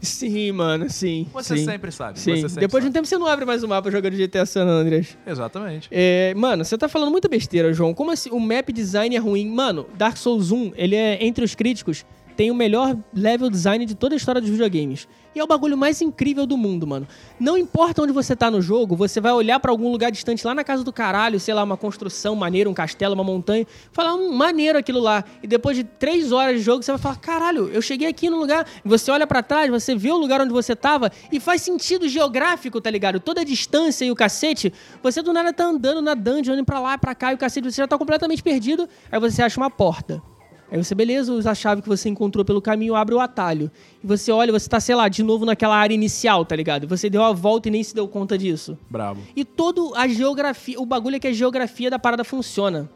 Sim, 0.00 0.52
mano, 0.52 0.88
sim. 0.88 1.26
Você 1.32 1.56
sim. 1.56 1.64
sempre 1.64 1.90
sabe. 1.90 2.18
Sim. 2.20 2.36
Sempre 2.36 2.60
Depois 2.60 2.84
de 2.84 2.88
um 2.88 2.92
sabe. 2.92 2.94
tempo 2.94 3.06
você 3.06 3.18
não 3.18 3.26
abre 3.26 3.44
mais 3.44 3.62
o 3.62 3.68
mapa 3.68 3.90
jogando 3.90 4.16
GTA 4.16 4.46
San 4.46 4.64
Andreas. 4.66 5.16
Exatamente. 5.26 5.88
É, 5.90 6.34
mano, 6.34 6.64
você 6.64 6.78
tá 6.78 6.88
falando 6.88 7.10
muita 7.10 7.28
besteira, 7.28 7.72
João. 7.72 7.92
Como 7.92 8.10
assim? 8.10 8.30
O 8.30 8.38
map 8.38 8.68
design 8.70 9.14
é 9.16 9.18
ruim. 9.18 9.48
Mano, 9.48 9.86
Dark 9.96 10.16
Souls 10.16 10.52
1, 10.52 10.72
ele 10.76 10.94
é, 10.94 11.24
entre 11.24 11.44
os 11.44 11.54
críticos, 11.54 12.04
tem 12.38 12.52
o 12.52 12.54
melhor 12.54 12.96
level 13.12 13.50
design 13.50 13.84
de 13.84 13.96
toda 13.96 14.14
a 14.14 14.16
história 14.16 14.40
dos 14.40 14.48
videogames. 14.48 15.08
E 15.34 15.40
é 15.40 15.42
o 15.42 15.46
bagulho 15.46 15.76
mais 15.76 16.00
incrível 16.00 16.46
do 16.46 16.56
mundo, 16.56 16.86
mano. 16.86 17.04
Não 17.38 17.58
importa 17.58 18.00
onde 18.00 18.12
você 18.12 18.36
tá 18.36 18.48
no 18.48 18.62
jogo, 18.62 18.94
você 18.94 19.20
vai 19.20 19.32
olhar 19.32 19.58
pra 19.58 19.72
algum 19.72 19.90
lugar 19.90 20.12
distante 20.12 20.46
lá 20.46 20.54
na 20.54 20.62
casa 20.62 20.84
do 20.84 20.92
caralho, 20.92 21.40
sei 21.40 21.52
lá, 21.52 21.64
uma 21.64 21.76
construção 21.76 22.36
maneira, 22.36 22.70
um 22.70 22.74
castelo, 22.74 23.14
uma 23.14 23.24
montanha, 23.24 23.66
falar, 23.90 24.14
um 24.14 24.32
maneiro 24.32 24.78
aquilo 24.78 25.00
lá. 25.00 25.24
E 25.42 25.48
depois 25.48 25.76
de 25.76 25.82
três 25.82 26.30
horas 26.30 26.58
de 26.58 26.62
jogo, 26.62 26.80
você 26.80 26.92
vai 26.92 27.00
falar, 27.00 27.16
caralho, 27.16 27.70
eu 27.72 27.82
cheguei 27.82 28.06
aqui 28.06 28.30
no 28.30 28.38
lugar. 28.38 28.64
Você 28.84 29.10
olha 29.10 29.26
pra 29.26 29.42
trás, 29.42 29.68
você 29.68 29.96
vê 29.96 30.12
o 30.12 30.16
lugar 30.16 30.40
onde 30.40 30.52
você 30.52 30.76
tava 30.76 31.10
e 31.32 31.40
faz 31.40 31.62
sentido 31.62 32.08
geográfico, 32.08 32.80
tá 32.80 32.88
ligado? 32.88 33.18
Toda 33.18 33.40
a 33.40 33.44
distância 33.44 34.04
e 34.04 34.12
o 34.12 34.14
cacete, 34.14 34.72
você 35.02 35.22
do 35.22 35.32
nada 35.32 35.52
tá 35.52 35.64
andando 35.64 36.00
na 36.00 36.14
dungeon, 36.14 36.54
indo 36.54 36.64
pra 36.64 36.78
lá, 36.78 36.96
pra 36.96 37.16
cá, 37.16 37.32
e 37.32 37.34
o 37.34 37.38
cacete, 37.38 37.68
você 37.68 37.82
já 37.82 37.88
tá 37.88 37.98
completamente 37.98 38.44
perdido. 38.44 38.88
Aí 39.10 39.18
você 39.18 39.42
acha 39.42 39.58
uma 39.58 39.68
porta. 39.68 40.22
Aí 40.70 40.82
você, 40.82 40.94
beleza, 40.94 41.32
usa 41.32 41.50
a 41.50 41.54
chave 41.54 41.80
que 41.80 41.88
você 41.88 42.08
encontrou 42.08 42.44
pelo 42.44 42.60
caminho, 42.60 42.94
abre 42.94 43.14
o 43.14 43.20
atalho. 43.20 43.70
E 44.02 44.06
você 44.06 44.30
olha, 44.30 44.52
você 44.52 44.68
tá, 44.68 44.78
sei 44.78 44.94
lá, 44.94 45.08
de 45.08 45.22
novo 45.22 45.46
naquela 45.46 45.76
área 45.76 45.94
inicial, 45.94 46.44
tá 46.44 46.54
ligado? 46.54 46.86
Você 46.86 47.08
deu 47.08 47.22
a 47.22 47.32
volta 47.32 47.68
e 47.68 47.70
nem 47.70 47.82
se 47.82 47.94
deu 47.94 48.06
conta 48.06 48.36
disso. 48.36 48.76
Bravo. 48.90 49.22
E 49.34 49.44
todo 49.44 49.94
a 49.94 50.06
geografia, 50.06 50.78
o 50.78 50.84
bagulho 50.84 51.16
é 51.16 51.18
que 51.18 51.28
a 51.28 51.32
geografia 51.32 51.90
da 51.90 51.98
parada 51.98 52.22
funciona. 52.22 52.88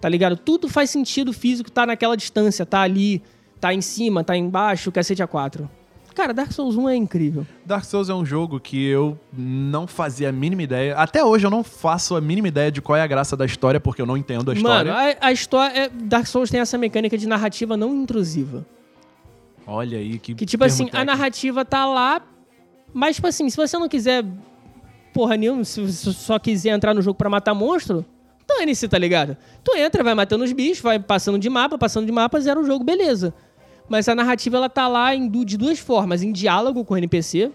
Tá 0.00 0.08
ligado? 0.08 0.36
Tudo 0.36 0.68
faz 0.68 0.88
sentido 0.88 1.32
físico, 1.32 1.70
tá 1.70 1.84
naquela 1.84 2.16
distância, 2.16 2.64
tá 2.64 2.80
ali, 2.80 3.22
tá 3.60 3.74
em 3.74 3.80
cima, 3.80 4.22
tá 4.22 4.36
embaixo, 4.36 4.92
cacete 4.92 5.22
a 5.22 5.26
quatro. 5.26 5.68
Cara, 6.20 6.34
Dark 6.34 6.52
Souls 6.52 6.76
1 6.76 6.86
é 6.90 6.96
incrível. 6.96 7.46
Dark 7.64 7.82
Souls 7.82 8.10
é 8.10 8.14
um 8.14 8.26
jogo 8.26 8.60
que 8.60 8.84
eu 8.84 9.18
não 9.32 9.86
fazia 9.86 10.28
a 10.28 10.32
mínima 10.32 10.62
ideia. 10.62 10.94
Até 10.94 11.24
hoje 11.24 11.46
eu 11.46 11.50
não 11.50 11.64
faço 11.64 12.14
a 12.14 12.20
mínima 12.20 12.46
ideia 12.46 12.70
de 12.70 12.82
qual 12.82 12.94
é 12.94 13.00
a 13.00 13.06
graça 13.06 13.34
da 13.34 13.46
história, 13.46 13.80
porque 13.80 14.02
eu 14.02 14.06
não 14.06 14.18
entendo 14.18 14.50
a 14.50 14.54
história. 14.54 14.92
Mano, 14.92 15.16
a, 15.18 15.28
a 15.28 15.32
história. 15.32 15.84
é- 15.84 15.88
Dark 15.88 16.26
Souls 16.26 16.50
tem 16.50 16.60
essa 16.60 16.76
mecânica 16.76 17.16
de 17.16 17.26
narrativa 17.26 17.74
não 17.74 17.94
intrusiva. 17.94 18.66
Olha 19.66 19.96
aí 19.96 20.18
que. 20.18 20.34
Que, 20.34 20.44
tipo 20.44 20.62
assim, 20.62 20.82
a 20.82 20.86
técnico. 20.90 21.06
narrativa 21.06 21.64
tá 21.64 21.86
lá, 21.86 22.20
mas, 22.92 23.16
tipo 23.16 23.26
assim, 23.26 23.48
se 23.48 23.56
você 23.56 23.78
não 23.78 23.88
quiser 23.88 24.22
porra 25.14 25.38
nenhuma, 25.38 25.64
se 25.64 25.80
você 25.80 26.12
só 26.12 26.38
quiser 26.38 26.68
entrar 26.74 26.92
no 26.92 27.00
jogo 27.00 27.16
pra 27.16 27.30
matar 27.30 27.54
monstro, 27.54 28.04
dane-se, 28.46 28.86
tá 28.88 28.98
ligado? 28.98 29.38
Tu 29.64 29.74
entra, 29.74 30.04
vai 30.04 30.14
matando 30.14 30.44
os 30.44 30.52
bichos, 30.52 30.82
vai 30.82 30.98
passando 30.98 31.38
de 31.38 31.48
mapa, 31.48 31.78
passando 31.78 32.04
de 32.04 32.12
mapa, 32.12 32.38
zera 32.40 32.60
o 32.60 32.64
jogo, 32.64 32.84
beleza. 32.84 33.32
Mas 33.90 34.08
a 34.08 34.14
narrativa, 34.14 34.56
ela 34.56 34.68
tá 34.68 34.86
lá 34.86 35.12
em 35.14 35.28
de 35.44 35.58
duas 35.58 35.80
formas, 35.80 36.22
em 36.22 36.30
diálogo 36.30 36.84
com 36.84 36.94
o 36.94 36.96
NPC. 36.96 37.50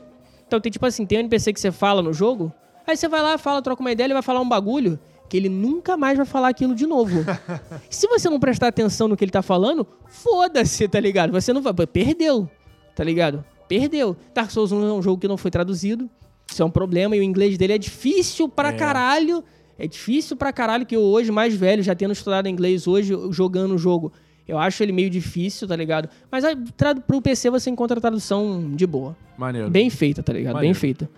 Então 0.46 0.60
tem, 0.60 0.70
tipo 0.72 0.86
assim, 0.86 1.06
tem 1.06 1.18
um 1.18 1.22
NPC 1.22 1.54
que 1.54 1.60
você 1.60 1.72
fala 1.72 2.02
no 2.02 2.12
jogo, 2.14 2.52
aí 2.86 2.96
você 2.98 3.08
vai 3.08 3.22
lá, 3.22 3.38
fala, 3.38 3.62
troca 3.62 3.82
uma 3.82 3.92
ideia, 3.92 4.06
ele 4.08 4.14
vai 4.14 4.22
falar 4.22 4.42
um 4.42 4.48
bagulho 4.48 5.00
que 5.30 5.38
ele 5.38 5.50
nunca 5.50 5.96
mais 5.98 6.18
vai 6.18 6.26
falar 6.26 6.50
aquilo 6.50 6.76
de 6.76 6.86
novo. 6.86 7.24
Se 7.90 8.06
você 8.08 8.30
não 8.30 8.40
prestar 8.40 8.68
atenção 8.68 9.08
no 9.08 9.16
que 9.18 9.24
ele 9.24 9.32
tá 9.32 9.42
falando, 9.42 9.88
foda-se, 10.08 10.88
tá 10.88 11.00
ligado? 11.00 11.32
Você 11.32 11.52
não 11.54 11.62
vai. 11.62 11.74
Perdeu, 11.88 12.48
tá 12.94 13.04
ligado? 13.04 13.44
Perdeu. 13.68 14.16
Dark 14.36 14.52
Souls 14.52 14.72
1 14.72 14.86
é 14.88 14.94
um 14.94 15.02
jogo 15.02 15.20
que 15.20 15.28
não 15.28 15.38
foi 15.38 15.50
traduzido. 15.50 16.08
Isso 16.52 16.62
é 16.62 16.66
um 16.66 16.70
problema 16.70 17.16
e 17.16 17.20
o 17.22 17.24
inglês 17.24 17.58
dele 17.58 17.74
é 17.74 17.78
difícil 17.78 18.48
pra 18.48 18.70
É. 18.70 18.74
caralho. 18.74 19.44
É 19.80 19.88
difícil 19.88 20.38
pra 20.38 20.54
caralho 20.54 20.86
que 20.86 20.96
eu 20.96 21.02
hoje, 21.02 21.32
mais 21.32 21.56
velho, 21.56 21.82
já 21.82 21.96
tendo 21.96 22.12
estudado 22.12 22.48
inglês 22.48 22.88
hoje, 22.88 23.14
jogando 23.32 23.74
o 23.74 23.78
jogo. 23.78 24.14
Eu 24.48 24.60
acho 24.60 24.82
ele 24.84 24.92
meio 24.92 25.10
difícil, 25.10 25.68
tá 25.68 25.76
ligado? 25.76 26.08
Mas 26.32 26.44
aí, 26.44 26.56
tra- 26.78 26.94
pro 26.96 27.22
PC 27.22 27.50
você 27.50 27.70
encontra 27.70 27.98
a 27.98 28.02
tradução 28.02 28.72
de 28.76 28.86
boa. 28.86 29.16
Maneiro. 29.38 29.70
Bem 29.70 29.90
feita, 29.90 30.22
tá 30.22 30.32
ligado? 30.34 30.54
Bem 30.54 30.70
Maneiro. 30.70 30.80
feita. 30.80 31.10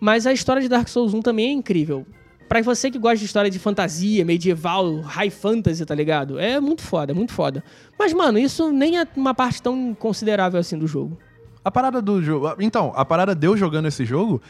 Mas 0.00 0.26
a 0.26 0.32
história 0.32 0.60
de 0.62 0.68
Dark 0.68 0.86
Souls 0.88 1.14
1 1.14 1.22
também 1.22 1.48
é 1.48 1.52
incrível. 1.52 2.06
Pra 2.48 2.62
você 2.62 2.90
que 2.90 2.98
gosta 2.98 3.18
de 3.18 3.24
história 3.26 3.50
de 3.50 3.58
fantasia, 3.58 4.24
medieval, 4.24 5.00
high 5.00 5.28
fantasy, 5.30 5.84
tá 5.84 5.94
ligado? 5.94 6.38
É 6.38 6.58
muito 6.60 6.82
foda, 6.82 7.12
é 7.12 7.14
muito 7.14 7.32
foda. 7.32 7.62
Mas, 7.98 8.12
mano, 8.12 8.38
isso 8.38 8.70
nem 8.72 8.98
é 8.98 9.06
uma 9.16 9.34
parte 9.34 9.60
tão 9.62 9.94
considerável 9.94 10.58
assim 10.58 10.78
do 10.78 10.86
jogo. 10.86 11.18
A 11.64 11.70
parada 11.70 12.00
do 12.00 12.22
jogo. 12.22 12.54
Então, 12.60 12.92
a 12.94 13.04
parada 13.04 13.34
de 13.34 13.46
eu 13.46 13.56
jogando 13.56 13.88
esse 13.88 14.04
jogo. 14.04 14.40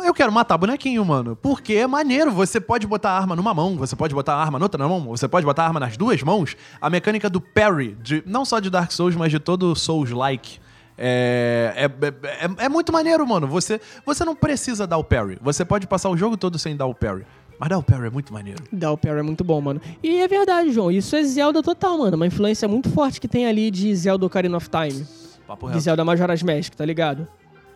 Eu 0.00 0.14
quero 0.14 0.30
matar 0.32 0.56
bonequinho, 0.56 1.04
mano. 1.04 1.36
Porque 1.36 1.74
é 1.74 1.86
maneiro. 1.86 2.30
Você 2.32 2.60
pode 2.60 2.86
botar 2.86 3.10
a 3.10 3.18
arma 3.18 3.34
numa 3.34 3.52
mão, 3.52 3.76
você 3.76 3.96
pode 3.96 4.14
botar 4.14 4.34
a 4.34 4.40
arma 4.40 4.58
na 4.58 4.64
outra 4.64 4.88
mão, 4.88 5.00
você 5.02 5.26
pode 5.26 5.44
botar 5.44 5.64
a 5.64 5.66
arma 5.66 5.80
nas 5.80 5.96
duas 5.96 6.22
mãos. 6.22 6.56
A 6.80 6.88
mecânica 6.88 7.28
do 7.28 7.40
parry, 7.40 7.96
de, 8.02 8.22
não 8.26 8.44
só 8.44 8.60
de 8.60 8.70
Dark 8.70 8.92
Souls, 8.92 9.16
mas 9.16 9.30
de 9.30 9.38
todo 9.38 9.74
Souls-like. 9.74 10.60
É, 10.96 11.90
é, 12.00 12.08
é, 12.44 12.64
é 12.64 12.68
muito 12.68 12.92
maneiro, 12.92 13.26
mano. 13.26 13.46
Você, 13.46 13.80
você 14.04 14.24
não 14.24 14.34
precisa 14.34 14.86
dar 14.86 14.98
o 14.98 15.04
parry. 15.04 15.38
Você 15.40 15.64
pode 15.64 15.86
passar 15.86 16.10
o 16.10 16.16
jogo 16.16 16.36
todo 16.36 16.58
sem 16.58 16.76
dar 16.76 16.86
o 16.86 16.94
parry. 16.94 17.24
Mas 17.58 17.68
dar 17.68 17.78
o 17.78 17.82
parry 17.82 18.06
é 18.06 18.10
muito 18.10 18.32
maneiro. 18.32 18.62
Dar 18.72 18.92
o 18.92 18.98
parry 18.98 19.18
é 19.18 19.22
muito 19.22 19.42
bom, 19.42 19.60
mano. 19.60 19.80
E 20.02 20.20
é 20.20 20.28
verdade, 20.28 20.72
João. 20.72 20.90
Isso 20.90 21.14
é 21.16 21.22
Zelda 21.24 21.62
total, 21.62 21.98
mano. 21.98 22.16
Uma 22.16 22.26
influência 22.26 22.68
muito 22.68 22.88
forte 22.90 23.20
que 23.20 23.26
tem 23.28 23.46
ali 23.46 23.70
de 23.70 23.94
Zelda 23.94 24.26
Ocarina 24.26 24.56
of 24.56 24.68
Time. 24.68 25.06
Papo 25.46 25.70
De. 25.70 25.80
Zelda 25.80 26.04
Majora's 26.04 26.42
Mask, 26.42 26.74
tá 26.74 26.84
ligado? 26.84 27.26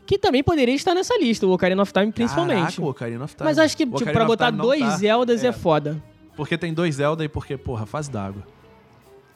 Que 0.05 0.19
também 0.19 0.43
poderia 0.43 0.75
estar 0.75 0.95
nessa 0.95 1.17
lista, 1.19 1.47
o 1.47 1.53
Ocarina 1.53 1.81
of 1.83 1.93
Time 1.93 2.11
principalmente. 2.11 2.59
Caraca, 2.59 2.83
o 2.83 2.89
Ocarina 2.89 3.25
of 3.25 3.37
Time. 3.37 3.49
Mas 3.49 3.59
acho 3.59 3.77
que, 3.77 3.87
tipo, 3.87 4.13
pra 4.13 4.25
botar 4.25 4.51
dois 4.51 4.81
tá. 4.81 4.97
Zeldas 4.97 5.45
é. 5.45 5.49
É. 5.49 5.53
foda. 5.53 6.03
Porque 6.37 6.57
tem 6.59 6.73
dois 6.73 6.97
Zelda 6.97 7.25
e 7.25 7.29
porque, 7.29 7.57
porra, 7.57 7.87
fase 7.87 8.11
d'água. 8.11 8.43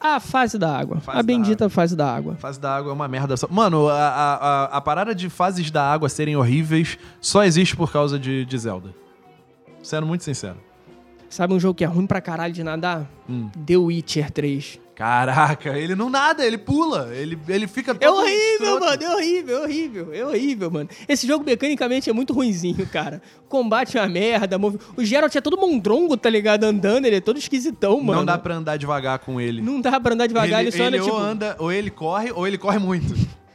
A 0.00 0.20
fase 0.20 0.58
da 0.58 0.76
água. 0.76 1.00
Fase 1.00 1.18
a 1.18 1.22
da 1.22 1.26
bendita 1.26 1.68
fase 1.68 1.96
da 1.96 2.14
água. 2.14 2.36
Fase 2.36 2.60
da 2.60 2.76
água 2.76 2.90
é 2.90 2.94
uma 2.94 3.08
merda. 3.08 3.36
Só... 3.36 3.46
Mano, 3.50 3.88
a, 3.88 3.94
a, 3.94 4.34
a, 4.34 4.64
a 4.64 4.80
parada 4.80 5.14
de 5.14 5.30
fases 5.30 5.70
da 5.70 5.82
água 5.90 6.08
serem 6.08 6.36
horríveis 6.36 6.98
só 7.20 7.44
existe 7.44 7.74
por 7.74 7.90
causa 7.90 8.18
de, 8.18 8.44
de 8.44 8.58
Zelda. 8.58 8.94
Sendo 9.82 10.06
muito 10.06 10.24
sincero. 10.24 10.65
Sabe 11.29 11.55
um 11.55 11.61
jogo 11.61 11.74
que 11.74 11.85
é 11.85 11.87
ruim 11.87 12.07
pra 12.07 12.20
caralho 12.20 12.53
de 12.53 12.62
nadar? 12.62 13.11
Hum. 13.29 13.49
The 13.66 13.77
Witcher 13.77 14.31
3. 14.31 14.81
Caraca, 14.97 15.77
ele 15.79 15.95
não 15.95 16.09
nada, 16.09 16.43
ele 16.47 16.57
pula. 16.57 17.14
Ele, 17.14 17.39
ele 17.49 17.66
fica 17.66 17.95
todo 17.95 18.03
É 18.03 18.11
horrível, 18.11 18.77
escroto. 18.79 18.85
mano. 18.87 19.03
É 19.03 19.14
horrível, 19.14 19.57
é 19.57 19.61
horrível. 19.62 20.14
É 20.14 20.24
horrível, 20.24 20.70
mano. 20.70 20.89
Esse 21.07 21.27
jogo 21.27 21.45
mecanicamente 21.45 22.09
é 22.09 22.12
muito 22.14 22.33
ruinzinho, 22.33 22.85
cara. 22.89 23.20
Combate 23.47 23.99
é 23.99 24.01
uma 24.01 24.09
merda. 24.09 24.57
Move... 24.57 24.79
O 24.97 25.05
Geralt 25.05 25.35
é 25.37 25.41
todo 25.43 25.59
mondrongo, 25.59 26.16
tá 26.16 26.31
ligado? 26.31 26.64
Andando, 26.64 27.05
ele 27.05 27.16
é 27.16 27.20
todo 27.20 27.39
esquisitão, 27.39 28.01
mano. 28.01 28.20
Não 28.20 28.24
dá 28.24 28.39
pra 28.39 28.55
andar 28.55 28.79
devagar 28.79 29.18
com 29.18 29.39
ele. 29.39 29.61
Não 29.61 29.83
dá 29.83 30.01
pra 30.01 30.14
andar 30.14 30.29
devagar, 30.29 30.61
ele, 30.61 30.70
ele 30.70 30.77
só 30.79 30.85
anda, 30.85 30.97
ele 30.97 31.05
tipo... 31.05 31.14
ou 31.14 31.22
anda, 31.22 31.57
ou 31.59 31.70
ele 31.72 31.91
corre, 31.91 32.33
ou 32.33 32.47
ele 32.47 32.57
corre 32.57 32.79
muito. 32.79 33.14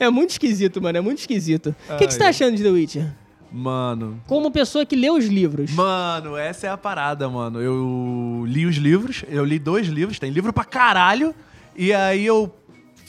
É 0.00 0.08
muito 0.08 0.30
esquisito, 0.30 0.80
mano. 0.80 0.96
É 0.96 1.00
muito 1.02 1.18
esquisito. 1.18 1.74
O 1.90 1.96
que, 1.98 2.06
que 2.06 2.12
você 2.14 2.18
tá 2.18 2.28
achando 2.28 2.56
de 2.56 2.62
The 2.62 2.70
Witcher? 2.70 3.12
Mano. 3.52 4.20
Como 4.26 4.50
pessoa 4.50 4.84
que 4.84 4.96
lê 4.96 5.10
os 5.10 5.26
livros. 5.26 5.70
Mano, 5.72 6.36
essa 6.36 6.66
é 6.66 6.70
a 6.70 6.76
parada, 6.76 7.28
mano. 7.28 7.60
Eu 7.60 8.44
li 8.46 8.66
os 8.66 8.76
livros, 8.76 9.24
eu 9.28 9.44
li 9.44 9.58
dois 9.58 9.86
livros, 9.86 10.18
tem 10.18 10.30
livro 10.30 10.52
pra 10.52 10.64
caralho. 10.64 11.34
E 11.76 11.92
aí 11.92 12.24
eu. 12.26 12.54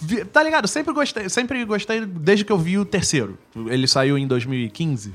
vi- 0.01 0.23
tá 0.25 0.43
ligado? 0.43 0.67
Sempre 0.67 0.93
gostei, 0.93 1.27
sempre 1.29 1.63
gostei 1.65 2.05
desde 2.05 2.45
que 2.45 2.51
eu 2.51 2.57
vi 2.57 2.77
o 2.77 2.85
terceiro. 2.85 3.37
Ele 3.67 3.87
saiu 3.87 4.17
em 4.17 4.27
2015. 4.27 5.13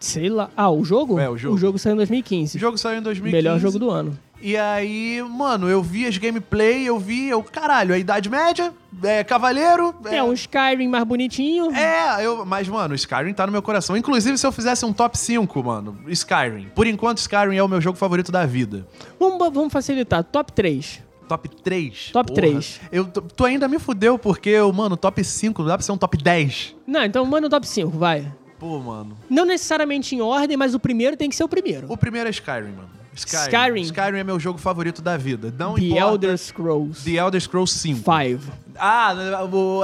Sei 0.00 0.28
lá. 0.28 0.48
Ah, 0.56 0.70
o 0.70 0.84
jogo? 0.84 1.18
É, 1.18 1.28
o 1.28 1.36
jogo. 1.36 1.54
O 1.56 1.58
jogo 1.58 1.78
saiu 1.78 1.92
em 1.92 1.94
O 1.94 1.98
2015. 1.98 2.58
jogo 2.58 2.78
saiu 2.78 2.98
em 2.98 3.02
2015. 3.02 3.32
Melhor 3.44 3.58
jogo 3.58 3.78
do 3.78 3.90
ano. 3.90 4.16
E 4.40 4.56
aí, 4.56 5.20
mano, 5.22 5.68
eu 5.68 5.82
vi 5.82 6.06
as 6.06 6.16
gameplay, 6.16 6.84
eu 6.84 6.98
vi, 6.98 7.28
eu, 7.28 7.42
caralho, 7.42 7.92
a 7.92 7.98
Idade 7.98 8.28
Média, 8.28 8.72
é, 9.02 9.24
Cavaleiro. 9.24 9.94
É, 10.04 10.22
um 10.22 10.32
Skyrim 10.32 10.86
mais 10.86 11.04
bonitinho. 11.04 11.74
É, 11.74 12.24
eu, 12.24 12.46
mas, 12.46 12.68
mano, 12.68 12.94
Skyrim 12.94 13.32
tá 13.34 13.44
no 13.46 13.52
meu 13.52 13.62
coração. 13.62 13.96
Inclusive, 13.96 14.38
se 14.38 14.46
eu 14.46 14.52
fizesse 14.52 14.84
um 14.84 14.92
top 14.92 15.18
5, 15.18 15.64
mano, 15.64 15.98
Skyrim. 16.08 16.68
Por 16.74 16.86
enquanto, 16.86 17.18
Skyrim 17.18 17.56
é 17.56 17.62
o 17.62 17.68
meu 17.68 17.80
jogo 17.80 17.98
favorito 17.98 18.30
da 18.30 18.46
vida. 18.46 18.86
Vamos, 19.18 19.38
vamos 19.52 19.72
facilitar. 19.72 20.22
Top 20.22 20.52
3. 20.52 21.02
Top 21.28 21.48
3. 21.48 22.10
Top 22.12 22.32
3. 22.32 22.80
Eu, 22.92 23.04
tu 23.06 23.20
tu 23.20 23.44
ainda 23.44 23.68
me 23.68 23.78
fudeu 23.78 24.18
porque, 24.18 24.50
eu, 24.50 24.72
mano, 24.72 24.96
top 24.96 25.22
5 25.22 25.64
dá 25.64 25.76
pra 25.76 25.84
ser 25.84 25.92
um 25.92 25.98
top 25.98 26.16
10. 26.16 26.76
Não, 26.86 27.04
então 27.04 27.24
manda 27.26 27.48
o 27.48 27.50
top 27.50 27.66
5, 27.66 27.90
vai. 27.90 28.32
Pô, 28.58 28.78
mano. 28.78 29.16
Não 29.28 29.44
necessariamente 29.44 30.14
em 30.16 30.20
ordem, 30.20 30.56
mas 30.56 30.74
o 30.74 30.80
primeiro 30.80 31.16
tem 31.16 31.28
que 31.28 31.36
ser 31.36 31.44
o 31.44 31.48
primeiro. 31.48 31.92
O 31.92 31.96
primeiro 31.96 32.28
é 32.28 32.30
Skyrim, 32.30 32.72
mano. 32.72 32.97
Skyrim. 33.26 33.46
Skyrim. 33.46 33.82
Skyrim 33.82 34.18
é 34.18 34.24
meu 34.24 34.38
jogo 34.38 34.58
favorito 34.58 35.02
da 35.02 35.16
vida. 35.16 35.52
Não 35.58 35.74
The 35.74 35.82
importa. 35.82 36.04
Elder 36.04 36.38
Scrolls 36.38 37.04
The 37.04 37.18
Elder 37.18 37.40
Scrolls 37.40 37.78
5. 37.78 37.98
5. 37.98 38.52
Ah, 38.78 39.14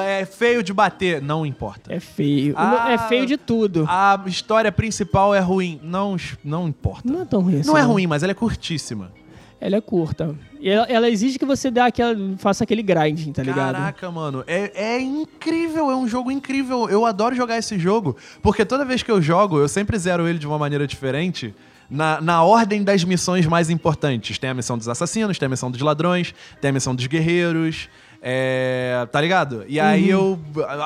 é 0.02 0.24
feio 0.24 0.62
de 0.62 0.72
bater. 0.72 1.20
Não 1.20 1.44
importa. 1.44 1.92
É 1.92 2.00
feio. 2.00 2.54
Ah, 2.56 2.92
é 2.92 2.98
feio 2.98 3.26
de 3.26 3.36
tudo. 3.36 3.84
A 3.88 4.20
história 4.26 4.70
principal 4.70 5.34
é 5.34 5.40
ruim. 5.40 5.80
Não, 5.82 6.16
não 6.44 6.68
importa. 6.68 7.10
Não 7.10 7.22
é 7.22 7.24
tão 7.24 7.40
ruim 7.42 7.60
assim. 7.60 7.68
Não 7.68 7.76
é 7.76 7.82
ruim, 7.82 8.06
mas 8.06 8.22
ela 8.22 8.32
é 8.32 8.34
curtíssima. 8.34 9.10
Ela 9.60 9.76
é 9.76 9.80
curta. 9.80 10.34
E 10.60 10.68
ela, 10.68 10.84
ela 10.86 11.08
exige 11.08 11.38
que 11.38 11.44
você 11.46 11.70
dê 11.70 11.80
aquela, 11.80 12.14
faça 12.36 12.64
aquele 12.64 12.82
grinding, 12.82 13.32
tá 13.32 13.42
ligado? 13.42 13.74
Caraca, 13.74 14.10
mano, 14.10 14.44
é, 14.46 14.70
é 14.74 15.00
incrível, 15.00 15.90
é 15.90 15.96
um 15.96 16.06
jogo 16.06 16.30
incrível. 16.30 16.88
Eu 16.88 17.06
adoro 17.06 17.34
jogar 17.34 17.56
esse 17.58 17.78
jogo, 17.78 18.16
porque 18.42 18.64
toda 18.64 18.84
vez 18.84 19.02
que 19.02 19.10
eu 19.10 19.22
jogo, 19.22 19.58
eu 19.58 19.68
sempre 19.68 19.98
zero 19.98 20.28
ele 20.28 20.38
de 20.38 20.46
uma 20.46 20.58
maneira 20.58 20.86
diferente. 20.86 21.54
Na, 21.94 22.20
na 22.20 22.42
ordem 22.42 22.82
das 22.82 23.04
missões 23.04 23.46
mais 23.46 23.70
importantes. 23.70 24.38
Tem 24.38 24.50
a 24.50 24.54
missão 24.54 24.76
dos 24.76 24.88
assassinos, 24.88 25.38
tem 25.38 25.46
a 25.46 25.48
missão 25.50 25.70
dos 25.70 25.80
ladrões, 25.80 26.34
tem 26.60 26.70
a 26.70 26.72
missão 26.72 26.94
dos 26.94 27.06
guerreiros. 27.06 27.88
É, 28.26 29.06
tá 29.12 29.20
ligado? 29.20 29.64
E 29.68 29.78
aí 29.78 30.08
eu. 30.08 30.38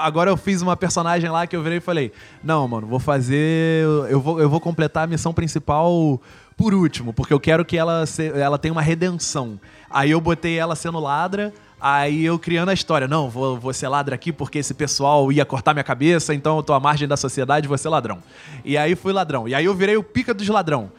Agora 0.03 0.29
eu 0.29 0.37
fiz 0.37 0.61
uma 0.61 0.77
personagem 0.77 1.31
lá 1.31 1.47
que 1.47 1.55
eu 1.55 1.63
virei 1.63 1.79
e 1.79 1.81
falei: 1.81 2.13
Não, 2.43 2.67
mano, 2.67 2.87
vou 2.89 2.99
fazer. 2.99 3.85
Eu 4.11 4.21
vou, 4.21 4.41
eu 4.41 4.51
vou 4.51 4.61
completar 4.61 5.05
a 5.05 5.07
missão 5.07 5.33
principal 5.33 6.21
por 6.57 6.75
último, 6.75 7.13
porque 7.13 7.33
eu 7.33 7.39
quero 7.39 7.65
que 7.65 7.79
ela, 7.79 8.05
se- 8.07 8.33
ela 8.35 8.59
tenha 8.59 8.73
uma 8.73 8.83
redenção. 8.83 9.59
Aí 9.89 10.11
eu 10.11 10.21
botei 10.21 10.59
ela 10.59 10.75
sendo 10.75 10.99
ladra. 10.99 11.55
Aí 11.81 12.25
eu 12.25 12.39
criando 12.39 12.71
a 12.71 12.75
história, 12.75 13.07
não, 13.07 13.31
vou, 13.31 13.57
vou 13.57 13.73
ser 13.73 13.89
ladra 13.89 14.15
aqui 14.15 14.33
porque 14.33 14.59
esse 14.59 14.75
pessoal 14.75 15.31
ia 15.31 15.45
cortar 15.45 15.73
minha 15.73 15.85
cabeça, 15.85 16.35
então 16.35 16.57
eu 16.57 16.63
tô 16.63 16.73
à 16.73 16.81
margem 16.81 17.07
da 17.07 17.17
sociedade, 17.17 17.69
vou 17.69 17.79
ser 17.79 17.89
ladrão. 17.89 18.19
E 18.65 18.77
aí 18.77 18.97
fui 18.97 19.13
ladrão. 19.13 19.47
E 19.47 19.55
aí 19.55 19.65
eu 19.65 19.75
virei 19.75 19.97
o 19.97 20.03
pica 20.03 20.35
dos 20.35 20.49
ladrão. 20.49 20.91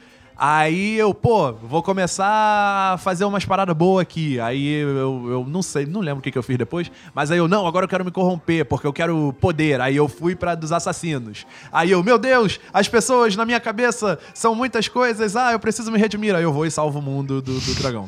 Aí 0.41 0.97
eu, 0.97 1.13
pô, 1.13 1.51
vou 1.51 1.83
começar 1.83 2.93
a 2.93 2.97
fazer 2.97 3.25
umas 3.25 3.43
paradas 3.43 3.75
boas 3.75 4.03
aqui. 4.03 4.39
Aí 4.39 4.75
eu, 4.75 5.29
eu 5.29 5.45
não 5.45 5.61
sei, 5.61 5.85
não 5.85 5.99
lembro 5.99 6.19
o 6.19 6.23
que, 6.23 6.31
que 6.31 6.37
eu 6.37 6.43
fiz 6.43 6.57
depois. 6.57 6.89
Mas 7.13 7.29
aí 7.29 7.37
eu, 7.37 7.47
não, 7.49 7.67
agora 7.67 7.83
eu 7.83 7.89
quero 7.89 8.05
me 8.05 8.11
corromper, 8.11 8.63
porque 8.63 8.87
eu 8.87 8.93
quero 8.93 9.35
poder. 9.41 9.81
Aí 9.81 9.97
eu 9.97 10.07
fui 10.07 10.37
pra 10.37 10.55
dos 10.55 10.71
assassinos. 10.71 11.45
Aí 11.73 11.91
eu, 11.91 12.01
meu 12.01 12.17
Deus, 12.17 12.57
as 12.71 12.87
pessoas 12.87 13.35
na 13.35 13.45
minha 13.45 13.59
cabeça 13.59 14.17
são 14.33 14.55
muitas 14.55 14.87
coisas. 14.87 15.35
Ah, 15.35 15.51
eu 15.51 15.59
preciso 15.59 15.91
me 15.91 15.99
redimir. 15.99 16.33
Aí 16.33 16.43
eu 16.43 16.53
vou 16.53 16.65
e 16.65 16.71
salvo 16.71 16.99
o 16.99 17.01
mundo 17.01 17.41
do, 17.41 17.59
do 17.59 17.75
dragão. 17.75 18.07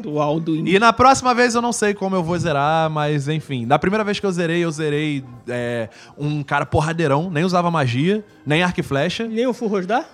Do 0.00 0.20
Alduin. 0.20 0.64
E 0.66 0.78
na 0.78 0.92
próxima 0.92 1.34
vez 1.34 1.54
eu 1.54 1.62
não 1.62 1.72
sei 1.72 1.94
como 1.94 2.16
eu 2.16 2.22
vou 2.22 2.38
zerar, 2.38 2.90
mas 2.90 3.28
enfim. 3.28 3.66
Na 3.66 3.78
primeira 3.78 4.04
vez 4.04 4.20
que 4.20 4.26
eu 4.26 4.32
zerei, 4.32 4.64
eu 4.64 4.70
zerei 4.70 5.24
é, 5.48 5.88
um 6.16 6.42
cara 6.42 6.66
porradeirão, 6.66 7.30
nem 7.30 7.44
usava 7.44 7.70
magia, 7.70 8.24
nem 8.44 8.62
arco 8.62 8.80
e 8.80 8.82
flecha. 8.82 9.26
Nem 9.26 9.46
o 9.46 9.54
Furrosdar? 9.54 10.06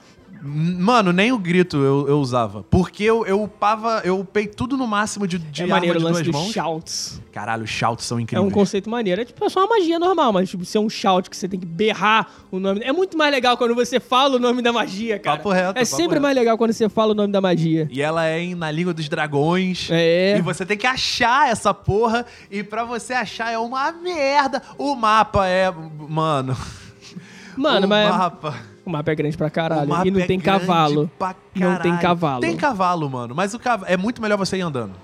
Mano, 0.44 1.12
nem 1.12 1.30
o 1.30 1.38
grito 1.38 1.76
eu, 1.76 2.08
eu 2.08 2.18
usava. 2.18 2.64
Porque 2.64 3.04
eu, 3.04 3.24
eu 3.24 3.40
upava, 3.44 4.00
eu 4.04 4.18
upei 4.18 4.48
tudo 4.48 4.76
no 4.76 4.88
máximo 4.88 5.24
de, 5.24 5.38
de 5.38 5.62
é 5.62 5.66
maneiro 5.66 5.96
o 5.96 5.98
de 6.00 6.04
lance 6.04 6.22
duas 6.24 6.34
mãos. 6.34 6.52
shouts. 6.52 7.20
Caralho, 7.30 7.62
os 7.62 7.70
shouts 7.70 8.04
são 8.04 8.18
É 8.18 8.22
incríveis. 8.22 8.48
um 8.48 8.50
conceito 8.50 8.90
maneiro. 8.90 9.20
É 9.22 9.24
tipo, 9.24 9.44
é 9.44 9.48
só 9.48 9.60
uma 9.60 9.68
magia 9.78 10.00
normal, 10.00 10.32
mas 10.32 10.50
tipo, 10.50 10.64
ser 10.64 10.80
um 10.80 10.90
shout 10.90 11.30
que 11.30 11.36
você 11.36 11.46
tem 11.48 11.60
que 11.60 11.64
berrar 11.66 12.28
o 12.50 12.58
nome. 12.58 12.80
É 12.82 12.92
muito 12.92 13.16
mais 13.16 13.30
legal 13.32 13.56
quando 13.56 13.72
você 13.74 14.00
fala 14.00 14.34
o 14.34 14.38
nome 14.40 14.62
da 14.62 14.72
magia, 14.72 15.16
cara. 15.18 15.36
Papo 15.36 15.50
reto, 15.50 15.78
é 15.78 15.84
sempre 15.84 16.14
reto. 16.14 16.22
mais 16.22 16.34
legal 16.34 16.58
quando 16.58 16.72
você 16.72 16.88
fala 16.88 17.12
o 17.12 17.14
nome 17.14 17.32
da 17.32 17.40
magia. 17.40 17.86
E 17.92 18.02
ela 18.02 18.26
é 18.26 18.40
em- 18.40 18.54
na 18.56 18.70
língua 18.70 18.92
dos 18.92 19.08
dragões. 19.08 19.88
É. 19.92 20.36
E 20.38 20.40
você 20.40 20.66
tem 20.66 20.76
que 20.76 20.88
achar 20.88 21.48
essa 21.50 21.72
porra. 21.72 22.26
E 22.50 22.64
pra 22.64 22.82
você 22.82 23.12
achar 23.12 23.52
é 23.52 23.58
uma 23.58 23.92
merda. 23.92 24.60
O 24.76 24.96
mapa 24.96 25.46
é. 25.46 25.72
Mano. 26.08 26.56
Mano, 27.56 27.86
o 27.86 27.88
mas 27.88 28.08
mapa. 28.08 28.71
O 28.84 28.90
mapa 28.90 29.12
é 29.12 29.14
grande 29.14 29.36
pra 29.36 29.48
caralho. 29.48 29.90
E 30.04 30.10
não 30.10 30.20
é 30.20 30.26
tem 30.26 30.40
cavalo. 30.40 31.10
Não 31.54 31.76
tem 31.76 31.96
cavalo. 31.96 32.40
Tem 32.40 32.56
cavalo, 32.56 33.08
mano. 33.08 33.34
Mas 33.34 33.54
o 33.54 33.58
cavalo. 33.58 33.90
É 33.90 33.96
muito 33.96 34.20
melhor 34.20 34.36
você 34.36 34.56
ir 34.56 34.62
andando. 34.62 34.94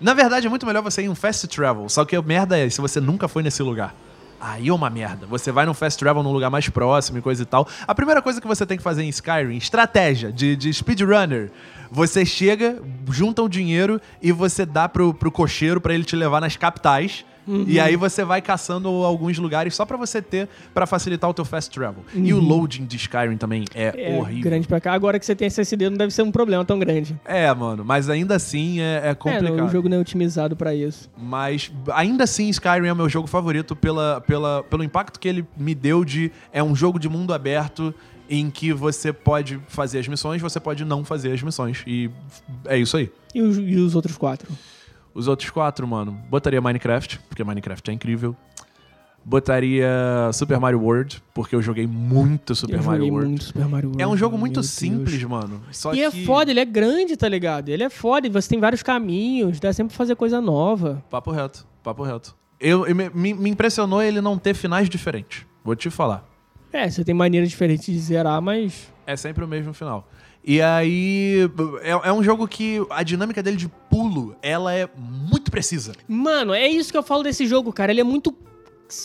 Na 0.00 0.14
verdade, 0.14 0.46
é 0.46 0.50
muito 0.50 0.66
melhor 0.66 0.82
você 0.82 1.02
ir 1.02 1.06
em 1.06 1.08
um 1.08 1.14
fast 1.14 1.46
travel. 1.48 1.88
Só 1.88 2.04
que 2.04 2.14
a 2.14 2.22
merda 2.22 2.58
é 2.58 2.68
se 2.68 2.80
você 2.80 3.00
nunca 3.00 3.26
foi 3.26 3.42
nesse 3.42 3.62
lugar. 3.62 3.94
Aí 4.40 4.68
é 4.68 4.72
uma 4.72 4.90
merda. 4.90 5.26
Você 5.26 5.50
vai 5.50 5.64
num 5.64 5.74
fast 5.74 5.98
travel 5.98 6.22
num 6.22 6.32
lugar 6.32 6.50
mais 6.50 6.68
próximo 6.68 7.18
e 7.18 7.22
coisa 7.22 7.42
e 7.42 7.46
tal. 7.46 7.66
A 7.86 7.94
primeira 7.94 8.20
coisa 8.20 8.40
que 8.40 8.46
você 8.46 8.66
tem 8.66 8.76
que 8.76 8.82
fazer 8.82 9.02
em 9.02 9.08
Skyrim, 9.08 9.56
estratégia 9.56 10.30
de, 10.30 10.54
de 10.54 10.72
speedrunner. 10.72 11.50
Você 11.90 12.26
chega, 12.26 12.82
junta 13.10 13.42
o 13.42 13.48
dinheiro 13.48 14.00
e 14.20 14.32
você 14.32 14.66
dá 14.66 14.88
pro, 14.88 15.14
pro 15.14 15.30
cocheiro 15.30 15.80
pra 15.80 15.94
ele 15.94 16.04
te 16.04 16.14
levar 16.14 16.40
nas 16.40 16.56
capitais. 16.56 17.24
Uhum. 17.46 17.64
E 17.66 17.78
aí 17.78 17.96
você 17.96 18.24
vai 18.24 18.40
caçando 18.40 18.88
alguns 18.88 19.38
lugares 19.38 19.74
só 19.74 19.84
pra 19.84 19.96
você 19.96 20.22
ter, 20.22 20.48
pra 20.72 20.86
facilitar 20.86 21.28
o 21.28 21.34
teu 21.34 21.44
fast 21.44 21.70
travel. 21.72 22.04
E 22.14 22.32
o 22.32 22.40
loading 22.40 22.84
de 22.86 22.96
Skyrim 22.96 23.36
também 23.36 23.64
é, 23.74 23.90
Uhum. 23.90 24.14
É 24.14 24.18
horrível. 24.18 24.42
grande 24.42 24.66
pra 24.68 24.80
cá. 24.80 24.92
Agora 24.92 25.18
que 25.18 25.26
você 25.26 25.34
tem 25.34 25.46
SSD, 25.46 25.90
não 25.90 25.96
deve 25.96 26.12
ser 26.12 26.22
um 26.22 26.30
problema 26.32 26.64
tão 26.64 26.78
grande. 26.78 27.18
É, 27.24 27.52
mano, 27.54 27.84
mas 27.84 28.08
ainda 28.08 28.36
assim 28.36 28.80
é, 28.80 29.10
é 29.10 29.14
complicado. 29.14 29.58
É, 29.58 29.62
o 29.62 29.68
jogo 29.68 29.88
não 29.88 29.98
é 29.98 30.00
otimizado 30.00 30.56
pra 30.56 30.74
isso. 30.74 31.10
Mas 31.16 31.70
ainda 31.92 32.24
assim, 32.24 32.48
Skyrim 32.48 32.86
é 32.88 32.92
o 32.92 32.96
meu 32.96 33.08
jogo 33.08 33.26
favorito 33.26 33.76
pela, 33.76 34.20
pela, 34.20 34.62
pelo 34.64 34.82
impacto 34.84 35.18
que 35.20 35.28
ele 35.28 35.44
me 35.56 35.74
deu 35.74 36.04
de. 36.04 36.30
É 36.52 36.62
um 36.62 36.74
jogo 36.74 36.98
de 36.98 37.08
mundo 37.08 37.32
aberto 37.34 37.94
em 38.28 38.50
que 38.50 38.72
você 38.72 39.12
pode 39.12 39.60
fazer 39.68 39.98
as 39.98 40.08
missões, 40.08 40.40
você 40.40 40.58
pode 40.58 40.84
não 40.84 41.04
fazer 41.04 41.32
as 41.32 41.42
missões. 41.42 41.82
E 41.86 42.10
é 42.64 42.78
isso 42.78 42.96
aí. 42.96 43.10
E 43.34 43.42
os, 43.42 43.58
e 43.58 43.76
os 43.76 43.94
outros 43.94 44.16
quatro? 44.16 44.50
Os 45.14 45.28
outros 45.28 45.48
quatro, 45.50 45.86
mano, 45.86 46.12
botaria 46.28 46.60
Minecraft, 46.60 47.20
porque 47.28 47.44
Minecraft 47.44 47.90
é 47.90 47.94
incrível. 47.94 48.36
Botaria 49.24 49.88
Super 50.34 50.60
Mario 50.60 50.80
World, 50.82 51.22
porque 51.32 51.56
eu 51.56 51.62
joguei 51.62 51.86
muito 51.86 52.54
Super 52.54 52.76
eu 52.78 52.82
Mario 52.82 53.06
World. 53.06 53.28
muito 53.28 53.44
Super 53.44 53.66
Mario 53.66 53.88
World. 53.88 54.02
É 54.02 54.06
um 54.06 54.16
jogo 54.16 54.36
muito 54.36 54.54
meu 54.54 54.62
Deus. 54.62 54.70
simples, 54.70 55.22
mano. 55.24 55.62
Só 55.72 55.94
E 55.94 56.02
é 56.02 56.10
que... 56.10 56.26
foda, 56.26 56.50
ele 56.50 56.60
é 56.60 56.64
grande, 56.64 57.16
tá 57.16 57.26
ligado? 57.26 57.70
Ele 57.70 57.82
é 57.82 57.88
foda, 57.88 58.28
você 58.28 58.50
tem 58.50 58.60
vários 58.60 58.82
caminhos, 58.82 59.58
dá 59.58 59.72
sempre 59.72 59.92
pra 59.94 59.96
fazer 59.98 60.14
coisa 60.14 60.42
nova. 60.42 61.02
Papo 61.08 61.30
reto, 61.30 61.66
papo 61.82 62.02
reto. 62.02 62.36
Eu, 62.60 62.86
eu- 62.86 62.94
me, 63.14 63.32
me 63.32 63.48
impressionou 63.50 64.02
ele 64.02 64.20
não 64.20 64.36
ter 64.36 64.52
finais 64.52 64.90
diferentes. 64.90 65.46
Vou 65.64 65.74
te 65.74 65.88
falar. 65.88 66.28
É, 66.70 66.90
você 66.90 67.02
tem 67.02 67.14
maneiras 67.14 67.48
diferentes 67.48 67.86
de 67.86 67.98
zerar, 67.98 68.42
mas. 68.42 68.92
É 69.06 69.16
sempre 69.16 69.42
o 69.42 69.48
mesmo 69.48 69.72
final. 69.72 70.06
E 70.46 70.60
aí. 70.60 71.50
É, 71.82 72.08
é 72.08 72.12
um 72.12 72.22
jogo 72.22 72.46
que 72.46 72.84
a 72.90 73.02
dinâmica 73.02 73.42
dele 73.42 73.56
de 73.56 73.68
pulo, 73.90 74.36
ela 74.42 74.74
é 74.74 74.88
muito 74.96 75.50
precisa. 75.50 75.92
Mano, 76.06 76.52
é 76.52 76.68
isso 76.68 76.92
que 76.92 76.98
eu 76.98 77.02
falo 77.02 77.22
desse 77.22 77.46
jogo, 77.46 77.72
cara. 77.72 77.90
Ele 77.90 78.00
é 78.00 78.04
muito 78.04 78.34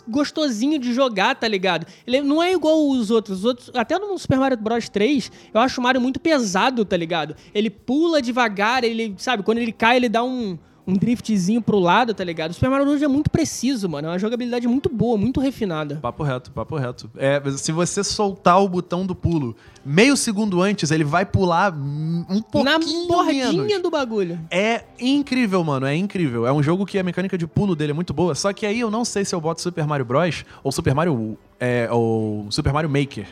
gostosinho 0.08 0.78
de 0.78 0.94
jogar, 0.94 1.36
tá 1.36 1.48
ligado? 1.48 1.88
Ele 2.06 2.22
não 2.22 2.44
é 2.44 2.52
igual 2.52 2.88
os 2.90 3.10
outros. 3.10 3.40
Os 3.40 3.46
outros, 3.46 3.72
até 3.74 3.98
no 3.98 4.18
Super 4.18 4.38
Mario 4.38 4.58
Bros 4.58 4.90
3, 4.90 5.32
eu 5.54 5.62
acho 5.62 5.80
o 5.80 5.84
Mario 5.84 6.02
muito 6.02 6.20
pesado, 6.20 6.84
tá 6.84 6.98
ligado? 6.98 7.36
Ele 7.54 7.70
pula 7.70 8.22
devagar, 8.22 8.84
ele, 8.84 9.16
sabe, 9.18 9.44
quando 9.44 9.60
ele 9.60 9.72
cai, 9.72 9.96
ele 9.96 10.10
dá 10.10 10.24
um, 10.24 10.58
um 10.90 10.94
driftzinho 10.94 11.62
pro 11.62 11.80
lado, 11.80 12.14
tá 12.14 12.24
ligado? 12.24 12.52
O 12.52 12.54
Super 12.54 12.70
Mario 12.70 12.86
Bros 12.86 13.02
é 13.02 13.08
muito 13.08 13.30
preciso, 13.30 13.88
mano. 13.88 14.08
É 14.08 14.12
uma 14.12 14.20
jogabilidade 14.20 14.68
muito 14.68 14.90
boa, 14.90 15.18
muito 15.18 15.40
refinada. 15.40 15.98
Papo 15.98 16.24
reto, 16.24 16.52
papo 16.52 16.76
reto. 16.78 17.10
É, 17.18 17.42
se 17.52 17.72
você 17.72 18.04
soltar 18.04 18.62
o 18.62 18.68
botão 18.68 19.06
do 19.06 19.16
pulo 19.16 19.56
meio 19.86 20.18
segundo 20.18 20.62
antes, 20.62 20.92
ele 20.92 21.04
vai 21.04 21.26
pular 21.26 21.74
um 21.74 22.42
pouquinho 22.42 22.64
Na 22.64 22.80
bordinha 23.08 23.52
menos. 23.54 23.82
do 23.82 23.90
bagulho. 23.90 24.40
É 24.52 24.84
incrível, 25.00 25.64
mano. 25.64 25.86
É 25.86 25.96
incrível. 25.96 26.46
É 26.46 26.52
um 26.52 26.62
jogo 26.62 26.86
que 26.86 26.98
a 27.00 27.04
mecânica 27.04 27.38
de 27.38 27.48
pulo 27.48 27.76
dele 27.76 27.92
é 27.92 27.96
muito 27.96 28.14
boa. 28.14 28.36
Só 28.36 28.52
que 28.52 28.66
aí 28.66 28.80
eu 28.80 28.92
não 28.92 29.06
sei 29.06 29.24
se 29.24 29.34
eu 29.34 29.42
boto 29.42 29.62
Super 29.62 29.86
Mario 29.86 30.06
Bros. 30.06 30.44
ou 30.64 30.72
Super 30.72 30.94
Mario. 30.94 31.38
É, 31.60 31.88
ou 31.92 32.48
Super 32.50 32.74
Mario 32.74 32.90
Maker. 32.90 33.28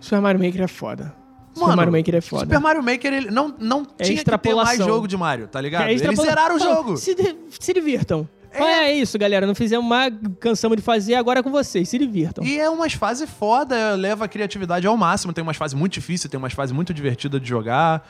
Super 0.00 0.20
Mario 0.20 0.42
Maker 0.42 0.62
é 0.62 0.68
foda. 0.68 1.25
Super 1.56 1.68
Mano, 1.68 1.76
Mario 1.76 1.92
Maker 1.92 2.14
é 2.14 2.20
foda. 2.20 2.42
Super 2.44 2.60
Mario 2.60 2.82
Maker, 2.82 3.14
ele 3.14 3.30
não, 3.30 3.54
não 3.58 3.86
É 3.98 4.04
tinha 4.04 4.22
que 4.22 4.38
ter 4.38 4.54
mais 4.54 4.78
jogo 4.78 5.08
de 5.08 5.16
Mario, 5.16 5.48
tá 5.48 5.60
ligado? 5.60 5.88
É 5.88 5.92
Eles 5.92 6.18
zeraram 6.20 6.56
o 6.56 6.58
jogo. 6.58 6.96
Se, 6.98 7.16
se 7.48 7.72
divirtam. 7.72 8.28
É. 8.52 8.92
isso, 8.92 9.18
galera. 9.18 9.46
Não 9.46 9.54
fizemos 9.54 9.86
mais, 9.86 10.12
cansamos 10.40 10.76
de 10.76 10.82
fazer, 10.82 11.14
agora 11.14 11.40
é 11.40 11.42
com 11.42 11.50
vocês. 11.50 11.88
Se 11.88 11.98
divirtam. 11.98 12.44
E 12.44 12.58
é 12.58 12.68
umas 12.68 12.92
fases 12.92 13.28
foda, 13.28 13.94
leva 13.94 14.24
a 14.26 14.28
criatividade 14.28 14.86
ao 14.86 14.96
máximo. 14.96 15.32
Tem 15.32 15.42
umas 15.42 15.56
fases 15.56 15.74
muito 15.74 15.94
difíceis, 15.94 16.30
tem 16.30 16.38
umas 16.38 16.52
fases 16.52 16.72
muito 16.72 16.92
divertidas 16.92 17.40
de 17.40 17.48
jogar. 17.48 18.06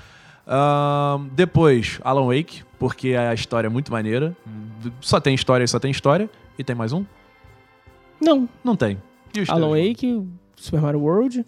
Ahn, 0.47 1.29
depois, 1.33 1.99
Alan 2.03 2.27
Wake, 2.27 2.63
porque 2.79 3.15
a 3.15 3.35
história 3.35 3.67
é 3.69 3.71
muito 3.71 3.91
maneira. 3.91 4.37
Só 5.01 5.21
tem 5.21 5.35
história 5.35 5.65
e 5.65 5.69
só 5.69 5.79
tem 5.79 5.91
história. 5.91 6.29
E 6.59 6.65
tem 6.65 6.75
mais 6.75 6.93
um? 6.93 7.05
Não. 8.21 8.49
Não 8.65 8.77
tem. 8.77 9.01
Alan? 9.49 9.71
Wake, 9.71 10.25
Super 10.57 10.81
Mario 10.81 11.01
World, 11.01 11.45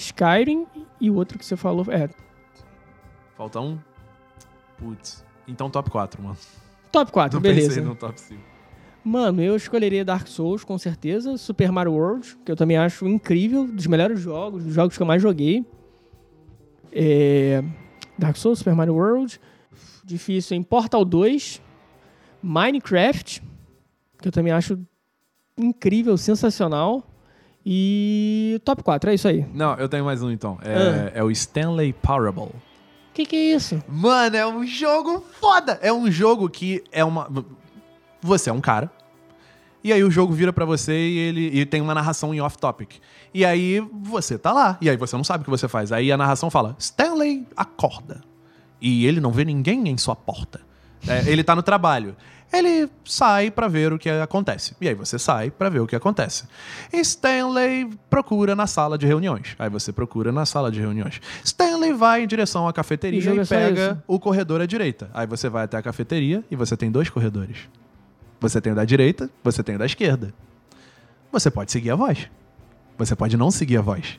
Skyrim 0.00 0.66
e 1.00 1.10
o 1.10 1.14
outro 1.14 1.38
que 1.38 1.44
você 1.44 1.56
falou. 1.56 1.84
É, 1.90 2.08
Falta 3.36 3.60
um? 3.60 3.78
Putz. 4.78 5.24
Então 5.46 5.70
top 5.70 5.90
4, 5.90 6.22
mano. 6.22 6.36
top 6.92 7.10
4, 7.12 7.36
Não 7.36 7.42
beleza. 7.42 7.68
pensei 7.68 7.82
no 7.82 7.94
top 7.94 8.20
5. 8.20 8.40
Mano, 9.02 9.40
eu 9.42 9.56
escolheria 9.56 10.04
Dark 10.04 10.26
Souls, 10.26 10.62
com 10.62 10.76
certeza. 10.76 11.36
Super 11.38 11.72
Mario 11.72 11.92
World, 11.92 12.36
que 12.44 12.52
eu 12.52 12.56
também 12.56 12.76
acho 12.76 13.06
incrível, 13.08 13.66
dos 13.66 13.86
melhores 13.86 14.20
jogos, 14.20 14.64
dos 14.64 14.74
jogos 14.74 14.96
que 14.96 15.02
eu 15.02 15.06
mais 15.06 15.22
joguei. 15.22 15.64
É, 16.92 17.62
Dark 18.18 18.36
Souls, 18.36 18.58
Super 18.58 18.74
Mario 18.74 18.94
World. 18.94 19.40
Difícil 20.04 20.56
em 20.56 20.62
Portal 20.62 21.04
2. 21.04 21.62
Minecraft, 22.42 23.42
que 24.20 24.28
eu 24.28 24.32
também 24.32 24.52
acho 24.52 24.78
incrível, 25.56 26.16
sensacional. 26.16 27.06
E 27.64 28.60
top 28.64 28.82
4, 28.82 29.10
é 29.10 29.14
isso 29.14 29.28
aí. 29.28 29.44
Não, 29.52 29.74
eu 29.74 29.88
tenho 29.88 30.04
mais 30.04 30.22
um 30.22 30.30
então. 30.30 30.58
É, 30.62 30.74
Ah. 30.74 31.18
é 31.20 31.22
o 31.24 31.30
Stanley 31.30 31.92
Parable. 31.92 32.44
O 32.44 33.12
que, 33.12 33.26
que 33.26 33.36
é 33.36 33.54
isso? 33.54 33.82
Mano, 33.88 34.36
é 34.36 34.46
um 34.46 34.64
jogo 34.66 35.24
foda. 35.40 35.78
É 35.82 35.92
um 35.92 36.10
jogo 36.10 36.48
que 36.48 36.82
é 36.90 37.04
uma. 37.04 37.28
Você 38.22 38.48
é 38.48 38.52
um 38.52 38.60
cara. 38.60 38.90
E 39.82 39.92
aí 39.92 40.04
o 40.04 40.10
jogo 40.10 40.32
vira 40.32 40.52
pra 40.52 40.64
você 40.64 40.92
e 40.92 41.18
ele 41.18 41.58
e 41.60 41.64
tem 41.66 41.80
uma 41.80 41.94
narração 41.94 42.32
em 42.34 42.40
off-topic. 42.40 42.92
E 43.32 43.44
aí 43.44 43.80
você 44.02 44.38
tá 44.38 44.52
lá. 44.52 44.78
E 44.80 44.88
aí 44.88 44.96
você 44.96 45.16
não 45.16 45.24
sabe 45.24 45.42
o 45.42 45.44
que 45.44 45.50
você 45.50 45.68
faz. 45.68 45.90
Aí 45.92 46.10
a 46.12 46.16
narração 46.16 46.50
fala: 46.50 46.76
Stanley 46.78 47.46
acorda. 47.56 48.20
E 48.80 49.04
ele 49.06 49.20
não 49.20 49.32
vê 49.32 49.44
ninguém 49.44 49.86
em 49.88 49.98
sua 49.98 50.14
porta. 50.16 50.60
É, 51.06 51.30
ele 51.30 51.42
tá 51.42 51.54
no 51.56 51.62
trabalho. 51.62 52.16
Ele 52.52 52.90
sai 53.04 53.48
pra 53.48 53.68
ver 53.68 53.92
o 53.92 53.98
que 53.98 54.10
acontece. 54.10 54.74
E 54.80 54.88
aí 54.88 54.94
você 54.94 55.20
sai 55.20 55.50
pra 55.52 55.68
ver 55.68 55.78
o 55.80 55.86
que 55.86 55.94
acontece. 55.94 56.44
Stanley 56.92 57.88
procura 58.10 58.56
na 58.56 58.66
sala 58.66 58.98
de 58.98 59.06
reuniões. 59.06 59.54
Aí 59.56 59.70
você 59.70 59.92
procura 59.92 60.32
na 60.32 60.44
sala 60.44 60.70
de 60.70 60.80
reuniões. 60.80 61.20
Stanley 61.44 61.92
vai 61.92 62.24
em 62.24 62.26
direção 62.26 62.66
à 62.66 62.70
E 62.70 62.72
cafeteria 62.72 63.20
e 63.20 63.44
só 63.46 63.54
pega 63.54 64.02
o 64.06 64.18
corredor 64.18 64.60
à 64.60 64.66
direita. 64.66 65.08
Aí 65.14 65.28
você 65.28 65.48
vai 65.48 65.64
até 65.64 65.76
a 65.76 65.82
cafeteria 65.82 66.44
e 66.50 66.56
você 66.56 66.76
tem 66.76 66.90
dois 66.90 67.08
corredores. 67.08 67.56
Você 68.40 68.60
tem 68.60 68.72
o 68.72 68.74
da 68.76 68.84
direita, 68.84 69.30
você 69.44 69.62
tem 69.62 69.76
o 69.76 69.78
da 69.78 69.86
esquerda. 69.86 70.34
Você 71.30 71.50
pode 71.52 71.70
seguir 71.70 71.90
a 71.92 71.94
voz. 71.94 72.28
Você 72.98 73.14
pode 73.14 73.36
não 73.36 73.50
seguir 73.52 73.76
a 73.76 73.82
voz. 73.82 74.18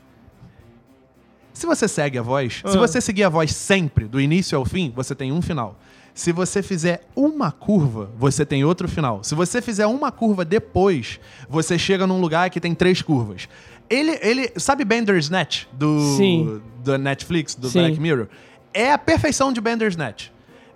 Se 1.53 1.65
você 1.65 1.87
segue 1.87 2.17
a 2.17 2.21
voz, 2.21 2.61
se 2.65 2.77
Ah. 2.77 2.79
você 2.79 3.01
seguir 3.01 3.23
a 3.25 3.29
voz 3.29 3.53
sempre, 3.53 4.05
do 4.05 4.21
início 4.21 4.57
ao 4.57 4.63
fim, 4.65 4.91
você 4.95 5.13
tem 5.13 5.31
um 5.33 5.41
final. 5.41 5.77
Se 6.13 6.31
você 6.31 6.61
fizer 6.61 7.07
uma 7.15 7.51
curva, 7.51 8.09
você 8.17 8.45
tem 8.45 8.63
outro 8.63 8.87
final. 8.87 9.23
Se 9.23 9.33
você 9.33 9.61
fizer 9.61 9.85
uma 9.87 10.11
curva 10.11 10.43
depois, 10.43 11.19
você 11.49 11.77
chega 11.77 12.05
num 12.05 12.19
lugar 12.19 12.49
que 12.49 12.59
tem 12.59 12.75
três 12.75 13.01
curvas. 13.01 13.47
Ele, 13.89 14.17
ele 14.21 14.51
sabe 14.57 14.85
Bender's 14.85 15.29
Net 15.29 15.67
do, 15.73 16.15
Sim. 16.17 16.61
do 16.83 16.97
Netflix, 16.97 17.55
do 17.55 17.69
Sim. 17.69 17.79
Black 17.79 17.99
Mirror? 17.99 18.27
É 18.73 18.91
a 18.91 18.97
perfeição 18.97 19.51
de 19.51 19.59
Bender's 19.59 19.95
Net. 19.97 20.30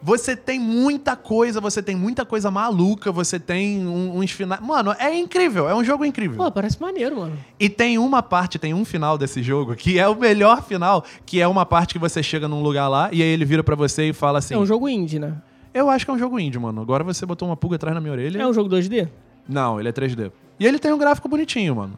Você 0.06 0.36
tem 0.36 0.60
muita 0.60 1.16
coisa, 1.16 1.60
você 1.60 1.82
tem 1.82 1.96
muita 1.96 2.24
coisa 2.24 2.52
maluca, 2.52 3.12
você 3.12 3.40
tem 3.40 3.88
um- 3.88 4.20
uns 4.20 4.30
finais. 4.30 4.62
Mano, 4.62 4.96
é 5.00 5.18
incrível, 5.18 5.68
é 5.68 5.74
um 5.74 5.84
jogo 5.84 6.06
incrível. 6.06 6.38
Pô, 6.38 6.52
parece 6.52 6.80
maneiro, 6.80 7.16
mano. 7.18 7.36
E 7.60 7.68
tem 7.68 7.98
uma 7.98 8.22
parte, 8.22 8.60
tem 8.60 8.72
um 8.72 8.86
final 8.86 9.18
desse 9.18 9.42
jogo 9.42 9.76
que 9.76 9.98
é 9.98 10.08
o 10.08 10.14
melhor 10.16 10.62
final, 10.64 11.04
que 11.26 11.42
é 11.42 11.48
uma 11.48 11.66
parte 11.66 11.94
que 11.96 12.00
você 12.00 12.22
chega 12.22 12.48
num 12.48 12.62
lugar 12.62 12.88
lá 12.88 13.10
e 13.12 13.24
aí 13.24 13.28
ele 13.30 13.46
vira 13.46 13.64
pra 13.64 13.76
você 13.76 14.10
e 14.10 14.14
fala 14.14 14.38
assim: 14.38 14.54
É 14.54 14.58
um 14.60 14.66
jogo 14.66 14.88
indie, 14.88 15.18
né? 15.18 15.34
Eu 15.74 15.90
acho 15.90 16.06
que 16.06 16.12
é 16.12 16.14
um 16.14 16.20
jogo 16.20 16.40
indie, 16.40 16.60
mano. 16.60 16.80
Agora 16.84 17.04
você 17.04 17.26
botou 17.26 17.48
uma 17.50 17.58
pulga 17.58 17.78
atrás 17.78 17.96
na 17.96 18.00
minha 18.00 18.14
orelha. 18.14 18.40
É 18.40 18.48
um 18.48 18.54
jogo 18.54 18.70
2D? 18.70 19.10
Não, 19.50 19.80
ele 19.80 19.90
é 19.90 19.92
3D. 19.92 20.32
E 20.60 20.68
ele 20.68 20.78
tem 20.78 20.94
um 20.94 20.98
gráfico 21.00 21.28
bonitinho, 21.28 21.76
mano. 21.76 21.98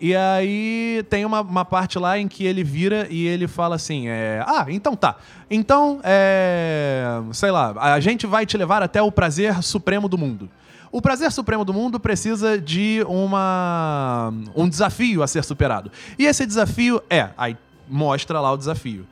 E 0.00 0.16
aí 0.16 1.04
tem 1.10 1.26
uma, 1.26 1.42
uma 1.42 1.64
parte 1.64 1.98
lá 1.98 2.18
em 2.18 2.26
que 2.26 2.46
ele 2.46 2.64
vira 2.64 3.06
e 3.10 3.26
ele 3.26 3.46
fala 3.46 3.76
assim: 3.76 4.08
é, 4.08 4.42
Ah, 4.46 4.64
então 4.68 4.96
tá. 4.96 5.16
Então, 5.50 6.00
é. 6.02 7.20
Sei 7.32 7.50
lá, 7.50 7.74
a 7.76 8.00
gente 8.00 8.26
vai 8.26 8.46
te 8.46 8.56
levar 8.56 8.82
até 8.82 9.02
o 9.02 9.12
prazer 9.12 9.62
supremo 9.62 10.08
do 10.08 10.16
mundo. 10.16 10.48
O 10.90 11.00
prazer 11.00 11.30
supremo 11.30 11.64
do 11.64 11.72
mundo 11.72 12.00
precisa 12.00 12.58
de 12.58 13.04
uma 13.06 14.32
um 14.56 14.68
desafio 14.68 15.22
a 15.22 15.26
ser 15.26 15.44
superado. 15.44 15.92
E 16.18 16.24
esse 16.24 16.46
desafio 16.46 17.02
é, 17.08 17.28
aí 17.36 17.56
mostra 17.88 18.40
lá 18.40 18.50
o 18.50 18.56
desafio. 18.56 19.06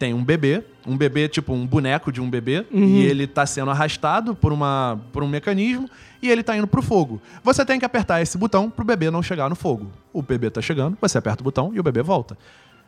Tem 0.00 0.14
um 0.14 0.24
bebê, 0.24 0.64
um 0.86 0.96
bebê 0.96 1.28
tipo 1.28 1.52
um 1.52 1.66
boneco 1.66 2.10
de 2.10 2.22
um 2.22 2.30
bebê, 2.30 2.64
e 2.72 3.02
ele 3.04 3.26
tá 3.26 3.44
sendo 3.44 3.70
arrastado 3.70 4.34
por, 4.34 4.50
uma, 4.50 4.98
por 5.12 5.22
um 5.22 5.28
mecanismo 5.28 5.90
e 6.22 6.30
ele 6.30 6.42
tá 6.42 6.56
indo 6.56 6.66
pro 6.66 6.80
fogo. 6.80 7.20
Você 7.44 7.66
tem 7.66 7.78
que 7.78 7.84
apertar 7.84 8.22
esse 8.22 8.38
botão 8.38 8.70
pro 8.70 8.82
bebê 8.82 9.10
não 9.10 9.22
chegar 9.22 9.50
no 9.50 9.54
fogo. 9.54 9.88
O 10.10 10.22
bebê 10.22 10.48
tá 10.48 10.62
chegando, 10.62 10.96
você 10.98 11.18
aperta 11.18 11.42
o 11.42 11.44
botão 11.44 11.70
e 11.74 11.78
o 11.78 11.82
bebê 11.82 12.00
volta. 12.02 12.34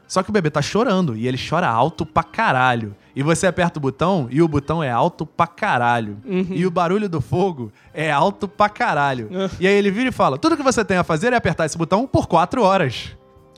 Só 0.09 0.23
que 0.23 0.31
o 0.31 0.33
bebê 0.33 0.49
tá 0.49 0.63
chorando 0.63 1.15
e 1.15 1.29
ele 1.29 1.37
chora 1.39 1.69
alto 1.69 2.07
pra 2.07 2.23
caralho. 2.23 2.97
E 3.15 3.23
você 3.23 3.47
aperta 3.47 3.79
o 3.79 3.83
botão 3.83 4.27
e 4.31 4.41
o 4.41 4.49
botão 4.49 4.83
é 4.83 4.91
alto 4.91 5.27
pra 5.27 5.47
caralho. 5.47 6.17
E 6.51 6.65
o 6.65 6.71
barulho 6.71 7.11
do 7.11 7.21
fogo 7.21 7.71
é 7.93 8.11
alto 8.11 8.49
pra 8.49 8.71
caralho. 8.71 9.29
e 9.61 9.67
aí 9.69 9.75
ele 9.75 9.91
vira 9.91 10.09
e 10.09 10.13
fala: 10.13 10.39
tudo 10.39 10.57
que 10.57 10.63
você 10.63 10.83
tem 10.83 10.97
a 10.97 11.05
fazer 11.05 11.35
é 11.35 11.37
apertar 11.37 11.67
esse 11.67 11.77
botão 11.77 12.07
por 12.07 12.27
quatro 12.27 12.63
horas. 12.63 13.15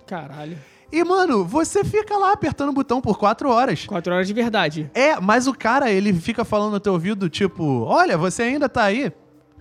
Caralho. 0.09 0.59
E, 0.95 1.05
mano, 1.05 1.45
você 1.45 1.83
fica 1.85 2.17
lá 2.17 2.33
apertando 2.33 2.69
o 2.71 2.73
botão 2.73 3.01
por 3.01 3.19
quatro 3.19 3.49
horas. 3.51 3.85
Quatro 3.87 4.13
horas 4.15 4.27
de 4.27 4.33
verdade. 4.33 4.91
É, 4.95 5.19
mas 5.21 5.47
o 5.47 5.53
cara, 5.55 5.91
ele 5.91 6.13
fica 6.13 6.45
falando 6.45 6.73
no 6.73 6.81
teu 6.81 6.93
ouvido, 6.93 7.29
tipo, 7.29 7.83
olha, 7.83 8.17
você 8.17 8.43
ainda 8.45 8.69
tá 8.69 8.85
aí. 8.85 9.13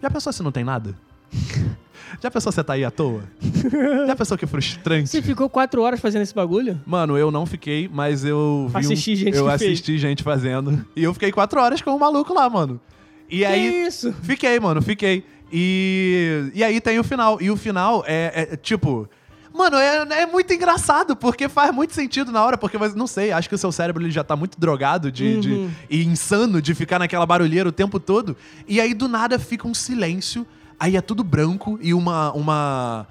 Já 0.01 0.09
pensou 0.09 0.31
se 0.33 0.43
não 0.43 0.51
tem 0.51 0.63
nada? 0.63 0.95
Já 2.21 2.29
pensou 2.29 2.51
se 2.51 2.55
você 2.57 2.63
tá 2.63 2.73
aí 2.73 2.85
à 2.85 2.91
toa? 2.91 3.23
Já 4.07 4.15
pensou 4.15 4.37
que 4.37 4.45
frustrante? 4.45 5.09
Você 5.09 5.21
ficou 5.21 5.49
quatro 5.49 5.81
horas 5.81 5.99
fazendo 5.99 6.21
esse 6.21 6.33
bagulho? 6.33 6.79
Mano, 6.85 7.17
eu 7.17 7.31
não 7.31 7.45
fiquei, 7.45 7.89
mas 7.91 8.23
eu 8.23 8.67
vi. 8.69 8.75
um- 8.75 8.79
Assisti 8.79 9.15
gente 9.15 9.35
Eu 9.37 9.49
assisti 9.49 9.97
gente 9.97 10.21
fazendo. 10.23 10.85
E 10.95 11.03
eu 11.03 11.13
fiquei 11.13 11.31
quatro 11.31 11.59
horas 11.59 11.81
com 11.81 11.89
o 11.95 11.99
maluco 11.99 12.33
lá, 12.33 12.47
mano. 12.49 12.79
E 13.29 13.39
Que 13.39 13.45
aí. 13.45 13.85
isso? 13.87 14.13
Fiquei, 14.21 14.59
mano, 14.59 14.81
fiquei. 14.81 15.23
E. 15.51 16.51
E 16.53 16.63
aí 16.63 16.79
tem 16.79 16.99
o 16.99 17.03
final. 17.03 17.41
E 17.41 17.49
o 17.49 17.57
final 17.57 18.03
é, 18.05 18.47
é, 18.51 18.55
tipo. 18.57 19.09
Mano, 19.53 19.77
é, 19.77 20.21
é 20.23 20.25
muito 20.25 20.51
engraçado, 20.51 21.15
porque 21.15 21.47
faz 21.47 21.73
muito 21.73 21.93
sentido 21.93 22.31
na 22.31 22.43
hora, 22.43 22.57
porque 22.57 22.77
você, 22.77 22.95
não 22.97 23.05
sei, 23.05 23.31
acho 23.31 23.47
que 23.47 23.53
o 23.53 23.57
seu 23.57 23.71
cérebro 23.71 24.01
ele 24.03 24.09
já 24.11 24.23
tá 24.23 24.35
muito 24.35 24.59
drogado 24.59 25.11
de, 25.11 25.39
de- 25.39 25.51
Uhum. 25.51 25.71
e 25.89 26.03
insano 26.03 26.59
de 26.61 26.73
ficar 26.73 26.97
naquela 26.97 27.25
barulheira 27.25 27.69
o 27.69 27.71
tempo 27.71 27.99
todo. 27.99 28.35
E 28.67 28.81
aí 28.81 28.93
do 28.95 29.07
nada 29.07 29.37
fica 29.37 29.67
um 29.67 29.73
silêncio, 29.73 30.45
aí 30.79 30.97
é 30.97 31.01
tudo 31.01 31.23
branco 31.23 31.77
e 31.81 31.93
uma. 31.93 32.31
uma 32.33 33.05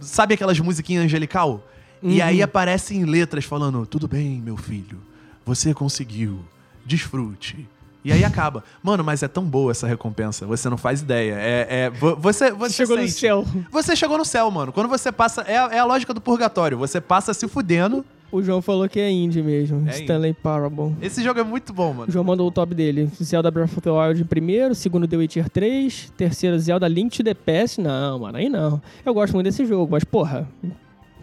sabe 0.00 0.34
aquelas 0.34 0.58
musiquinhas 0.58 1.04
angelical? 1.04 1.64
E 2.02 2.20
aí 2.20 2.42
aparecem 2.42 3.04
letras 3.04 3.44
falando: 3.44 3.86
Tudo 3.86 4.06
bem, 4.08 4.40
meu 4.40 4.56
filho, 4.56 4.98
você 5.44 5.72
conseguiu, 5.72 6.40
desfrute. 6.84 7.66
E 8.06 8.12
aí 8.12 8.24
acaba. 8.24 8.62
Mano, 8.82 9.02
mas 9.02 9.22
é 9.22 9.28
tão 9.28 9.44
boa 9.44 9.72
essa 9.72 9.86
recompensa, 9.86 10.46
você 10.46 10.68
não 10.70 10.76
faz 10.76 11.00
ideia. 11.02 11.34
É, 11.34 11.66
é, 11.68 11.90
vo- 11.90 12.14
você, 12.16 12.50
você 12.52 12.72
Chegou 12.74 12.96
no 12.96 13.02
sente. 13.02 13.14
céu. 13.20 13.44
Você 13.70 13.96
chegou 13.96 14.16
no 14.16 14.24
céu, 14.24 14.50
mano. 14.50 14.72
Quando 14.72 14.88
você 14.88 15.10
passa. 15.10 15.42
É, 15.42 15.56
a- 15.58 15.68
é 15.72 15.78
a 15.78 15.84
lógica 15.84 16.14
do 16.14 16.20
purgatório. 16.20 16.78
Você 16.78 17.00
passa 17.00 17.34
se 17.34 17.48
fudendo. 17.48 18.04
O 18.30 18.42
João 18.42 18.60
falou 18.60 18.88
que 18.88 18.98
é 18.98 19.10
indie 19.10 19.40
mesmo. 19.42 19.88
É 19.88 19.92
Stanley 20.00 20.34
Parable. 20.34 20.94
Esse 21.00 21.22
jogo 21.22 21.38
é 21.38 21.44
muito 21.44 21.72
bom, 21.72 21.92
O 21.92 21.94
mano. 21.94 22.12
João 22.12 22.24
mandou 22.24 22.46
o 22.48 22.50
top 22.50 22.74
dele. 22.74 23.08
Zelda 23.22 23.50
Breath 23.50 23.70
of 23.72 23.80
the 23.80 23.90
Wild 23.90 24.20
em 24.20 24.24
primeiro, 24.26 24.74
segundo 24.74 25.06
The 25.06 25.16
Witcher 25.16 25.48
3, 25.48 26.12
terceiro 26.16 26.58
Zelda 26.58 26.88
Link 26.88 27.16
to 27.16 27.22
the 27.24 27.34
Past. 27.34 27.80
Não, 27.80 28.18
mano, 28.18 28.36
aí 28.38 28.48
não. 28.48 28.82
Eu 29.04 29.14
gosto 29.14 29.32
muito 29.34 29.46
desse 29.46 29.64
jogo, 29.64 29.88
mas 29.90 30.02
porra, 30.04 30.48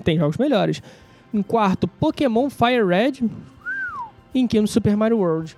tem 0.04 0.18
jogos 0.18 0.38
melhores. 0.38 0.82
Em 1.34 1.42
quarto, 1.42 1.88
Pokémon 1.88 2.50
Fire 2.50 2.86
Red. 2.86 3.26
Em 4.34 4.48
quinto, 4.48 4.68
Super 4.68 4.96
Mario 4.98 5.18
World. 5.18 5.56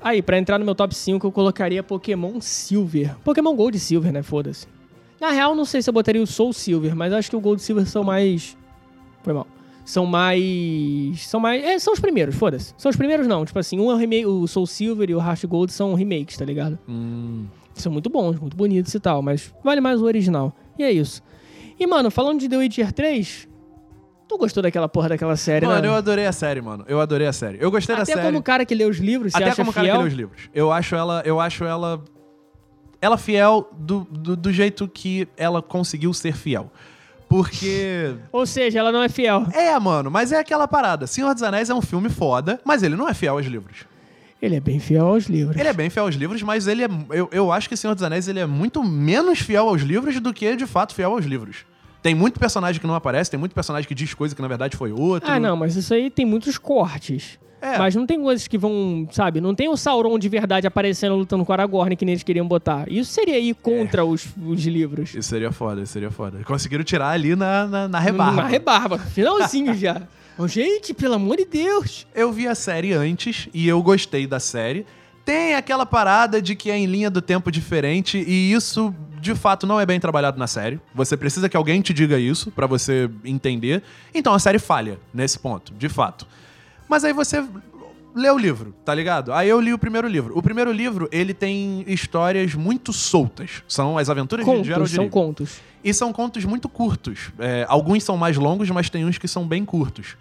Aí, 0.00 0.22
pra 0.22 0.38
entrar 0.38 0.58
no 0.58 0.64
meu 0.64 0.74
top 0.74 0.94
5, 0.94 1.26
eu 1.26 1.32
colocaria 1.32 1.82
Pokémon 1.82 2.40
Silver. 2.40 3.16
Pokémon 3.24 3.54
Gold 3.54 3.76
e 3.76 3.80
Silver, 3.80 4.12
né? 4.12 4.22
Foda-se. 4.22 4.66
Na 5.20 5.30
real, 5.30 5.54
não 5.54 5.64
sei 5.64 5.82
se 5.82 5.90
eu 5.90 5.94
botaria 5.94 6.22
o 6.22 6.26
Soul 6.26 6.52
Silver, 6.52 6.94
mas 6.94 7.12
acho 7.12 7.28
que 7.28 7.36
o 7.36 7.40
Gold 7.40 7.60
e 7.60 7.64
Silver 7.64 7.86
são 7.86 8.04
mais. 8.04 8.56
Foi 9.24 9.32
mal. 9.32 9.46
São 9.84 10.06
mais. 10.06 11.26
São 11.26 11.40
mais. 11.40 11.64
É, 11.64 11.78
são 11.78 11.92
os 11.92 11.98
primeiros, 11.98 12.36
foda-se. 12.36 12.74
São 12.76 12.90
os 12.90 12.96
primeiros, 12.96 13.26
não. 13.26 13.44
Tipo 13.44 13.58
assim, 13.58 13.80
um 13.80 13.90
é 13.90 13.94
o 13.94 13.96
remake. 13.96 14.26
O 14.26 14.46
Soul 14.46 14.66
Silver 14.66 15.10
e 15.10 15.14
o 15.14 15.18
Heart 15.18 15.44
Gold 15.46 15.72
são 15.72 15.94
remakes, 15.94 16.36
tá 16.36 16.44
ligado? 16.44 16.78
Hum. 16.88 17.46
São 17.74 17.90
muito 17.90 18.08
bons, 18.08 18.38
muito 18.38 18.56
bonitos 18.56 18.94
e 18.94 19.00
tal, 19.00 19.22
mas 19.22 19.52
vale 19.64 19.80
mais 19.80 20.00
o 20.00 20.04
original. 20.04 20.54
E 20.78 20.84
é 20.84 20.92
isso. 20.92 21.22
E, 21.78 21.86
mano, 21.86 22.10
falando 22.10 22.40
de 22.40 22.48
The 22.48 22.56
Witcher 22.56 22.92
3, 22.92 23.47
tu 24.28 24.36
gostou 24.36 24.62
daquela 24.62 24.88
porra 24.88 25.08
daquela 25.08 25.36
série, 25.36 25.66
Mano, 25.66 25.80
né? 25.82 25.88
eu 25.88 25.94
adorei 25.94 26.26
a 26.26 26.32
série, 26.32 26.60
mano. 26.60 26.84
Eu 26.86 27.00
adorei 27.00 27.26
a 27.26 27.32
série. 27.32 27.58
Eu 27.60 27.70
gostei 27.70 27.94
Até 27.94 28.02
da 28.02 28.06
série. 28.06 28.26
como 28.26 28.42
cara 28.42 28.64
que 28.64 28.74
lê 28.74 28.84
os 28.84 28.98
livros, 28.98 29.32
você 29.32 29.42
Até 29.42 29.54
como 29.54 29.70
o 29.70 29.74
cara 29.74 29.86
fiel? 29.86 29.96
que 29.96 30.02
lê 30.02 30.08
os 30.08 30.14
livros. 30.14 30.42
Eu 30.54 30.70
acho 30.70 30.94
ela. 30.94 31.22
Eu 31.24 31.40
acho 31.40 31.64
ela. 31.64 32.02
ela 33.00 33.16
fiel 33.16 33.68
do, 33.78 34.06
do, 34.10 34.36
do 34.36 34.52
jeito 34.52 34.86
que 34.86 35.26
ela 35.36 35.62
conseguiu 35.62 36.12
ser 36.12 36.34
fiel. 36.36 36.70
Porque. 37.28 38.14
Ou 38.30 38.46
seja, 38.46 38.78
ela 38.78 38.92
não 38.92 39.02
é 39.02 39.08
fiel. 39.08 39.46
É, 39.52 39.78
mano, 39.78 40.10
mas 40.10 40.30
é 40.30 40.38
aquela 40.38 40.68
parada. 40.68 41.06
Senhor 41.06 41.32
dos 41.32 41.42
Anéis 41.42 41.70
é 41.70 41.74
um 41.74 41.82
filme 41.82 42.10
foda, 42.10 42.60
mas 42.64 42.82
ele 42.82 42.96
não 42.96 43.08
é 43.08 43.14
fiel 43.14 43.36
aos 43.36 43.46
livros. 43.46 43.86
Ele 44.40 44.54
é 44.54 44.60
bem 44.60 44.78
fiel 44.78 45.06
aos 45.06 45.24
livros. 45.24 45.56
Ele 45.56 45.68
é 45.68 45.72
bem 45.72 45.90
fiel 45.90 46.04
aos 46.04 46.14
livros, 46.14 46.42
mas 46.42 46.66
ele 46.68 46.84
é. 46.84 46.88
Eu, 47.10 47.28
eu 47.32 47.50
acho 47.50 47.68
que 47.68 47.76
Senhor 47.76 47.94
dos 47.94 48.04
Anéis 48.04 48.28
ele 48.28 48.38
é 48.38 48.46
muito 48.46 48.84
menos 48.84 49.40
fiel 49.40 49.68
aos 49.68 49.82
livros 49.82 50.20
do 50.20 50.32
que 50.32 50.54
de 50.54 50.66
fato 50.66 50.94
fiel 50.94 51.12
aos 51.12 51.24
livros. 51.24 51.64
Tem 52.02 52.14
muito 52.14 52.38
personagem 52.38 52.80
que 52.80 52.86
não 52.86 52.94
aparece, 52.94 53.30
tem 53.30 53.38
muito 53.38 53.54
personagem 53.54 53.88
que 53.88 53.94
diz 53.94 54.14
coisa 54.14 54.34
que 54.34 54.42
na 54.42 54.48
verdade 54.48 54.76
foi 54.76 54.92
outro. 54.92 55.30
Ah, 55.30 55.40
não, 55.40 55.56
mas 55.56 55.76
isso 55.76 55.92
aí 55.92 56.10
tem 56.10 56.24
muitos 56.24 56.56
cortes. 56.58 57.38
É. 57.60 57.76
Mas 57.76 57.94
não 57.94 58.06
tem 58.06 58.20
coisas 58.20 58.46
que 58.46 58.56
vão, 58.56 59.08
sabe? 59.10 59.40
Não 59.40 59.54
tem 59.54 59.68
o 59.68 59.76
Sauron 59.76 60.16
de 60.18 60.28
verdade 60.28 60.66
aparecendo 60.66 61.16
lutando 61.16 61.44
com 61.44 61.50
o 61.50 61.52
Aragorn 61.52 61.96
que 61.96 62.04
nem 62.04 62.12
eles 62.12 62.22
queriam 62.22 62.46
botar. 62.46 62.90
Isso 62.90 63.12
seria 63.12 63.38
ir 63.38 63.54
contra 63.54 64.04
os, 64.04 64.26
os 64.46 64.64
livros. 64.64 65.14
Isso 65.14 65.28
seria 65.28 65.50
foda, 65.50 65.82
isso 65.82 65.92
seria 65.92 66.10
foda. 66.10 66.38
Conseguiram 66.44 66.84
tirar 66.84 67.10
ali 67.10 67.34
na, 67.34 67.66
na, 67.66 67.88
na 67.88 67.98
rebarba. 67.98 68.42
Na 68.42 68.48
rebarba. 68.48 68.98
Finalzinho 68.98 69.74
já. 69.74 70.02
Gente, 70.46 70.94
pelo 70.94 71.14
amor 71.14 71.36
de 71.36 71.46
Deus. 71.46 72.06
Eu 72.14 72.30
vi 72.30 72.46
a 72.46 72.54
série 72.54 72.92
antes 72.92 73.48
e 73.52 73.66
eu 73.66 73.82
gostei 73.82 74.24
da 74.24 74.38
série. 74.38 74.86
Tem 75.24 75.56
aquela 75.56 75.84
parada 75.84 76.40
de 76.40 76.54
que 76.54 76.70
é 76.70 76.78
em 76.78 76.86
linha 76.86 77.10
do 77.10 77.20
tempo 77.20 77.50
diferente 77.50 78.18
e 78.18 78.52
isso 78.52 78.94
de 79.20 79.34
fato 79.34 79.66
não 79.66 79.80
é 79.80 79.86
bem 79.86 80.00
trabalhado 80.00 80.38
na 80.38 80.46
série. 80.46 80.80
Você 80.94 81.16
precisa 81.16 81.48
que 81.48 81.56
alguém 81.56 81.80
te 81.80 81.92
diga 81.92 82.18
isso 82.18 82.50
pra 82.50 82.66
você 82.66 83.10
entender. 83.24 83.82
Então 84.14 84.34
a 84.34 84.38
série 84.38 84.58
falha 84.58 84.98
nesse 85.12 85.38
ponto, 85.38 85.72
de 85.74 85.88
fato. 85.88 86.26
Mas 86.88 87.04
aí 87.04 87.12
você 87.12 87.44
lê 88.14 88.30
o 88.30 88.38
livro, 88.38 88.74
tá 88.84 88.94
ligado? 88.94 89.32
Aí 89.32 89.48
eu 89.48 89.60
li 89.60 89.72
o 89.72 89.78
primeiro 89.78 90.08
livro. 90.08 90.36
O 90.36 90.42
primeiro 90.42 90.72
livro, 90.72 91.08
ele 91.12 91.32
tem 91.32 91.84
histórias 91.86 92.54
muito 92.54 92.92
soltas. 92.92 93.62
São 93.68 93.96
as 93.98 94.10
aventuras 94.10 94.44
de 94.44 94.50
Contos, 94.50 94.66
Gerald 94.66 94.90
são 94.90 95.08
contos. 95.08 95.60
E 95.84 95.94
são 95.94 96.12
contos 96.12 96.44
muito 96.44 96.68
curtos. 96.68 97.30
É, 97.38 97.64
alguns 97.68 98.02
são 98.02 98.16
mais 98.16 98.36
longos, 98.36 98.68
mas 98.70 98.90
tem 98.90 99.04
uns 99.04 99.18
que 99.18 99.28
são 99.28 99.46
bem 99.46 99.64
curtos. 99.64 100.16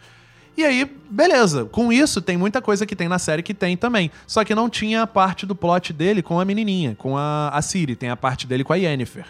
E 0.58 0.66
aí, 0.66 0.92
beleza. 1.08 1.66
Com 1.66 1.94
isso, 1.94 2.20
tem 2.20 2.36
muita 2.36 2.60
coisa 2.60 2.84
que 2.84 2.96
tem 2.96 3.08
na 3.08 3.20
série 3.20 3.44
que 3.44 3.54
tem 3.54 3.78
também. 3.78 4.10
Só 4.26 4.44
que 4.44 4.56
não 4.56 4.68
tinha 4.68 5.04
a 5.04 5.08
parte 5.08 5.46
do 5.46 5.54
plot 5.54 5.94
dele 5.94 6.24
com 6.24 6.40
a 6.40 6.46
menininha, 6.46 6.96
com 6.96 7.16
a, 7.16 7.50
a 7.50 7.62
Ciri. 7.62 7.96
Tem 7.96 8.10
a 8.10 8.16
parte 8.16 8.48
dele 8.48 8.64
com 8.64 8.74
a 8.74 8.76
Yennefer. 8.76 9.28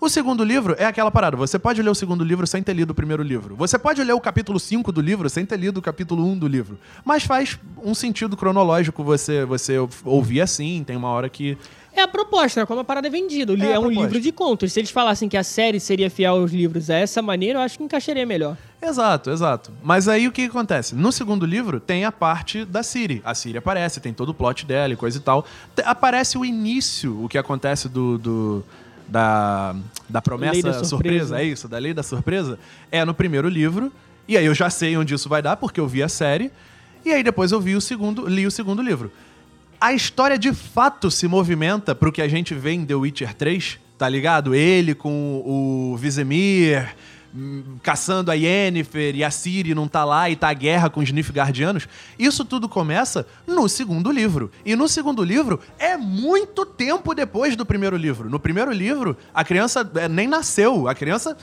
O 0.00 0.08
segundo 0.08 0.42
livro 0.42 0.74
é 0.78 0.84
aquela 0.84 1.10
parada. 1.12 1.36
Você 1.36 1.58
pode 1.58 1.80
ler 1.80 1.90
o 1.90 1.94
segundo 1.94 2.24
livro 2.24 2.44
sem 2.44 2.60
ter 2.60 2.72
lido 2.72 2.90
o 2.90 2.94
primeiro 2.94 3.22
livro. 3.22 3.54
Você 3.54 3.78
pode 3.78 4.02
ler 4.02 4.14
o 4.14 4.20
capítulo 4.20 4.58
5 4.58 4.90
do 4.90 5.00
livro 5.00 5.30
sem 5.30 5.46
ter 5.46 5.56
lido 5.56 5.76
o 5.76 5.82
capítulo 5.82 6.26
1 6.26 6.38
do 6.38 6.48
livro. 6.48 6.76
Mas 7.04 7.22
faz 7.22 7.56
um 7.84 7.94
sentido 7.94 8.36
cronológico 8.36 9.04
você, 9.04 9.44
você 9.44 9.76
ouvir 10.04 10.40
assim. 10.40 10.82
Tem 10.84 10.96
uma 10.96 11.08
hora 11.08 11.28
que. 11.28 11.56
É 11.94 12.00
a 12.00 12.08
proposta, 12.08 12.60
né? 12.60 12.66
como 12.66 12.80
a 12.80 12.84
parada 12.84 13.06
é 13.06 13.10
vendida. 13.10 13.52
É 13.54 13.72
a 13.72 13.74
É, 13.74 13.78
um 13.78 13.90
livro 13.90 14.18
de 14.20 14.32
contos. 14.32 14.72
Se 14.72 14.80
eles 14.80 14.90
falassem 14.90 15.28
que 15.28 15.36
a 15.36 15.44
série 15.44 15.78
seria 15.78 16.08
fiel 16.10 16.36
aos 16.36 16.50
livros 16.52 16.86
dessa 16.86 17.20
maneira, 17.20 17.58
eu 17.58 17.62
acho 17.62 17.76
que 17.76 17.84
encaixaria 17.84 18.24
melhor. 18.24 18.56
Exato, 18.80 19.30
exato. 19.30 19.70
Mas 19.82 20.08
aí 20.08 20.26
o 20.26 20.32
que 20.32 20.46
acontece? 20.46 20.94
No 20.94 21.12
segundo 21.12 21.44
livro 21.44 21.78
tem 21.78 22.04
a 22.04 22.10
parte 22.10 22.64
da 22.64 22.82
Siri. 22.82 23.20
A 23.24 23.34
Siri 23.34 23.58
aparece, 23.58 24.00
tem 24.00 24.12
todo 24.12 24.30
o 24.30 24.34
plot 24.34 24.64
dela 24.66 24.92
e 24.92 24.96
coisa 24.96 25.18
e 25.18 25.20
tal. 25.20 25.44
Aparece 25.84 26.38
o 26.38 26.44
início, 26.44 27.22
o 27.22 27.28
que 27.28 27.36
acontece 27.38 27.88
do. 27.88 28.18
do- 28.18 28.64
da, 29.08 29.76
da 30.08 30.22
promessa 30.22 30.62
da 30.62 30.84
surpresa. 30.84 30.86
surpresa. 30.88 31.40
é 31.40 31.44
isso, 31.44 31.68
da 31.68 31.76
lei 31.76 31.92
da 31.92 32.02
surpresa, 32.02 32.58
é 32.90 33.04
no 33.04 33.12
primeiro 33.12 33.46
livro. 33.46 33.92
E 34.26 34.38
aí 34.38 34.46
eu 34.46 34.54
já 34.54 34.70
sei 34.70 34.96
onde 34.96 35.12
isso 35.14 35.28
vai 35.28 35.42
dar, 35.42 35.56
porque 35.58 35.78
eu 35.78 35.86
vi 35.86 36.02
a 36.02 36.08
série. 36.08 36.50
E 37.04 37.12
aí 37.12 37.22
depois 37.22 37.52
eu 37.52 37.60
vi 37.60 37.74
o 37.76 37.80
segundo, 37.80 38.26
li 38.26 38.46
o 38.46 38.50
segundo 38.50 38.80
livro. 38.80 39.12
A 39.82 39.92
história 39.92 40.38
de 40.38 40.54
fato 40.54 41.10
se 41.10 41.26
movimenta 41.26 41.92
pro 41.92 42.12
que 42.12 42.22
a 42.22 42.28
gente 42.28 42.54
vê 42.54 42.70
em 42.70 42.86
The 42.86 42.94
Witcher 42.94 43.34
3, 43.34 43.80
tá 43.98 44.08
ligado? 44.08 44.54
Ele 44.54 44.94
com 44.94 45.42
o 45.44 45.96
Vizemir 45.96 46.94
hum, 47.34 47.64
caçando 47.82 48.30
a 48.30 48.34
Yennefer 48.34 49.16
e 49.16 49.24
a 49.24 49.30
Ciri 49.32 49.74
não 49.74 49.88
tá 49.88 50.04
lá 50.04 50.30
e 50.30 50.36
tá 50.36 50.50
a 50.50 50.54
guerra 50.54 50.88
com 50.88 51.00
os 51.00 51.10
Nilfgaardianos. 51.10 51.88
Isso 52.16 52.44
tudo 52.44 52.68
começa 52.68 53.26
no 53.44 53.68
segundo 53.68 54.12
livro. 54.12 54.52
E 54.64 54.76
no 54.76 54.86
segundo 54.86 55.24
livro 55.24 55.58
é 55.80 55.96
muito 55.96 56.64
tempo 56.64 57.12
depois 57.12 57.56
do 57.56 57.66
primeiro 57.66 57.96
livro. 57.96 58.30
No 58.30 58.38
primeiro 58.38 58.70
livro, 58.70 59.16
a 59.34 59.42
criança 59.42 59.90
eh, 59.96 60.08
nem 60.08 60.28
nasceu. 60.28 60.86
A 60.86 60.94
criança 60.94 61.36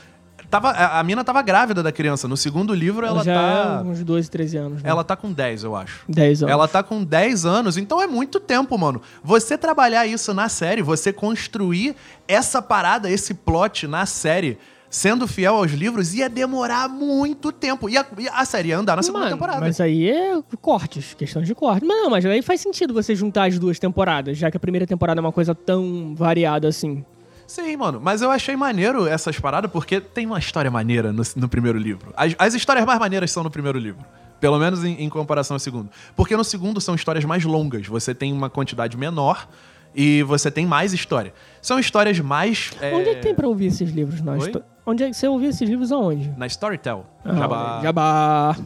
tava 0.50 0.70
a 0.72 1.00
a 1.00 1.04
mina 1.04 1.24
tava 1.24 1.42
grávida 1.42 1.82
da 1.82 1.92
criança. 1.92 2.28
No 2.28 2.36
segundo 2.36 2.74
livro 2.74 3.06
ela 3.06 3.24
já 3.24 3.34
tá 3.34 3.84
é 3.86 3.88
uns 3.88 4.04
12, 4.04 4.30
13 4.30 4.58
anos. 4.58 4.84
Né? 4.84 4.90
ela 4.90 5.04
tá 5.04 5.16
com 5.16 5.32
10, 5.32 5.64
eu 5.64 5.76
acho. 5.76 6.04
10 6.08 6.44
anos. 6.44 6.52
Ela 6.54 6.68
tá 6.68 6.84
com 6.84 7.04
10 7.04 7.46
anos, 7.46 7.78
então 7.78 8.02
é 8.02 8.08
muito 8.08 8.40
tempo, 8.40 8.78
mano. 8.78 9.02
Você 9.24 9.58
trabalhar 9.58 10.06
isso 10.06 10.34
na 10.34 10.50
série, 10.50 10.82
você 10.82 11.14
construir 11.14 11.96
essa 12.28 12.62
parada, 12.62 13.10
esse 13.10 13.34
plot 13.34 13.88
na 13.88 14.06
série, 14.06 14.58
sendo 14.90 15.28
fiel 15.28 15.56
aos 15.56 15.72
livros, 15.72 16.14
ia 16.14 16.30
demorar 16.30 16.90
muito 16.90 17.52
tempo. 17.52 17.90
E 17.90 17.98
a, 17.98 18.06
e 18.18 18.28
a 18.28 18.44
série 18.46 18.70
ia 18.70 18.78
andar 18.78 18.96
na 18.96 19.04
segunda 19.04 19.26
Mano, 19.26 19.36
temporada. 19.36 19.62
Mas 19.62 19.80
aí 19.80 20.10
é 20.10 20.40
cortes, 20.62 21.14
questão 21.14 21.42
de 21.42 21.54
corte. 21.54 21.86
Mas 21.86 21.98
não, 21.98 22.10
mas 22.10 22.26
aí 22.26 22.42
faz 22.42 22.62
sentido 22.62 22.94
você 22.94 23.16
juntar 23.16 23.48
as 23.48 23.60
duas 23.60 23.80
temporadas, 23.80 24.38
já 24.38 24.50
que 24.50 24.58
a 24.58 24.60
primeira 24.60 24.88
temporada 24.88 25.20
é 25.20 25.22
uma 25.22 25.32
coisa 25.32 25.54
tão 25.54 26.14
variada 26.16 26.68
assim. 26.68 27.06
Sim, 27.50 27.76
mano. 27.78 28.00
Mas 28.00 28.22
eu 28.22 28.30
achei 28.30 28.56
maneiro 28.56 29.08
essas 29.08 29.40
paradas 29.40 29.72
porque 29.72 30.00
tem 30.00 30.28
uma 30.28 30.38
história 30.38 30.70
maneira 30.70 31.12
no, 31.12 31.24
no 31.36 31.50
primeiro 31.50 31.80
livro. 31.80 32.14
As, 32.16 32.36
as 32.38 32.54
histórias 32.54 32.86
mais 32.86 33.00
maneiras 33.00 33.32
são 33.32 33.42
no 33.44 33.50
primeiro 33.50 33.80
livro. 33.80 34.06
Pelo 34.40 34.60
menos 34.60 34.86
em, 34.86 35.02
em 35.04 35.10
comparação 35.10 35.56
ao 35.56 35.60
segundo. 35.60 35.90
Porque 36.16 36.38
no 36.38 36.44
segundo 36.44 36.80
são 36.80 36.94
histórias 36.94 37.26
mais 37.26 37.44
longas. 37.44 37.88
Você 37.88 38.14
tem 38.14 38.32
uma 38.32 38.52
quantidade 38.52 38.96
menor 38.96 39.48
e 39.96 40.22
você 40.22 40.52
tem 40.52 40.68
mais 40.68 40.94
história. 40.94 41.34
São 41.60 41.80
histórias 41.80 42.20
mais. 42.20 42.72
é, 42.80 42.94
Onde 42.94 43.10
é 43.10 43.16
que 43.16 43.22
tem 43.24 43.34
pra 43.34 43.48
ouvir 43.48 43.66
esses 43.66 43.90
livros? 43.90 44.22
Na 44.22 44.34
Oi? 44.34 44.54
Onde 44.86 45.04
é 45.04 45.10
que 45.10 45.16
você 45.16 45.28
ouviu 45.28 45.50
esses 45.50 45.68
livros 45.68 45.92
aonde? 45.92 46.32
Na 46.38 46.46
Storytel. 46.46 47.04
Ah, 47.26 47.34
Jabá. 47.34 47.80
Jabá. 47.82 48.58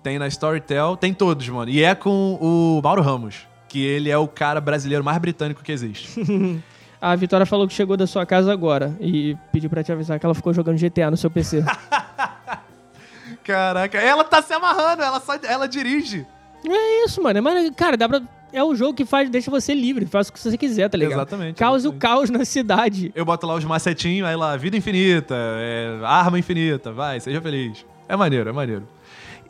Tem 0.00 0.16
na 0.16 0.28
Storytel, 0.28 0.96
tem 0.96 1.12
todos, 1.12 1.48
mano. 1.48 1.70
E 1.70 1.82
é 1.82 1.92
com 1.92 2.38
o 2.40 2.80
Mauro 2.82 3.02
Ramos, 3.02 3.48
que 3.68 3.84
ele 3.84 4.08
é 4.10 4.16
o 4.16 4.28
cara 4.28 4.60
brasileiro 4.60 5.02
mais 5.02 5.18
britânico 5.18 5.60
que 5.60 5.72
existe. 5.72 6.08
A 7.00 7.14
Vitória 7.14 7.46
falou 7.46 7.66
que 7.68 7.74
chegou 7.74 7.96
da 7.96 8.06
sua 8.06 8.26
casa 8.26 8.52
agora 8.52 8.96
e 9.00 9.36
pediu 9.52 9.70
pra 9.70 9.84
te 9.84 9.92
avisar 9.92 10.18
que 10.18 10.26
ela 10.26 10.34
ficou 10.34 10.52
jogando 10.52 10.78
GTA 10.78 11.10
no 11.10 11.16
seu 11.16 11.30
PC. 11.30 11.64
Caraca, 13.44 13.98
ela 13.98 14.24
tá 14.24 14.42
se 14.42 14.52
amarrando, 14.52 15.02
ela, 15.02 15.20
só, 15.20 15.34
ela 15.42 15.66
dirige. 15.66 16.26
é 16.66 17.04
isso, 17.04 17.22
mano. 17.22 17.42
Mas, 17.42 17.70
cara, 17.70 17.96
dá 17.96 18.08
pra... 18.08 18.20
é 18.52 18.62
um 18.62 18.74
jogo 18.74 18.94
que 18.94 19.04
faz, 19.04 19.30
deixa 19.30 19.50
você 19.50 19.72
livre, 19.72 20.06
faz 20.06 20.28
o 20.28 20.32
que 20.32 20.40
você 20.40 20.58
quiser, 20.58 20.90
tá 20.90 20.98
ligado? 20.98 21.20
Exatamente, 21.20 21.56
Cause 21.56 21.86
o 21.86 21.92
caos 21.92 22.30
na 22.30 22.44
cidade. 22.44 23.12
Eu 23.14 23.24
boto 23.24 23.46
lá 23.46 23.54
os 23.54 23.64
macetinhos, 23.64 24.28
aí 24.28 24.36
lá, 24.36 24.56
vida 24.56 24.76
infinita, 24.76 25.34
é, 25.36 26.00
arma 26.04 26.38
infinita, 26.38 26.92
vai, 26.92 27.20
seja 27.20 27.40
feliz. 27.40 27.86
É 28.08 28.16
maneiro, 28.16 28.50
é 28.50 28.52
maneiro. 28.52 28.88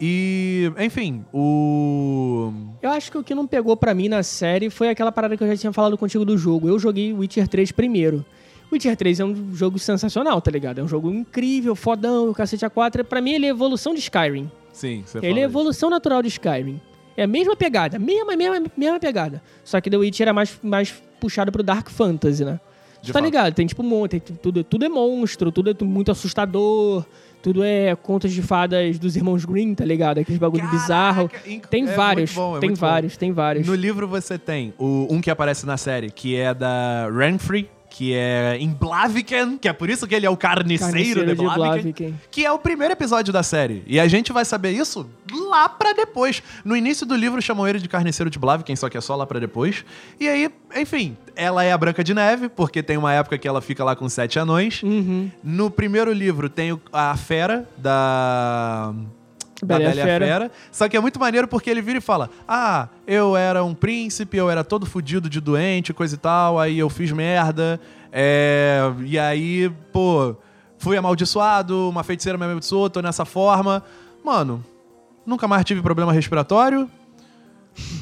E, 0.01 0.71
enfim, 0.79 1.25
o. 1.33 2.53
Eu 2.81 2.91
acho 2.91 3.11
que 3.11 3.19
o 3.19 3.25
que 3.25 3.35
não 3.35 3.47
pegou 3.47 3.77
pra 3.77 3.95
mim 3.95 4.09
na 4.09 4.23
série 4.23 4.71
foi 4.71 4.89
aquela 4.89 5.11
parada 5.11 5.37
que 5.37 5.43
eu 5.43 5.49
já 5.49 5.57
tinha 5.57 5.73
falado 5.73 5.99
contigo 5.99 6.25
do 6.25 6.39
jogo. 6.39 6.69
Eu 6.69 6.79
joguei 6.79 7.13
Witcher 7.13 7.49
3 7.49 7.73
primeiro. 7.73 8.25
Witcher 8.73 8.97
3 8.97 9.21
é 9.21 9.25
um 9.25 9.55
jogo 9.55 9.79
sensacional, 9.79 10.41
tá 10.41 10.51
ligado? 10.51 10.79
É 10.79 10.83
um 10.85 10.89
jogo 10.89 11.11
incrível, 11.11 11.75
fodão, 11.75 12.31
o 12.31 12.35
cacete 12.35 12.65
A4. 12.65 13.03
Pra 13.03 13.21
mim, 13.21 13.33
ele 13.33 13.47
é 13.47 13.49
evolução 13.49 13.93
de 13.95 14.01
Skyrim. 14.01 14.51
Sim, 14.73 15.03
você 15.05 15.19
Ele 15.19 15.27
é 15.27 15.31
isso. 15.33 15.41
evolução 15.41 15.91
natural 15.91 16.23
de 16.23 16.29
Skyrim. 16.29 16.81
É 17.17 17.25
a 17.25 17.27
mesma 17.27 17.57
pegada, 17.57 17.99
mesma, 17.99 18.37
mesma, 18.37 18.63
mesma 18.77 19.01
pegada. 19.01 19.43
Só 19.65 19.81
que 19.81 19.91
The 19.91 19.97
Witcher 19.97 20.29
é 20.29 20.33
mais, 20.33 20.57
mais 20.63 20.95
puxado 21.19 21.51
pro 21.51 21.65
Dark 21.65 21.89
Fantasy, 21.89 22.45
né? 22.45 22.61
De 23.03 23.09
tá 23.13 23.19
fato. 23.19 23.25
ligado? 23.25 23.55
Tem 23.55 23.67
tipo 23.67 23.83
um 23.83 23.87
monte, 23.87 24.21
tudo, 24.21 24.63
tudo 24.63 24.85
é 24.85 24.89
monstro, 24.89 25.51
tudo 25.51 25.71
é 25.71 25.85
muito 25.85 26.13
assustador, 26.13 27.05
tudo 27.43 27.63
é 27.65 27.95
contos 27.97 28.33
de 28.33 28.43
fadas 28.43 28.99
dos 28.99 29.17
irmãos 29.17 29.45
Green, 29.45 29.75
tá 29.75 29.85
ligado? 29.85 30.19
Aqueles 30.19 30.39
bagulho 30.39 30.63
Caraca, 30.63 30.79
bizarro. 30.81 31.31
inc- 31.47 31.67
Tem 31.67 31.89
é 31.89 31.95
vários, 31.95 32.33
bom, 32.33 32.57
é 32.57 32.61
tem 32.61 32.69
muito 32.71 32.81
bom. 32.81 32.87
vários, 32.87 33.17
tem 33.17 33.33
vários. 33.33 33.67
No 33.67 33.75
livro 33.75 34.07
você 34.09 34.39
tem 34.39 34.75
o, 34.79 35.07
um 35.11 35.21
que 35.21 35.31
aparece 35.31 35.65
na 35.67 35.77
série, 35.77 36.11
que 36.11 36.37
é 36.37 36.53
da 36.55 37.09
Renfrey, 37.11 37.69
que 37.91 38.15
é 38.15 38.57
em 38.61 38.69
Blaviken, 38.71 39.59
que 39.59 39.69
é 39.69 39.73
por 39.73 39.89
isso 39.91 40.07
que 40.07 40.15
ele 40.15 40.27
é 40.27 40.31
o 40.31 40.37
carniceiro, 40.37 40.93
Carniceiro 40.93 41.21
de 41.27 41.35
de 41.35 41.43
Blaviken, 41.43 41.71
Blaviken. 41.71 42.21
que 42.31 42.45
é 42.45 42.53
o 42.53 42.59
primeiro 42.59 42.93
episódio 42.93 43.33
da 43.33 43.43
série. 43.43 43.83
E 43.87 43.99
a 43.99 44.07
gente 44.07 44.33
vai 44.33 44.45
saber 44.45 44.71
isso 44.73 45.09
lá 45.49 45.69
pra 45.69 45.93
depois. 45.93 46.43
No 46.65 46.77
início 46.77 47.05
do 47.07 47.17
livro 47.17 47.41
chamam 47.43 47.67
ele 47.67 47.79
de 47.79 47.89
carniceiro 47.89 48.31
de 48.31 48.39
Blaviken, 48.39 48.77
só 48.77 48.89
que 48.89 48.97
é 48.97 49.01
só 49.01 49.17
lá 49.17 49.27
pra 49.27 49.39
depois. 49.41 49.85
E 50.21 50.29
aí, 50.29 50.51
enfim, 50.77 51.17
ela 51.35 51.65
é 51.65 51.73
a 51.73 51.79
Branca 51.79 52.05
de 52.05 52.15
Neve, 52.15 52.49
porque 52.49 52.83
tem 52.83 52.97
uma 52.97 53.13
época 53.13 53.37
que 53.39 53.49
ela 53.49 53.61
fica 53.61 53.83
lá 53.83 53.97
com 53.97 54.09
sete 54.09 54.39
anões. 54.39 54.83
Uhum. 54.83 55.31
No 55.43 55.71
primeiro 55.71 56.13
livro 56.13 56.49
tem 56.49 56.79
a 56.93 57.17
Fera 57.17 57.69
da. 57.77 58.95
Bela 59.65 59.81
Bela 59.81 59.95
e 59.95 60.01
a 60.01 60.05
Fera. 60.05 60.27
Fera. 60.27 60.51
Só 60.71 60.89
que 60.89 60.97
é 60.97 61.01
muito 61.01 61.19
maneiro 61.19 61.49
porque 61.49 61.69
ele 61.69 61.83
vira 61.83 61.99
e 61.99 62.01
fala: 62.01 62.31
Ah, 62.47 62.89
eu 63.07 63.37
era 63.37 63.65
um 63.65 63.75
príncipe, 63.75 64.37
eu 64.37 64.49
era 64.51 64.63
todo 64.63 64.87
fudido 64.87 65.29
de 65.29 65.41
doente, 65.41 65.93
coisa 65.93 66.15
e 66.15 66.19
tal, 66.19 66.59
aí 66.59 66.79
eu 66.79 66.89
fiz 66.89 67.11
merda. 67.13 67.81
é, 68.13 68.81
e 69.05 69.19
aí, 69.19 69.71
pô, 69.93 70.37
fui 70.79 70.97
amaldiçoado, 70.97 71.89
uma 71.89 72.03
feiticeira 72.05 72.39
me 72.39 72.45
amaldiçoou, 72.45 72.89
tô 72.89 73.01
nessa 73.03 73.25
forma. 73.25 73.83
Mano, 74.25 74.65
nunca 75.27 75.49
mais 75.49 75.65
tive 75.65 75.83
problema 75.83 76.13
respiratório. 76.13 76.89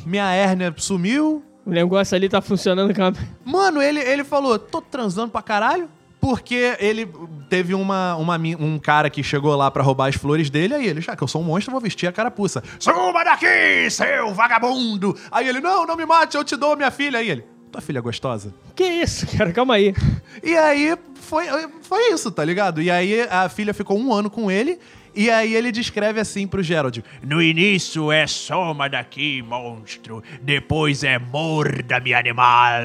Minha 0.04 0.30
hérnia 0.32 0.72
sumiu. 0.76 1.42
O 1.64 1.70
negócio 1.70 2.14
ali 2.14 2.28
tá 2.28 2.40
funcionando 2.40 2.94
com 2.94 3.02
a... 3.02 3.12
Mano, 3.44 3.82
ele, 3.82 4.00
ele 4.00 4.22
falou, 4.22 4.58
tô 4.58 4.80
transando 4.80 5.32
pra 5.32 5.42
caralho. 5.42 5.88
Porque 6.26 6.76
ele 6.80 7.08
teve 7.48 7.72
uma, 7.72 8.16
uma 8.16 8.36
um 8.36 8.80
cara 8.80 9.08
que 9.08 9.22
chegou 9.22 9.54
lá 9.54 9.70
pra 9.70 9.80
roubar 9.80 10.08
as 10.08 10.16
flores 10.16 10.50
dele, 10.50 10.74
aí 10.74 10.84
ele, 10.84 11.00
já 11.00 11.14
que 11.14 11.22
eu 11.22 11.28
sou 11.28 11.40
um 11.40 11.44
monstro, 11.44 11.70
vou 11.70 11.80
vestir 11.80 12.08
a 12.08 12.12
carapuça. 12.12 12.64
Suma 12.80 13.22
daqui, 13.22 13.88
seu 13.88 14.34
vagabundo! 14.34 15.16
Aí 15.30 15.48
ele, 15.48 15.60
não, 15.60 15.86
não 15.86 15.94
me 15.94 16.04
mate, 16.04 16.36
eu 16.36 16.42
te 16.42 16.56
dou 16.56 16.76
minha 16.76 16.90
filha. 16.90 17.20
Aí 17.20 17.30
ele, 17.30 17.44
tua 17.70 17.80
filha 17.80 18.00
é 18.00 18.02
gostosa? 18.02 18.52
Que 18.74 18.82
isso, 18.82 19.24
cara? 19.38 19.52
Calma 19.52 19.74
aí. 19.74 19.94
E 20.42 20.56
aí 20.56 20.98
foi, 21.14 21.46
foi 21.82 22.12
isso, 22.12 22.32
tá 22.32 22.44
ligado? 22.44 22.82
E 22.82 22.90
aí 22.90 23.20
a 23.30 23.48
filha 23.48 23.72
ficou 23.72 23.96
um 23.96 24.12
ano 24.12 24.28
com 24.28 24.50
ele. 24.50 24.80
E 25.16 25.30
aí 25.30 25.54
ele 25.56 25.72
descreve 25.72 26.20
assim 26.20 26.46
pro 26.46 26.62
Gerald: 26.62 27.02
No 27.22 27.42
início 27.42 28.12
é 28.12 28.26
soma 28.26 28.86
daqui, 28.86 29.40
monstro. 29.40 30.22
Depois 30.42 31.02
é 31.02 31.18
morda-me, 31.18 32.12
animal. 32.12 32.82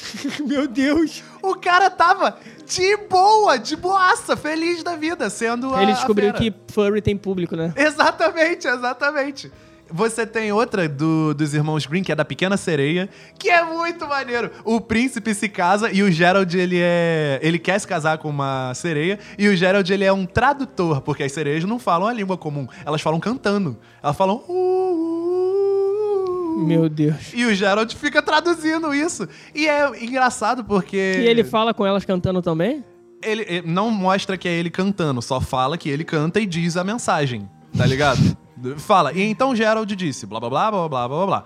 Meu 0.46 0.66
Deus. 0.66 1.22
O 1.42 1.54
cara 1.54 1.90
tava 1.90 2.38
de 2.66 2.96
boa, 3.08 3.58
de 3.58 3.76
boaça, 3.76 4.36
feliz 4.36 4.82
da 4.82 4.96
vida, 4.96 5.28
sendo 5.28 5.74
a. 5.74 5.82
Ele 5.82 5.92
descobriu 5.92 6.30
a 6.30 6.32
fera. 6.32 6.50
que 6.50 6.72
furry 6.72 7.02
tem 7.02 7.16
público, 7.16 7.54
né? 7.54 7.74
Exatamente, 7.76 8.66
exatamente. 8.66 9.52
Você 9.90 10.26
tem 10.26 10.50
outra 10.52 10.88
do- 10.88 11.32
dos 11.34 11.54
irmãos 11.54 11.86
Green, 11.86 12.02
que 12.02 12.10
é 12.10 12.14
da 12.14 12.24
Pequena 12.24 12.56
Sereia, 12.56 13.08
que 13.38 13.48
é 13.48 13.64
muito 13.64 14.06
maneiro. 14.08 14.50
O 14.64 14.80
príncipe 14.80 15.32
se 15.34 15.48
casa 15.48 15.90
e 15.92 16.02
o 16.02 16.10
Gerald, 16.10 16.56
ele 16.58 16.78
é... 16.80 17.38
Ele 17.42 17.58
quer 17.58 17.78
se 17.78 17.86
casar 17.86 18.18
com 18.18 18.28
uma 18.28 18.72
sereia 18.74 19.18
e 19.38 19.46
o 19.48 19.56
Gerald, 19.56 19.90
ele 19.92 20.04
é 20.04 20.12
um 20.12 20.26
tradutor, 20.26 21.00
porque 21.02 21.22
as 21.22 21.32
sereias 21.32 21.62
não 21.64 21.78
falam 21.78 22.08
a 22.08 22.12
língua 22.12 22.36
comum. 22.36 22.66
Elas 22.84 23.00
falam 23.00 23.20
cantando. 23.20 23.76
Elas 24.02 24.16
falam... 24.16 24.42
"Uh". 24.48 24.96
Meu 26.66 26.88
Deus. 26.88 27.32
E 27.34 27.44
o 27.44 27.54
Gerald 27.54 27.94
fica 27.96 28.22
traduzindo 28.22 28.92
isso. 28.94 29.28
E 29.54 29.68
é 29.68 30.02
engraçado 30.04 30.64
porque... 30.64 30.96
E 30.96 31.26
ele 31.26 31.44
fala 31.44 31.72
com 31.74 31.86
elas 31.86 32.04
cantando 32.04 32.40
também? 32.42 32.84
ele, 33.22 33.44
ele 33.48 33.66
não 33.66 33.90
mostra 33.90 34.36
que 34.36 34.46
é 34.48 34.52
ele 34.52 34.68
cantando, 34.70 35.20
só 35.22 35.40
fala 35.40 35.76
que 35.78 35.88
ele 35.88 36.04
canta 36.04 36.38
e 36.38 36.44
diz 36.46 36.76
a 36.76 36.84
mensagem, 36.84 37.48
tá 37.76 37.84
ligado? 37.86 38.20
Fala. 38.78 39.12
E 39.12 39.22
então 39.22 39.54
Gerald 39.54 39.94
disse, 39.94 40.26
blá 40.26 40.40
blá 40.40 40.48
blá 40.50 40.70
blá 40.70 40.88
blá 40.88 41.08
blá 41.08 41.26
blá. 41.26 41.44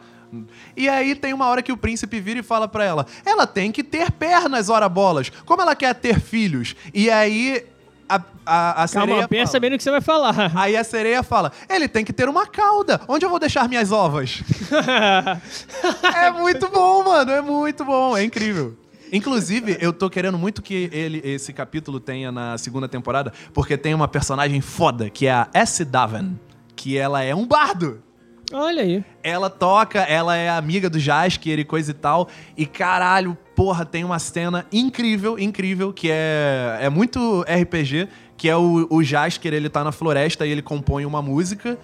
E 0.76 0.88
aí 0.88 1.14
tem 1.16 1.32
uma 1.34 1.46
hora 1.48 1.60
que 1.60 1.72
o 1.72 1.76
príncipe 1.76 2.20
vira 2.20 2.38
e 2.40 2.42
fala 2.42 2.68
pra 2.68 2.84
ela: 2.84 3.04
ela 3.24 3.46
tem 3.46 3.72
que 3.72 3.82
ter 3.82 4.10
pernas, 4.12 4.68
ora 4.68 4.88
bolas. 4.88 5.30
Como 5.44 5.60
ela 5.60 5.74
quer 5.74 5.92
ter 5.94 6.20
filhos? 6.20 6.76
E 6.94 7.10
aí 7.10 7.66
a, 8.08 8.20
a, 8.46 8.82
a 8.84 8.86
sereia. 8.86 9.08
Calma, 9.08 9.28
pensa 9.28 9.52
fala- 9.52 9.60
bem 9.60 9.70
no 9.70 9.76
que 9.76 9.82
você 9.82 9.90
vai 9.90 10.00
falar. 10.00 10.52
Aí 10.54 10.76
a 10.76 10.84
sereia 10.84 11.22
fala: 11.24 11.50
ele 11.68 11.88
tem 11.88 12.04
que 12.04 12.12
ter 12.12 12.28
uma 12.28 12.46
cauda. 12.46 13.00
Onde 13.08 13.24
eu 13.24 13.30
vou 13.30 13.40
deixar 13.40 13.68
minhas 13.68 13.90
ovas? 13.90 14.40
É 16.14 16.30
muito 16.30 16.68
bom, 16.68 17.02
mano. 17.04 17.30
É 17.30 17.40
muito 17.40 17.84
bom. 17.84 18.16
É 18.16 18.22
incrível. 18.22 18.76
Inclusive, 19.12 19.76
eu 19.80 19.92
tô 19.92 20.08
querendo 20.08 20.38
muito 20.38 20.62
que 20.62 20.88
ele, 20.92 21.20
esse 21.24 21.52
capítulo 21.52 21.98
tenha 21.98 22.30
na 22.30 22.56
segunda 22.56 22.88
temporada, 22.88 23.32
porque 23.52 23.76
tem 23.76 23.92
uma 23.92 24.06
personagem 24.06 24.60
foda, 24.60 25.10
que 25.10 25.26
é 25.26 25.32
a 25.32 25.48
S. 25.52 25.84
Daven, 25.84 26.38
que 26.80 26.96
ela 26.96 27.22
é 27.22 27.34
um 27.34 27.46
bardo. 27.46 28.02
Olha 28.50 28.82
aí. 28.82 29.04
Ela 29.22 29.50
toca, 29.50 30.00
ela 30.00 30.34
é 30.34 30.48
amiga 30.48 30.88
do 30.88 30.98
Jasker 30.98 31.58
e 31.58 31.64
coisa 31.64 31.90
e 31.90 31.94
tal. 31.94 32.26
E 32.56 32.64
caralho, 32.64 33.36
porra, 33.54 33.84
tem 33.84 34.02
uma 34.02 34.18
cena 34.18 34.64
incrível, 34.72 35.38
incrível, 35.38 35.92
que 35.92 36.08
é, 36.10 36.78
é 36.80 36.88
muito 36.88 37.42
RPG, 37.42 38.08
que 38.34 38.48
é 38.48 38.56
o, 38.56 38.86
o 38.88 39.04
Jasker, 39.04 39.52
ele 39.52 39.68
tá 39.68 39.84
na 39.84 39.92
floresta 39.92 40.46
e 40.46 40.50
ele 40.50 40.62
compõe 40.62 41.04
uma 41.04 41.20
música. 41.20 41.78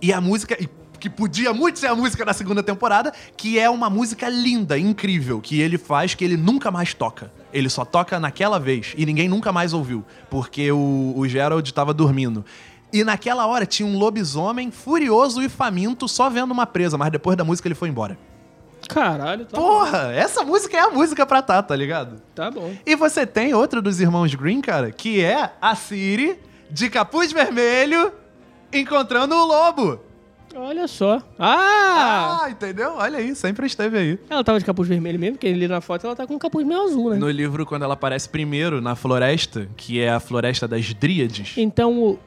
E 0.00 0.12
a 0.12 0.20
música. 0.20 0.56
Que 1.00 1.10
podia 1.10 1.52
muito 1.52 1.78
ser 1.78 1.88
a 1.88 1.94
música 1.94 2.24
da 2.24 2.32
segunda 2.32 2.62
temporada, 2.62 3.12
que 3.36 3.58
é 3.58 3.68
uma 3.68 3.90
música 3.90 4.26
linda, 4.26 4.78
incrível, 4.78 5.38
que 5.38 5.60
ele 5.60 5.76
faz 5.76 6.14
que 6.14 6.24
ele 6.24 6.36
nunca 6.36 6.70
mais 6.70 6.94
toca. 6.94 7.30
Ele 7.52 7.68
só 7.68 7.84
toca 7.84 8.18
naquela 8.18 8.58
vez 8.58 8.94
e 8.96 9.04
ninguém 9.04 9.28
nunca 9.28 9.52
mais 9.52 9.74
ouviu, 9.74 10.02
porque 10.30 10.72
o, 10.72 11.12
o 11.14 11.28
Gerald 11.28 11.74
tava 11.74 11.92
dormindo. 11.92 12.42
E 12.94 13.02
naquela 13.02 13.44
hora 13.44 13.66
tinha 13.66 13.88
um 13.88 13.98
lobisomem 13.98 14.70
furioso 14.70 15.42
e 15.42 15.48
faminto 15.48 16.06
só 16.06 16.30
vendo 16.30 16.52
uma 16.52 16.64
presa, 16.64 16.96
mas 16.96 17.10
depois 17.10 17.36
da 17.36 17.42
música 17.42 17.66
ele 17.66 17.74
foi 17.74 17.88
embora. 17.88 18.16
Caralho, 18.88 19.46
tá 19.46 19.56
bom. 19.56 19.66
Porra, 19.66 20.12
essa 20.14 20.44
música 20.44 20.76
é 20.76 20.80
a 20.80 20.90
música 20.90 21.26
pra 21.26 21.42
tá, 21.42 21.60
tá 21.60 21.74
ligado? 21.74 22.22
Tá 22.36 22.52
bom. 22.52 22.72
E 22.86 22.94
você 22.94 23.26
tem 23.26 23.52
outro 23.52 23.82
dos 23.82 23.98
irmãos 23.98 24.32
Green, 24.36 24.60
cara, 24.60 24.92
que 24.92 25.20
é 25.20 25.50
a 25.60 25.74
Siri 25.74 26.38
de 26.70 26.88
capuz 26.88 27.32
vermelho 27.32 28.12
encontrando 28.72 29.34
o 29.34 29.44
lobo. 29.44 30.00
Olha 30.54 30.86
só. 30.86 31.20
Ah! 31.36 32.42
Ah, 32.44 32.50
entendeu? 32.50 32.92
Olha 32.94 33.18
aí, 33.18 33.34
sempre 33.34 33.66
esteve 33.66 33.98
aí. 33.98 34.18
Ela 34.30 34.44
tava 34.44 34.60
de 34.60 34.64
capuz 34.64 34.88
vermelho 34.88 35.18
mesmo, 35.18 35.34
porque 35.34 35.48
ali 35.48 35.66
na 35.66 35.80
foto 35.80 36.06
ela 36.06 36.14
tá 36.14 36.28
com 36.28 36.34
um 36.34 36.38
capuz 36.38 36.64
meio 36.64 36.80
azul, 36.80 37.10
né? 37.10 37.16
No 37.16 37.28
livro, 37.28 37.66
quando 37.66 37.82
ela 37.82 37.94
aparece 37.94 38.28
primeiro 38.28 38.80
na 38.80 38.94
floresta, 38.94 39.68
que 39.76 40.00
é 40.00 40.12
a 40.12 40.20
floresta 40.20 40.68
das 40.68 40.94
Dríades, 40.94 41.54
Então, 41.56 41.98
o... 42.00 42.18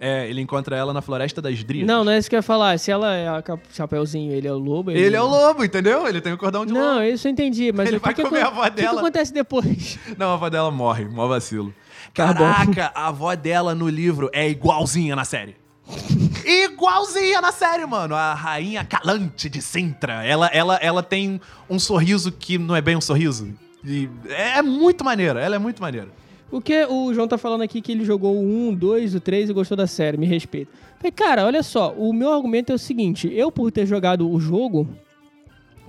é, 0.00 0.26
ele 0.28 0.40
encontra 0.40 0.74
ela 0.74 0.92
na 0.94 1.02
floresta 1.02 1.42
das 1.42 1.62
Dríades. 1.62 1.86
não, 1.86 2.02
não 2.02 2.10
é 2.12 2.18
isso 2.18 2.28
que 2.30 2.34
eu 2.34 2.38
ia 2.38 2.42
falar. 2.42 2.78
Se 2.78 2.90
ela 2.90 3.14
é 3.14 3.28
a 3.28 3.42
cap- 3.42 3.62
chapeuzinho, 3.72 4.32
ele 4.32 4.48
é 4.48 4.52
o 4.52 4.56
lobo. 4.58 4.90
Ele 4.90 5.14
é 5.14 5.20
o 5.22 5.26
lobo, 5.26 5.62
entendeu? 5.62 6.08
Ele 6.08 6.20
tem 6.20 6.32
o 6.32 6.38
cordão 6.38 6.64
de 6.64 6.72
Não, 6.72 6.94
lobo. 6.94 7.02
isso 7.04 7.28
eu 7.28 7.32
entendi, 7.32 7.70
mas 7.70 7.86
Ele 7.88 7.98
o 7.98 8.00
que 8.00 8.06
vai 8.06 8.14
que 8.14 8.22
comer 8.22 8.40
acon- 8.40 8.46
a 8.46 8.50
avó 8.50 8.60
O 8.62 8.64
que 8.64 8.70
que 8.76 8.82
dela. 8.82 9.00
acontece 9.00 9.32
depois? 9.32 9.98
Não, 10.16 10.30
a 10.30 10.34
avó 10.34 10.48
dela 10.48 10.70
morre, 10.70 11.04
mó 11.04 11.28
vacilo. 11.28 11.74
Tá 12.14 12.32
bom. 12.32 12.38
Caraca, 12.40 12.90
a 12.94 13.08
avó 13.08 13.34
dela 13.36 13.74
no 13.74 13.88
livro 13.88 14.30
é 14.32 14.48
igualzinha 14.48 15.14
na 15.14 15.24
série. 15.24 15.54
igualzinha 16.44 17.40
na 17.40 17.52
série, 17.52 17.84
mano. 17.86 18.14
A 18.14 18.34
rainha 18.34 18.84
Calante 18.84 19.48
de 19.48 19.60
Sintra. 19.60 20.24
Ela, 20.24 20.46
ela, 20.48 20.76
ela 20.76 21.02
tem 21.02 21.40
um 21.68 21.78
sorriso 21.78 22.32
que 22.32 22.58
não 22.58 22.74
é 22.74 22.80
bem 22.80 22.96
um 22.96 23.00
sorriso. 23.00 23.52
E 23.84 24.08
é 24.28 24.60
muito 24.62 25.04
maneira, 25.04 25.40
ela 25.40 25.56
é 25.56 25.58
muito 25.58 25.80
maneira. 25.80 26.08
O 26.50 26.60
que 26.60 26.84
o 26.86 27.14
João 27.14 27.28
tá 27.28 27.38
falando 27.38 27.62
aqui 27.62 27.80
que 27.80 27.92
ele 27.92 28.04
jogou 28.04 28.34
o 28.34 28.68
1, 28.70 28.74
2, 28.74 29.14
o 29.14 29.20
3 29.20 29.50
e 29.50 29.52
gostou 29.52 29.76
da 29.76 29.86
série, 29.86 30.16
me 30.16 30.26
respeita. 30.26 30.72
Falei, 30.98 31.12
cara, 31.12 31.46
olha 31.46 31.62
só, 31.62 31.94
o 31.96 32.12
meu 32.12 32.32
argumento 32.32 32.72
é 32.72 32.74
o 32.74 32.78
seguinte, 32.78 33.30
eu 33.32 33.52
por 33.52 33.70
ter 33.70 33.86
jogado 33.86 34.28
o 34.28 34.40
jogo, 34.40 34.88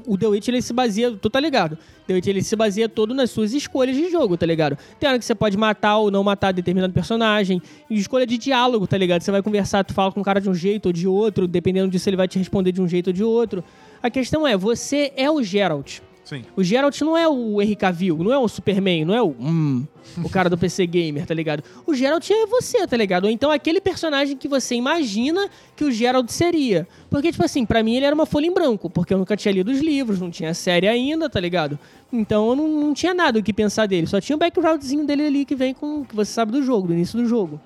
o 0.05 0.17
The 0.17 0.27
Witch 0.27 0.47
ele 0.47 0.61
se 0.61 0.71
baseia, 0.71 1.11
tu 1.11 1.29
tá 1.31 1.39
ligado? 1.39 1.77
The 2.05 2.13
Witch 2.13 2.27
ele 2.27 2.43
se 2.43 2.55
baseia 2.55 2.87
todo 2.87 3.13
nas 3.13 3.31
suas 3.31 3.53
escolhas 3.53 3.95
de 3.95 4.11
jogo, 4.11 4.37
tá 4.37 4.45
ligado? 4.45 4.77
Tem 4.99 5.09
hora 5.09 5.17
que 5.17 5.25
você 5.25 5.33
pode 5.33 5.57
matar 5.57 5.97
ou 5.97 6.11
não 6.11 6.23
matar 6.23 6.51
determinado 6.51 6.93
personagem, 6.93 7.59
e 7.89 7.97
escolha 7.97 8.27
de 8.27 8.37
diálogo, 8.37 8.85
tá 8.85 8.97
ligado? 8.97 9.21
Você 9.21 9.31
vai 9.31 9.41
conversar, 9.41 9.83
tu 9.83 9.95
fala 9.95 10.11
com 10.11 10.21
o 10.21 10.23
cara 10.23 10.39
de 10.39 10.49
um 10.49 10.53
jeito 10.53 10.87
ou 10.87 10.93
de 10.93 11.07
outro, 11.07 11.47
dependendo 11.47 11.89
disso 11.89 12.07
ele 12.07 12.17
vai 12.17 12.27
te 12.27 12.37
responder 12.37 12.71
de 12.71 12.81
um 12.81 12.87
jeito 12.87 13.07
ou 13.07 13.13
de 13.13 13.23
outro. 13.23 13.63
A 14.01 14.11
questão 14.11 14.47
é, 14.47 14.55
você 14.55 15.11
é 15.15 15.29
o 15.29 15.41
Geralt. 15.41 16.01
Sim. 16.31 16.45
O 16.55 16.63
Geralt 16.63 17.01
não 17.01 17.17
é 17.17 17.27
o 17.27 17.61
Henry 17.61 17.75
Cavill, 17.75 18.17
não 18.19 18.31
é 18.31 18.37
o 18.37 18.47
Superman, 18.47 19.03
não 19.03 19.13
é 19.13 19.21
o 19.21 19.35
hum, 19.37 19.85
o 20.23 20.29
cara 20.29 20.49
do 20.49 20.57
PC 20.57 20.87
Gamer, 20.87 21.25
tá 21.25 21.33
ligado? 21.33 21.61
O 21.85 21.93
Geralt 21.93 22.25
é 22.31 22.45
você, 22.45 22.87
tá 22.87 22.95
ligado? 22.95 23.25
Ou 23.25 23.29
então 23.29 23.51
aquele 23.51 23.81
personagem 23.81 24.37
que 24.37 24.47
você 24.47 24.75
imagina 24.75 25.49
que 25.75 25.83
o 25.83 25.91
Geralt 25.91 26.29
seria. 26.29 26.87
Porque, 27.09 27.33
tipo 27.33 27.43
assim, 27.43 27.65
pra 27.65 27.83
mim 27.83 27.97
ele 27.97 28.05
era 28.05 28.15
uma 28.15 28.25
folha 28.25 28.45
em 28.45 28.53
branco, 28.53 28.89
porque 28.89 29.13
eu 29.13 29.17
nunca 29.17 29.35
tinha 29.35 29.51
lido 29.53 29.71
os 29.71 29.81
livros, 29.81 30.21
não 30.21 30.31
tinha 30.31 30.53
série 30.53 30.87
ainda, 30.87 31.29
tá 31.29 31.37
ligado? 31.37 31.77
Então 32.13 32.47
eu 32.47 32.55
não, 32.55 32.67
não 32.69 32.93
tinha 32.93 33.13
nada 33.13 33.37
o 33.37 33.43
que 33.43 33.51
pensar 33.51 33.85
dele, 33.85 34.07
só 34.07 34.21
tinha 34.21 34.37
o 34.37 34.39
backgroundzinho 34.39 35.05
dele 35.05 35.25
ali 35.25 35.43
que 35.43 35.53
vem 35.53 35.73
com 35.73 36.05
que 36.05 36.15
você 36.15 36.31
sabe 36.31 36.53
do 36.53 36.63
jogo, 36.63 36.87
do 36.87 36.93
início 36.93 37.19
do 37.19 37.25
jogo. 37.25 37.59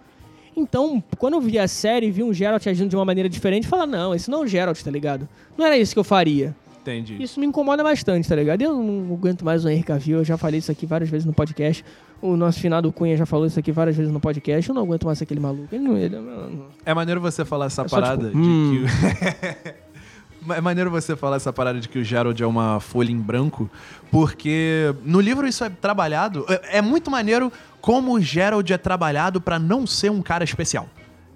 Então, 0.58 1.04
quando 1.20 1.36
eu 1.36 1.42
vi 1.42 1.60
a 1.60 1.68
série 1.68 2.08
e 2.08 2.12
vi 2.12 2.24
um 2.24 2.34
Geralt 2.34 2.66
agindo 2.66 2.90
de 2.90 2.96
uma 2.96 3.06
maneira 3.06 3.30
diferente, 3.30 3.66
eu 3.66 3.70
falava, 3.70 3.92
não, 3.92 4.16
esse 4.16 4.32
não 4.32 4.40
é 4.40 4.46
o 4.46 4.48
Geralt, 4.48 4.82
tá 4.82 4.90
ligado? 4.90 5.30
Não 5.56 5.64
era 5.64 5.78
isso 5.78 5.94
que 5.94 6.00
eu 6.00 6.04
faria. 6.04 6.56
Entendi. 6.92 7.18
Isso 7.22 7.40
me 7.40 7.46
incomoda 7.48 7.84
bastante, 7.84 8.30
tá 8.30 8.36
ligado? 8.36 8.62
Eu 8.62 8.74
não 8.76 9.14
aguento 9.16 9.44
mais 9.44 9.66
o 9.66 9.70
Henry 9.70 9.82
Cavill, 9.84 10.20
eu 10.20 10.24
já 10.24 10.38
falei 10.38 10.60
isso 10.60 10.72
aqui 10.72 10.86
várias 10.86 11.10
vezes 11.10 11.26
no 11.26 11.34
podcast. 11.34 11.84
O 12.22 12.36
nosso 12.38 12.60
finado 12.60 12.92
Cunha 12.92 13.18
já 13.18 13.26
falou 13.26 13.46
isso 13.48 13.60
aqui 13.60 13.72
várias 13.72 13.96
vezes 13.96 14.12
no 14.12 14.20
podcast. 14.20 14.70
Eu 14.70 14.76
não 14.76 14.84
aguento 14.84 15.06
mais 15.06 15.22
aquele 15.22 15.40
maluco. 15.40 15.68
Ele 15.74 15.84
não, 15.84 15.98
ele, 15.98 16.16
não- 16.16 16.68
É 16.86 16.94
maneiro 16.94 17.20
você 17.20 17.44
falar 17.44 17.66
essa 17.66 17.82
É 17.84 17.88
só, 17.88 18.00
parada 18.00 18.28
tipo, 18.30 18.42
de 18.42 18.48
hum. 18.48 18.86
que. 18.86 19.86
É 20.48 20.62
maneiro 20.62 20.92
você 20.92 21.16
falar 21.16 21.38
essa 21.38 21.52
parada 21.52 21.80
de 21.80 21.90
que 21.90 21.98
o 21.98 22.04
Gerald 22.04 22.40
é 22.44 22.46
uma 22.46 22.80
folha 22.80 23.12
em 23.12 23.18
branco, 23.18 23.68
porque 24.12 24.94
no 25.04 25.20
livro 25.20 25.48
isso 25.48 25.64
é 25.64 25.70
trabalhado. 25.72 26.46
É 26.48 26.78
é 26.78 26.82
muito 26.84 27.10
maneiro 27.10 27.52
como 27.82 28.14
o 28.14 28.22
Gerald 28.22 28.72
é 28.72 28.78
trabalhado 28.78 29.42
pra 29.42 29.58
não 29.58 29.88
ser 29.88 30.12
um 30.12 30.22
cara 30.22 30.44
especial. 30.44 30.88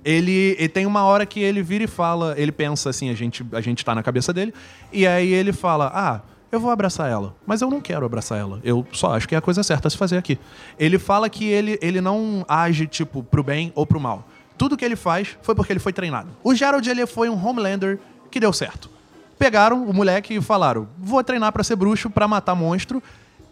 Ele, 0.10 0.56
ele 0.58 0.70
tem 0.70 0.88
uma 0.88 1.04
hora 1.04 1.24
que 1.24 1.40
ele 1.40 1.62
vira 1.62 1.84
e 1.84 1.88
fala, 1.88 2.34
ele 2.36 2.52
pensa 2.52 2.90
assim, 2.90 3.12
a 3.12 3.14
gente, 3.14 3.46
a 3.54 3.62
gente 3.62 3.86
tá 3.86 3.94
na 3.94 4.02
cabeça 4.02 4.34
dele, 4.34 4.52
e 4.92 5.06
aí 5.06 5.32
ele 5.32 5.54
fala: 5.54 5.92
Ah, 5.94 6.22
eu 6.52 6.60
vou 6.60 6.72
abraçar 6.72 7.12
ela, 7.12 7.36
mas 7.46 7.62
eu 7.62 7.70
não 7.70 7.80
quero 7.80 8.08
abraçar 8.08 8.40
ela. 8.40 8.60
Eu 8.64 8.88
só 8.92 9.14
acho 9.14 9.28
que 9.28 9.36
é 9.36 9.38
a 9.38 9.42
coisa 9.42 9.62
certa 9.62 9.88
a 9.88 9.92
se 9.92 9.96
fazer 9.96 10.18
aqui. 10.18 10.40
Ele 10.80 10.98
fala 10.98 11.30
que 11.30 11.46
ele, 11.46 11.78
ele 11.80 12.02
não 12.02 12.44
age, 12.48 12.88
tipo, 12.88 13.22
pro 13.22 13.44
bem 13.44 13.72
ou 13.76 13.86
pro 13.86 14.00
mal. 14.00 14.28
Tudo 14.58 14.76
que 14.76 14.84
ele 14.84 14.96
faz 14.96 15.38
foi 15.44 15.54
porque 15.54 15.72
ele 15.72 15.80
foi 15.80 15.94
treinado. 15.94 16.30
O 16.44 16.56
Gerald, 16.56 16.90
ele 16.90 17.06
foi 17.06 17.30
um 17.30 17.48
Homelander 17.48 18.00
que 18.32 18.40
deu 18.40 18.52
certo. 18.52 18.90
Pegaram 19.38 19.86
o 19.86 19.94
moleque 19.94 20.34
e 20.34 20.42
falaram: 20.42 20.88
vou 20.98 21.24
treinar 21.24 21.52
pra 21.52 21.64
ser 21.64 21.76
bruxo, 21.76 22.10
pra 22.10 22.28
matar 22.28 22.56
monstro. 22.56 23.02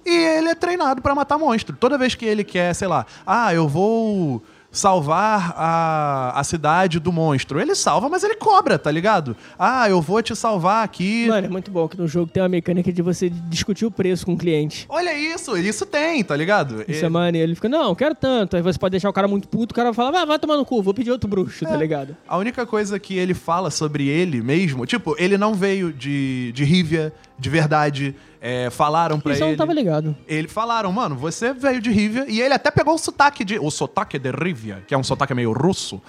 E 0.04 0.10
ele 0.10 0.50
é 0.50 0.56
treinado 0.56 1.04
pra 1.04 1.14
matar 1.14 1.38
monstro. 1.38 1.76
Toda 1.76 2.00
vez 2.00 2.16
que 2.16 2.26
ele 2.26 2.44
quer, 2.44 2.74
sei 2.74 2.88
lá, 2.88 3.06
ah, 3.28 3.54
eu 3.54 3.68
vou 3.68 4.42
salvar 4.72 5.54
a, 5.58 6.40
a 6.40 6.44
cidade 6.44 7.00
do 7.00 7.12
monstro. 7.12 7.60
Ele 7.60 7.76
salva, 7.76 8.10
mas 8.10 8.24
ele 8.24 8.36
cobra, 8.36 8.78
tá 8.78 8.92
ligado? 8.92 9.36
Ah, 9.58 9.90
eu 9.90 10.02
vou 10.02 10.22
te 10.22 10.36
salvar 10.36 10.84
aqui. 10.84 11.28
Mano, 11.28 11.48
é 11.48 11.50
muito 11.50 11.72
bom 11.72 11.88
que 11.88 11.98
no 11.98 12.08
jogo 12.08 12.32
tem 12.32 12.42
uma 12.44 12.50
mecânica 12.50 12.92
de 12.92 13.02
você 13.02 13.30
discutir 13.30 13.86
o 13.86 13.92
preço 13.92 14.26
com 14.26 14.34
o 14.34 14.38
cliente. 14.38 14.86
Olha 14.90 15.18
isso, 15.18 15.58
isso 15.58 15.86
tem, 15.86 16.24
tá 16.24 16.36
ligado? 16.36 16.84
Isso 16.88 17.06
é 17.06 17.10
maneiro. 17.10 17.48
Ele 17.48 17.56
fica, 17.56 17.70
não, 17.70 17.96
quero 17.96 18.16
tanto. 18.16 18.56
Aí 18.56 18.62
você 18.62 18.78
pode 18.78 18.92
deixar 18.92 19.10
o 19.10 19.14
cara 19.14 19.28
muito 19.28 19.48
puto, 19.48 19.72
o 19.72 19.76
cara 19.76 19.94
fala, 19.94 20.22
ah, 20.22 20.26
vai 20.26 20.40
tomar 20.40 20.58
no 20.58 20.66
cu, 20.66 20.82
vou 20.82 20.94
pedir 20.94 21.12
outro 21.12 21.30
bruxo, 21.30 21.66
tá 21.66 21.76
ligado? 21.76 22.16
A 22.28 22.38
única 22.38 22.66
coisa 22.66 23.00
que 23.00 23.18
ele 23.18 23.34
fala 23.34 23.72
sobre 23.72 24.08
ele 24.08 24.42
mesmo, 24.42 24.86
tipo, 24.86 25.16
ele 25.18 25.38
não 25.38 25.54
veio 25.54 25.92
de, 25.92 26.52
de 26.54 26.64
Rivia, 26.64 27.14
de 27.38 27.50
verdade. 27.50 28.16
É, 28.40 28.70
falaram 28.70 29.20
pra 29.20 29.34
Isso 29.34 29.44
ele. 29.44 29.52
não 29.52 29.58
tava 29.58 29.74
ligado. 29.74 30.16
Ele 30.28 30.48
falaram, 30.48 30.92
mano, 30.92 31.16
você 31.16 31.54
veio 31.54 31.82
de 31.82 31.92
Rivia. 31.92 32.26
E 32.28 32.40
ele 32.42 32.54
até 32.54 32.70
pegou 32.70 32.96
o 32.96 32.98
sotaque 32.98 33.44
de. 33.44 33.60
O 33.60 33.72
sotaque 33.72 34.20
de 34.20 34.32
Rivia, 34.32 34.84
que 34.88 34.94
é 34.94 34.98
um 34.98 35.04
sotaque 35.04 35.34
meio 35.34 35.52
russo. 35.52 36.02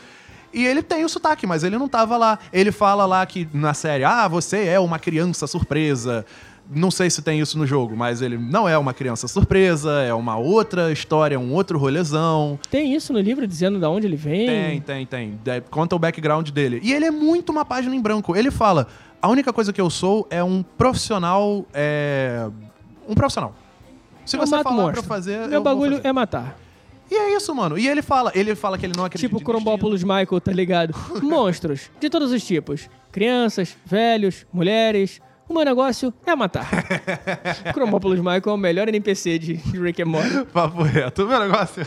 E 0.52 0.64
ele 0.66 0.82
tem 0.82 1.04
o 1.04 1.08
sotaque, 1.08 1.46
mas 1.46 1.62
ele 1.62 1.76
não 1.76 1.88
tava 1.88 2.16
lá. 2.16 2.38
Ele 2.52 2.72
fala 2.72 3.04
lá 3.06 3.24
que 3.26 3.48
na 3.52 3.74
série, 3.74 4.04
ah, 4.04 4.26
você 4.28 4.64
é 4.64 4.80
uma 4.80 4.98
criança 4.98 5.46
surpresa. 5.46 6.24
Não 6.70 6.90
sei 6.90 7.08
se 7.08 7.22
tem 7.22 7.40
isso 7.40 7.56
no 7.56 7.66
jogo, 7.66 7.96
mas 7.96 8.20
ele 8.20 8.36
não 8.36 8.68
é 8.68 8.76
uma 8.76 8.92
criança 8.92 9.26
surpresa, 9.26 10.02
é 10.02 10.12
uma 10.12 10.36
outra 10.36 10.92
história, 10.92 11.38
um 11.40 11.52
outro 11.54 11.78
rolezão. 11.78 12.58
Tem 12.70 12.94
isso 12.94 13.12
no 13.12 13.18
livro 13.20 13.46
dizendo 13.46 13.78
de 13.78 13.86
onde 13.86 14.06
ele 14.06 14.16
vem? 14.16 14.46
Tem, 14.46 14.80
tem, 14.80 15.06
tem. 15.06 15.40
De- 15.42 15.62
Conta 15.70 15.96
o 15.96 15.98
background 15.98 16.50
dele. 16.50 16.78
E 16.82 16.92
ele 16.92 17.06
é 17.06 17.10
muito 17.10 17.50
uma 17.50 17.64
página 17.64 17.94
em 17.96 18.00
branco. 18.00 18.36
Ele 18.36 18.50
fala: 18.50 18.86
a 19.22 19.28
única 19.28 19.52
coisa 19.52 19.72
que 19.72 19.80
eu 19.80 19.88
sou 19.88 20.26
é 20.30 20.44
um 20.44 20.62
profissional. 20.62 21.64
É... 21.72 22.48
Um 23.08 23.14
profissional. 23.14 23.54
Se 24.26 24.36
Eu 24.36 24.40
você 24.40 24.50
mato 24.56 24.64
falar 24.64 24.74
pra 24.76 24.84
monstro. 24.84 25.00
eu 25.00 25.04
fazer. 25.04 25.48
Meu 25.48 25.62
bagulho 25.62 25.96
fazer. 25.96 26.08
é 26.08 26.12
matar. 26.12 26.58
E 27.10 27.14
é 27.14 27.34
isso, 27.34 27.54
mano. 27.54 27.78
E 27.78 27.88
ele 27.88 28.02
fala, 28.02 28.30
ele 28.34 28.54
fala 28.54 28.76
que 28.76 28.84
ele 28.84 28.92
não 28.94 29.06
acredita. 29.06 29.26
Tipo 29.34 29.42
Crombópolis 29.42 30.02
Michael, 30.04 30.38
tá 30.42 30.52
ligado? 30.52 30.94
Monstros, 31.22 31.90
de 31.98 32.10
todos 32.10 32.30
os 32.30 32.44
tipos. 32.44 32.90
Crianças, 33.10 33.74
velhos, 33.86 34.44
mulheres. 34.52 35.18
O 35.48 35.54
meu 35.54 35.64
negócio 35.64 36.12
é 36.26 36.36
matar. 36.36 36.68
Crombópolis 37.72 38.18
Michael 38.18 38.42
é 38.46 38.52
o 38.52 38.56
melhor 38.56 38.88
NPC 38.88 39.38
de 39.38 39.54
Rick 39.54 40.02
and 40.02 40.06
Morty. 40.06 40.44
Papo 40.52 40.82
reto. 40.82 41.26
Meu 41.26 41.40
negócio. 41.40 41.86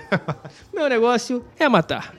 Meu 0.74 0.90
negócio 0.90 1.46
é 1.60 1.70
matar. 1.70 2.16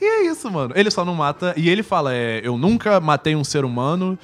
e 0.00 0.04
é 0.04 0.26
isso, 0.26 0.50
mano. 0.50 0.74
Ele 0.76 0.90
só 0.90 1.04
não 1.04 1.14
mata. 1.14 1.54
E 1.56 1.70
ele 1.70 1.82
fala: 1.82 2.14
é, 2.14 2.40
eu 2.44 2.58
nunca 2.58 3.00
matei 3.00 3.34
um 3.34 3.42
ser 3.42 3.64
humano 3.64 4.18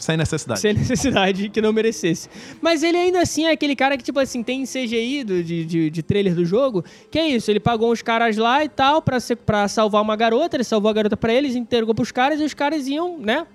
sem 0.00 0.16
necessidade. 0.16 0.60
Sem 0.60 0.72
necessidade 0.72 1.50
que 1.50 1.60
não 1.60 1.72
merecesse. 1.72 2.28
Mas 2.60 2.82
ele 2.82 2.96
ainda 2.96 3.20
assim 3.20 3.44
é 3.44 3.50
aquele 3.50 3.76
cara 3.76 3.98
que, 3.98 4.02
tipo 4.02 4.18
assim, 4.18 4.42
tem 4.42 4.64
CGI 4.64 5.24
do, 5.24 5.44
de, 5.44 5.64
de, 5.64 5.90
de 5.90 6.02
trailer 6.02 6.34
do 6.34 6.44
jogo, 6.44 6.82
que 7.10 7.18
é 7.18 7.28
isso, 7.28 7.50
ele 7.50 7.60
pagou 7.60 7.92
uns 7.92 8.00
caras 8.00 8.36
lá 8.38 8.64
e 8.64 8.68
tal 8.68 9.02
pra, 9.02 9.20
ser, 9.20 9.36
pra 9.36 9.68
salvar 9.68 10.00
uma 10.00 10.16
garota, 10.16 10.56
ele 10.56 10.64
salvou 10.64 10.90
a 10.90 10.94
garota 10.94 11.18
pra 11.18 11.34
eles, 11.34 11.54
entregou 11.54 11.94
pros 11.94 12.10
caras 12.10 12.40
e 12.40 12.44
os 12.44 12.54
caras 12.54 12.86
iam, 12.88 13.18
né, 13.18 13.46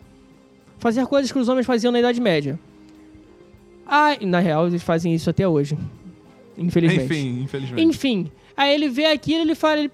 fazer 0.78 1.06
coisas 1.08 1.32
que 1.32 1.38
os 1.40 1.48
homens 1.50 1.66
faziam 1.66 1.92
na 1.92 2.00
Idade 2.00 2.20
Média. 2.22 2.60
Ah, 3.88 4.16
na 4.22 4.40
real, 4.40 4.68
eles 4.68 4.82
fazem 4.84 5.14
isso 5.14 5.30
até 5.30 5.48
hoje. 5.48 5.78
Infelizmente. 6.58 7.04
Enfim, 7.06 7.42
infelizmente. 7.44 7.84
Enfim. 7.88 8.32
Aí 8.58 8.74
ele 8.74 8.88
vê 8.88 9.06
aquilo, 9.08 9.42
ele 9.42 9.54
fala, 9.56 9.80
ele, 9.80 9.90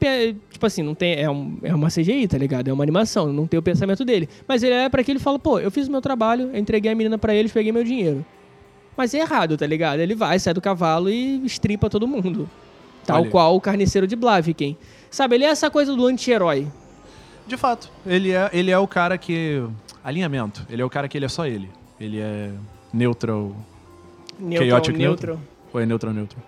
tipo 0.52 0.66
assim, 0.66 0.84
não 0.84 0.94
tem, 0.94 1.16
é, 1.16 1.30
um- 1.30 1.58
é 1.64 1.74
uma 1.74 1.90
CGI, 1.90 2.28
tá 2.28 2.38
ligado? 2.38 2.68
É 2.68 2.74
uma 2.74 2.84
animação, 2.84 3.34
não 3.34 3.48
tem 3.48 3.60
o 3.60 3.64
pensamento 3.64 4.06
dele. 4.06 4.30
Mas 4.48 4.62
ele 4.62 4.76
olha 4.76 4.90
pra 4.90 5.02
aquilo 5.02 5.18
e 5.18 5.22
fala, 5.22 5.40
pô, 5.40 5.60
eu 5.60 5.72
fiz 5.72 5.88
o 5.88 5.92
meu 5.92 6.00
trabalho, 6.02 6.52
eu 6.54 6.60
entreguei 6.60 6.92
a 6.92 6.96
menina 6.96 7.18
pra 7.18 7.34
eles, 7.34 7.52
peguei 7.52 7.72
meu 7.72 7.84
dinheiro. 7.84 8.24
Mas 8.96 9.14
é 9.16 9.20
errado, 9.20 9.58
tá 9.58 9.66
ligado? 9.66 10.00
Ele 10.00 10.14
vai, 10.14 10.38
sai 10.38 10.54
do 10.54 10.62
cavalo 10.62 11.10
e 11.10 11.44
estripa 11.44 11.90
todo 11.90 12.08
mundo. 12.08 12.48
Tal 13.04 13.22
Olha. 13.22 13.32
qual 13.32 13.56
o 13.56 13.62
carniceiro 13.62 14.06
de 14.06 14.16
Blaviken. 14.16 14.78
Sabe, 15.10 15.36
ele 15.36 15.44
é 15.46 15.48
essa 15.48 15.72
coisa 15.72 15.96
do 15.96 16.06
anti-herói. 16.06 16.68
De 17.48 17.58
fato. 17.58 17.90
Ele 18.06 18.32
é, 18.32 18.48
ele 18.54 18.70
é 18.70 18.78
o 18.78 18.88
cara 18.88 19.18
que. 19.18 19.64
Alinhamento. 20.04 20.66
Ele 20.70 20.82
é 20.82 20.86
o 20.86 20.90
cara 20.90 21.08
que 21.08 21.18
ele 21.18 21.26
é 21.26 21.30
só 21.30 21.46
ele. 21.46 21.70
Ele 22.00 22.20
é 22.20 22.52
neutral. 22.94 23.56
Neutral, 24.40 24.70
Chaotic 24.70 24.98
neutral. 24.98 25.40
Ou 25.74 25.80
é 25.80 25.86
neutral 25.86 26.14
neutral? 26.14 26.44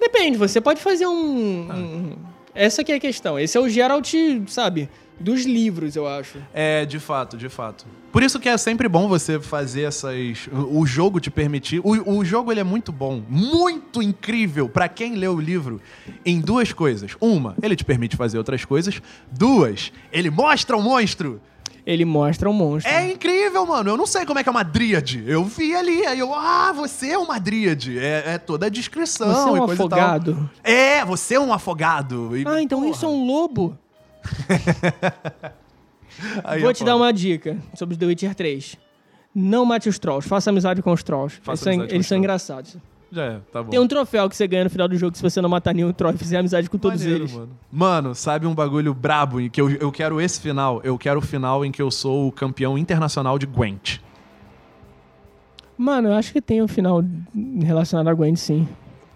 Depende, 0.00 0.38
você 0.38 0.60
pode 0.60 0.80
fazer 0.80 1.06
um, 1.06 1.70
um- 1.70 2.16
Essa 2.54 2.82
que 2.82 2.90
é 2.90 2.94
a 2.96 3.00
questão. 3.00 3.38
Esse 3.38 3.56
é 3.56 3.60
o 3.60 3.68
Geralt, 3.68 4.12
sabe, 4.48 4.88
dos 5.20 5.44
livros, 5.44 5.94
eu 5.94 6.08
acho. 6.08 6.38
É, 6.54 6.86
de 6.86 6.98
fato, 6.98 7.36
de 7.36 7.48
fato. 7.50 7.84
Por 8.10 8.22
isso 8.22 8.40
que 8.40 8.48
é 8.48 8.56
sempre 8.56 8.88
bom 8.88 9.06
você 9.06 9.38
fazer 9.38 9.82
essas. 9.82 10.48
O 10.50 10.84
jogo 10.86 11.20
te 11.20 11.30
permitir. 11.30 11.80
O, 11.84 12.16
o 12.18 12.24
jogo 12.24 12.50
ele 12.50 12.58
é 12.60 12.64
muito 12.64 12.90
bom, 12.90 13.22
muito 13.28 14.02
incrível 14.02 14.68
pra 14.68 14.88
quem 14.88 15.14
lê 15.14 15.28
o 15.28 15.38
livro 15.38 15.80
em 16.24 16.40
duas 16.40 16.72
coisas. 16.72 17.14
Uma, 17.20 17.54
ele 17.62 17.76
te 17.76 17.84
permite 17.84 18.16
fazer 18.16 18.38
outras 18.38 18.64
coisas. 18.64 19.00
Duas, 19.30 19.92
ele 20.10 20.30
mostra 20.30 20.76
o 20.76 20.82
monstro. 20.82 21.40
Ele 21.86 22.04
mostra 22.04 22.48
um 22.48 22.52
monstro. 22.52 22.92
É 22.92 23.10
incrível, 23.10 23.64
mano. 23.66 23.90
Eu 23.90 23.96
não 23.96 24.06
sei 24.06 24.26
como 24.26 24.38
é 24.38 24.42
que 24.42 24.48
é 24.48 24.52
uma 24.52 24.62
dríade. 24.62 25.24
Eu 25.26 25.44
vi 25.44 25.74
ali, 25.74 26.06
aí 26.06 26.18
eu, 26.18 26.34
ah, 26.34 26.72
você 26.72 27.10
é 27.10 27.18
uma 27.18 27.38
dríade. 27.38 27.98
É, 27.98 28.34
é 28.34 28.38
toda 28.38 28.66
a 28.66 28.68
descrição 28.68 29.32
Você 29.32 29.48
é 29.48 29.52
e 29.52 29.60
um 29.60 29.64
afogado. 29.64 30.50
É, 30.62 31.04
você 31.04 31.34
é 31.34 31.40
um 31.40 31.52
afogado. 31.52 32.36
E, 32.36 32.46
Ah, 32.46 32.62
então 32.62 32.80
porra, 32.80 32.92
isso 32.92 33.04
é 33.04 33.08
um 33.08 33.26
lobo. 33.26 33.78
aí 36.44 36.60
Vou 36.60 36.70
é 36.70 36.74
te 36.74 36.84
dar 36.84 36.96
uma 36.96 37.12
dica 37.12 37.56
sobre 37.74 37.96
The 37.96 38.06
Witcher 38.06 38.34
3. 38.34 38.76
Não 39.34 39.64
mate 39.64 39.88
os 39.88 39.98
trolls, 39.98 40.28
faça 40.28 40.50
amizade 40.50 40.82
com 40.82 40.92
os 40.92 41.02
trolls. 41.02 41.40
Faça 41.42 41.70
eles 41.70 41.76
são, 41.76 41.94
eles 41.94 42.06
são 42.06 42.18
engraçados. 42.18 42.76
Já 43.12 43.24
é, 43.24 43.40
tá 43.52 43.62
bom. 43.62 43.70
Tem 43.70 43.80
um 43.80 43.88
troféu 43.88 44.28
que 44.28 44.36
você 44.36 44.46
ganha 44.46 44.64
no 44.64 44.70
final 44.70 44.86
do 44.86 44.96
jogo 44.96 45.16
se 45.16 45.22
você 45.22 45.40
não 45.40 45.48
matar 45.48 45.74
nenhum 45.74 45.92
troll 45.92 46.14
e 46.14 46.18
fizer 46.18 46.38
amizade 46.38 46.70
com 46.70 46.78
todos 46.78 47.00
Maneiro, 47.00 47.24
eles. 47.24 47.34
Mano. 47.34 47.50
Mano, 47.70 48.14
sabe 48.14 48.46
um 48.46 48.54
bagulho 48.54 48.94
brabo 48.94 49.40
em 49.40 49.50
que 49.50 49.60
eu, 49.60 49.70
eu 49.70 49.90
quero 49.90 50.20
esse 50.20 50.40
final? 50.40 50.80
Eu 50.84 50.96
quero 50.96 51.18
o 51.18 51.22
final 51.22 51.64
em 51.64 51.72
que 51.72 51.82
eu 51.82 51.90
sou 51.90 52.28
o 52.28 52.32
campeão 52.32 52.78
internacional 52.78 53.38
de 53.38 53.46
Gwent. 53.46 53.98
Mano, 55.76 56.08
eu 56.08 56.14
acho 56.14 56.32
que 56.32 56.42
tem 56.42 56.62
um 56.62 56.68
final 56.68 57.02
relacionado 57.64 58.08
a 58.08 58.14
Gwen, 58.14 58.36
sim. 58.36 58.68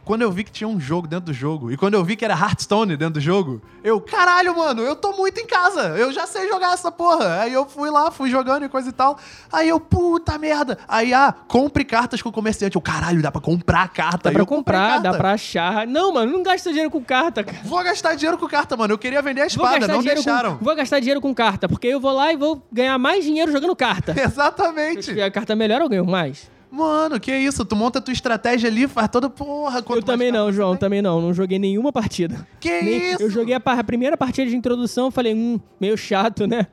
Quando 0.04 0.22
eu 0.22 0.30
vi 0.30 0.44
que 0.44 0.52
tinha 0.52 0.68
um 0.68 0.78
jogo 0.78 1.06
dentro 1.08 1.26
do 1.26 1.32
jogo, 1.32 1.72
e 1.72 1.76
quando 1.76 1.94
eu 1.94 2.04
vi 2.04 2.14
que 2.14 2.24
era 2.24 2.34
Hearthstone 2.34 2.96
dentro 2.96 3.14
do 3.14 3.20
jogo, 3.20 3.62
eu, 3.82 4.00
caralho, 4.00 4.56
mano, 4.56 4.82
eu 4.82 4.94
tô 4.94 5.12
muito 5.12 5.40
em 5.40 5.46
casa, 5.46 5.96
eu 5.96 6.12
já 6.12 6.26
sei 6.26 6.46
jogar 6.48 6.74
essa 6.74 6.92
porra. 6.92 7.40
Aí 7.40 7.52
eu 7.52 7.66
fui 7.66 7.90
lá, 7.90 8.10
fui 8.10 8.30
jogando 8.30 8.64
e 8.64 8.68
coisa 8.68 8.88
e 8.90 8.92
tal. 8.92 9.18
Aí 9.50 9.68
eu, 9.68 9.80
puta 9.80 10.36
merda. 10.38 10.78
Aí, 10.86 11.14
ah, 11.14 11.34
compre 11.48 11.84
cartas 11.84 12.20
com 12.20 12.28
o 12.28 12.32
comerciante. 12.32 12.76
Eu, 12.76 12.82
caralho, 12.82 13.22
dá 13.22 13.30
pra 13.32 13.40
comprar 13.40 13.88
carta. 13.88 14.30
Dá 14.30 14.32
pra 14.32 14.44
comprar, 14.44 14.98
dá 14.98 15.02
carta. 15.04 15.18
pra 15.18 15.32
achar. 15.32 15.86
Não, 15.86 16.12
mano, 16.12 16.32
não 16.32 16.42
gasta 16.42 16.68
dinheiro 16.70 16.90
com 16.90 17.02
carta, 17.02 17.42
cara. 17.42 17.58
Vou 17.64 17.82
gastar 17.82 18.14
dinheiro 18.14 18.36
com 18.36 18.46
carta, 18.46 18.76
mano. 18.76 18.92
Eu 18.92 18.98
queria 18.98 19.22
vender 19.22 19.42
a 19.42 19.46
espada, 19.46 19.88
não 19.88 20.02
deixaram. 20.02 20.58
com, 20.58 20.64
vou 20.64 20.76
gastar 20.76 21.00
dinheiro 21.00 21.20
com 21.20 21.34
carta, 21.34 21.68
porque 21.68 21.86
eu 21.86 22.00
vou 22.00 22.12
lá 22.12 22.32
e 22.32 22.36
vou 22.36 22.62
ganhar 22.70 22.98
mais 22.98 23.24
dinheiro 23.24 23.50
jogando 23.50 23.74
carta. 23.74 24.12
Se 24.14 24.20
Exatamente. 24.20 25.02
tiver 25.02 25.24
a 25.24 25.30
carta 25.30 25.54
melhor, 25.56 25.80
eu 25.80 25.88
ganho 25.88 26.04
mais. 26.04 26.50
Mano, 26.74 27.20
que 27.20 27.32
isso? 27.36 27.64
Tu 27.64 27.76
monta 27.76 28.00
a 28.00 28.02
tua 28.02 28.12
estratégia 28.12 28.68
ali, 28.68 28.88
faz 28.88 29.08
toda 29.08 29.30
porra. 29.30 29.82
eu 29.88 30.02
também 30.02 30.32
não, 30.32 30.50
João, 30.52 30.70
tem. 30.72 30.80
também 30.80 31.00
não. 31.00 31.20
Não 31.20 31.32
joguei 31.32 31.58
nenhuma 31.58 31.92
partida. 31.92 32.46
Que 32.58 32.82
Nem- 32.82 33.12
isso? 33.12 33.22
Eu 33.22 33.30
joguei 33.30 33.54
a, 33.54 33.60
par- 33.60 33.78
a 33.78 33.84
primeira 33.84 34.16
partida 34.16 34.50
de 34.50 34.56
introdução, 34.56 35.10
falei, 35.10 35.32
hum, 35.34 35.60
meio 35.80 35.96
chato, 35.96 36.46
né? 36.48 36.66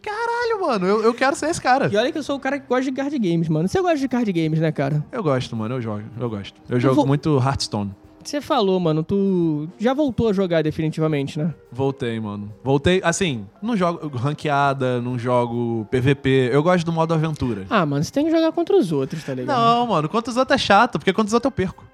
Caralho, 0.00 0.60
mano, 0.62 0.86
eu, 0.86 1.02
eu 1.02 1.12
quero 1.12 1.34
ser 1.36 1.50
esse 1.50 1.60
cara. 1.60 1.90
E 1.92 1.96
olha 1.96 2.10
que 2.12 2.16
eu 2.16 2.22
sou 2.22 2.36
o 2.36 2.40
cara 2.40 2.58
que 2.58 2.66
gosta 2.68 2.84
de 2.84 2.92
card 2.92 3.18
games, 3.18 3.48
mano. 3.48 3.68
Você 3.68 3.82
gosta 3.82 3.98
de 3.98 4.08
card 4.08 4.32
games, 4.32 4.60
né, 4.60 4.70
cara? 4.72 5.04
Eu 5.12 5.22
gosto, 5.22 5.54
mano, 5.56 5.74
eu 5.74 5.80
jogo, 5.82 6.02
eu 6.18 6.30
gosto. 6.30 6.54
Eu 6.68 6.78
jogo 6.80 6.94
vou- 6.94 7.06
muito 7.06 7.36
Hearthstone. 7.38 7.94
Você 8.30 8.40
falou, 8.40 8.78
mano, 8.78 9.02
tu 9.02 9.68
já 9.76 9.92
voltou 9.92 10.28
a 10.28 10.32
jogar 10.32 10.62
definitivamente, 10.62 11.36
né? 11.36 11.52
Voltei, 11.72 12.20
mano. 12.20 12.52
Voltei, 12.62 13.00
assim, 13.02 13.44
não 13.60 13.76
jogo 13.76 14.06
ranqueada, 14.16 15.00
não 15.00 15.18
jogo 15.18 15.84
PVP. 15.90 16.48
Eu 16.52 16.62
gosto 16.62 16.84
do 16.86 16.92
modo 16.92 17.12
aventura. 17.12 17.66
Ah, 17.68 17.84
mano, 17.84 18.04
você 18.04 18.12
tem 18.12 18.24
que 18.26 18.30
jogar 18.30 18.52
contra 18.52 18.76
os 18.76 18.92
outros, 18.92 19.24
tá 19.24 19.34
ligado? 19.34 19.56
Não, 19.58 19.84
mano, 19.88 20.08
quantos 20.08 20.36
outros 20.36 20.54
é 20.54 20.58
chato, 20.64 20.96
porque 20.96 21.12
quantos 21.12 21.34
outros 21.34 21.48
eu 21.48 21.50
perco. 21.50 21.84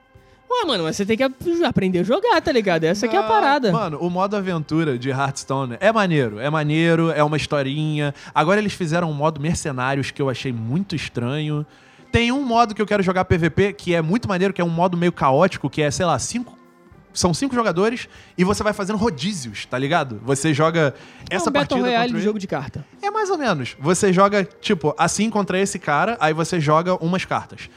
Ué, 0.50 0.66
mano, 0.66 0.84
mas 0.84 0.94
você 0.96 1.06
tem 1.06 1.16
que 1.16 1.22
ap- 1.22 1.32
aprender 1.66 2.00
a 2.00 2.02
jogar, 2.02 2.38
tá 2.42 2.52
ligado? 2.52 2.84
Essa 2.84 3.06
aqui 3.06 3.16
é 3.16 3.18
a 3.18 3.22
parada. 3.22 3.72
Mano, 3.72 3.96
o 3.98 4.10
modo 4.10 4.36
aventura 4.36 4.98
de 4.98 5.08
Hearthstone 5.08 5.78
é 5.80 5.90
maneiro. 5.90 6.38
É 6.38 6.50
maneiro, 6.50 7.10
é 7.10 7.24
uma 7.24 7.38
historinha. 7.38 8.14
Agora 8.34 8.60
eles 8.60 8.74
fizeram 8.74 9.10
um 9.10 9.14
modo 9.14 9.40
mercenários 9.40 10.10
que 10.10 10.20
eu 10.20 10.28
achei 10.28 10.52
muito 10.52 10.94
estranho. 10.94 11.64
Tem 12.10 12.32
um 12.32 12.42
modo 12.42 12.74
que 12.74 12.80
eu 12.80 12.86
quero 12.86 13.02
jogar 13.02 13.24
PVP 13.24 13.72
que 13.72 13.94
é 13.94 14.02
muito 14.02 14.28
maneiro, 14.28 14.52
que 14.54 14.60
é 14.60 14.64
um 14.64 14.70
modo 14.70 14.96
meio 14.96 15.12
caótico, 15.12 15.68
que 15.68 15.82
é, 15.82 15.90
sei 15.90 16.06
lá, 16.06 16.18
cinco. 16.18 16.56
São 17.12 17.32
cinco 17.32 17.54
jogadores 17.54 18.08
e 18.36 18.44
você 18.44 18.62
vai 18.62 18.74
fazendo 18.74 18.98
rodízios, 18.98 19.64
tá 19.64 19.78
ligado? 19.78 20.20
Você 20.22 20.52
joga 20.52 20.94
é 21.30 21.36
essa 21.36 21.48
um 21.48 21.52
Battle 21.52 21.78
partida 21.78 21.80
Royale 21.80 22.08
contra 22.08 22.18
de 22.18 22.24
jogo 22.24 22.38
de 22.38 22.46
carta. 22.46 22.86
É 23.00 23.10
mais 23.10 23.30
ou 23.30 23.38
menos. 23.38 23.74
Você 23.80 24.12
joga, 24.12 24.44
tipo, 24.44 24.94
assim 24.98 25.30
contra 25.30 25.58
esse 25.58 25.78
cara, 25.78 26.18
aí 26.20 26.34
você 26.34 26.60
joga 26.60 26.94
umas 27.02 27.24
cartas. 27.24 27.70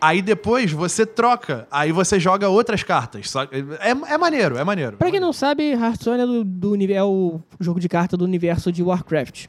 Aí 0.00 0.20
depois 0.20 0.72
você 0.72 1.06
troca, 1.06 1.66
aí 1.70 1.90
você 1.90 2.20
joga 2.20 2.48
outras 2.48 2.82
cartas. 2.82 3.32
É, 3.80 4.12
é 4.14 4.18
maneiro, 4.18 4.56
é 4.56 4.64
maneiro. 4.64 4.96
Pra 4.96 5.10
quem 5.10 5.20
não 5.20 5.32
sabe, 5.32 5.72
Hearthstone 5.72 6.22
é, 6.22 6.26
do, 6.26 6.44
do, 6.44 6.92
é 6.92 7.02
o 7.02 7.40
jogo 7.58 7.80
de 7.80 7.88
carta 7.88 8.16
do 8.16 8.24
universo 8.24 8.70
de 8.70 8.82
Warcraft. 8.82 9.46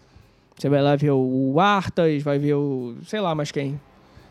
Você 0.57 0.69
vai 0.69 0.81
lá 0.81 0.95
ver 0.95 1.11
o 1.11 1.59
Arthas, 1.59 2.23
vai 2.23 2.39
ver 2.39 2.55
o. 2.55 2.95
sei 3.05 3.19
lá 3.19 3.35
mais 3.35 3.51
quem. 3.51 3.79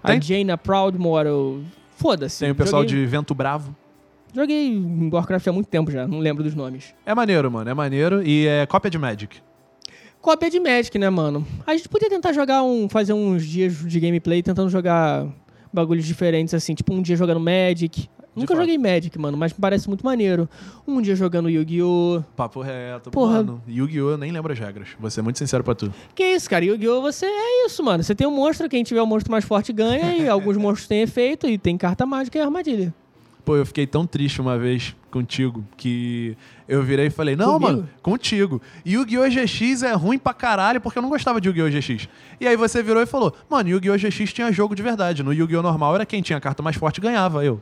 A 0.07 0.13
Tem- 0.13 0.23
Jaina 0.23 0.57
Proudmore. 0.57 1.63
Foda-se. 1.97 2.41
Tem 2.41 2.51
o 2.51 2.55
pessoal 2.55 2.83
Joguei- 2.83 3.01
de 3.01 3.07
Vento 3.07 3.35
Bravo. 3.35 3.75
Joguei 4.35 4.79
Warcraft 5.13 5.47
há 5.49 5.53
muito 5.53 5.67
tempo 5.69 5.91
já, 5.91 6.07
não 6.07 6.19
lembro 6.19 6.45
dos 6.45 6.55
nomes. 6.55 6.95
É 7.07 7.15
maneiro, 7.15 7.51
mano, 7.51 7.71
é 7.71 7.75
maneiro. 7.75 8.23
E 8.23 8.47
é 8.47 8.67
cópia 8.67 8.91
de 8.91 8.99
Magic. 8.99 9.39
Cópia 10.21 10.51
de 10.51 10.61
Magic, 10.61 10.99
né, 10.99 11.09
mano? 11.09 11.47
A 11.67 11.75
gente 11.77 11.89
podia 11.89 12.09
tentar 12.11 12.33
jogar 12.33 12.63
um. 12.63 12.89
fazer 12.89 13.13
uns 13.15 13.47
dias 13.47 13.75
de 13.87 13.99
gameplay 14.01 14.43
tentando 14.43 14.69
jogar 14.69 15.27
bagulhos 15.73 16.05
diferentes, 16.05 16.53
assim, 16.53 16.75
tipo 16.75 16.93
um 16.93 17.01
dia 17.01 17.17
jogando 17.17 17.41
Magic. 17.41 18.09
Nunca 18.37 18.55
fato. 18.55 18.61
joguei 18.61 18.79
Magic, 18.79 19.19
mano, 19.19 19.37
mas 19.37 19.53
me 19.53 19.59
parece 19.61 19.89
muito 19.89 20.05
maneiro. 20.05 20.49
Um 20.87 21.01
dia 21.01 21.17
jogando 21.17 21.49
Yu-Gi-Oh! 21.49 22.23
Papo 22.37 22.61
reto. 22.61 23.11
Porra. 23.11 23.39
Mano, 23.39 23.63
Yu-Gi-Oh! 23.67 24.11
eu 24.11 24.19
nem 24.19 24.31
lembro 24.31 24.53
as 24.53 24.59
regras. 24.59 24.89
Vou 25.01 25.11
ser 25.11 25.23
muito 25.23 25.39
sincero 25.39 25.65
pra 25.65 25.75
tu. 25.75 25.93
Que 26.15 26.25
isso, 26.25 26.49
cara? 26.49 26.65
Yu-Gi-Oh! 26.65 27.01
você 27.01 27.27
é 27.27 27.67
isso, 27.67 27.83
mano. 27.83 28.03
Você 28.05 28.15
tem 28.15 28.27
um 28.27 28.31
monstro, 28.31 28.69
quem 28.69 28.85
tiver 28.85 29.01
o 29.03 29.07
monstro 29.07 29.31
mais 29.33 29.45
forte 29.45 29.73
ganha, 29.73 30.17
e 30.17 30.29
alguns 30.29 30.57
monstros 30.57 30.87
têm 30.87 31.01
efeito, 31.03 31.47
e 31.49 31.57
tem 31.59 31.77
carta 31.79 32.05
mágica 32.05 32.39
e 32.39 32.43
armadilha. 32.43 32.95
Pô, 33.45 33.55
eu 33.57 33.65
fiquei 33.65 33.87
tão 33.87 34.05
triste 34.05 34.41
uma 34.41 34.59
vez 34.59 34.95
contigo 35.09 35.65
que 35.77 36.37
eu 36.69 36.83
virei 36.83 37.07
e 37.07 37.11
falei: 37.11 37.37
Não, 37.37 37.55
Comigo? 37.55 37.73
mano, 37.73 37.89
contigo. 38.03 38.61
Yu-Gi-Oh! 38.85 39.31
GX 39.31 39.83
é 39.85 39.93
ruim 39.93 40.19
pra 40.19 40.35
caralho 40.35 40.81
porque 40.81 40.99
eu 40.99 41.03
não 41.03 41.09
gostava 41.09 41.41
de 41.41 41.49
Yu-Gi-Oh! 41.49 41.71
GX. 41.71 42.09
E 42.41 42.47
aí 42.49 42.57
você 42.57 42.83
virou 42.83 43.01
e 43.01 43.07
falou: 43.07 43.33
Mano, 43.49 43.69
Yu-Gi-Oh! 43.69 43.97
GX 43.97 44.33
tinha 44.33 44.51
jogo 44.53 44.75
de 44.75 44.83
verdade. 44.83 45.23
No 45.23 45.33
Yu-Gi-Oh! 45.33 45.63
normal 45.63 45.95
era 45.95 46.05
quem 46.05 46.21
tinha 46.23 46.39
a 46.39 46.41
carta 46.41 46.61
mais 46.61 46.75
forte 46.77 47.01
ganhava. 47.01 47.45
Eu. 47.45 47.61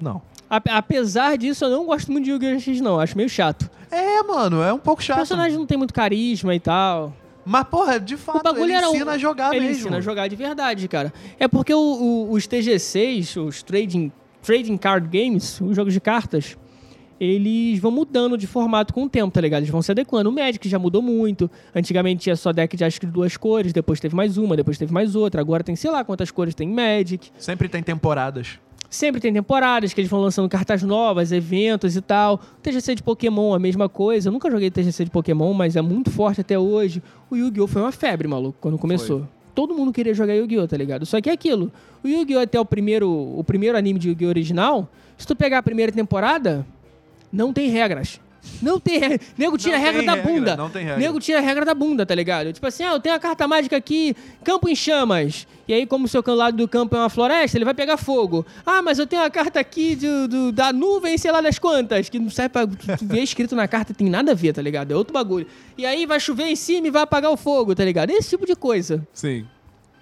Não. 0.00 0.22
Apesar 0.48 1.36
disso, 1.38 1.64
eu 1.64 1.70
não 1.70 1.86
gosto 1.86 2.10
muito 2.10 2.24
de 2.24 2.30
Yu-Gi-Oh! 2.32 2.56
GX, 2.58 2.80
não. 2.80 2.98
Acho 2.98 3.16
meio 3.16 3.28
chato. 3.28 3.70
É, 3.90 4.22
mano, 4.22 4.62
é 4.62 4.72
um 4.72 4.78
pouco 4.78 5.00
O 5.00 5.04
chato. 5.04 5.18
personagem 5.18 5.56
não 5.58 5.66
tem 5.66 5.78
muito 5.78 5.94
carisma 5.94 6.54
e 6.54 6.60
tal. 6.60 7.12
Mas, 7.44 7.64
porra, 7.64 7.98
de 8.00 8.16
fato, 8.16 8.40
o 8.40 8.42
bagulho 8.42 8.72
ele 8.74 8.86
o- 8.86 8.90
ensina 8.94 9.12
a 9.12 9.18
jogar 9.18 9.54
ele 9.54 9.66
mesmo. 9.66 9.80
ensina 9.82 9.96
a 9.98 10.00
jogar 10.00 10.28
de 10.28 10.36
verdade, 10.36 10.86
cara. 10.88 11.12
É 11.38 11.46
porque 11.48 11.72
o- 11.72 11.78
o- 11.78 12.32
os 12.32 12.46
TG6, 12.46 13.36
os 13.36 13.62
trading, 13.62 14.10
trading 14.42 14.76
Card 14.76 15.06
Games, 15.08 15.60
os 15.60 15.74
jogos 15.74 15.92
de 15.94 16.00
cartas, 16.00 16.56
eles 17.18 17.78
vão 17.78 17.90
mudando 17.90 18.36
de 18.38 18.46
formato 18.46 18.94
com 18.94 19.04
o 19.04 19.08
tempo, 19.08 19.30
tá 19.32 19.40
ligado? 19.40 19.60
Eles 19.60 19.70
vão 19.70 19.82
se 19.82 19.90
adequando. 19.90 20.30
O 20.30 20.32
Magic 20.32 20.66
já 20.68 20.78
mudou 20.78 21.02
muito. 21.02 21.50
Antigamente 21.74 22.22
tinha 22.22 22.36
só 22.36 22.52
deck 22.52 22.76
de 22.76 22.84
acho 22.84 22.98
que 23.00 23.06
duas 23.06 23.36
cores, 23.36 23.72
depois 23.72 24.00
teve 24.00 24.14
mais 24.16 24.36
uma, 24.38 24.56
depois 24.56 24.78
teve 24.78 24.92
mais 24.92 25.14
outra. 25.14 25.40
Agora 25.40 25.62
tem 25.62 25.76
sei 25.76 25.90
lá 25.90 26.02
quantas 26.04 26.30
cores 26.30 26.54
tem 26.54 26.68
Magic. 26.68 27.30
Sempre 27.38 27.68
tem 27.68 27.82
temporadas. 27.82 28.58
Sempre 28.90 29.20
tem 29.20 29.32
temporadas 29.32 29.94
que 29.94 30.00
eles 30.00 30.10
vão 30.10 30.20
lançando 30.20 30.48
cartas 30.48 30.82
novas, 30.82 31.30
eventos 31.30 31.94
e 31.94 32.00
tal. 32.00 32.34
O 32.34 32.60
TGC 32.60 32.96
de 32.96 33.02
Pokémon, 33.04 33.54
a 33.54 33.58
mesma 33.58 33.88
coisa. 33.88 34.28
Eu 34.28 34.32
nunca 34.32 34.50
joguei 34.50 34.68
TGC 34.68 35.04
de 35.04 35.10
Pokémon, 35.12 35.54
mas 35.54 35.76
é 35.76 35.80
muito 35.80 36.10
forte 36.10 36.40
até 36.40 36.58
hoje. 36.58 37.00
O 37.30 37.36
Yu-Gi-Oh! 37.36 37.68
foi 37.68 37.82
uma 37.82 37.92
febre, 37.92 38.26
maluco, 38.26 38.58
quando 38.60 38.76
começou. 38.76 39.28
Todo 39.54 39.74
mundo 39.74 39.92
queria 39.92 40.12
jogar 40.12 40.34
Yu-Gi-Oh!, 40.34 40.66
tá 40.66 40.76
ligado? 40.76 41.06
Só 41.06 41.20
que 41.20 41.30
é 41.30 41.32
aquilo. 41.32 41.70
O 42.02 42.08
Yu-Gi-Oh! 42.08 42.40
até 42.40 42.58
o 42.58 42.64
primeiro, 42.64 43.08
o 43.08 43.44
primeiro 43.44 43.78
anime 43.78 43.98
de 44.00 44.08
Yu-Gi-Oh! 44.08 44.28
original, 44.28 44.90
se 45.16 45.24
tu 45.24 45.36
pegar 45.36 45.58
a 45.58 45.62
primeira 45.62 45.92
temporada, 45.92 46.66
não 47.32 47.52
tem 47.52 47.70
regras. 47.70 48.20
Não 48.62 48.78
tem 48.80 48.98
regra. 48.98 49.20
Nego 49.36 49.56
tira 49.58 49.76
a 49.76 49.78
regra 49.78 50.02
da 50.02 50.14
regra, 50.14 50.32
bunda. 50.32 50.56
não 50.56 50.70
tem 50.70 50.82
regra. 50.84 50.98
Nego 51.00 51.20
tira 51.20 51.38
a 51.38 51.42
regra 51.42 51.64
da 51.64 51.74
bunda, 51.74 52.04
tá 52.06 52.14
ligado? 52.14 52.52
Tipo 52.52 52.66
assim, 52.66 52.82
ah, 52.84 52.92
eu 52.92 53.00
tenho 53.00 53.14
a 53.14 53.18
carta 53.18 53.46
mágica 53.48 53.76
aqui, 53.76 54.14
campo 54.44 54.68
em 54.68 54.74
chamas. 54.74 55.46
E 55.68 55.72
aí, 55.74 55.86
como 55.86 56.06
o 56.06 56.08
seu 56.08 56.22
lado 56.26 56.56
do 56.56 56.66
campo 56.66 56.96
é 56.96 56.98
uma 56.98 57.08
floresta, 57.08 57.56
ele 57.56 57.64
vai 57.64 57.74
pegar 57.74 57.96
fogo. 57.96 58.44
Ah, 58.66 58.82
mas 58.82 58.98
eu 58.98 59.06
tenho 59.06 59.22
a 59.22 59.30
carta 59.30 59.60
aqui 59.60 59.94
do, 59.94 60.26
do- 60.28 60.52
da 60.52 60.72
nuvem, 60.72 61.16
sei 61.16 61.30
lá 61.30 61.40
das 61.40 61.58
quantas, 61.58 62.08
que 62.08 62.18
não 62.18 62.28
serve 62.28 62.48
pra 62.48 62.66
ver 63.00 63.22
escrito 63.22 63.54
na 63.54 63.68
carta, 63.68 63.94
tem 63.94 64.08
nada 64.10 64.32
a 64.32 64.34
ver, 64.34 64.52
tá 64.52 64.60
ligado? 64.62 64.90
É 64.90 64.96
outro 64.96 65.12
bagulho. 65.14 65.46
E 65.78 65.86
aí 65.86 66.06
vai 66.06 66.18
chover 66.18 66.46
em 66.48 66.56
cima 66.56 66.88
e 66.88 66.90
vai 66.90 67.02
apagar 67.02 67.30
o 67.30 67.36
fogo, 67.36 67.74
tá 67.74 67.84
ligado? 67.84 68.10
Esse 68.10 68.30
tipo 68.30 68.46
de 68.46 68.56
coisa. 68.56 69.06
Sim. 69.12 69.46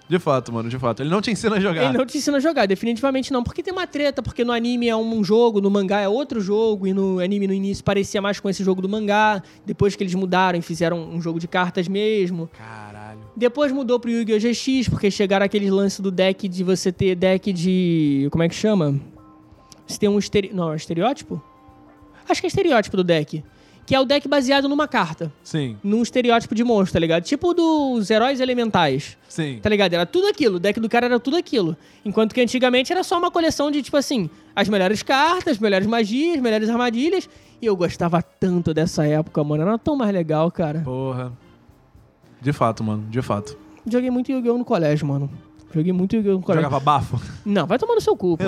De 0.09 0.17
fato, 0.17 0.51
mano, 0.51 0.67
de 0.67 0.79
fato. 0.79 1.03
Ele 1.03 1.09
não 1.11 1.21
te 1.21 1.29
ensina 1.29 1.57
a 1.57 1.59
jogar. 1.59 1.83
Ele 1.83 1.95
não 1.95 2.03
te 2.03 2.17
ensina 2.17 2.37
a 2.37 2.39
jogar, 2.39 2.65
definitivamente 2.65 3.31
não. 3.31 3.43
Porque 3.43 3.61
tem 3.61 3.71
uma 3.71 3.85
treta, 3.85 4.23
porque 4.23 4.43
no 4.43 4.51
anime 4.51 4.89
é 4.89 4.95
um 4.95 5.23
jogo, 5.23 5.61
no 5.61 5.69
mangá 5.69 5.99
é 5.99 6.09
outro 6.09 6.41
jogo, 6.41 6.87
e 6.87 6.93
no 6.93 7.19
anime 7.19 7.45
no 7.45 7.53
início 7.53 7.83
parecia 7.83 8.19
mais 8.19 8.39
com 8.39 8.49
esse 8.49 8.63
jogo 8.63 8.81
do 8.81 8.89
mangá. 8.89 9.43
Depois 9.63 9.95
que 9.95 10.01
eles 10.01 10.15
mudaram 10.15 10.57
e 10.57 10.63
fizeram 10.63 10.97
um 10.97 11.21
jogo 11.21 11.39
de 11.39 11.47
cartas 11.47 11.87
mesmo. 11.87 12.49
Caralho. 12.57 13.19
Depois 13.35 13.71
mudou 13.71 13.99
pro 13.99 14.09
Yu-Gi-Oh! 14.09 14.39
GX, 14.39 14.89
porque 14.89 15.11
chegaram 15.11 15.45
aqueles 15.45 15.69
lances 15.69 15.99
do 15.99 16.09
deck 16.09 16.49
de 16.49 16.63
você 16.63 16.91
ter 16.91 17.13
deck 17.13 17.53
de. 17.53 18.27
Como 18.31 18.43
é 18.43 18.49
que 18.49 18.55
chama? 18.55 18.99
Você 19.85 19.99
tem 19.99 20.09
um 20.09 20.17
estere... 20.17 20.49
Não, 20.51 20.73
é 20.73 20.75
estereótipo? 20.75 21.39
Acho 22.27 22.41
que 22.41 22.47
é 22.47 22.49
estereótipo 22.49 22.97
do 22.97 23.03
deck. 23.03 23.43
Que 23.89 23.95
é 23.95 23.99
o 23.99 24.05
deck 24.05 24.27
baseado 24.27 24.69
numa 24.69 24.87
carta. 24.87 25.33
Sim, 25.43 25.75
Num 25.83 26.03
estereótipo 26.03 26.53
de 26.53 26.63
monstro, 26.63 26.93
tá 26.93 26.99
ligado? 26.99 27.23
Tipo 27.23 27.55
dos 27.55 28.11
heróis 28.11 28.39
elementais. 28.39 29.17
sim. 29.27 29.57
Tá 29.59 29.67
ligado? 29.67 29.91
Era 29.95 30.05
tudo 30.05 30.27
aquilo. 30.27 30.57
O 30.57 30.59
deck 30.59 30.79
do 30.79 30.87
cara 30.87 31.07
era 31.07 31.19
tudo 31.19 31.35
aquilo. 31.35 31.75
Enquanto 32.05 32.35
que 32.35 32.39
antigamente 32.39 32.91
era 32.91 33.03
só 33.03 33.17
uma 33.17 33.31
coleção 33.31 33.71
de, 33.71 33.81
tipo 33.81 33.97
assim, 33.97 34.29
as 34.55 34.69
melhores 34.69 35.01
cartas, 35.01 35.57
melhores 35.57 35.87
magias, 35.87 36.39
melhores 36.39 36.69
armadilhas. 36.69 37.27
E 37.59 37.65
eu 37.65 37.75
gostava 37.75 38.21
tanto 38.21 38.75
dessa 38.75 39.07
época, 39.07 39.43
mano. 39.43 39.63
Era 39.63 39.75
tão 39.79 39.95
mais 39.95 40.13
legal, 40.13 40.51
cara. 40.51 40.81
Porra. 40.81 41.33
De 42.39 42.53
fato, 42.53 42.83
mano, 42.83 43.07
de 43.09 43.23
fato. 43.23 43.57
Joguei 43.89 44.11
muito 44.11 44.31
Yu-Gi-Oh! 44.31 44.55
no 44.59 44.65
colégio, 44.65 45.07
mano. 45.07 45.31
Joguei 45.73 45.93
muito 45.93 46.15
Yu-Gi-Oh! 46.15 46.39
colégio. 46.41 46.63
Jogava 46.63 46.83
bafo? 46.83 47.21
Não, 47.45 47.67
vai 47.67 47.77
tomar 47.77 47.95
no 47.95 48.01
seu 48.01 48.15
cu. 48.15 48.37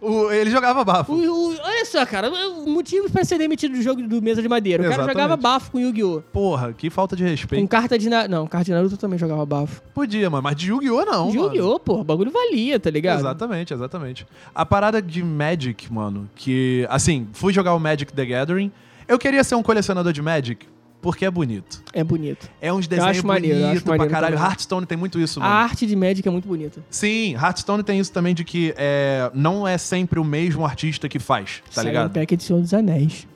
O- 0.00 0.10
o- 0.26 0.30
ele 0.32 0.50
jogava 0.50 0.82
bafo. 0.84 1.12
O- 1.12 1.54
olha 1.62 1.84
só, 1.84 2.04
cara, 2.06 2.30
o 2.30 2.68
motivo 2.70 3.10
pra 3.10 3.24
ser 3.24 3.36
demitido 3.38 3.72
do 3.74 3.82
jogo 3.82 4.02
do 4.02 4.20
Mesa 4.22 4.40
de 4.40 4.48
Madeira. 4.48 4.82
O 4.82 4.84
cara 4.84 4.94
Exatamente. 5.02 5.14
jogava 5.22 5.36
bafo 5.36 5.70
com 5.72 5.78
Yu-Gi-Oh! 5.80 6.22
Porra, 6.32 6.72
que 6.72 6.88
falta 6.90 7.14
de 7.14 7.22
Com 7.24 7.28
respeito. 7.30 7.68
carta 7.68 7.98
de 7.98 8.08
Naruto. 8.08 8.30
Não, 8.30 8.46
carta 8.46 8.64
de 8.64 8.72
Naruto 8.72 8.96
também 8.96 9.18
jogava 9.18 9.44
bafo. 9.44 9.82
Podia, 9.94 10.30
mano, 10.30 10.42
mas 10.42 10.56
de 10.56 10.68
Yu-Gi-Oh! 10.70 11.04
não. 11.04 11.30
De. 11.30 11.36
Yu-Gi-Oh! 11.36 11.78
pô, 11.78 12.00
o 12.00 12.04
bagulho 12.04 12.30
valia, 12.30 12.80
tá 12.80 12.90
ligado? 12.90 13.20
Exatamente, 13.20 13.74
exatamente. 13.74 14.26
A 14.54 14.64
parada 14.64 15.02
de 15.02 15.22
Magic, 15.22 15.92
mano, 15.92 16.28
que, 16.34 16.86
assim, 16.88 17.28
fui 17.32 17.52
jogar 17.52 17.74
o 17.74 17.78
Magic 17.78 18.12
the 18.12 18.24
Gathering. 18.24 18.72
Eu 19.06 19.18
queria 19.18 19.44
ser 19.44 19.54
um 19.54 19.62
colecionador 19.62 20.12
de 20.12 20.22
Magic 20.22 20.66
porque 21.04 21.24
é 21.26 21.30
bonito. 21.30 21.82
É 21.92 22.02
bonito. 22.02 22.50
É 22.62 22.72
uns 22.72 22.88
desenhos 22.88 23.20
bonitos 23.20 23.82
pra 23.82 23.92
maneiro 23.92 24.10
caralho. 24.10 24.34
também. 24.36 24.48
Hearthstone 24.50 24.86
tem 24.86 24.96
muito 24.96 25.20
isso, 25.20 25.38
A 25.38 25.42
mano. 25.42 25.54
arte 25.54 25.86
de 25.86 25.94
Magic 25.94 26.26
é 26.26 26.30
muito 26.30 26.48
bonita. 26.48 26.82
Sim, 26.88 27.34
Hearthstone 27.34 27.82
tem 27.82 28.00
isso 28.00 28.10
também 28.10 28.34
de 28.34 28.42
que 28.42 28.72
é, 28.76 29.30
não 29.34 29.68
é 29.68 29.76
sempre 29.76 30.18
o 30.18 30.24
mesmo 30.24 30.64
artista 30.64 31.06
que 31.08 31.18
faz, 31.18 31.62
tá 31.66 31.82
Saiu 31.82 31.88
ligado? 31.88 32.06
um 32.08 32.12
pack 32.14 32.36
de 32.36 32.42
Senhor 32.42 32.60
dos 32.62 32.72
Anéis. 32.72 33.28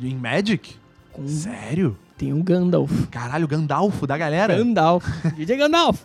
Em 0.00 0.14
Magic? 0.14 0.76
Com- 1.12 1.26
Sério? 1.26 1.98
Tem 2.16 2.32
um 2.32 2.42
Gandalf. 2.42 2.90
Caralho, 3.10 3.46
Gandalf 3.48 4.02
da 4.04 4.16
galera? 4.16 4.56
Gandalf. 4.56 5.04
DJ 5.36 5.56
Gandalf. 5.56 6.02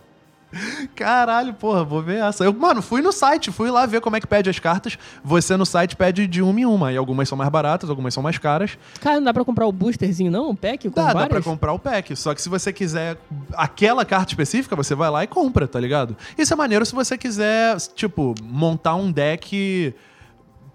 Caralho, 0.94 1.54
porra, 1.54 1.82
vou 1.84 2.02
ver 2.02 2.20
essa. 2.22 2.44
Eu, 2.44 2.52
mano, 2.52 2.82
fui 2.82 3.00
no 3.00 3.10
site, 3.12 3.50
fui 3.50 3.70
lá 3.70 3.86
ver 3.86 4.00
como 4.00 4.16
é 4.16 4.20
que 4.20 4.26
pede 4.26 4.50
as 4.50 4.58
cartas. 4.58 4.98
Você 5.24 5.56
no 5.56 5.64
site 5.64 5.96
pede 5.96 6.26
de 6.26 6.42
uma 6.42 6.60
em 6.60 6.66
uma. 6.66 6.92
E 6.92 6.96
algumas 6.96 7.28
são 7.28 7.36
mais 7.38 7.50
baratas, 7.50 7.88
algumas 7.88 8.12
são 8.12 8.22
mais 8.22 8.38
caras. 8.38 8.76
Cara, 9.00 9.16
não 9.16 9.24
dá 9.24 9.32
pra 9.34 9.44
comprar 9.44 9.66
o 9.66 9.72
boosterzinho, 9.72 10.30
não? 10.30 10.50
Um 10.50 10.56
pack 10.56 10.88
com 10.88 10.94
Dá, 10.94 11.06
dá 11.08 11.12
várias? 11.12 11.30
pra 11.30 11.42
comprar 11.42 11.72
o 11.72 11.78
pack. 11.78 12.14
Só 12.16 12.34
que 12.34 12.42
se 12.42 12.48
você 12.48 12.72
quiser 12.72 13.16
aquela 13.54 14.04
carta 14.04 14.32
específica, 14.32 14.76
você 14.76 14.94
vai 14.94 15.10
lá 15.10 15.24
e 15.24 15.26
compra, 15.26 15.66
tá 15.66 15.80
ligado? 15.80 16.16
Isso 16.36 16.52
é 16.52 16.56
maneiro 16.56 16.84
se 16.84 16.94
você 16.94 17.16
quiser, 17.16 17.76
tipo, 17.94 18.34
montar 18.42 18.94
um 18.94 19.10
deck 19.10 19.94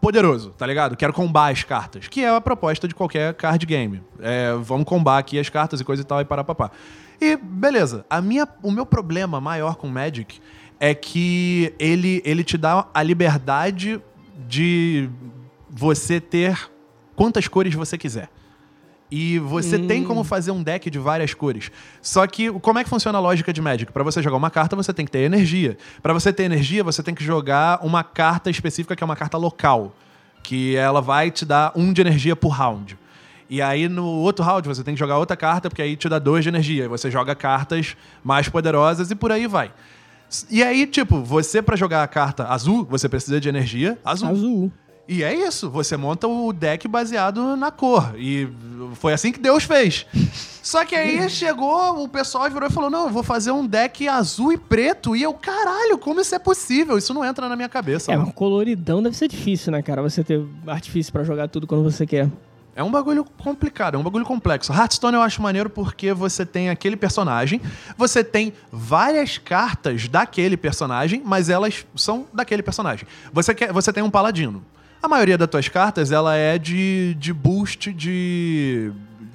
poderoso, 0.02 0.52
tá 0.52 0.66
ligado? 0.66 0.96
Quero 0.96 1.12
combar 1.14 1.52
as 1.52 1.64
cartas, 1.64 2.08
que 2.08 2.24
é 2.24 2.30
a 2.30 2.40
proposta 2.40 2.88
de 2.88 2.96
qualquer 2.96 3.34
card 3.34 3.66
game. 3.66 4.02
É, 4.20 4.54
vamos 4.62 4.86
combar 4.86 5.18
aqui 5.18 5.40
as 5.40 5.50
cartas 5.50 5.82
e 5.82 5.84
coisa 5.84 6.02
e 6.02 6.06
tal 6.06 6.22
e 6.22 6.26
parar 6.26 6.44
papá. 6.44 6.72
E 7.20 7.36
beleza, 7.36 8.06
a 8.10 8.22
minha, 8.22 8.48
o 8.62 8.72
meu 8.72 8.86
problema 8.86 9.42
maior 9.42 9.76
com 9.76 9.88
Magic 9.88 10.40
é 10.80 10.94
que 10.94 11.74
ele, 11.80 12.22
ele 12.24 12.44
te 12.44 12.58
dá 12.58 12.88
a 12.94 13.02
liberdade 13.02 14.00
de 14.48 15.10
você 15.70 16.22
ter 16.22 16.70
quantas 17.16 17.48
cores 17.48 17.74
você 17.74 17.98
quiser. 17.98 18.30
E 19.10 19.40
você 19.40 19.80
tem 19.80 20.04
como 20.04 20.22
fazer 20.22 20.52
um 20.52 20.62
deck 20.62 20.90
de 20.90 21.00
várias 21.00 21.34
cores. 21.34 21.72
Só 22.02 22.28
que 22.28 22.52
como 22.60 22.78
é 22.78 22.84
que 22.84 22.90
funciona 22.90 23.18
a 23.18 23.22
lógica 23.22 23.54
de 23.54 23.62
Magic? 23.62 23.92
Pra 23.92 24.04
você 24.04 24.22
jogar 24.22 24.36
uma 24.36 24.52
carta, 24.52 24.76
você 24.76 24.94
tem 24.94 25.06
que 25.06 25.12
ter 25.12 25.20
energia. 25.20 25.78
Pra 26.04 26.12
você 26.12 26.34
ter 26.34 26.44
energia, 26.44 26.84
você 26.84 27.02
tem 27.02 27.16
que 27.16 27.24
jogar 27.24 27.80
uma 27.86 28.04
carta 28.04 28.50
específica 28.50 28.98
que 28.98 29.04
é 29.04 29.06
uma 29.06 29.16
carta 29.16 29.38
local, 29.38 29.96
que 30.44 30.76
ela 30.76 31.02
vai 31.02 31.32
te 31.32 31.46
dar 31.46 31.72
um 31.74 31.94
de 31.94 32.02
energia 32.02 32.36
por 32.36 32.50
round. 32.50 32.98
E 33.50 33.62
aí 33.62 33.88
no 33.88 34.06
outro 34.06 34.44
round 34.44 34.68
você 34.68 34.84
tem 34.84 34.94
que 34.94 35.00
jogar 35.00 35.18
outra 35.18 35.38
carta, 35.38 35.70
porque 35.70 35.82
aí 35.82 35.96
te 35.96 36.10
dá 36.10 36.20
dois 36.20 36.44
de 36.44 36.50
energia. 36.50 36.90
Você 36.90 37.10
joga 37.10 37.36
cartas 37.36 37.96
mais 38.24 38.50
poderosas 38.50 39.10
e 39.12 39.16
por 39.16 39.32
aí 39.32 39.48
vai. 39.48 39.72
E 40.50 40.62
aí, 40.62 40.86
tipo, 40.86 41.24
você 41.24 41.62
pra 41.62 41.78
jogar 41.78 42.04
a 42.04 42.08
carta 42.08 42.48
azul, 42.48 42.86
você 42.90 43.08
precisa 43.08 43.40
de 43.40 43.48
energia 43.48 43.98
azul. 44.04 44.30
Azul. 44.30 44.72
E 45.08 45.24
é 45.24 45.34
isso, 45.34 45.70
você 45.70 45.96
monta 45.96 46.28
o 46.28 46.52
deck 46.52 46.86
baseado 46.86 47.56
na 47.56 47.72
cor. 47.72 48.14
E 48.18 48.50
foi 48.96 49.14
assim 49.14 49.32
que 49.32 49.40
Deus 49.40 49.64
fez. 49.64 50.06
Só 50.62 50.84
que 50.84 50.98
aí 50.98 51.30
chegou, 51.30 52.04
o 52.04 52.10
pessoal 52.10 52.52
virou 52.52 52.68
e 52.68 52.72
falou: 52.72 52.90
Não, 52.90 53.06
eu 53.06 53.10
vou 53.10 53.24
fazer 53.24 53.52
um 53.52 53.66
deck 53.66 54.06
azul 54.06 54.52
e 54.52 54.58
preto. 54.58 55.16
E 55.16 55.24
eu, 55.24 55.34
caralho, 55.34 55.98
como 55.98 56.20
isso 56.20 56.36
é 56.36 56.40
possível? 56.40 56.98
Isso 56.98 57.14
não 57.14 57.24
entra 57.24 57.48
na 57.48 57.56
minha 57.56 57.70
cabeça. 57.70 58.12
É, 58.12 58.18
mas 58.18 58.34
coloridão 58.34 59.02
deve 59.02 59.16
ser 59.16 59.30
difícil, 59.30 59.72
né, 59.72 59.82
cara? 59.82 60.02
Você 60.02 60.26
ter 60.26 60.46
artifício 60.68 61.14
pra 61.14 61.24
jogar 61.24 61.48
tudo 61.48 61.66
quando 61.66 61.84
você 61.84 62.06
quer. 62.06 62.30
É 62.78 62.84
um 62.84 62.92
bagulho 62.92 63.26
complicado, 63.40 63.96
é 63.96 63.98
um 63.98 64.04
bagulho 64.04 64.24
complexo. 64.24 64.72
Hearthstone 64.72 65.16
eu 65.16 65.24
acho 65.24 65.42
maneiro 65.42 65.68
porque 65.68 66.14
você 66.14 66.46
tem 66.46 66.70
aquele 66.70 66.96
personagem, 66.96 67.60
você 67.98 68.24
tem 68.24 68.54
várias 68.72 69.40
cartas 69.40 70.08
daquele 70.08 70.56
personagem, 70.56 71.24
mas 71.26 71.50
elas 71.50 71.88
são 71.96 72.28
daquele 72.32 72.62
personagem. 72.62 73.08
Você, 73.34 73.56
quer, 73.56 73.74
você 73.74 73.92
tem 73.92 74.04
um 74.04 74.12
paladino. 74.12 74.64
A 75.02 75.08
maioria 75.08 75.40
das 75.40 75.50
tuas 75.50 75.68
cartas, 75.68 76.12
ela 76.12 76.36
é 76.36 76.60
de, 76.60 77.16
de 77.18 77.34
boost 77.34 77.92
de, 77.92 78.92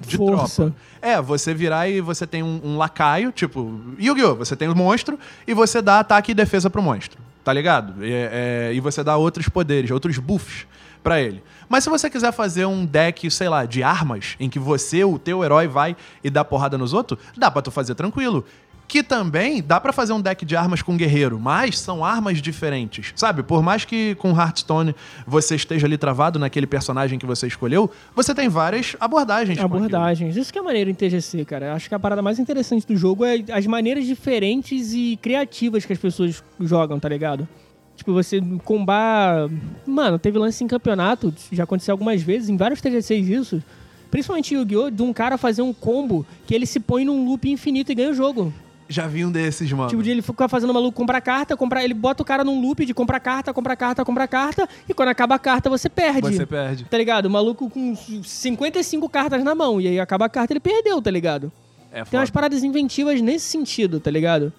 de 0.07 0.15
Força. 0.15 0.63
tropa. 0.63 0.77
É, 1.01 1.21
você 1.21 1.53
virar 1.53 1.89
e 1.89 1.99
você 1.99 2.25
tem 2.25 2.41
um, 2.41 2.61
um 2.63 2.77
lacaio, 2.77 3.33
tipo, 3.33 3.77
Yu-Gi-Oh! 3.99 4.35
Você 4.35 4.55
tem 4.55 4.69
um 4.69 4.75
monstro 4.75 5.19
e 5.45 5.53
você 5.53 5.81
dá 5.81 5.99
ataque 5.99 6.31
e 6.31 6.33
defesa 6.33 6.69
pro 6.69 6.81
monstro, 6.81 7.19
tá 7.43 7.51
ligado? 7.51 8.05
E, 8.05 8.09
é, 8.09 8.71
e 8.73 8.79
você 8.79 9.03
dá 9.03 9.17
outros 9.17 9.49
poderes, 9.49 9.91
outros 9.91 10.17
buffs 10.17 10.65
pra 11.03 11.19
ele. 11.19 11.43
Mas 11.67 11.83
se 11.83 11.89
você 11.89 12.09
quiser 12.09 12.31
fazer 12.31 12.65
um 12.65 12.85
deck, 12.85 13.29
sei 13.31 13.49
lá, 13.49 13.65
de 13.65 13.83
armas, 13.83 14.35
em 14.39 14.49
que 14.49 14.59
você, 14.59 15.03
o 15.03 15.17
teu 15.17 15.43
herói, 15.43 15.67
vai 15.67 15.95
e 16.23 16.29
dá 16.29 16.43
porrada 16.43 16.77
nos 16.77 16.93
outros, 16.93 17.19
dá 17.37 17.49
pra 17.49 17.61
tu 17.61 17.71
fazer 17.71 17.95
tranquilo. 17.95 18.45
Que 18.85 19.01
também 19.01 19.63
dá 19.63 19.79
pra 19.79 19.93
fazer 19.93 20.13
um 20.13 20.21
deck 20.21 20.45
de 20.45 20.55
armas 20.55 20.81
com 20.81 20.95
guerreiro, 20.95 21.39
mas 21.39 21.79
são 21.79 22.03
armas 22.03 22.41
diferentes. 22.41 23.13
Sabe? 23.15 23.41
Por 23.41 23.63
mais 23.63 23.85
que 23.85 24.13
com 24.15 24.37
Hearthstone 24.37 24.93
você 25.25 25.55
esteja 25.55 25.87
ali 25.87 25.97
travado 25.97 26.37
naquele 26.37 26.67
personagem 26.67 27.17
que 27.17 27.25
você 27.25 27.47
escolheu, 27.47 27.89
você 28.13 28.35
tem 28.35 28.49
várias 28.49 28.95
abordagens. 28.99 29.57
Abordagens. 29.57 30.35
Isso 30.35 30.51
que 30.51 30.59
é 30.59 30.61
maneiro 30.61 30.89
em 30.89 30.93
TGC, 30.93 31.45
cara. 31.45 31.73
Acho 31.73 31.87
que 31.87 31.95
a 31.95 31.99
parada 31.99 32.21
mais 32.21 32.37
interessante 32.39 32.85
do 32.85 32.95
jogo 32.95 33.23
é 33.25 33.43
as 33.51 33.65
maneiras 33.65 34.05
diferentes 34.05 34.93
e 34.93 35.17
criativas 35.19 35.85
que 35.85 35.93
as 35.93 35.99
pessoas 35.99 36.43
jogam, 36.59 36.99
tá 36.99 37.09
ligado? 37.09 37.47
Tipo, 37.95 38.13
você 38.13 38.41
combar. 38.63 39.49
Mano, 39.85 40.17
teve 40.17 40.37
lance 40.37 40.63
em 40.63 40.67
campeonato, 40.67 41.33
já 41.51 41.63
aconteceu 41.63 41.93
algumas 41.93 42.21
vezes, 42.21 42.49
em 42.49 42.57
vários 42.57 42.81
TGCs 42.81 43.29
isso. 43.29 43.63
Principalmente 44.09 44.53
em 44.53 44.57
Yu-Gi-Oh! 44.57 44.89
de 44.91 45.01
um 45.01 45.11
cara 45.11 45.37
fazer 45.37 45.61
um 45.61 45.73
combo 45.73 46.25
que 46.45 46.53
ele 46.53 46.65
se 46.65 46.79
põe 46.79 47.03
num 47.03 47.25
loop 47.27 47.49
infinito 47.49 47.91
e 47.91 47.95
ganha 47.95 48.11
o 48.11 48.13
jogo. 48.13 48.53
Já 48.87 49.07
vi 49.07 49.25
um 49.25 49.31
desses, 49.31 49.71
mano. 49.71 49.89
Tipo, 49.89 50.03
de 50.03 50.11
ele 50.11 50.21
ficar 50.21 50.47
fazendo 50.47 50.69
o 50.69 50.73
maluco 50.73 50.95
comprar 50.95 51.21
carta, 51.21 51.57
comprar, 51.57 51.83
ele 51.83 51.93
bota 51.93 52.21
o 52.21 52.25
cara 52.25 52.43
num 52.43 52.61
loop 52.61 52.85
de 52.85 52.93
comprar 52.93 53.19
carta, 53.19 53.53
comprar 53.53 53.75
carta, 53.75 54.05
comprar 54.05 54.27
carta, 54.27 54.69
e 54.87 54.93
quando 54.93 55.09
acaba 55.09 55.35
a 55.35 55.39
carta 55.39 55.69
você 55.69 55.89
perde. 55.89 56.21
Você 56.21 56.45
perde. 56.45 56.83
Tá 56.85 56.97
ligado? 56.97 57.25
O 57.25 57.29
maluco 57.29 57.69
com 57.69 57.95
55 57.95 59.09
cartas 59.09 59.43
na 59.43 59.55
mão, 59.55 59.81
e 59.81 59.87
aí 59.87 59.99
acaba 59.99 60.25
a 60.25 60.29
carta 60.29 60.53
ele 60.53 60.59
perdeu, 60.59 61.01
tá 61.01 61.09
ligado? 61.09 61.51
É 61.91 61.97
Tem 61.97 62.05
foda. 62.05 62.17
umas 62.17 62.29
paradas 62.29 62.63
inventivas 62.63 63.21
nesse 63.21 63.45
sentido, 63.45 63.99
tá 63.99 64.11
ligado? 64.11 64.51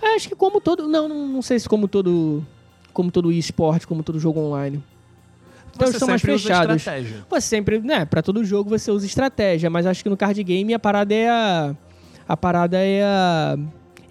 É, 0.00 0.14
acho 0.14 0.28
que 0.28 0.34
como 0.34 0.60
todo. 0.60 0.88
Não, 0.88 1.08
não, 1.08 1.28
não 1.28 1.42
sei 1.42 1.58
se 1.58 1.68
como 1.68 1.86
todo. 1.86 2.44
Como 2.98 3.12
todo 3.12 3.30
esporte, 3.30 3.86
como 3.86 4.02
todo 4.02 4.18
jogo 4.18 4.40
online. 4.40 4.82
Então, 5.72 5.86
Você 5.86 6.00
são 6.00 6.08
mais 6.08 6.20
fechados. 6.20 6.74
estratégia. 6.74 7.24
Você 7.30 7.40
sempre, 7.46 7.78
né, 7.78 8.04
pra 8.04 8.20
todo 8.22 8.44
jogo 8.44 8.68
você 8.68 8.90
usa 8.90 9.06
estratégia, 9.06 9.70
mas 9.70 9.86
acho 9.86 10.02
que 10.02 10.10
no 10.10 10.16
card 10.16 10.42
game 10.42 10.74
a 10.74 10.80
parada 10.80 11.14
é 11.14 11.28
a. 11.30 11.76
A 12.26 12.36
parada 12.36 12.76
é 12.76 13.04
a. 13.04 13.56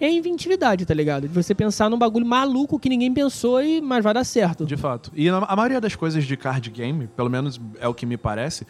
É 0.00 0.06
a 0.06 0.10
inventividade, 0.10 0.86
tá 0.86 0.94
ligado? 0.94 1.28
De 1.28 1.34
você 1.34 1.54
pensar 1.54 1.90
num 1.90 1.98
bagulho 1.98 2.24
maluco 2.24 2.78
que 2.78 2.88
ninguém 2.88 3.12
pensou, 3.12 3.60
e 3.62 3.78
mas 3.82 4.02
vai 4.02 4.14
dar 4.14 4.24
certo. 4.24 4.64
De 4.64 4.74
fato. 4.78 5.12
E 5.14 5.28
a 5.28 5.54
maioria 5.54 5.82
das 5.82 5.94
coisas 5.94 6.24
de 6.24 6.34
card 6.34 6.70
game, 6.70 7.08
pelo 7.08 7.28
menos 7.28 7.60
é 7.78 7.86
o 7.86 7.92
que 7.92 8.06
me 8.06 8.16
parece, 8.16 8.66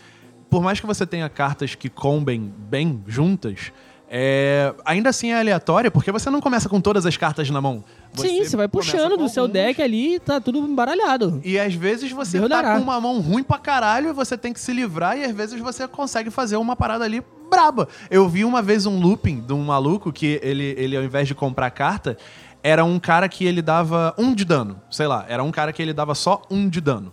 por 0.51 0.61
mais 0.65 0.81
que 0.81 0.87
você 0.87 1.07
tenha 1.07 1.29
cartas 1.29 1.77
que 1.77 1.89
combem 1.89 2.53
bem 2.69 3.05
juntas, 3.07 3.71
é, 4.11 4.75
ainda 4.85 5.11
assim 5.11 5.33
é 5.33 5.39
aleatória, 5.39 5.91
porque 5.91 6.11
você 6.11 6.31
não 6.31 6.41
começa 6.41 6.69
com 6.69 6.81
todas 6.81 7.05
as 7.05 7.17
cartas 7.17 7.51
na 7.51 7.61
mão. 7.61 7.85
Sim, 8.15 8.43
você 8.43 8.57
vai 8.57 8.67
puxando 8.67 9.17
do 9.17 9.29
seu 9.29 9.47
deck 9.47 9.83
ali 9.83 10.15
e 10.15 10.21
tá 10.21 10.41
tudo 10.41 10.59
embaralhado. 10.59 11.41
E 11.45 11.59
às 11.59 11.75
vezes 11.75 12.11
você 12.11 12.39
Deus 12.39 12.51
tá 12.51 12.63
dará. 12.63 12.77
com 12.77 12.83
uma 12.83 12.99
mão 13.01 13.21
ruim 13.21 13.43
pra 13.43 13.59
caralho 13.59 14.09
e 14.09 14.13
você 14.13 14.39
tem 14.39 14.53
que 14.53 14.61
se 14.61 14.73
livrar, 14.73 15.19
e 15.19 15.25
às 15.25 15.33
vezes 15.33 15.61
você 15.61 15.87
consegue 15.87 16.31
fazer 16.31 16.57
uma 16.57 16.75
parada 16.75 17.05
ali 17.05 17.23
braba. 17.51 17.89
Eu 18.11 18.29
vi 18.29 18.45
uma 18.45 18.63
vez 18.63 18.87
um 18.87 18.99
looping 18.99 19.41
de 19.41 19.53
um 19.53 19.63
maluco 19.63 20.11
que 20.13 20.41
ele, 20.43 20.75
ele 20.79 20.97
ao 20.97 21.03
invés 21.03 21.29
de 21.29 21.35
comprar 21.35 21.71
carta, 21.71 22.17
era 22.63 22.85
um 22.85 22.99
cara 22.99 23.29
que 23.29 23.45
ele 23.45 23.61
dava 23.61 24.15
um 24.17 24.35
de 24.35 24.45
dano. 24.45 24.81
Sei 24.91 25.07
lá, 25.07 25.27
era 25.29 25.43
um 25.43 25.51
cara 25.51 25.73
que 25.73 25.83
ele 25.83 25.93
dava 25.93 26.15
só 26.15 26.43
um 26.51 26.69
de 26.69 26.81
dano. 26.81 27.13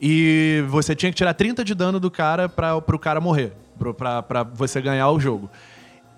E 0.00 0.62
você 0.68 0.94
tinha 0.94 1.10
que 1.10 1.16
tirar 1.16 1.32
30 1.32 1.64
de 1.64 1.74
dano 1.74 1.98
do 1.98 2.10
cara 2.10 2.48
pra, 2.48 2.80
pro 2.80 2.98
cara 2.98 3.20
morrer. 3.20 3.52
Pro, 3.78 3.94
pra, 3.94 4.22
pra 4.22 4.42
você 4.42 4.80
ganhar 4.80 5.10
o 5.10 5.18
jogo. 5.18 5.50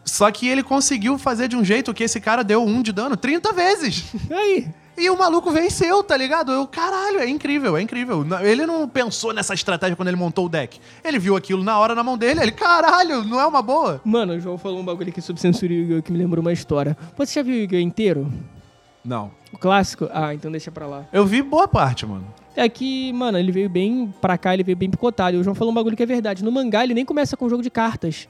Só 0.06 0.30
que 0.30 0.48
ele 0.48 0.62
conseguiu 0.62 1.18
fazer 1.18 1.48
de 1.48 1.56
um 1.56 1.64
jeito 1.64 1.92
que 1.92 2.04
esse 2.04 2.20
cara 2.20 2.44
deu 2.44 2.64
um 2.64 2.80
de 2.80 2.92
dano 2.92 3.16
30 3.16 3.52
vezes. 3.52 4.04
E 4.30 4.34
aí? 4.34 4.68
E 4.98 5.10
o 5.10 5.18
maluco 5.18 5.50
venceu, 5.50 6.02
tá 6.02 6.16
ligado? 6.16 6.50
Eu, 6.50 6.66
caralho, 6.66 7.18
é 7.18 7.28
incrível, 7.28 7.76
é 7.76 7.82
incrível. 7.82 8.24
Ele 8.42 8.64
não 8.64 8.88
pensou 8.88 9.32
nessa 9.34 9.52
estratégia 9.52 9.94
quando 9.94 10.08
ele 10.08 10.16
montou 10.16 10.46
o 10.46 10.48
deck. 10.48 10.80
Ele 11.04 11.18
viu 11.18 11.36
aquilo 11.36 11.62
na 11.62 11.78
hora 11.78 11.94
na 11.94 12.02
mão 12.02 12.16
dele, 12.16 12.40
ele, 12.40 12.52
caralho, 12.52 13.22
não 13.22 13.38
é 13.38 13.44
uma 13.44 13.60
boa? 13.60 14.00
Mano, 14.04 14.32
o 14.32 14.40
João 14.40 14.56
falou 14.56 14.80
um 14.80 14.84
bagulho 14.84 15.10
aqui 15.10 15.20
sobre 15.20 15.42
censura 15.42 15.70
e 15.70 15.76
Yu-Gi-Oh! 15.76 16.02
que 16.02 16.10
me 16.10 16.18
lembrou 16.18 16.40
uma 16.40 16.52
história. 16.52 16.96
Você 17.14 17.34
já 17.34 17.42
viu 17.42 17.54
o 17.54 17.58
Yu-Gi-Oh! 17.58 17.80
inteiro? 17.80 18.32
Não. 19.04 19.30
O 19.52 19.58
clássico? 19.58 20.08
Ah, 20.12 20.32
então 20.32 20.50
deixa 20.50 20.72
pra 20.72 20.86
lá. 20.86 21.04
Eu 21.12 21.26
vi 21.26 21.42
boa 21.42 21.68
parte, 21.68 22.06
mano. 22.06 22.26
É 22.56 22.66
que, 22.66 23.12
mano, 23.12 23.36
ele 23.38 23.52
veio 23.52 23.68
bem 23.68 24.12
pra 24.18 24.38
cá, 24.38 24.54
ele 24.54 24.64
veio 24.64 24.76
bem 24.78 24.88
picotado. 24.88 25.36
E 25.36 25.40
o 25.40 25.44
João 25.44 25.54
falou 25.54 25.72
um 25.72 25.74
bagulho 25.74 25.94
que 25.94 26.02
é 26.02 26.06
verdade. 26.06 26.42
No 26.42 26.50
mangá, 26.50 26.82
ele 26.82 26.94
nem 26.94 27.04
começa 27.04 27.36
com 27.36 27.50
jogo 27.50 27.62
de 27.62 27.68
cartas. 27.70 28.26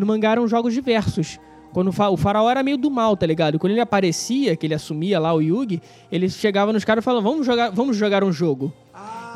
No 0.00 0.06
mangá 0.06 0.32
eram 0.32 0.48
jogos 0.48 0.72
diversos. 0.74 1.38
Quando 1.72 1.88
o, 1.88 1.92
fa- 1.92 2.08
o 2.10 2.16
faraó 2.16 2.50
era 2.50 2.62
meio 2.62 2.76
do 2.76 2.90
mal, 2.90 3.16
tá 3.16 3.24
ligado? 3.26 3.58
Quando 3.58 3.72
ele 3.72 3.80
aparecia, 3.80 4.56
que 4.56 4.66
ele 4.66 4.74
assumia 4.74 5.20
lá 5.20 5.32
o 5.32 5.40
Yugi, 5.40 5.80
ele 6.10 6.28
chegava 6.28 6.72
nos 6.72 6.84
caras 6.84 7.02
e 7.02 7.04
falava, 7.04 7.22
vamos 7.28 7.46
jogar, 7.46 7.70
vamos 7.70 7.96
jogar 7.96 8.24
um 8.24 8.32
jogo. 8.32 8.72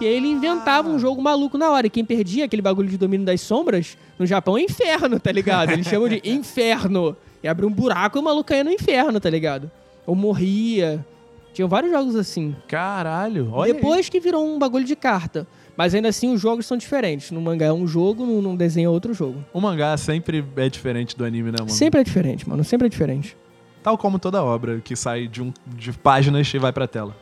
E 0.01 0.07
aí 0.09 0.15
ele 0.16 0.27
inventava 0.27 0.89
um 0.89 0.99
jogo 0.99 1.23
maluco 1.23 1.57
na 1.57 1.70
hora. 1.70 1.86
E 1.86 1.91
quem 1.91 2.05
perdia 2.05 2.47
aquele 2.47 2.61
bagulho 2.62 2.89
de 2.89 2.99
domínio 2.99 3.24
das 3.24 3.41
sombras, 3.41 3.97
no 4.19 4.27
Japão 4.27 4.59
é 4.59 4.62
inferno, 4.62 5.20
tá 5.20 5.31
ligado? 5.31 5.70
Eles 5.70 5.86
chamam 5.86 6.09
de 6.09 6.20
inferno. 6.24 7.16
E 7.43 7.47
abre 7.47 7.65
um 7.66 7.70
buraco 7.70 8.19
e 8.19 8.20
o 8.20 8.24
maluco 8.24 8.45
caía 8.49 8.65
no 8.65 8.73
inferno, 8.73 9.20
tá 9.20 9.31
ligado? 9.31 9.70
Ou 10.05 10.16
morria. 10.16 11.05
Tinham 11.53 11.69
vários 11.69 11.93
jogos 11.93 12.16
assim. 12.16 12.57
Caralho, 12.66 13.51
olha 13.53 13.73
aí. 13.73 13.74
Depois 13.74 14.09
que 14.09 14.19
virou 14.19 14.45
um 14.45 14.59
bagulho 14.59 14.85
de 14.85 14.97
carta. 14.97 15.47
Mas 15.77 15.95
ainda 15.95 16.09
assim 16.09 16.33
os 16.33 16.41
jogos 16.41 16.67
são 16.67 16.77
diferentes. 16.77 17.31
No 17.31 17.41
mangá 17.41 17.67
é 17.67 17.73
um 17.73 17.87
jogo, 17.87 18.25
no, 18.25 18.41
no 18.41 18.57
desenho 18.57 18.87
é 18.87 18.91
outro 18.91 19.13
jogo. 19.13 19.45
O 19.53 19.61
mangá 19.61 19.97
sempre 19.97 20.45
é 20.57 20.69
diferente 20.69 21.17
do 21.17 21.25
anime, 21.25 21.51
né, 21.51 21.59
mano? 21.59 21.71
Sempre 21.71 22.01
é 22.01 22.05
diferente, 22.05 22.49
mano. 22.49 22.63
Sempre 22.63 22.87
é 22.87 22.91
diferente. 22.91 23.37
Tal 23.83 23.99
como 23.99 24.19
toda 24.19 24.43
obra 24.43 24.81
que 24.81 24.97
sai 24.97 25.27
de, 25.27 25.43
um, 25.43 25.53
de 25.67 25.93
páginas 25.93 26.53
e 26.55 26.59
vai 26.59 26.73
pra 26.73 26.87
tela. 26.87 27.15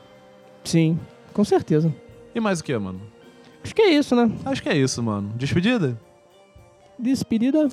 Sim, 0.65 0.99
com 1.33 1.45
certeza. 1.45 1.93
E 2.35 2.41
mais 2.41 2.61
o 2.61 2.65
que, 2.65 2.77
mano? 2.77 3.01
Acho 3.65 3.75
que 3.75 3.83
é 3.83 3.91
isso, 3.91 4.15
né? 4.15 4.31
Acho 4.45 4.63
que 4.63 4.69
é 4.69 4.77
isso, 4.77 5.03
mano. 5.03 5.33
Despedida? 5.37 5.99
Despedida. 6.99 7.69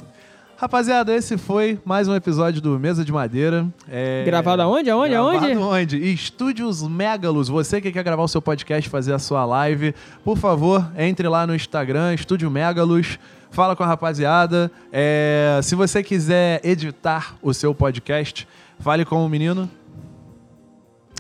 Rapaziada, 0.60 1.16
esse 1.16 1.38
foi 1.38 1.80
mais 1.86 2.10
um 2.10 2.14
episódio 2.14 2.60
do 2.62 2.78
Mesa 2.78 3.06
de 3.06 3.14
Madeira. 3.14 3.66
É... 3.90 4.26
Gravado 4.26 4.62
aonde? 4.62 4.90
Aonde? 4.90 5.12
Gravado 5.12 5.46
Aonde? 5.46 5.96
onde? 5.96 6.12
Estúdios 6.12 6.86
Megalos. 6.86 7.48
Você 7.48 7.80
que 7.80 7.94
quer 7.94 8.04
gravar 8.04 8.24
o 8.24 8.28
seu 8.28 8.42
podcast, 8.42 8.90
fazer 8.90 9.14
a 9.14 9.20
sua 9.20 9.46
live, 9.46 9.96
por 10.22 10.38
favor, 10.38 10.92
entre 10.98 11.30
lá 11.30 11.48
no 11.48 11.56
Instagram, 11.56 12.14
Estúdio 12.14 12.52
Megalos. 12.52 13.18
Fala 13.50 13.74
com 13.74 13.84
a 13.84 13.88
rapaziada. 13.88 14.70
É, 14.92 15.62
Se 15.64 15.76
você 15.76 16.04
quiser 16.04 16.60
editar 16.62 17.38
o 17.42 17.54
seu 17.54 17.74
podcast, 17.74 18.46
fale 18.80 19.06
com 19.06 19.26
o 19.26 19.30
menino. 19.30 19.72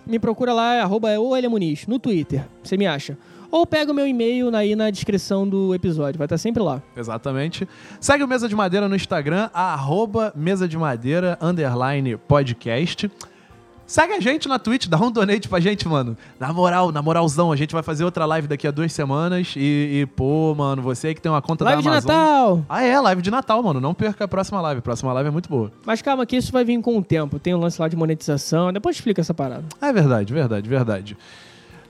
Me 0.06 0.20
procura 0.20 0.52
lá, 0.52 0.74
é 0.76 0.82
arroba 0.82 1.11
Elia 1.14 1.49
Muniz, 1.49 1.88
no 1.88 1.98
Twitter. 1.98 2.44
Você 2.61 2.76
me 2.76 2.86
acha. 2.86 3.18
Ou 3.51 3.65
pega 3.65 3.91
o 3.91 3.95
meu 3.95 4.07
e-mail 4.07 4.55
aí 4.55 4.76
na 4.76 4.89
descrição 4.89 5.47
do 5.47 5.73
episódio. 5.73 6.17
Vai 6.17 6.26
estar 6.26 6.38
sempre 6.38 6.61
lá. 6.61 6.81
Exatamente. 6.95 7.67
Segue 7.99 8.23
o 8.23 8.27
Mesa 8.27 8.47
de 8.47 8.55
Madeira 8.55 8.88
no 8.88 8.95
Instagram, 8.95 9.49
arroba 9.53 10.31
Mesa 10.35 10.67
de 10.67 10.77
Madeira, 10.77 11.38
underline 11.41 12.17
podcast. 12.17 13.09
Segue 13.89 14.13
a 14.13 14.19
gente 14.19 14.47
na 14.47 14.59
Twitch, 14.59 14.85
dá 14.85 14.99
um 14.99 15.09
donate 15.09 15.49
pra 15.49 15.59
gente, 15.59 15.88
mano. 15.88 16.15
Na 16.39 16.53
moral, 16.53 16.91
na 16.91 17.01
moralzão, 17.01 17.51
a 17.51 17.55
gente 17.55 17.73
vai 17.73 17.81
fazer 17.81 18.05
outra 18.05 18.23
live 18.23 18.47
daqui 18.47 18.67
a 18.67 18.71
duas 18.71 18.93
semanas. 18.93 19.55
E, 19.57 20.01
e, 20.01 20.05
pô, 20.05 20.53
mano, 20.55 20.80
você 20.80 21.07
aí 21.07 21.15
que 21.15 21.21
tem 21.21 21.31
uma 21.31 21.41
conta 21.41 21.65
Live 21.65 21.77
da 21.77 21.81
de 21.81 21.88
Amazon. 21.88 22.11
Natal! 22.11 22.65
Ah, 22.69 22.84
é, 22.84 22.99
live 22.99 23.19
de 23.23 23.31
Natal, 23.31 23.63
mano. 23.63 23.81
Não 23.81 23.95
perca 23.95 24.26
a 24.26 24.27
próxima 24.27 24.61
live. 24.61 24.77
A 24.77 24.81
próxima 24.84 25.11
live 25.13 25.30
é 25.30 25.31
muito 25.31 25.49
boa. 25.49 25.71
Mas 25.84 26.03
calma 26.03 26.23
que 26.27 26.38
isso 26.38 26.51
vai 26.51 26.63
vir 26.63 26.80
com 26.84 26.99
o 26.99 27.03
tempo. 27.03 27.39
Tem 27.39 27.55
um 27.55 27.59
lance 27.59 27.81
lá 27.81 27.88
de 27.88 27.95
monetização. 27.95 28.71
Depois 28.71 28.95
explica 28.95 29.21
essa 29.21 29.34
parada. 29.34 29.63
É 29.81 29.91
verdade, 29.91 30.31
verdade, 30.31 30.69
verdade. 30.69 31.17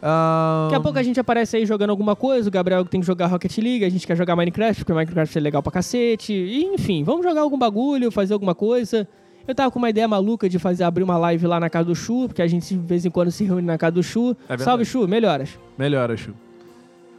Ah, 0.02 0.68
Daqui 0.70 0.76
a 0.76 0.80
pouco 0.80 0.98
a 0.98 1.04
gente 1.04 1.20
aparece 1.20 1.58
aí 1.58 1.66
jogando 1.66 1.90
alguma 1.90 2.16
coisa, 2.16 2.48
o 2.48 2.52
Gabriel 2.52 2.86
tem 2.86 3.02
que 3.02 3.06
jogar 3.06 3.28
Rocket 3.28 3.58
League, 3.58 3.84
a 3.84 3.90
gente 3.90 4.08
quer 4.08 4.16
jogar 4.16 4.36
Minecraft, 4.36 4.84
porque 4.84 4.94
Minecraft 4.94 5.38
é 5.38 5.42
legal 5.42 5.62
pra 5.62 5.72
cacete. 5.72 6.32
E, 6.34 6.64
enfim, 6.64 7.04
vamos 7.04 7.26
jogar 7.26 7.42
algum 7.42 7.58
bagulho, 7.58 8.10
fazer 8.12 8.34
alguma 8.34 8.56
coisa. 8.56 9.08
Eu 9.48 9.56
tava 9.56 9.72
com 9.72 9.80
uma 9.80 9.90
ideia 9.90 10.08
maluca 10.08 10.48
de 10.48 10.60
fazer 10.60 10.84
abrir 10.84 11.04
uma 11.04 11.18
live 11.18 11.48
lá 11.48 11.60
na 11.60 11.70
casa 11.70 11.86
do 11.86 11.96
Chu, 11.96 12.28
porque 12.28 12.42
a 12.42 12.48
gente 12.48 12.74
de 12.74 12.80
vez 12.80 13.06
em 13.06 13.10
quando 13.10 13.32
se 13.32 13.44
reúne 13.44 13.66
na 13.66 13.78
casa 13.78 13.94
do 13.94 14.04
Chu. 14.04 14.32
É 14.44 14.50
verdade. 14.50 14.64
salve, 14.64 14.86
Chu, 14.86 15.08
melhoras. 15.08 15.50
Melhora, 15.78 16.16
Chu. 16.16 16.34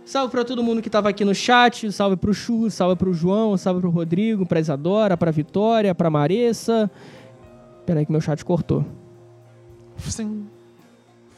Salve 0.05 0.31
pra 0.31 0.44
todo 0.44 0.62
mundo 0.62 0.81
que 0.81 0.89
tava 0.89 1.09
aqui 1.09 1.24
no 1.24 1.35
chat, 1.35 1.90
salve 1.93 2.16
pro 2.16 2.32
Chu, 2.32 2.70
salve 2.70 2.97
pro 2.97 3.12
João, 3.12 3.57
salve 3.57 3.81
pro 3.81 3.90
Rodrigo, 3.90 4.47
pra 4.47 4.59
Isadora, 4.59 5.16
pra 5.16 5.31
Vitória, 5.31 5.94
pra 5.94 6.09
Maressa. 6.09 6.90
Peraí 7.85 8.07
que 8.07 8.12
meu 8.12 8.20
chat 8.20 8.44
cortou. 8.44 8.85
Sim. 9.98 10.47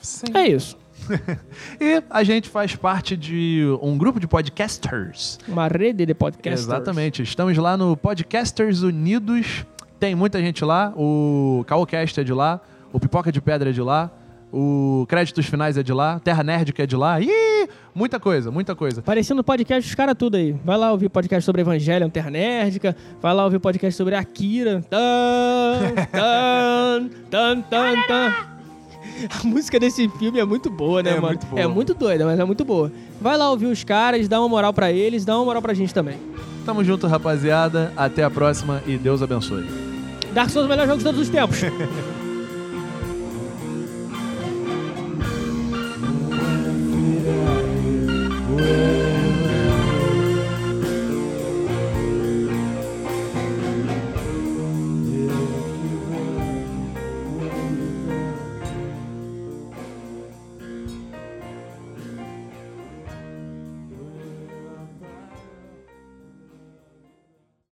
Sim. 0.00 0.26
É 0.34 0.46
isso. 0.46 0.76
E 1.80 2.02
a 2.10 2.22
gente 2.22 2.48
faz 2.48 2.74
parte 2.76 3.16
de 3.16 3.64
um 3.80 3.96
grupo 3.96 4.20
de 4.20 4.26
podcasters. 4.26 5.38
Uma 5.48 5.68
rede 5.68 6.06
de 6.06 6.14
podcasts. 6.14 6.66
Exatamente. 6.66 7.22
Estamos 7.22 7.56
lá 7.56 7.76
no 7.76 7.96
Podcasters 7.96 8.82
Unidos. 8.82 9.64
Tem 9.98 10.14
muita 10.14 10.40
gente 10.40 10.64
lá. 10.64 10.92
O 10.96 11.64
Caocast 11.66 12.20
é 12.20 12.24
de 12.24 12.32
lá. 12.32 12.60
O 12.92 13.00
Pipoca 13.00 13.32
de 13.32 13.40
Pedra 13.40 13.70
é 13.70 13.72
de 13.72 13.80
lá. 13.80 14.10
O 14.52 15.06
Créditos 15.08 15.46
Finais 15.46 15.78
é 15.78 15.82
de 15.82 15.92
lá. 15.92 16.20
Terra 16.20 16.42
Nerd 16.42 16.72
que 16.72 16.82
é 16.82 16.86
de 16.86 16.96
lá. 16.96 17.20
Ih! 17.20 17.68
Muita 17.94 18.20
coisa, 18.20 18.50
muita 18.50 18.74
coisa. 18.74 19.00
Parecendo 19.00 19.42
podcast 19.42 19.88
dos 19.88 19.94
caras 19.94 20.14
tudo 20.18 20.36
aí. 20.36 20.52
Vai 20.64 20.76
lá 20.76 20.92
ouvir 20.92 21.08
podcast 21.08 21.44
sobre 21.44 21.62
Evangelho, 21.62 22.08
Ternerdica. 22.10 22.94
Vai 23.20 23.32
lá 23.32 23.44
ouvir 23.44 23.58
podcast 23.58 23.96
sobre 23.96 24.14
Akira. 24.14 24.82
Tan, 24.90 25.94
tan, 26.10 27.08
tan, 27.30 27.60
tan, 27.62 28.02
tan. 28.06 28.51
A 29.42 29.46
música 29.46 29.78
desse 29.78 30.08
filme 30.08 30.38
é 30.38 30.44
muito 30.44 30.70
boa, 30.70 31.02
né, 31.02 31.10
é 31.10 31.14
mano? 31.14 31.28
Muito 31.28 31.46
boa. 31.46 31.62
É 31.62 31.66
muito 31.66 31.94
doida, 31.94 32.24
mas 32.24 32.38
é 32.38 32.44
muito 32.44 32.64
boa. 32.64 32.92
Vai 33.20 33.36
lá 33.36 33.50
ouvir 33.50 33.66
os 33.66 33.84
caras, 33.84 34.28
dá 34.28 34.40
uma 34.40 34.48
moral 34.48 34.72
para 34.72 34.92
eles, 34.92 35.24
dá 35.24 35.36
uma 35.36 35.44
moral 35.44 35.62
pra 35.62 35.74
gente 35.74 35.92
também. 35.92 36.16
Tamo 36.64 36.84
junto, 36.84 37.06
rapaziada. 37.06 37.92
Até 37.96 38.22
a 38.22 38.30
próxima 38.30 38.82
e 38.86 38.96
Deus 38.96 39.22
abençoe. 39.22 39.66
Dark 40.32 40.50
Souls, 40.50 40.68
melhor 40.68 40.86
jogo 40.86 40.98
de 40.98 41.04
todos 41.04 41.20
os 41.20 41.28
tempos. 41.28 41.58